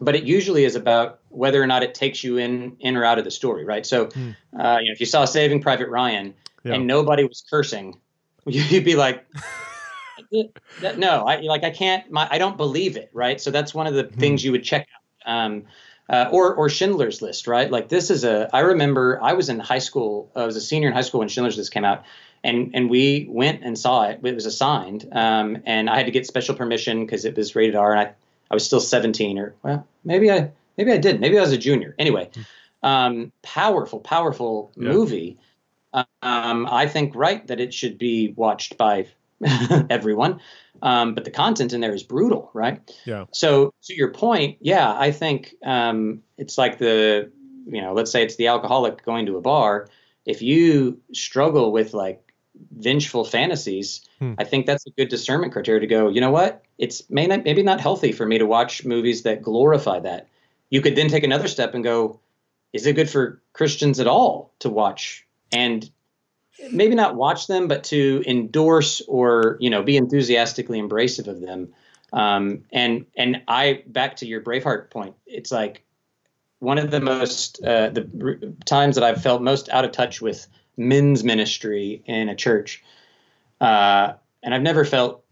but 0.00 0.14
it 0.14 0.24
usually 0.24 0.64
is 0.64 0.76
about 0.76 1.20
whether 1.28 1.62
or 1.62 1.66
not 1.66 1.82
it 1.82 1.94
takes 1.94 2.24
you 2.24 2.38
in 2.38 2.76
in 2.80 2.96
or 2.96 3.04
out 3.04 3.18
of 3.18 3.24
the 3.24 3.30
story, 3.30 3.64
right? 3.64 3.84
So, 3.84 4.06
mm. 4.06 4.34
uh, 4.58 4.78
you 4.80 4.88
know, 4.88 4.92
if 4.92 5.00
you 5.00 5.06
saw 5.06 5.24
Saving 5.24 5.60
Private 5.60 5.88
Ryan 5.88 6.34
yeah. 6.64 6.74
and 6.74 6.86
nobody 6.86 7.24
was 7.24 7.44
cursing, 7.48 7.98
you'd 8.46 8.84
be 8.84 8.96
like, 8.96 9.24
no, 10.96 11.24
I 11.24 11.40
like 11.40 11.64
I 11.64 11.70
can't. 11.70 12.10
My, 12.10 12.28
I 12.30 12.38
don't 12.38 12.56
believe 12.56 12.96
it, 12.96 13.10
right? 13.12 13.40
So 13.40 13.50
that's 13.50 13.74
one 13.74 13.86
of 13.86 13.94
the 13.94 14.04
hmm. 14.04 14.20
things 14.20 14.44
you 14.44 14.52
would 14.52 14.64
check 14.64 14.86
out. 14.94 15.32
Um, 15.32 15.64
uh, 16.10 16.28
or 16.30 16.54
or 16.54 16.68
Schindler's 16.68 17.22
List, 17.22 17.46
right? 17.46 17.70
Like 17.70 17.88
this 17.88 18.10
is 18.10 18.24
a. 18.24 18.50
I 18.52 18.60
remember 18.60 19.18
I 19.22 19.32
was 19.32 19.48
in 19.48 19.58
high 19.58 19.78
school. 19.78 20.30
I 20.36 20.44
was 20.44 20.54
a 20.54 20.60
senior 20.60 20.88
in 20.88 20.94
high 20.94 21.00
school 21.00 21.20
when 21.20 21.28
Schindler's 21.28 21.56
List 21.56 21.72
came 21.72 21.84
out, 21.84 22.04
and 22.42 22.72
and 22.74 22.90
we 22.90 23.26
went 23.30 23.64
and 23.64 23.78
saw 23.78 24.02
it. 24.02 24.20
It 24.22 24.34
was 24.34 24.44
assigned, 24.44 25.08
um, 25.12 25.62
and 25.64 25.88
I 25.88 25.96
had 25.96 26.04
to 26.04 26.12
get 26.12 26.26
special 26.26 26.54
permission 26.54 27.06
because 27.06 27.24
it 27.24 27.34
was 27.34 27.56
rated 27.56 27.74
R, 27.74 27.92
and 27.92 28.00
I 28.00 28.12
I 28.50 28.54
was 28.54 28.64
still 28.64 28.80
17 28.80 29.38
or 29.38 29.54
well 29.62 29.86
maybe 30.04 30.30
I 30.30 30.50
maybe 30.76 30.92
I 30.92 30.98
did 30.98 31.20
maybe 31.20 31.38
I 31.38 31.40
was 31.40 31.52
a 31.52 31.58
junior. 31.58 31.94
Anyway, 31.98 32.30
hmm. 32.34 32.86
um, 32.86 33.32
powerful 33.42 34.00
powerful 34.00 34.72
yeah. 34.76 34.90
movie 34.90 35.38
um, 35.94 36.66
I 36.70 36.86
think 36.86 37.14
right 37.14 37.46
that 37.46 37.60
it 37.60 37.72
should 37.72 37.98
be 37.98 38.34
watched 38.36 38.76
by 38.76 39.06
everyone, 39.90 40.40
um, 40.82 41.14
but 41.14 41.24
the 41.24 41.30
content 41.30 41.72
in 41.72 41.80
there 41.80 41.94
is 41.94 42.02
brutal, 42.02 42.50
right? 42.52 42.80
Yeah. 43.04 43.26
So 43.32 43.72
to 43.84 43.94
your 43.94 44.12
point, 44.12 44.58
yeah, 44.60 44.92
I 44.96 45.12
think 45.12 45.54
um, 45.64 46.22
it's 46.36 46.58
like 46.58 46.78
the 46.78 47.30
you 47.66 47.80
know, 47.80 47.92
let's 47.94 48.10
say 48.10 48.22
it's 48.22 48.36
the 48.36 48.48
alcoholic 48.48 49.04
going 49.04 49.26
to 49.26 49.36
a 49.36 49.40
bar. 49.40 49.88
If 50.26 50.42
you 50.42 51.00
struggle 51.12 51.72
with 51.72 51.94
like 51.94 52.32
vengeful 52.76 53.24
fantasies, 53.24 54.06
hmm. 54.18 54.34
I 54.38 54.44
think 54.44 54.66
that's 54.66 54.86
a 54.86 54.90
good 54.90 55.08
discernment 55.08 55.52
criteria 55.52 55.80
to 55.80 55.86
go. 55.86 56.08
You 56.08 56.20
know 56.20 56.30
what? 56.30 56.62
It's 56.78 57.08
may 57.10 57.26
not, 57.26 57.44
maybe 57.44 57.62
not 57.62 57.80
healthy 57.80 58.12
for 58.12 58.26
me 58.26 58.38
to 58.38 58.46
watch 58.46 58.84
movies 58.84 59.22
that 59.22 59.42
glorify 59.42 60.00
that. 60.00 60.28
You 60.70 60.80
could 60.80 60.96
then 60.96 61.08
take 61.08 61.24
another 61.24 61.48
step 61.48 61.74
and 61.74 61.84
go, 61.84 62.20
is 62.72 62.86
it 62.86 62.94
good 62.94 63.08
for 63.10 63.40
Christians 63.52 64.00
at 64.00 64.06
all 64.06 64.52
to 64.60 64.68
watch 64.68 65.26
and 65.54 65.90
maybe 66.70 66.94
not 66.94 67.16
watch 67.16 67.46
them, 67.46 67.68
but 67.68 67.84
to 67.84 68.22
endorse 68.26 69.00
or 69.02 69.56
you 69.60 69.70
know 69.70 69.82
be 69.82 69.96
enthusiastically 69.96 70.80
embracive 70.80 71.28
of 71.28 71.40
them. 71.40 71.72
Um, 72.12 72.64
and 72.72 73.06
and 73.16 73.42
I 73.48 73.82
back 73.86 74.16
to 74.16 74.26
your 74.26 74.40
Braveheart 74.40 74.90
point. 74.90 75.14
It's 75.26 75.50
like 75.52 75.84
one 76.58 76.78
of 76.78 76.90
the 76.90 77.00
most 77.00 77.62
uh, 77.64 77.90
the 77.90 78.54
times 78.64 78.96
that 78.96 79.04
I've 79.04 79.22
felt 79.22 79.42
most 79.42 79.68
out 79.68 79.84
of 79.84 79.92
touch 79.92 80.20
with 80.20 80.46
men's 80.76 81.24
ministry 81.24 82.02
in 82.06 82.28
a 82.28 82.34
church, 82.34 82.82
uh, 83.60 84.14
and 84.42 84.54
I've 84.54 84.62
never 84.62 84.84
felt 84.84 85.24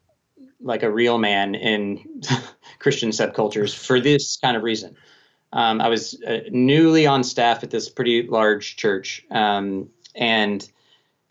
like 0.60 0.82
a 0.82 0.90
real 0.90 1.18
man 1.18 1.54
in 1.54 2.22
Christian 2.78 3.10
subcultures 3.10 3.76
for 3.76 4.00
this 4.00 4.36
kind 4.36 4.56
of 4.56 4.62
reason. 4.62 4.96
Um, 5.52 5.80
I 5.80 5.88
was 5.88 6.20
uh, 6.22 6.40
newly 6.50 7.06
on 7.06 7.24
staff 7.24 7.62
at 7.62 7.70
this 7.70 7.88
pretty 7.88 8.26
large 8.26 8.76
church, 8.76 9.24
um, 9.30 9.90
and 10.14 10.68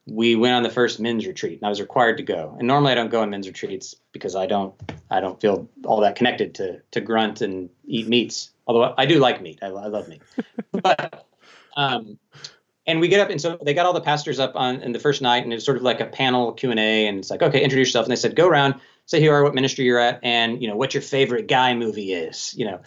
we 0.08 0.36
went 0.36 0.54
on 0.54 0.64
the 0.64 0.70
first 0.70 1.00
men's 1.00 1.28
retreat 1.28 1.60
and 1.60 1.66
I 1.66 1.70
was 1.70 1.80
required 1.80 2.18
to 2.18 2.24
go. 2.24 2.56
And 2.58 2.68
normally 2.68 2.92
I 2.92 2.96
don't 2.96 3.12
go 3.12 3.22
on 3.22 3.30
men's 3.30 3.48
retreats 3.48 3.96
because 4.12 4.36
I 4.36 4.46
don't 4.46 4.74
I 5.10 5.20
don't 5.20 5.40
feel 5.40 5.70
all 5.86 6.02
that 6.02 6.16
connected 6.16 6.56
to 6.56 6.82
to 6.92 7.02
grunt 7.02 7.42
and 7.42 7.70
eat 7.86 8.08
meats. 8.08 8.52
Although 8.68 8.94
I 8.98 9.06
do 9.06 9.20
like 9.20 9.42
meat. 9.42 9.60
I, 9.62 9.68
I 9.68 9.88
love 9.88 10.08
meat. 10.08 10.22
but 10.72 11.28
um 11.78 12.18
and 12.88 13.00
we 13.00 13.08
get 13.08 13.20
up 13.20 13.30
and 13.30 13.40
so 13.40 13.58
they 13.62 13.74
got 13.74 13.86
all 13.86 13.94
the 13.94 14.02
pastors 14.02 14.40
up 14.40 14.56
on 14.56 14.82
in 14.82 14.92
the 14.92 15.00
first 15.00 15.22
night 15.22 15.44
and 15.44 15.54
it's 15.54 15.66
sort 15.66 15.78
of 15.78 15.84
like 15.84 16.00
a 16.00 16.06
panel 16.06 16.52
Q&A 16.52 17.08
and 17.08 17.20
it's 17.20 17.30
like 17.30 17.42
okay 17.42 17.64
introduce 17.64 17.90
yourself 17.90 18.06
and 18.06 18.12
they 18.12 18.16
said 18.16 18.36
go 18.36 18.48
around 18.48 18.76
say 19.06 19.20
who 19.20 19.26
you 19.26 19.32
are 19.32 19.44
what 19.44 19.54
ministry 19.54 19.86
you're 19.86 20.00
at 20.00 20.20
and 20.24 20.62
you 20.62 20.68
know 20.68 20.76
what 20.76 20.94
your 20.94 21.04
favorite 21.04 21.48
guy 21.48 21.76
movie 21.76 22.12
is 22.12 22.54
you 22.58 22.66
know 22.66 22.82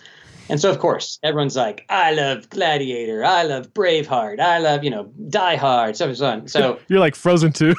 and 0.49 0.61
so, 0.61 0.71
of 0.71 0.79
course, 0.79 1.19
everyone's 1.23 1.57
like, 1.57 1.87
I 1.89 2.13
love 2.13 2.51
Gladiator. 2.51 3.25
I 3.25 3.45
love 3.45 3.73
Braveheart. 3.73 4.41
I 4.41 4.59
love, 4.59 4.85
you 4.85 4.91
know, 4.91 5.13
Die 5.29 5.57
Hard, 5.57 5.97
so 5.97 6.15
on. 6.25 6.49
So 6.49 6.79
you're 6.89 7.01
like 7.01 7.15
Frozen 7.15 7.53
too. 7.53 7.75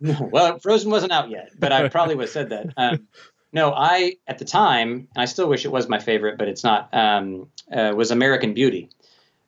well, 0.00 0.58
Frozen 0.58 0.90
wasn't 0.90 1.12
out 1.12 1.30
yet, 1.30 1.50
but 1.58 1.72
I 1.72 1.88
probably 1.88 2.14
would 2.14 2.24
have 2.24 2.30
said 2.30 2.50
that. 2.50 2.68
Um, 2.76 3.06
no, 3.52 3.72
I, 3.72 4.16
at 4.26 4.38
the 4.38 4.44
time, 4.44 5.08
and 5.14 5.22
I 5.22 5.26
still 5.26 5.48
wish 5.48 5.64
it 5.64 5.70
was 5.70 5.88
my 5.88 5.98
favorite, 5.98 6.38
but 6.38 6.48
it's 6.48 6.64
not, 6.64 6.88
um, 6.92 7.48
uh, 7.70 7.92
was 7.94 8.10
American 8.10 8.54
Beauty. 8.54 8.90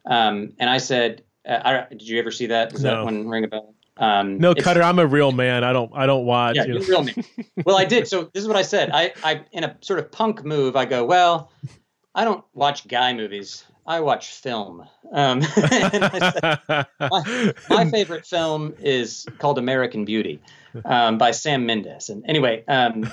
Um, 0.04 0.52
and 0.58 0.70
I 0.70 0.78
said, 0.78 1.22
uh, 1.48 1.60
I, 1.64 1.86
did 1.90 2.06
you 2.06 2.18
ever 2.18 2.30
see 2.30 2.46
that? 2.46 2.70
Does 2.70 2.84
no. 2.84 2.90
that 2.90 3.04
one 3.04 3.28
ring 3.28 3.44
a 3.44 3.48
bell? 3.48 3.74
Um, 3.96 4.38
no, 4.38 4.54
Kutter, 4.54 4.82
I'm 4.82 4.98
a 4.98 5.06
real 5.06 5.32
man. 5.32 5.64
I 5.64 5.72
don't, 5.72 5.90
I 5.94 6.04
don't 6.04 6.26
watch. 6.26 6.56
Yeah, 6.56 6.66
you 6.66 6.76
a 6.76 6.80
real 6.80 7.02
man. 7.02 7.14
well, 7.64 7.78
I 7.78 7.86
did. 7.86 8.06
So 8.06 8.30
this 8.34 8.42
is 8.42 8.48
what 8.48 8.56
I 8.56 8.62
said. 8.62 8.90
I, 8.92 9.12
I, 9.24 9.40
in 9.52 9.64
a 9.64 9.76
sort 9.80 9.98
of 9.98 10.12
punk 10.12 10.44
move, 10.44 10.76
I 10.76 10.84
go, 10.84 11.04
well, 11.04 11.50
I 12.16 12.24
don't 12.24 12.42
watch 12.54 12.88
guy 12.88 13.12
movies. 13.12 13.62
I 13.86 14.00
watch 14.00 14.30
film. 14.32 14.88
Um, 15.12 15.42
said, 15.42 16.88
my, 16.98 17.54
my, 17.68 17.84
favorite 17.90 18.26
film 18.26 18.74
is 18.80 19.26
called 19.38 19.58
American 19.58 20.06
Beauty 20.06 20.40
um, 20.86 21.18
by 21.18 21.32
Sam 21.32 21.66
Mendes. 21.66 22.08
And 22.08 22.24
anyway, 22.26 22.64
um, 22.66 23.08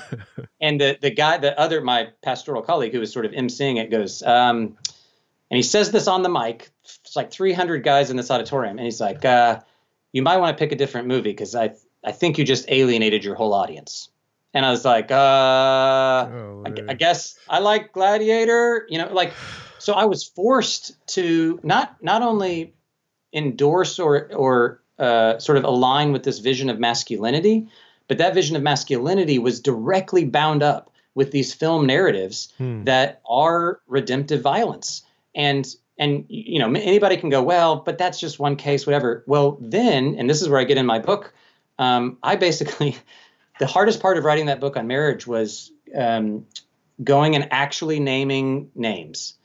and 0.62 0.80
the 0.80 0.97
the 0.99 1.12
guy, 1.12 1.38
the 1.38 1.60
other 1.60 1.82
my 1.82 2.10
pastoral 2.24 2.62
colleague 2.62 2.93
who 2.93 3.01
was 3.01 3.12
sort 3.12 3.26
of 3.26 3.34
emceeing 3.34 3.78
it 3.78 3.91
goes, 3.91 4.24
um, 4.24 4.78
and 5.51 5.58
he 5.58 5.64
says 5.64 5.91
this 5.91 6.08
on 6.08 6.24
the 6.24 6.30
mic. 6.30 6.72
It's 7.04 7.16
like 7.16 7.30
300 7.30 7.84
guys 7.84 8.10
in 8.10 8.16
this 8.16 8.32
auditorium, 8.32 8.78
and 8.78 8.86
he's 8.86 9.01
like, 9.01 9.26
uh, 9.26 9.60
"You 10.14 10.22
might 10.22 10.38
want 10.38 10.58
to 10.58 10.62
pick 10.62 10.72
a 10.72 10.78
different 10.78 11.08
movie 11.08 11.32
because 11.32 11.56
I 11.56 11.76
I 12.06 12.14
think 12.14 12.38
you 12.38 12.45
just 12.45 12.66
alienated 12.70 13.26
your 13.26 13.36
whole 13.36 13.54
audience." 13.54 14.10
And 14.54 14.66
I 14.66 14.72
was 14.72 14.86
like, 14.86 15.12
uh, 15.12 15.16
oh, 15.16 16.64
I, 16.66 16.74
I, 16.89 16.93
guess 16.93 17.38
I 17.49 17.60
like 17.60 17.91
Gladiator, 17.91 18.86
you 18.88 18.99
know, 18.99 19.12
like, 19.12 19.34
so 19.80 19.93
I 19.93 20.06
was 20.06 20.24
forced 20.24 20.93
to 21.16 21.60
not 21.64 22.01
not 22.01 22.22
only 22.22 22.74
endorse 23.34 23.99
or 23.99 24.32
or 24.34 24.82
uh, 24.99 25.39
sort 25.39 25.58
of 25.58 25.64
align 25.64 26.14
with 26.14 26.24
this 26.24 26.39
vision 26.39 26.70
of 26.70 26.80
masculinity, 26.80 27.68
but 28.08 28.20
that 28.20 28.34
vision 28.34 28.56
of 28.56 28.62
masculinity 28.62 29.39
was 29.39 29.60
directly 29.60 30.24
bound 30.24 30.62
up 30.62 30.91
with 31.16 31.32
these 31.32 31.54
film 31.54 31.86
narratives 31.86 32.54
hmm. 32.58 32.84
that 32.84 33.22
are 33.28 33.82
redemptive 33.88 34.41
violence, 34.41 35.01
and 35.36 35.68
and 35.97 36.26
you 36.30 36.60
know 36.60 36.72
anybody 36.74 37.18
can 37.18 37.30
go 37.30 37.41
well, 37.41 37.78
but 37.78 37.97
that's 37.97 38.20
just 38.20 38.39
one 38.39 38.56
case, 38.56 38.86
whatever. 38.86 39.24
Well, 39.28 39.58
then, 39.60 40.16
and 40.18 40.30
this 40.30 40.41
is 40.41 40.47
where 40.47 40.60
I 40.60 40.64
get 40.64 40.78
in 40.78 40.86
my 40.86 40.99
book. 40.99 41.34
Um, 41.80 42.18
I 42.22 42.36
basically 42.36 42.95
the 43.60 43.68
hardest 43.68 43.99
part 43.99 44.18
of 44.18 44.24
writing 44.24 44.47
that 44.47 44.60
book 44.60 44.78
on 44.78 44.88
marriage 44.88 45.28
was 45.28 45.72
um, 45.95 46.45
going 47.04 47.36
and 47.36 47.47
actually 47.51 47.99
naming 47.99 48.72
names. 48.76 49.36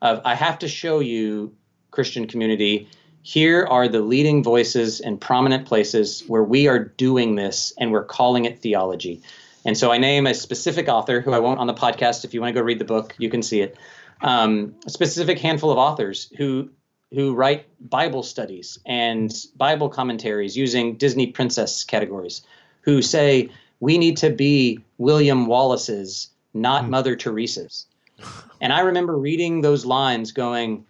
Of 0.00 0.22
I 0.24 0.34
have 0.34 0.60
to 0.60 0.68
show 0.68 1.00
you, 1.00 1.54
Christian 1.90 2.26
community, 2.26 2.88
here 3.22 3.66
are 3.68 3.88
the 3.88 4.00
leading 4.00 4.42
voices 4.42 5.00
and 5.00 5.20
prominent 5.20 5.66
places 5.66 6.22
where 6.26 6.42
we 6.42 6.68
are 6.68 6.78
doing 6.78 7.34
this 7.34 7.74
and 7.78 7.92
we're 7.92 8.04
calling 8.04 8.44
it 8.44 8.60
theology. 8.60 9.22
And 9.64 9.76
so 9.76 9.90
I 9.90 9.98
name 9.98 10.26
a 10.26 10.34
specific 10.34 10.88
author 10.88 11.20
who 11.20 11.32
I 11.32 11.40
won't 11.40 11.58
on 11.58 11.66
the 11.66 11.74
podcast. 11.74 12.24
If 12.24 12.32
you 12.32 12.40
want 12.40 12.54
to 12.54 12.60
go 12.60 12.64
read 12.64 12.78
the 12.78 12.84
book, 12.84 13.14
you 13.18 13.28
can 13.28 13.42
see 13.42 13.60
it. 13.60 13.76
Um, 14.22 14.76
a 14.86 14.90
specific 14.90 15.38
handful 15.38 15.70
of 15.70 15.78
authors 15.78 16.32
who 16.36 16.70
who 17.12 17.34
write 17.34 17.66
Bible 17.80 18.22
studies 18.22 18.78
and 18.84 19.32
Bible 19.56 19.88
commentaries 19.88 20.56
using 20.56 20.96
Disney 20.96 21.28
princess 21.28 21.84
categories 21.84 22.42
who 22.88 23.02
say 23.02 23.50
we 23.80 23.98
need 23.98 24.16
to 24.16 24.30
be 24.30 24.80
William 24.96 25.44
Wallace's, 25.44 26.30
not 26.54 26.84
mm. 26.84 26.88
Mother 26.88 27.16
Teresa's. 27.16 27.84
And 28.62 28.72
I 28.72 28.80
remember 28.80 29.14
reading 29.14 29.60
those 29.60 29.84
lines 29.84 30.32
going, 30.32 30.86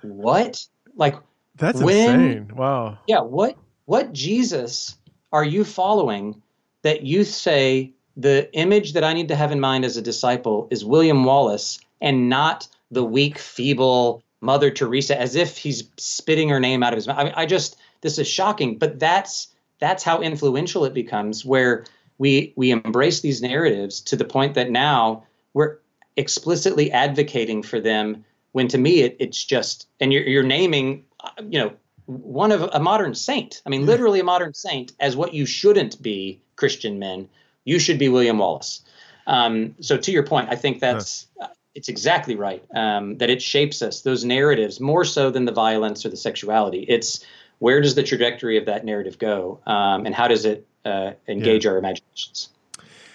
what? 0.00 0.66
Like 0.96 1.16
That's 1.56 1.82
when, 1.82 2.20
insane. 2.20 2.56
Wow. 2.56 2.96
Yeah, 3.06 3.20
what 3.20 3.58
what 3.84 4.14
Jesus 4.14 4.96
are 5.30 5.44
you 5.44 5.62
following 5.62 6.40
that 6.80 7.02
you 7.02 7.22
say 7.22 7.92
the 8.16 8.50
image 8.54 8.94
that 8.94 9.04
I 9.04 9.12
need 9.12 9.28
to 9.28 9.36
have 9.36 9.52
in 9.52 9.60
mind 9.60 9.84
as 9.84 9.98
a 9.98 10.02
disciple 10.02 10.68
is 10.70 10.86
William 10.86 11.22
Wallace 11.24 11.80
and 12.00 12.30
not 12.30 12.66
the 12.90 13.04
weak, 13.04 13.38
feeble 13.38 14.22
Mother 14.40 14.70
Teresa, 14.70 15.20
as 15.20 15.36
if 15.36 15.58
he's 15.58 15.84
spitting 15.98 16.48
her 16.48 16.60
name 16.60 16.82
out 16.82 16.94
of 16.94 16.96
his 16.96 17.06
mouth. 17.06 17.18
I, 17.18 17.24
mean, 17.24 17.34
I 17.36 17.44
just 17.44 17.76
this 18.00 18.18
is 18.18 18.26
shocking, 18.26 18.78
but 18.78 18.98
that's 18.98 19.48
that's 19.82 20.04
how 20.04 20.22
influential 20.22 20.84
it 20.84 20.94
becomes 20.94 21.44
where 21.44 21.84
we 22.16 22.52
we 22.54 22.70
embrace 22.70 23.20
these 23.20 23.42
narratives 23.42 24.00
to 24.00 24.14
the 24.14 24.24
point 24.24 24.54
that 24.54 24.70
now 24.70 25.24
we're 25.54 25.78
explicitly 26.16 26.92
advocating 26.92 27.64
for 27.64 27.80
them 27.80 28.24
when 28.52 28.68
to 28.68 28.78
me 28.78 29.00
it, 29.00 29.16
it's 29.18 29.44
just 29.44 29.88
and 29.98 30.12
you're, 30.12 30.22
you're 30.22 30.44
naming 30.44 31.04
you 31.50 31.58
know 31.58 31.72
one 32.06 32.52
of 32.52 32.62
a 32.72 32.78
modern 32.78 33.14
saint. 33.14 33.60
I 33.66 33.70
mean 33.70 33.84
literally 33.84 34.20
a 34.20 34.24
modern 34.24 34.54
saint 34.54 34.92
as 35.00 35.16
what 35.16 35.34
you 35.34 35.46
shouldn't 35.46 36.00
be 36.00 36.40
christian 36.54 37.00
men. 37.00 37.28
You 37.64 37.80
should 37.80 37.98
be 37.98 38.08
william 38.08 38.38
wallace. 38.38 38.82
Um, 39.26 39.74
so 39.80 39.96
to 39.96 40.12
your 40.12 40.24
point 40.24 40.48
i 40.48 40.54
think 40.54 40.78
that's 40.78 41.26
huh. 41.40 41.48
it's 41.74 41.88
exactly 41.88 42.36
right 42.36 42.62
um, 42.72 43.18
that 43.18 43.30
it 43.30 43.42
shapes 43.42 43.82
us 43.82 44.02
those 44.02 44.24
narratives 44.24 44.78
more 44.78 45.04
so 45.04 45.30
than 45.30 45.44
the 45.44 45.52
violence 45.52 46.06
or 46.06 46.10
the 46.10 46.16
sexuality. 46.16 46.86
It's 46.88 47.24
where 47.62 47.80
does 47.80 47.94
the 47.94 48.02
trajectory 48.02 48.56
of 48.56 48.66
that 48.66 48.84
narrative 48.84 49.20
go, 49.20 49.60
um, 49.66 50.04
and 50.04 50.12
how 50.12 50.26
does 50.26 50.44
it 50.44 50.66
uh, 50.84 51.12
engage 51.28 51.64
yeah. 51.64 51.70
our 51.70 51.78
imaginations? 51.78 52.48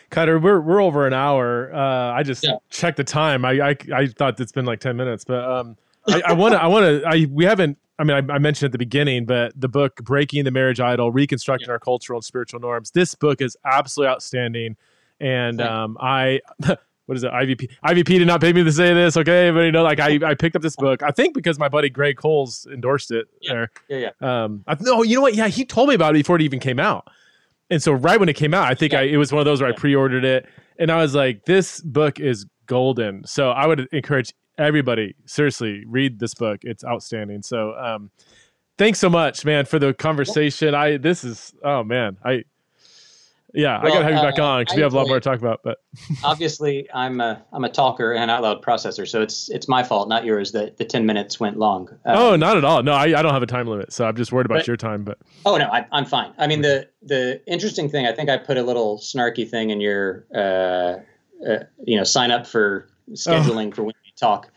Kutter, 0.09 0.41
we're 0.41 0.61
we're 0.61 0.81
over 0.81 1.05
an 1.05 1.11
hour. 1.11 1.69
Uh, 1.75 2.13
I 2.13 2.23
just 2.23 2.45
yeah. 2.45 2.55
checked 2.69 2.95
the 2.95 3.03
time. 3.03 3.43
I, 3.43 3.71
I 3.71 3.75
I 3.93 4.07
thought 4.07 4.39
it's 4.39 4.53
been 4.53 4.63
like 4.63 4.79
ten 4.79 4.95
minutes, 4.95 5.25
but 5.25 5.43
um, 5.43 5.75
I 6.07 6.31
want 6.31 6.53
to 6.53 6.63
I 6.63 6.67
want 6.67 6.85
to 6.85 7.05
I 7.05 7.27
we 7.29 7.43
haven't. 7.43 7.77
I 7.99 8.05
mean, 8.05 8.29
I, 8.29 8.35
I, 8.35 8.37
mentioned 8.37 8.67
at 8.67 8.71
the 8.71 8.77
beginning, 8.77 9.25
but 9.25 9.59
the 9.59 9.67
book 9.67 9.97
"Breaking 9.97 10.45
the 10.45 10.51
Marriage 10.51 10.79
Idol: 10.79 11.11
Reconstructing 11.11 11.67
yeah. 11.67 11.73
Our 11.73 11.79
Cultural 11.79 12.19
and 12.19 12.23
Spiritual 12.23 12.61
Norms." 12.61 12.91
This 12.91 13.15
book 13.15 13.41
is 13.41 13.57
absolutely 13.65 14.13
outstanding, 14.13 14.77
and 15.19 15.59
um, 15.59 15.97
I 15.99 16.39
what 17.07 17.17
is 17.17 17.23
it? 17.23 17.31
IVP. 17.31 17.69
IVP 17.85 18.05
did 18.05 18.27
not 18.27 18.41
pay 18.41 18.53
me 18.53 18.63
to 18.63 18.71
say 18.71 18.93
this, 18.93 19.17
okay? 19.17 19.49
But 19.49 19.61
you 19.61 19.71
know, 19.71 19.83
like 19.83 19.99
I, 19.99 20.19
I 20.23 20.35
picked 20.35 20.55
up 20.55 20.61
this 20.61 20.75
book. 20.75 21.01
I 21.01 21.11
think 21.11 21.33
because 21.33 21.57
my 21.57 21.69
buddy 21.69 21.89
Greg 21.89 22.17
Coles 22.17 22.67
endorsed 22.71 23.11
it. 23.11 23.27
Yeah, 23.41 23.53
there. 23.53 23.71
yeah, 23.87 24.11
yeah. 24.21 24.43
Um, 24.43 24.63
I, 24.67 24.77
no, 24.79 25.03
you 25.03 25.15
know 25.15 25.21
what? 25.21 25.33
Yeah, 25.33 25.47
he 25.47 25.65
told 25.65 25.89
me 25.89 25.95
about 25.95 26.11
it 26.11 26.19
before 26.19 26.35
it 26.35 26.41
even 26.41 26.59
came 26.59 26.79
out. 26.79 27.07
And 27.69 27.81
so 27.81 27.93
right 27.93 28.19
when 28.19 28.29
it 28.29 28.35
came 28.35 28.53
out, 28.53 28.69
I 28.69 28.75
think 28.75 28.93
yeah. 28.93 28.99
I, 28.99 29.03
it 29.03 29.17
was 29.17 29.31
one 29.31 29.39
of 29.39 29.45
those 29.45 29.61
where 29.61 29.69
yeah. 29.69 29.75
I 29.75 29.79
pre-ordered 29.79 30.25
it, 30.25 30.47
and 30.77 30.91
I 30.91 30.97
was 30.97 31.15
like, 31.15 31.45
this 31.45 31.81
book 31.81 32.19
is 32.19 32.45
golden. 32.65 33.25
So 33.25 33.51
I 33.51 33.65
would 33.65 33.87
encourage 33.91 34.33
everybody 34.57 35.15
seriously 35.25 35.83
read 35.87 36.19
this 36.19 36.33
book. 36.33 36.59
It's 36.63 36.83
outstanding. 36.83 37.41
So 37.41 37.73
um, 37.75 38.11
thanks 38.77 38.99
so 38.99 39.09
much, 39.09 39.45
man, 39.45 39.65
for 39.65 39.79
the 39.79 39.93
conversation. 39.93 40.75
I 40.75 40.97
this 40.97 41.23
is 41.23 41.53
oh 41.63 41.83
man, 41.83 42.17
I 42.23 42.43
yeah, 43.53 43.81
well, 43.81 43.91
I 43.91 43.95
got 43.95 43.99
to 43.99 44.03
have 44.03 44.23
you 44.23 44.29
back 44.29 44.39
uh, 44.39 44.43
on 44.43 44.61
because 44.61 44.75
we 44.75 44.81
have 44.81 44.93
a 44.93 44.97
lot 44.97 45.07
more 45.07 45.19
to 45.19 45.29
talk 45.29 45.39
about. 45.39 45.61
But 45.63 45.77
obviously, 46.23 46.87
I'm 46.93 47.21
a 47.21 47.43
I'm 47.53 47.63
a 47.63 47.69
talker 47.69 48.11
and 48.11 48.23
an 48.23 48.29
out 48.29 48.43
loud 48.43 48.61
processor, 48.61 49.07
so 49.07 49.21
it's 49.21 49.49
it's 49.49 49.67
my 49.67 49.83
fault, 49.83 50.09
not 50.09 50.25
yours, 50.25 50.51
that 50.51 50.77
the 50.77 50.85
ten 50.85 51.05
minutes 51.05 51.39
went 51.39 51.57
long. 51.57 51.87
Um, 52.05 52.17
oh, 52.17 52.35
not 52.35 52.57
at 52.57 52.65
all. 52.65 52.83
No, 52.83 52.91
I, 52.91 53.03
I 53.03 53.21
don't 53.21 53.33
have 53.33 53.43
a 53.43 53.47
time 53.47 53.67
limit, 53.67 53.93
so 53.93 54.05
I'm 54.05 54.17
just 54.17 54.31
worried 54.31 54.47
about 54.47 54.59
but, 54.59 54.67
your 54.67 54.75
time. 54.75 55.03
But 55.03 55.17
oh 55.45 55.57
no, 55.57 55.65
I, 55.65 55.85
am 55.91 56.05
fine. 56.05 56.33
I 56.37 56.47
mean, 56.47 56.61
the 56.61 56.89
the 57.01 57.41
interesting 57.47 57.89
thing, 57.89 58.05
I 58.05 58.11
think 58.11 58.29
I 58.29 58.37
put 58.37 58.57
a 58.57 58.63
little 58.63 58.97
snarky 58.97 59.49
thing 59.49 59.69
in 59.69 59.79
your 59.79 60.25
uh, 60.35 60.97
uh 61.47 61.63
you 61.85 61.97
know 61.97 62.03
sign 62.03 62.31
up 62.31 62.45
for 62.45 62.89
scheduling 63.11 63.69
oh. 63.69 63.75
for 63.75 63.83
when 63.83 63.95
we 64.03 64.11
talk. 64.17 64.51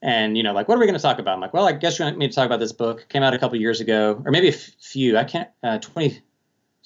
And 0.00 0.36
you 0.36 0.44
know, 0.44 0.52
like, 0.52 0.68
what 0.68 0.76
are 0.76 0.78
we 0.78 0.86
going 0.86 0.96
to 0.96 1.02
talk 1.02 1.18
about? 1.18 1.34
I'm 1.34 1.40
like, 1.40 1.52
well, 1.52 1.66
I 1.66 1.72
guess 1.72 1.98
you 1.98 2.04
want 2.04 2.18
me 2.18 2.28
to 2.28 2.34
talk 2.34 2.46
about 2.46 2.60
this 2.60 2.70
book. 2.70 3.08
Came 3.08 3.24
out 3.24 3.34
a 3.34 3.38
couple 3.38 3.58
years 3.58 3.80
ago, 3.80 4.22
or 4.24 4.30
maybe 4.30 4.46
a 4.46 4.52
f- 4.52 4.70
few. 4.80 5.18
I 5.18 5.24
can't. 5.24 5.48
Uh, 5.64 5.78
20 5.78 6.22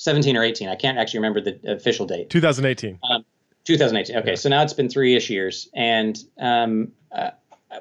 17 0.03 0.37
or 0.37 0.43
18. 0.43 0.69
I 0.69 0.75
can't 0.75 0.99
actually 0.99 1.21
remember 1.21 1.41
the 1.41 1.61
official 1.73 2.07
date. 2.07 2.29
2018. 2.29 2.99
Um, 3.09 3.25
2018. 3.63 4.17
Okay, 4.17 4.31
yeah. 4.31 4.35
so 4.35 4.49
now 4.49 4.61
it's 4.63 4.73
been 4.73 4.89
three 4.89 5.15
ish 5.15 5.31
years. 5.31 5.69
And 5.75 6.19
um, 6.41 6.91
uh, 7.13 7.31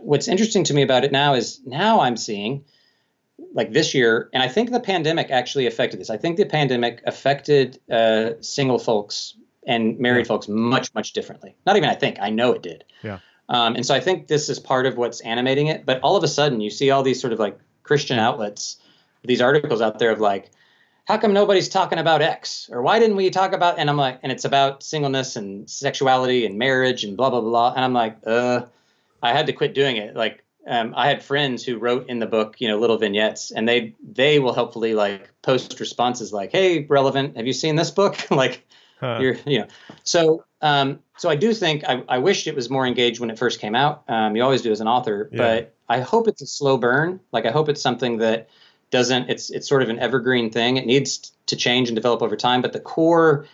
what's 0.02 0.28
interesting 0.28 0.64
to 0.66 0.74
me 0.76 0.84
about 0.84 1.04
it 1.04 1.12
now 1.12 1.34
is 1.34 1.60
now 1.66 2.02
I'm 2.02 2.16
seeing, 2.16 2.64
like 3.56 3.74
this 3.74 3.96
year, 3.96 4.30
and 4.34 4.44
I 4.44 4.48
think 4.48 4.70
the 4.70 4.80
pandemic 4.80 5.32
actually 5.32 5.66
affected 5.66 6.00
this. 6.00 6.12
I 6.12 6.18
think 6.18 6.38
the 6.38 6.46
pandemic 6.46 7.02
affected 7.08 7.80
uh, 7.90 8.34
single 8.42 8.78
folks 8.78 9.36
and 9.66 9.98
married 9.98 10.28
yeah. 10.28 10.28
folks 10.28 10.48
much, 10.48 10.94
much 10.94 11.14
differently. 11.14 11.56
Not 11.66 11.76
even 11.76 11.90
I 11.90 11.96
think, 11.96 12.18
I 12.22 12.30
know 12.30 12.52
it 12.52 12.62
did. 12.62 12.84
Yeah. 13.02 13.18
Um, 13.50 13.76
and 13.76 13.84
so 13.84 13.96
I 13.96 14.00
think 14.00 14.28
this 14.28 14.48
is 14.48 14.60
part 14.60 14.86
of 14.86 14.96
what's 14.96 15.22
animating 15.22 15.68
it. 15.68 15.88
But 15.88 16.00
all 16.02 16.16
of 16.16 16.24
a 16.24 16.28
sudden, 16.28 16.62
you 16.62 16.70
see 16.70 16.92
all 16.92 17.02
these 17.02 17.20
sort 17.20 17.34
of 17.34 17.40
like 17.40 17.58
Christian 17.82 18.20
outlets, 18.20 18.78
these 19.24 19.42
articles 19.42 19.82
out 19.82 19.98
there 19.98 20.12
of 20.12 20.20
like, 20.20 20.52
how 21.12 21.18
come 21.18 21.34
nobody's 21.34 21.68
talking 21.68 22.00
about 22.00 22.22
X? 22.22 22.70
Or 22.72 22.82
why 22.82 22.98
didn't 22.98 23.18
we 23.18 23.30
talk 23.30 23.52
about, 23.52 23.78
and 23.78 23.90
I'm 23.90 23.98
like, 23.98 24.20
and 24.24 24.32
it's 24.32 24.46
about 24.46 24.82
singleness 24.82 25.36
and 25.36 25.70
sexuality 25.70 26.46
and 26.46 26.58
marriage 26.58 27.04
and 27.04 27.18
blah, 27.18 27.30
blah, 27.30 27.42
blah. 27.42 27.74
And 27.74 27.84
I'm 27.84 27.92
like, 27.92 28.18
uh, 28.26 28.62
I 29.22 29.34
had 29.34 29.46
to 29.48 29.54
quit 29.54 29.74
doing 29.74 29.98
it. 29.98 30.16
Like, 30.16 30.42
um, 30.66 30.94
I 30.96 31.10
had 31.10 31.22
friends 31.22 31.66
who 31.66 31.78
wrote 31.78 32.08
in 32.08 32.20
the 32.20 32.28
book, 32.28 32.56
you 32.60 32.70
know, 32.70 32.78
little 32.78 32.98
vignettes, 32.98 33.52
and 33.52 33.68
they 33.68 33.94
they 34.02 34.40
will 34.40 34.54
helpfully 34.54 34.94
like 34.94 35.32
post 35.42 35.80
responses 35.80 36.32
like, 36.32 36.52
"Hey, 36.52 36.86
relevant, 36.86 37.36
have 37.36 37.48
you 37.48 37.54
seen 37.54 37.76
this 37.76 37.90
book?" 37.90 38.16
like, 38.32 38.66
huh. 39.00 39.18
you're, 39.20 39.36
you 39.46 39.60
know. 39.60 39.68
So, 40.04 40.46
um, 40.62 41.00
so 41.18 41.30
I 41.30 41.36
do 41.36 41.54
think 41.54 41.84
I, 41.90 42.04
I 42.08 42.20
wished 42.20 42.46
it 42.46 42.56
was 42.56 42.70
more 42.70 42.86
engaged 42.86 43.20
when 43.20 43.32
it 43.32 43.40
first 43.40 43.60
came 43.60 43.74
out. 43.74 44.04
Um, 44.08 44.36
you 44.36 44.44
always 44.44 44.62
do 44.62 44.72
as 44.72 44.82
an 44.82 44.88
author, 44.88 45.30
yeah. 45.32 45.38
but 45.38 45.76
I 45.90 46.00
hope 46.00 46.28
it's 46.28 46.44
a 46.44 46.48
slow 46.48 46.78
burn. 46.78 47.20
Like, 47.32 47.48
I 47.48 47.52
hope 47.52 47.68
it's 47.68 47.82
something 47.82 48.20
that 48.20 48.48
doesn't 48.92 49.30
it's 49.30 49.50
it's 49.50 49.68
sort 49.68 49.82
of 49.82 49.90
an 49.90 50.00
evergreen 50.00 50.50
thing. 50.52 50.78
It 50.78 50.86
needs 50.86 51.32
to 51.48 51.56
change 51.56 51.90
and 51.90 51.96
develop 51.96 52.22
over 52.22 52.36
time, 52.36 52.62
but 52.62 52.74
the 52.74 52.80
core 52.80 53.46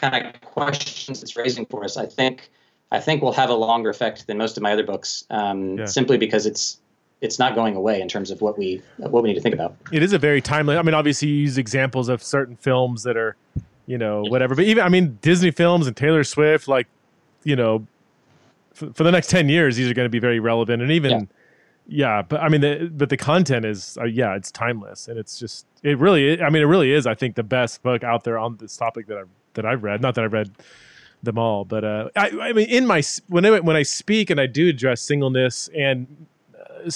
kind 0.00 0.26
of 0.26 0.40
questions 0.40 1.22
it's 1.22 1.36
raising 1.36 1.66
for 1.66 1.84
us, 1.84 1.96
I 1.96 2.06
think, 2.06 2.50
I 2.90 3.00
think 3.00 3.22
will 3.22 3.32
have 3.32 3.50
a 3.50 3.54
longer 3.54 3.90
effect 3.90 4.26
than 4.26 4.38
most 4.38 4.56
of 4.56 4.62
my 4.62 4.72
other 4.72 4.84
books, 4.84 5.24
um, 5.30 5.78
yeah. 5.78 5.84
simply 5.84 6.16
because 6.16 6.46
it's 6.46 6.78
it's 7.20 7.38
not 7.38 7.54
going 7.54 7.74
away 7.74 8.00
in 8.00 8.08
terms 8.08 8.30
of 8.30 8.40
what 8.40 8.56
we 8.56 8.82
what 8.98 9.22
we 9.22 9.28
need 9.28 9.34
to 9.34 9.40
think 9.40 9.54
about. 9.54 9.76
It 9.92 10.02
is 10.02 10.12
a 10.12 10.18
very 10.18 10.40
timely. 10.40 10.76
I 10.76 10.82
mean, 10.82 10.94
obviously, 10.94 11.28
you 11.28 11.34
use 11.34 11.58
examples 11.58 12.08
of 12.08 12.22
certain 12.22 12.56
films 12.56 13.02
that 13.02 13.16
are, 13.16 13.36
you 13.86 13.98
know, 13.98 14.22
whatever. 14.22 14.54
But 14.54 14.64
even 14.64 14.84
I 14.84 14.88
mean, 14.88 15.18
Disney 15.22 15.50
films 15.50 15.86
and 15.86 15.96
Taylor 15.96 16.24
Swift, 16.24 16.68
like, 16.68 16.86
you 17.42 17.56
know, 17.56 17.86
for, 18.72 18.92
for 18.92 19.04
the 19.04 19.10
next 19.10 19.28
ten 19.28 19.48
years, 19.48 19.76
these 19.76 19.90
are 19.90 19.94
going 19.94 20.06
to 20.06 20.10
be 20.10 20.20
very 20.20 20.40
relevant, 20.40 20.82
and 20.82 20.90
even. 20.92 21.10
Yeah 21.10 21.20
yeah 21.86 22.22
but 22.22 22.40
i 22.40 22.48
mean 22.48 22.60
the, 22.60 22.90
but 22.94 23.10
the 23.10 23.16
content 23.16 23.64
is 23.64 23.98
uh, 24.00 24.04
yeah 24.04 24.34
it's 24.34 24.50
timeless 24.50 25.08
and 25.08 25.18
it's 25.18 25.38
just 25.38 25.66
it 25.82 25.98
really 25.98 26.40
i 26.42 26.48
mean 26.48 26.62
it 26.62 26.66
really 26.66 26.92
is 26.92 27.06
i 27.06 27.14
think 27.14 27.34
the 27.34 27.42
best 27.42 27.82
book 27.82 28.02
out 28.02 28.24
there 28.24 28.38
on 28.38 28.56
this 28.56 28.76
topic 28.76 29.06
that 29.06 29.18
i've 29.18 29.28
that 29.54 29.64
i've 29.64 29.82
read. 29.84 30.00
Not 30.00 30.14
that 30.16 30.24
i've 30.24 30.32
read 30.32 30.50
them 31.22 31.38
all 31.38 31.64
but 31.64 31.84
uh 31.84 32.08
i, 32.16 32.30
I 32.40 32.52
mean 32.52 32.68
in 32.68 32.86
my 32.86 33.02
when 33.28 33.44
I, 33.46 33.60
when 33.60 33.76
i 33.76 33.82
speak 33.82 34.30
and 34.30 34.40
i 34.40 34.46
do 34.46 34.68
address 34.68 35.02
singleness 35.02 35.68
and 35.74 36.26
uh, 36.58 36.90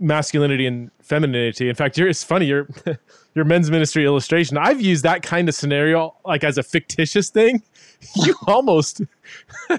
masculinity 0.00 0.66
and 0.66 0.90
femininity 1.00 1.68
in 1.68 1.74
fact 1.74 1.98
it's 1.98 2.24
funny 2.24 2.46
your 2.46 2.68
your 3.34 3.44
men's 3.44 3.70
ministry 3.70 4.04
illustration 4.04 4.58
i've 4.58 4.80
used 4.80 5.04
that 5.04 5.22
kind 5.22 5.48
of 5.48 5.54
scenario 5.54 6.14
like 6.24 6.44
as 6.44 6.58
a 6.58 6.62
fictitious 6.62 7.28
thing. 7.30 7.62
You 8.16 8.34
almost 8.46 9.00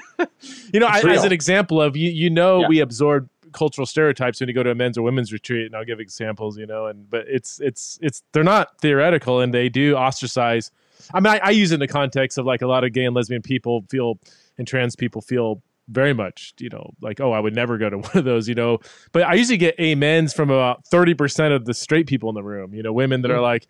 you 0.74 0.80
know 0.80 0.88
I, 0.88 1.00
as 1.02 1.24
an 1.24 1.32
example 1.32 1.80
of 1.80 1.96
you 1.96 2.10
you 2.10 2.32
know 2.32 2.62
yeah. 2.62 2.68
we 2.68 2.80
absorb 2.80 3.30
cultural 3.56 3.86
stereotypes 3.86 4.40
when 4.40 4.50
you 4.50 4.54
go 4.54 4.64
to 4.64 4.70
a 4.70 4.76
men's 4.76 4.98
or 4.98 5.02
women's 5.02 5.34
retreat 5.34 5.66
and 5.66 5.76
I'll 5.76 5.86
give 5.86 6.00
examples, 6.00 6.58
you 6.58 6.68
know, 6.68 6.88
and 6.88 7.10
but 7.10 7.26
it's 7.28 7.60
it's 7.60 7.98
it's 8.02 8.22
they're 8.32 8.44
not 8.44 8.80
theoretical 8.82 9.40
and 9.40 9.54
they 9.54 9.70
do 9.70 9.96
ostracize. 9.96 10.72
I 11.14 11.20
mean, 11.20 11.34
I, 11.34 11.40
I 11.44 11.50
use 11.52 11.72
it 11.72 11.76
in 11.76 11.80
the 11.80 11.88
context 11.88 12.38
of 12.38 12.46
like 12.46 12.62
a 12.62 12.68
lot 12.68 12.84
of 12.84 12.94
gay 12.94 13.06
and 13.06 13.16
lesbian 13.16 13.42
people 13.42 13.86
feel 13.90 14.20
and 14.58 14.68
trans 14.68 14.96
people 14.96 15.22
feel 15.22 15.62
very 15.88 16.14
much, 16.14 16.54
you 16.60 16.70
know, 16.70 16.94
like, 17.02 17.22
oh, 17.22 17.32
I 17.32 17.40
would 17.40 17.54
never 17.54 17.78
go 17.78 17.90
to 17.90 17.98
one 18.00 18.18
of 18.18 18.26
those, 18.26 18.48
you 18.48 18.56
know. 18.56 18.80
But 19.12 19.24
I 19.24 19.34
usually 19.36 19.58
get 19.58 19.80
amens 19.80 20.34
from 20.34 20.50
about 20.50 20.86
30% 20.86 21.56
of 21.56 21.66
the 21.66 21.74
straight 21.74 22.08
people 22.08 22.30
in 22.30 22.36
the 22.36 22.44
room, 22.44 22.74
you 22.74 22.84
know, 22.84 22.94
women 22.94 23.22
that 23.22 23.32
are 23.32 23.42
like, 23.42 23.68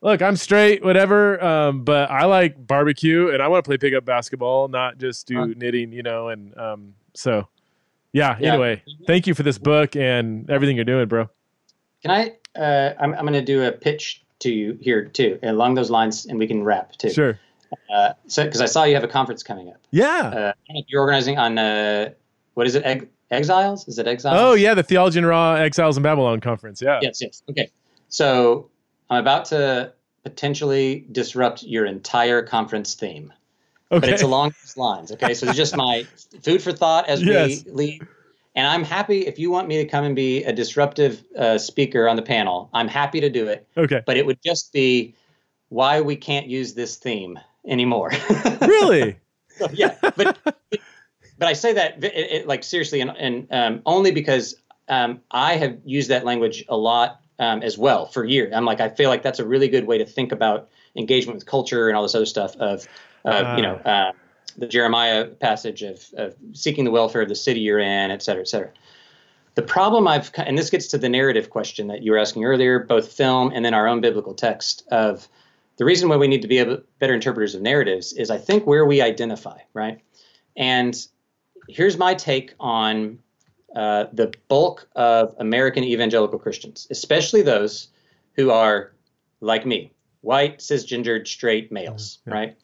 look, 0.00 0.22
I'm 0.22 0.36
straight, 0.36 0.84
whatever. 0.84 1.42
Um, 1.42 1.84
but 1.84 2.10
I 2.10 2.26
like 2.26 2.66
barbecue 2.66 3.30
and 3.30 3.42
I 3.42 3.48
want 3.48 3.64
to 3.64 3.68
play 3.68 3.78
pickup 3.78 4.04
basketball, 4.04 4.68
not 4.68 4.98
just 4.98 5.26
do 5.26 5.54
knitting, 5.54 5.92
you 5.92 6.02
know. 6.02 6.28
And 6.28 6.56
um, 6.58 6.94
so 7.14 7.48
yeah, 8.14 8.38
yeah. 8.40 8.52
Anyway, 8.52 8.82
thank 9.06 9.26
you 9.26 9.34
for 9.34 9.42
this 9.42 9.58
book 9.58 9.96
and 9.96 10.48
everything 10.48 10.76
you're 10.76 10.86
doing, 10.86 11.06
bro. 11.06 11.28
Can 12.02 12.10
I? 12.10 12.36
Uh, 12.58 12.94
I'm, 12.98 13.12
I'm 13.14 13.22
going 13.22 13.34
to 13.34 13.42
do 13.42 13.62
a 13.64 13.72
pitch 13.72 14.24
to 14.38 14.50
you 14.50 14.78
here 14.80 15.04
too, 15.04 15.38
along 15.42 15.74
those 15.74 15.90
lines, 15.90 16.24
and 16.24 16.38
we 16.38 16.46
can 16.46 16.62
wrap 16.62 16.92
too. 16.92 17.10
Sure. 17.10 17.38
Uh, 17.92 18.12
so, 18.28 18.44
because 18.44 18.60
I 18.60 18.66
saw 18.66 18.84
you 18.84 18.94
have 18.94 19.04
a 19.04 19.08
conference 19.08 19.42
coming 19.42 19.68
up. 19.68 19.80
Yeah. 19.90 20.54
Uh, 20.68 20.72
you're 20.86 21.00
organizing 21.00 21.38
on 21.38 21.58
uh, 21.58 22.10
what 22.54 22.66
is 22.66 22.76
it? 22.76 22.84
Eg- 22.84 23.08
exiles? 23.30 23.88
Is 23.88 23.98
it 23.98 24.06
exiles? 24.06 24.36
Oh 24.38 24.54
yeah, 24.54 24.74
the 24.74 24.82
Theology 24.82 25.18
and 25.18 25.26
Raw 25.26 25.54
Exiles 25.54 25.96
in 25.96 26.02
Babylon 26.02 26.40
conference. 26.40 26.80
Yeah. 26.80 27.00
Yes. 27.02 27.20
Yes. 27.20 27.42
Okay. 27.50 27.68
So 28.08 28.70
I'm 29.10 29.20
about 29.20 29.46
to 29.46 29.92
potentially 30.22 31.06
disrupt 31.10 31.64
your 31.64 31.84
entire 31.84 32.42
conference 32.42 32.94
theme. 32.94 33.32
Okay. 33.92 34.00
But 34.00 34.08
it's 34.08 34.22
along 34.22 34.54
those 34.62 34.76
lines. 34.76 35.12
Okay. 35.12 35.34
So 35.34 35.46
it's 35.46 35.56
just 35.56 35.76
my 35.76 36.06
food 36.42 36.62
for 36.62 36.72
thought 36.72 37.08
as 37.08 37.22
yes. 37.22 37.64
we 37.64 37.72
leave. 37.72 38.08
And 38.56 38.66
I'm 38.66 38.84
happy 38.84 39.26
if 39.26 39.38
you 39.38 39.50
want 39.50 39.66
me 39.68 39.78
to 39.78 39.84
come 39.84 40.04
and 40.04 40.14
be 40.14 40.44
a 40.44 40.52
disruptive 40.52 41.24
uh, 41.36 41.58
speaker 41.58 42.08
on 42.08 42.16
the 42.16 42.22
panel, 42.22 42.70
I'm 42.72 42.88
happy 42.88 43.20
to 43.20 43.28
do 43.28 43.48
it. 43.48 43.66
Okay. 43.76 44.02
But 44.06 44.16
it 44.16 44.26
would 44.26 44.38
just 44.44 44.72
be 44.72 45.14
why 45.68 46.00
we 46.00 46.16
can't 46.16 46.46
use 46.46 46.74
this 46.74 46.96
theme 46.96 47.38
anymore. 47.66 48.12
really? 48.60 49.18
so, 49.48 49.68
yeah. 49.72 49.96
But, 50.00 50.38
but 51.38 51.48
I 51.48 51.52
say 51.52 51.72
that 51.72 52.02
it, 52.04 52.14
it, 52.14 52.46
like 52.46 52.62
seriously, 52.62 53.00
and, 53.00 53.10
and 53.10 53.48
um, 53.50 53.82
only 53.86 54.12
because 54.12 54.54
um, 54.88 55.20
I 55.32 55.56
have 55.56 55.78
used 55.84 56.10
that 56.10 56.24
language 56.24 56.64
a 56.68 56.76
lot 56.76 57.20
um, 57.40 57.62
as 57.62 57.76
well 57.76 58.06
for 58.06 58.24
years. 58.24 58.52
I'm 58.54 58.64
like, 58.64 58.80
I 58.80 58.88
feel 58.88 59.10
like 59.10 59.22
that's 59.22 59.40
a 59.40 59.46
really 59.46 59.68
good 59.68 59.86
way 59.86 59.98
to 59.98 60.06
think 60.06 60.30
about 60.30 60.68
engagement 60.94 61.34
with 61.34 61.46
culture 61.46 61.88
and 61.88 61.96
all 61.96 62.02
this 62.04 62.14
other 62.14 62.26
stuff 62.26 62.54
of 62.56 62.86
uh, 63.24 63.54
you 63.56 63.62
know, 63.62 63.74
uh, 63.76 64.12
the 64.56 64.66
Jeremiah 64.66 65.26
passage 65.26 65.82
of, 65.82 66.04
of 66.16 66.34
seeking 66.52 66.84
the 66.84 66.90
welfare 66.90 67.22
of 67.22 67.28
the 67.28 67.34
city 67.34 67.60
you're 67.60 67.78
in, 67.78 68.10
et 68.10 68.22
cetera, 68.22 68.42
et 68.42 68.48
cetera. 68.48 68.70
The 69.54 69.62
problem 69.62 70.08
I've, 70.08 70.30
and 70.36 70.58
this 70.58 70.70
gets 70.70 70.88
to 70.88 70.98
the 70.98 71.08
narrative 71.08 71.50
question 71.50 71.86
that 71.88 72.02
you 72.02 72.12
were 72.12 72.18
asking 72.18 72.44
earlier, 72.44 72.80
both 72.80 73.12
film 73.12 73.52
and 73.54 73.64
then 73.64 73.74
our 73.74 73.86
own 73.86 74.00
biblical 74.00 74.34
text 74.34 74.84
of 74.90 75.28
the 75.76 75.84
reason 75.84 76.08
why 76.08 76.16
we 76.16 76.28
need 76.28 76.42
to 76.42 76.48
be 76.48 76.58
able, 76.58 76.78
better 76.98 77.14
interpreters 77.14 77.54
of 77.54 77.62
narratives 77.62 78.12
is 78.12 78.30
I 78.30 78.38
think 78.38 78.66
where 78.66 78.84
we 78.84 79.00
identify, 79.00 79.58
right? 79.72 80.00
And 80.56 80.94
here's 81.68 81.96
my 81.96 82.14
take 82.14 82.54
on 82.60 83.18
uh, 83.74 84.06
the 84.12 84.32
bulk 84.48 84.88
of 84.94 85.34
American 85.38 85.82
evangelical 85.82 86.38
Christians, 86.38 86.86
especially 86.90 87.42
those 87.42 87.88
who 88.34 88.50
are 88.50 88.92
like 89.40 89.66
me, 89.66 89.92
white, 90.20 90.58
cisgendered, 90.58 91.26
straight 91.26 91.72
males, 91.72 92.18
yeah. 92.26 92.34
right? 92.34 92.56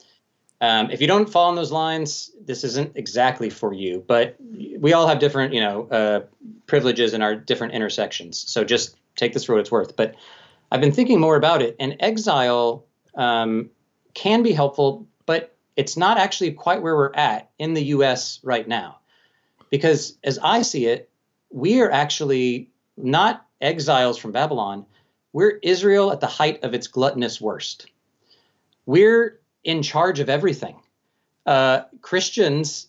Um, 0.60 0.90
if 0.90 1.00
you 1.00 1.06
don't 1.06 1.28
fall 1.28 1.48
in 1.50 1.56
those 1.56 1.72
lines, 1.72 2.30
this 2.44 2.64
isn't 2.64 2.96
exactly 2.96 3.48
for 3.48 3.72
you. 3.72 4.04
But 4.06 4.36
we 4.78 4.92
all 4.92 5.06
have 5.06 5.18
different, 5.18 5.54
you 5.54 5.60
know, 5.60 5.88
uh, 5.88 6.20
privileges 6.66 7.14
in 7.14 7.22
our 7.22 7.34
different 7.34 7.72
intersections. 7.72 8.38
So 8.46 8.64
just 8.64 8.96
take 9.16 9.32
this 9.32 9.44
for 9.44 9.54
what 9.54 9.60
it's 9.60 9.70
worth. 9.70 9.96
But 9.96 10.16
I've 10.70 10.80
been 10.80 10.92
thinking 10.92 11.18
more 11.20 11.36
about 11.36 11.62
it, 11.62 11.76
and 11.80 11.96
exile 12.00 12.84
um, 13.14 13.70
can 14.14 14.42
be 14.42 14.52
helpful, 14.52 15.06
but 15.26 15.56
it's 15.76 15.96
not 15.96 16.18
actually 16.18 16.52
quite 16.52 16.82
where 16.82 16.94
we're 16.94 17.14
at 17.14 17.50
in 17.58 17.74
the 17.74 17.84
U.S. 17.86 18.38
right 18.42 18.66
now, 18.68 18.98
because 19.70 20.16
as 20.22 20.38
I 20.38 20.62
see 20.62 20.86
it, 20.86 21.10
we 21.50 21.80
are 21.80 21.90
actually 21.90 22.70
not 22.96 23.46
exiles 23.60 24.18
from 24.18 24.32
Babylon. 24.32 24.86
We're 25.32 25.58
Israel 25.62 26.12
at 26.12 26.20
the 26.20 26.26
height 26.26 26.62
of 26.62 26.74
its 26.74 26.86
gluttonous 26.86 27.40
worst. 27.40 27.86
We're 28.86 29.39
in 29.64 29.82
charge 29.82 30.20
of 30.20 30.28
everything. 30.28 30.76
Uh, 31.46 31.82
Christians 32.00 32.86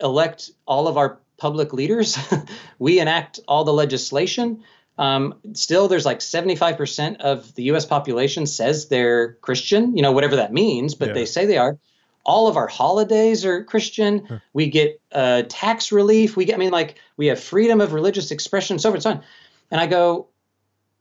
elect 0.00 0.50
all 0.66 0.88
of 0.88 0.96
our 0.96 1.18
public 1.36 1.72
leaders. 1.72 2.18
we 2.78 3.00
enact 3.00 3.40
all 3.48 3.64
the 3.64 3.72
legislation. 3.72 4.62
Um, 4.98 5.34
still, 5.54 5.88
there's 5.88 6.04
like 6.04 6.18
75% 6.18 7.20
of 7.20 7.54
the 7.54 7.64
U.S. 7.64 7.86
population 7.86 8.46
says 8.46 8.88
they're 8.88 9.34
Christian. 9.34 9.96
You 9.96 10.02
know, 10.02 10.12
whatever 10.12 10.36
that 10.36 10.52
means, 10.52 10.94
but 10.94 11.08
yeah. 11.08 11.14
they 11.14 11.24
say 11.26 11.46
they 11.46 11.56
are. 11.56 11.78
All 12.22 12.48
of 12.48 12.58
our 12.58 12.66
holidays 12.66 13.46
are 13.46 13.64
Christian. 13.64 14.26
Huh. 14.26 14.38
We 14.52 14.68
get 14.68 15.00
uh, 15.10 15.44
tax 15.48 15.90
relief. 15.90 16.36
We 16.36 16.44
get, 16.44 16.54
I 16.54 16.58
mean, 16.58 16.70
like 16.70 16.96
we 17.16 17.26
have 17.28 17.40
freedom 17.40 17.80
of 17.80 17.94
religious 17.94 18.30
expression, 18.30 18.78
so 18.78 18.90
forth 18.90 18.96
and 18.96 19.02
so 19.02 19.10
on. 19.10 19.22
And 19.70 19.80
I 19.80 19.86
go, 19.86 20.28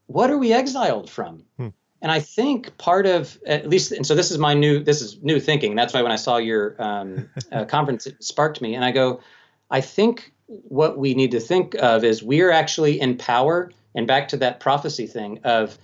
what 0.07 0.31
are 0.31 0.37
we 0.37 0.53
exiled 0.53 1.09
from? 1.09 1.43
Hmm. 1.57 1.67
And 2.01 2.11
I 2.11 2.19
think 2.21 2.77
part 2.77 3.05
of 3.05 3.37
at 3.45 3.67
least, 3.67 3.91
and 3.91 4.07
so 4.07 4.15
this 4.15 4.31
is 4.31 4.37
my 4.37 4.53
new 4.53 4.81
this 4.81 5.01
is 5.01 5.21
new 5.21 5.39
thinking. 5.39 5.75
That's 5.75 5.93
why 5.93 6.01
when 6.01 6.11
I 6.11 6.15
saw 6.15 6.37
your 6.37 6.75
um, 6.81 7.29
uh, 7.51 7.65
conference, 7.65 8.07
it 8.07 8.23
sparked 8.23 8.61
me, 8.61 8.75
and 8.75 8.85
I 8.85 8.91
go, 8.91 9.21
I 9.69 9.81
think 9.81 10.33
what 10.47 10.97
we 10.97 11.13
need 11.13 11.31
to 11.31 11.39
think 11.39 11.75
of 11.75 12.03
is 12.03 12.23
we 12.23 12.41
are 12.41 12.51
actually 12.51 12.99
in 12.99 13.17
power, 13.17 13.71
and 13.93 14.07
back 14.07 14.29
to 14.29 14.37
that 14.37 14.59
prophecy 14.59 15.07
thing 15.07 15.41
of 15.43 15.77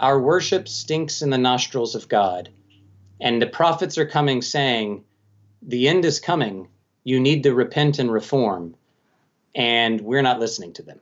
our 0.00 0.18
worship 0.18 0.66
stinks 0.66 1.20
in 1.20 1.30
the 1.30 1.38
nostrils 1.38 1.94
of 1.94 2.08
God, 2.08 2.48
and 3.20 3.40
the 3.40 3.46
prophets 3.46 3.98
are 3.98 4.06
coming 4.06 4.40
saying, 4.40 5.04
the 5.62 5.88
end 5.88 6.04
is 6.04 6.20
coming. 6.20 6.68
You 7.04 7.20
need 7.20 7.42
to 7.42 7.54
repent 7.54 7.98
and 7.98 8.10
reform. 8.10 8.76
And 9.54 10.00
we're 10.00 10.22
not 10.22 10.40
listening 10.40 10.72
to 10.74 10.82
them. 10.82 11.00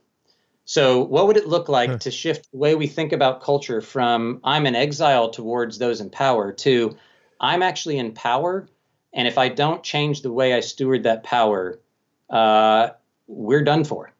So, 0.69 1.01
what 1.01 1.27
would 1.27 1.39
it 1.39 1.49
look 1.49 1.71
like 1.71 1.89
huh. 1.89 1.97
to 1.97 2.11
shift 2.11 2.51
the 2.53 2.59
way 2.59 2.75
we 2.75 2.87
think 2.87 3.15
about 3.15 3.41
culture 3.41 3.81
from 3.81 4.39
I'm 4.45 4.67
an 4.67 4.75
exile 4.75 5.31
towards 5.31 5.79
those 5.79 6.03
in 6.03 6.11
power 6.11 6.53
to 6.53 6.95
I'm 7.41 7.63
actually 7.63 7.97
in 7.97 8.13
power. 8.13 8.69
And 9.15 9.27
if 9.27 9.39
I 9.39 9.49
don't 9.49 9.83
change 9.83 10.21
the 10.21 10.31
way 10.31 10.53
I 10.53 10.61
steward 10.61 11.05
that 11.05 11.23
power, 11.23 11.81
uh, 12.29 12.91
we're 13.27 13.65
done 13.65 13.83
for. 13.83 14.13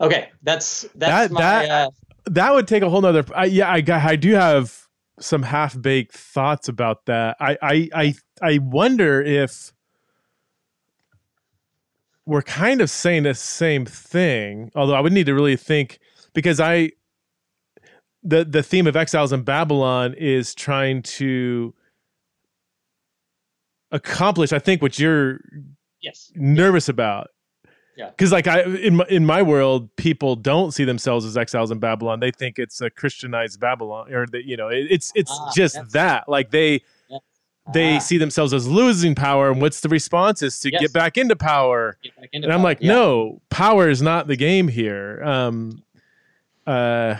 Okay, 0.00 0.30
that's 0.44 0.82
that's 0.94 1.30
that, 1.30 1.32
my. 1.32 1.40
That, 1.40 1.70
uh, 1.70 1.90
that 2.26 2.54
would 2.54 2.68
take 2.68 2.84
a 2.84 2.88
whole 2.88 3.00
nother. 3.00 3.24
I, 3.34 3.46
yeah, 3.46 3.68
I, 3.68 3.82
I 3.88 4.14
do 4.14 4.34
have 4.34 4.86
some 5.18 5.42
half 5.42 5.80
baked 5.82 6.14
thoughts 6.14 6.68
about 6.68 7.06
that. 7.06 7.38
I, 7.40 7.58
I, 7.60 7.88
I, 7.92 8.14
I 8.40 8.58
wonder 8.58 9.20
if 9.20 9.72
we're 12.26 12.42
kind 12.42 12.80
of 12.80 12.90
saying 12.90 13.22
the 13.22 13.34
same 13.34 13.86
thing, 13.86 14.70
although 14.74 14.94
I 14.94 15.00
would 15.00 15.12
need 15.12 15.26
to 15.26 15.34
really 15.34 15.56
think 15.56 15.98
because 16.34 16.60
I, 16.60 16.90
the 18.22 18.44
the 18.44 18.62
theme 18.62 18.86
of 18.86 18.96
exiles 18.96 19.32
in 19.32 19.42
Babylon 19.42 20.14
is 20.14 20.54
trying 20.54 21.02
to 21.02 21.74
accomplish, 23.92 24.52
I 24.52 24.58
think, 24.58 24.82
what 24.82 24.98
you're 24.98 25.40
yes 26.02 26.30
nervous 26.34 26.88
about 26.88 27.30
yeah. 27.96 28.10
Because 28.10 28.30
like 28.30 28.46
I 28.46 28.62
in 28.62 28.96
my, 28.96 29.06
in 29.08 29.24
my 29.24 29.42
world, 29.42 29.94
people 29.96 30.36
don't 30.36 30.72
see 30.72 30.84
themselves 30.84 31.24
as 31.24 31.36
exiles 31.36 31.70
in 31.70 31.78
Babylon. 31.78 32.20
They 32.20 32.30
think 32.30 32.58
it's 32.58 32.80
a 32.82 32.90
Christianized 32.90 33.58
Babylon, 33.58 34.12
or 34.12 34.26
that 34.26 34.44
you 34.44 34.56
know, 34.56 34.68
it, 34.68 34.86
it's 34.90 35.12
it's 35.14 35.32
ah, 35.32 35.50
just 35.54 35.92
that. 35.92 36.28
Like 36.28 36.50
they. 36.50 36.82
They 37.72 37.96
ah. 37.96 37.98
see 37.98 38.18
themselves 38.18 38.52
as 38.54 38.68
losing 38.68 39.14
power, 39.14 39.50
and 39.50 39.60
what's 39.60 39.80
the 39.80 39.88
response 39.88 40.42
is 40.42 40.58
to 40.60 40.70
yes. 40.70 40.80
get 40.80 40.92
back 40.92 41.16
into 41.16 41.36
power. 41.36 41.96
Back 42.18 42.28
into 42.32 42.46
and 42.46 42.54
I'm 42.54 42.62
like, 42.62 42.78
yeah. 42.80 42.92
no, 42.92 43.40
power 43.50 43.88
is 43.88 44.02
not 44.02 44.26
the 44.26 44.36
game 44.36 44.68
here. 44.68 45.22
Um, 45.24 45.82
uh, 46.66 47.16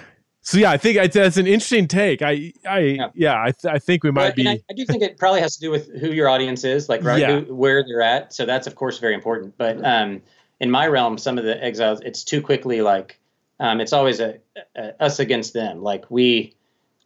so 0.47 0.59
yeah, 0.59 0.70
I 0.70 0.77
think 0.77 1.12
that's 1.12 1.36
an 1.39 1.48
interesting 1.48 1.89
take. 1.89 2.23
I, 2.23 2.52
I, 2.68 2.78
yeah, 2.78 3.09
yeah 3.14 3.43
I, 3.43 3.51
th- 3.51 3.74
I 3.74 3.78
think 3.81 4.05
we 4.05 4.12
might 4.12 4.36
be. 4.36 4.47
I, 4.47 4.60
I, 4.70 4.74
do 4.74 4.85
think 4.85 5.02
it 5.02 5.18
probably 5.18 5.40
has 5.40 5.56
to 5.56 5.60
do 5.60 5.73
with 5.73 5.93
who 5.98 6.12
your 6.12 6.28
audience 6.28 6.62
is, 6.62 6.89
like 6.89 7.02
right, 7.02 7.20
yeah. 7.20 7.40
who, 7.40 7.55
where 7.55 7.82
they're 7.82 8.01
at. 8.01 8.32
So 8.32 8.47
that's 8.47 8.68
of 8.68 8.77
course 8.77 8.98
very 9.01 9.14
important. 9.14 9.59
But 9.59 9.85
um, 9.85 10.23
in 10.60 10.70
my 10.70 10.86
realm, 10.86 11.18
some 11.18 11.36
of 11.36 11.44
the 11.44 11.62
exiles, 11.62 12.01
it's 12.02 12.23
too 12.23 12.40
quickly 12.40 12.81
like 12.81 13.18
um, 13.59 13.81
it's 13.81 13.93
always 13.93 14.20
a, 14.20 14.39
a, 14.77 15.02
us 15.02 15.18
against 15.18 15.52
them. 15.52 15.82
Like 15.82 16.09
we 16.10 16.55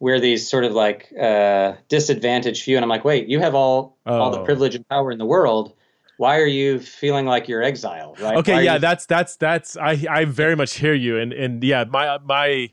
we're 0.01 0.19
these 0.19 0.49
sort 0.49 0.65
of 0.65 0.73
like 0.73 1.13
uh, 1.17 1.73
disadvantaged 1.87 2.63
few, 2.63 2.75
and 2.75 2.83
I'm 2.83 2.89
like, 2.89 3.05
wait, 3.05 3.29
you 3.29 3.39
have 3.39 3.53
all 3.53 3.95
oh. 4.07 4.19
all 4.19 4.31
the 4.31 4.39
oh. 4.39 4.43
privilege 4.43 4.75
and 4.75 4.85
power 4.89 5.11
in 5.11 5.19
the 5.19 5.25
world. 5.25 5.73
Why 6.17 6.39
are 6.39 6.47
you 6.47 6.79
feeling 6.79 7.27
like 7.27 7.47
you're 7.47 7.61
exiled? 7.61 8.19
Right? 8.19 8.35
Okay, 8.37 8.65
yeah, 8.65 8.73
you... 8.73 8.79
that's 8.79 9.05
that's 9.05 9.37
that's 9.37 9.77
I 9.77 10.03
I 10.09 10.25
very 10.25 10.55
much 10.55 10.73
hear 10.73 10.95
you, 10.95 11.17
and 11.17 11.31
and 11.31 11.63
yeah, 11.63 11.85
my 11.87 12.17
my. 12.17 12.71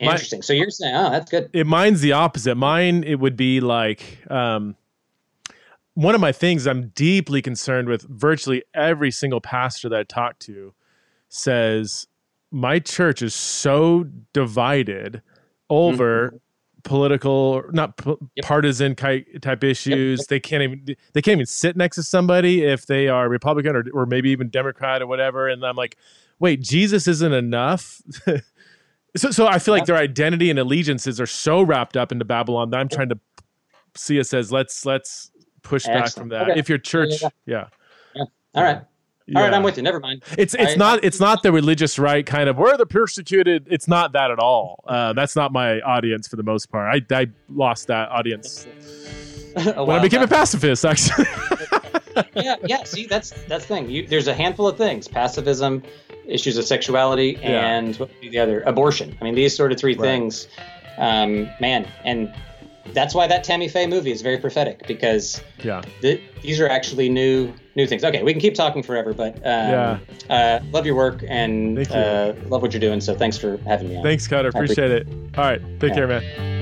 Interesting. 0.00 0.38
My, 0.38 0.42
so 0.42 0.52
you're 0.52 0.70
saying, 0.70 0.94
oh, 0.94 1.10
that's 1.10 1.28
good. 1.28 1.50
It 1.52 1.66
mine's 1.66 2.00
the 2.00 2.12
opposite. 2.12 2.54
Mine, 2.54 3.02
it 3.02 3.16
would 3.16 3.36
be 3.36 3.60
like, 3.60 4.18
um, 4.30 4.76
one 5.94 6.14
of 6.14 6.20
my 6.20 6.30
things 6.30 6.68
I'm 6.68 6.90
deeply 6.90 7.42
concerned 7.42 7.88
with 7.88 8.02
virtually 8.02 8.62
every 8.74 9.10
single 9.10 9.40
pastor 9.40 9.88
that 9.88 9.98
I 9.98 10.04
talk 10.04 10.38
to 10.40 10.72
says 11.28 12.06
my 12.52 12.78
church 12.78 13.22
is 13.22 13.34
so 13.34 14.06
divided 14.32 15.20
over 15.70 16.28
mm-hmm. 16.28 16.36
political 16.84 17.62
not 17.70 17.96
p- 17.96 18.16
yep. 18.36 18.46
partisan 18.46 18.94
type 18.94 19.64
issues 19.64 20.20
yep. 20.20 20.28
they 20.28 20.40
can't 20.40 20.62
even 20.62 20.96
they 21.12 21.22
can't 21.22 21.34
even 21.34 21.46
sit 21.46 21.76
next 21.76 21.96
to 21.96 22.02
somebody 22.02 22.64
if 22.64 22.86
they 22.86 23.08
are 23.08 23.28
republican 23.28 23.76
or, 23.76 23.84
or 23.92 24.06
maybe 24.06 24.30
even 24.30 24.48
democrat 24.48 25.02
or 25.02 25.06
whatever 25.06 25.48
and 25.48 25.64
i'm 25.64 25.76
like 25.76 25.96
wait 26.38 26.60
jesus 26.60 27.08
isn't 27.08 27.32
enough 27.32 28.00
so, 29.16 29.30
so 29.30 29.46
i 29.46 29.58
feel 29.58 29.74
like 29.74 29.86
their 29.86 29.96
identity 29.96 30.50
and 30.50 30.58
allegiances 30.58 31.20
are 31.20 31.26
so 31.26 31.60
wrapped 31.62 31.96
up 31.96 32.12
into 32.12 32.24
babylon 32.24 32.70
that 32.70 32.78
i'm 32.78 32.88
trying 32.88 33.08
to 33.08 33.18
see 33.96 34.20
us 34.20 34.32
as 34.32 34.52
let's 34.52 34.86
let's 34.86 35.30
push 35.62 35.86
Excellent. 35.86 36.04
back 36.04 36.12
from 36.14 36.28
that. 36.30 36.50
Okay. 36.50 36.58
If 36.58 36.68
your 36.68 36.78
church, 36.78 37.22
yeah. 37.46 37.68
yeah. 38.14 38.24
All 38.54 38.62
right. 38.62 38.82
Yeah. 39.28 39.40
All 39.40 39.44
right, 39.44 39.52
I'm 39.52 39.62
with 39.62 39.76
you. 39.76 39.82
Never 39.82 40.00
mind. 40.00 40.22
It's 40.38 40.54
it's 40.54 40.72
I, 40.72 40.76
not 40.76 41.04
it's 41.04 41.20
not 41.20 41.42
the 41.42 41.52
religious 41.52 41.98
right 41.98 42.24
kind 42.24 42.48
of 42.48 42.56
we're 42.56 42.78
the 42.78 42.86
persecuted. 42.86 43.66
It's 43.70 43.86
not 43.86 44.12
that 44.12 44.30
at 44.30 44.38
all. 44.38 44.82
Uh, 44.86 45.12
that's 45.16 45.36
not 45.36 45.52
my 45.52 45.80
audience 45.82 46.26
for 46.26 46.36
the 46.36 46.42
most 46.42 46.70
part. 46.70 47.04
I 47.10 47.14
I 47.14 47.26
lost 47.50 47.88
that 47.88 48.08
audience 48.08 48.66
when 49.54 49.90
I 49.90 49.98
became 50.00 50.22
a 50.22 50.28
pacifist. 50.28 50.82
Actually. 50.82 51.26
yeah, 52.36 52.56
yeah. 52.64 52.84
See, 52.84 53.06
that's 53.06 53.30
that's 53.48 53.66
the 53.66 53.74
thing. 53.74 53.90
You, 53.90 54.06
there's 54.06 54.28
a 54.28 54.34
handful 54.34 54.66
of 54.66 54.78
things: 54.78 55.06
pacifism, 55.06 55.82
issues 56.26 56.56
of 56.56 56.64
sexuality, 56.64 57.36
and 57.42 57.96
what 57.96 58.08
would 58.08 58.20
be 58.22 58.30
the 58.30 58.38
other? 58.38 58.62
Abortion. 58.62 59.16
I 59.20 59.24
mean, 59.24 59.34
these 59.34 59.54
sort 59.54 59.72
of 59.72 59.78
three 59.78 59.94
right. 59.94 60.00
things. 60.00 60.48
Um, 60.96 61.48
man, 61.60 61.86
and 62.04 62.34
that's 62.92 63.14
why 63.14 63.26
that 63.26 63.44
Tammy 63.44 63.68
Faye 63.68 63.86
movie 63.86 64.12
is 64.12 64.22
very 64.22 64.38
prophetic 64.38 64.86
because 64.86 65.40
yeah, 65.62 65.82
th- 66.00 66.20
these 66.42 66.60
are 66.60 66.68
actually 66.68 67.08
new 67.08 67.52
new 67.74 67.86
things. 67.86 68.04
Okay, 68.04 68.22
we 68.22 68.32
can 68.32 68.40
keep 68.40 68.54
talking 68.54 68.82
forever, 68.82 69.12
but 69.12 69.36
um, 69.36 69.42
yeah, 69.44 69.98
uh, 70.30 70.60
love 70.70 70.86
your 70.86 70.94
work 70.94 71.24
and 71.28 71.78
uh, 71.90 72.34
love 72.46 72.62
what 72.62 72.72
you're 72.72 72.80
doing. 72.80 73.00
So 73.00 73.14
thanks 73.14 73.38
for 73.38 73.58
having 73.58 73.88
me 73.88 73.96
on. 73.96 74.02
Thanks, 74.02 74.26
Kutter. 74.26 74.48
Appreciate, 74.48 74.92
appreciate 74.92 75.08
it. 75.08 75.38
All 75.38 75.44
right, 75.44 75.60
take 75.80 75.90
yeah. 75.90 75.94
care, 75.94 76.08
man. 76.08 76.57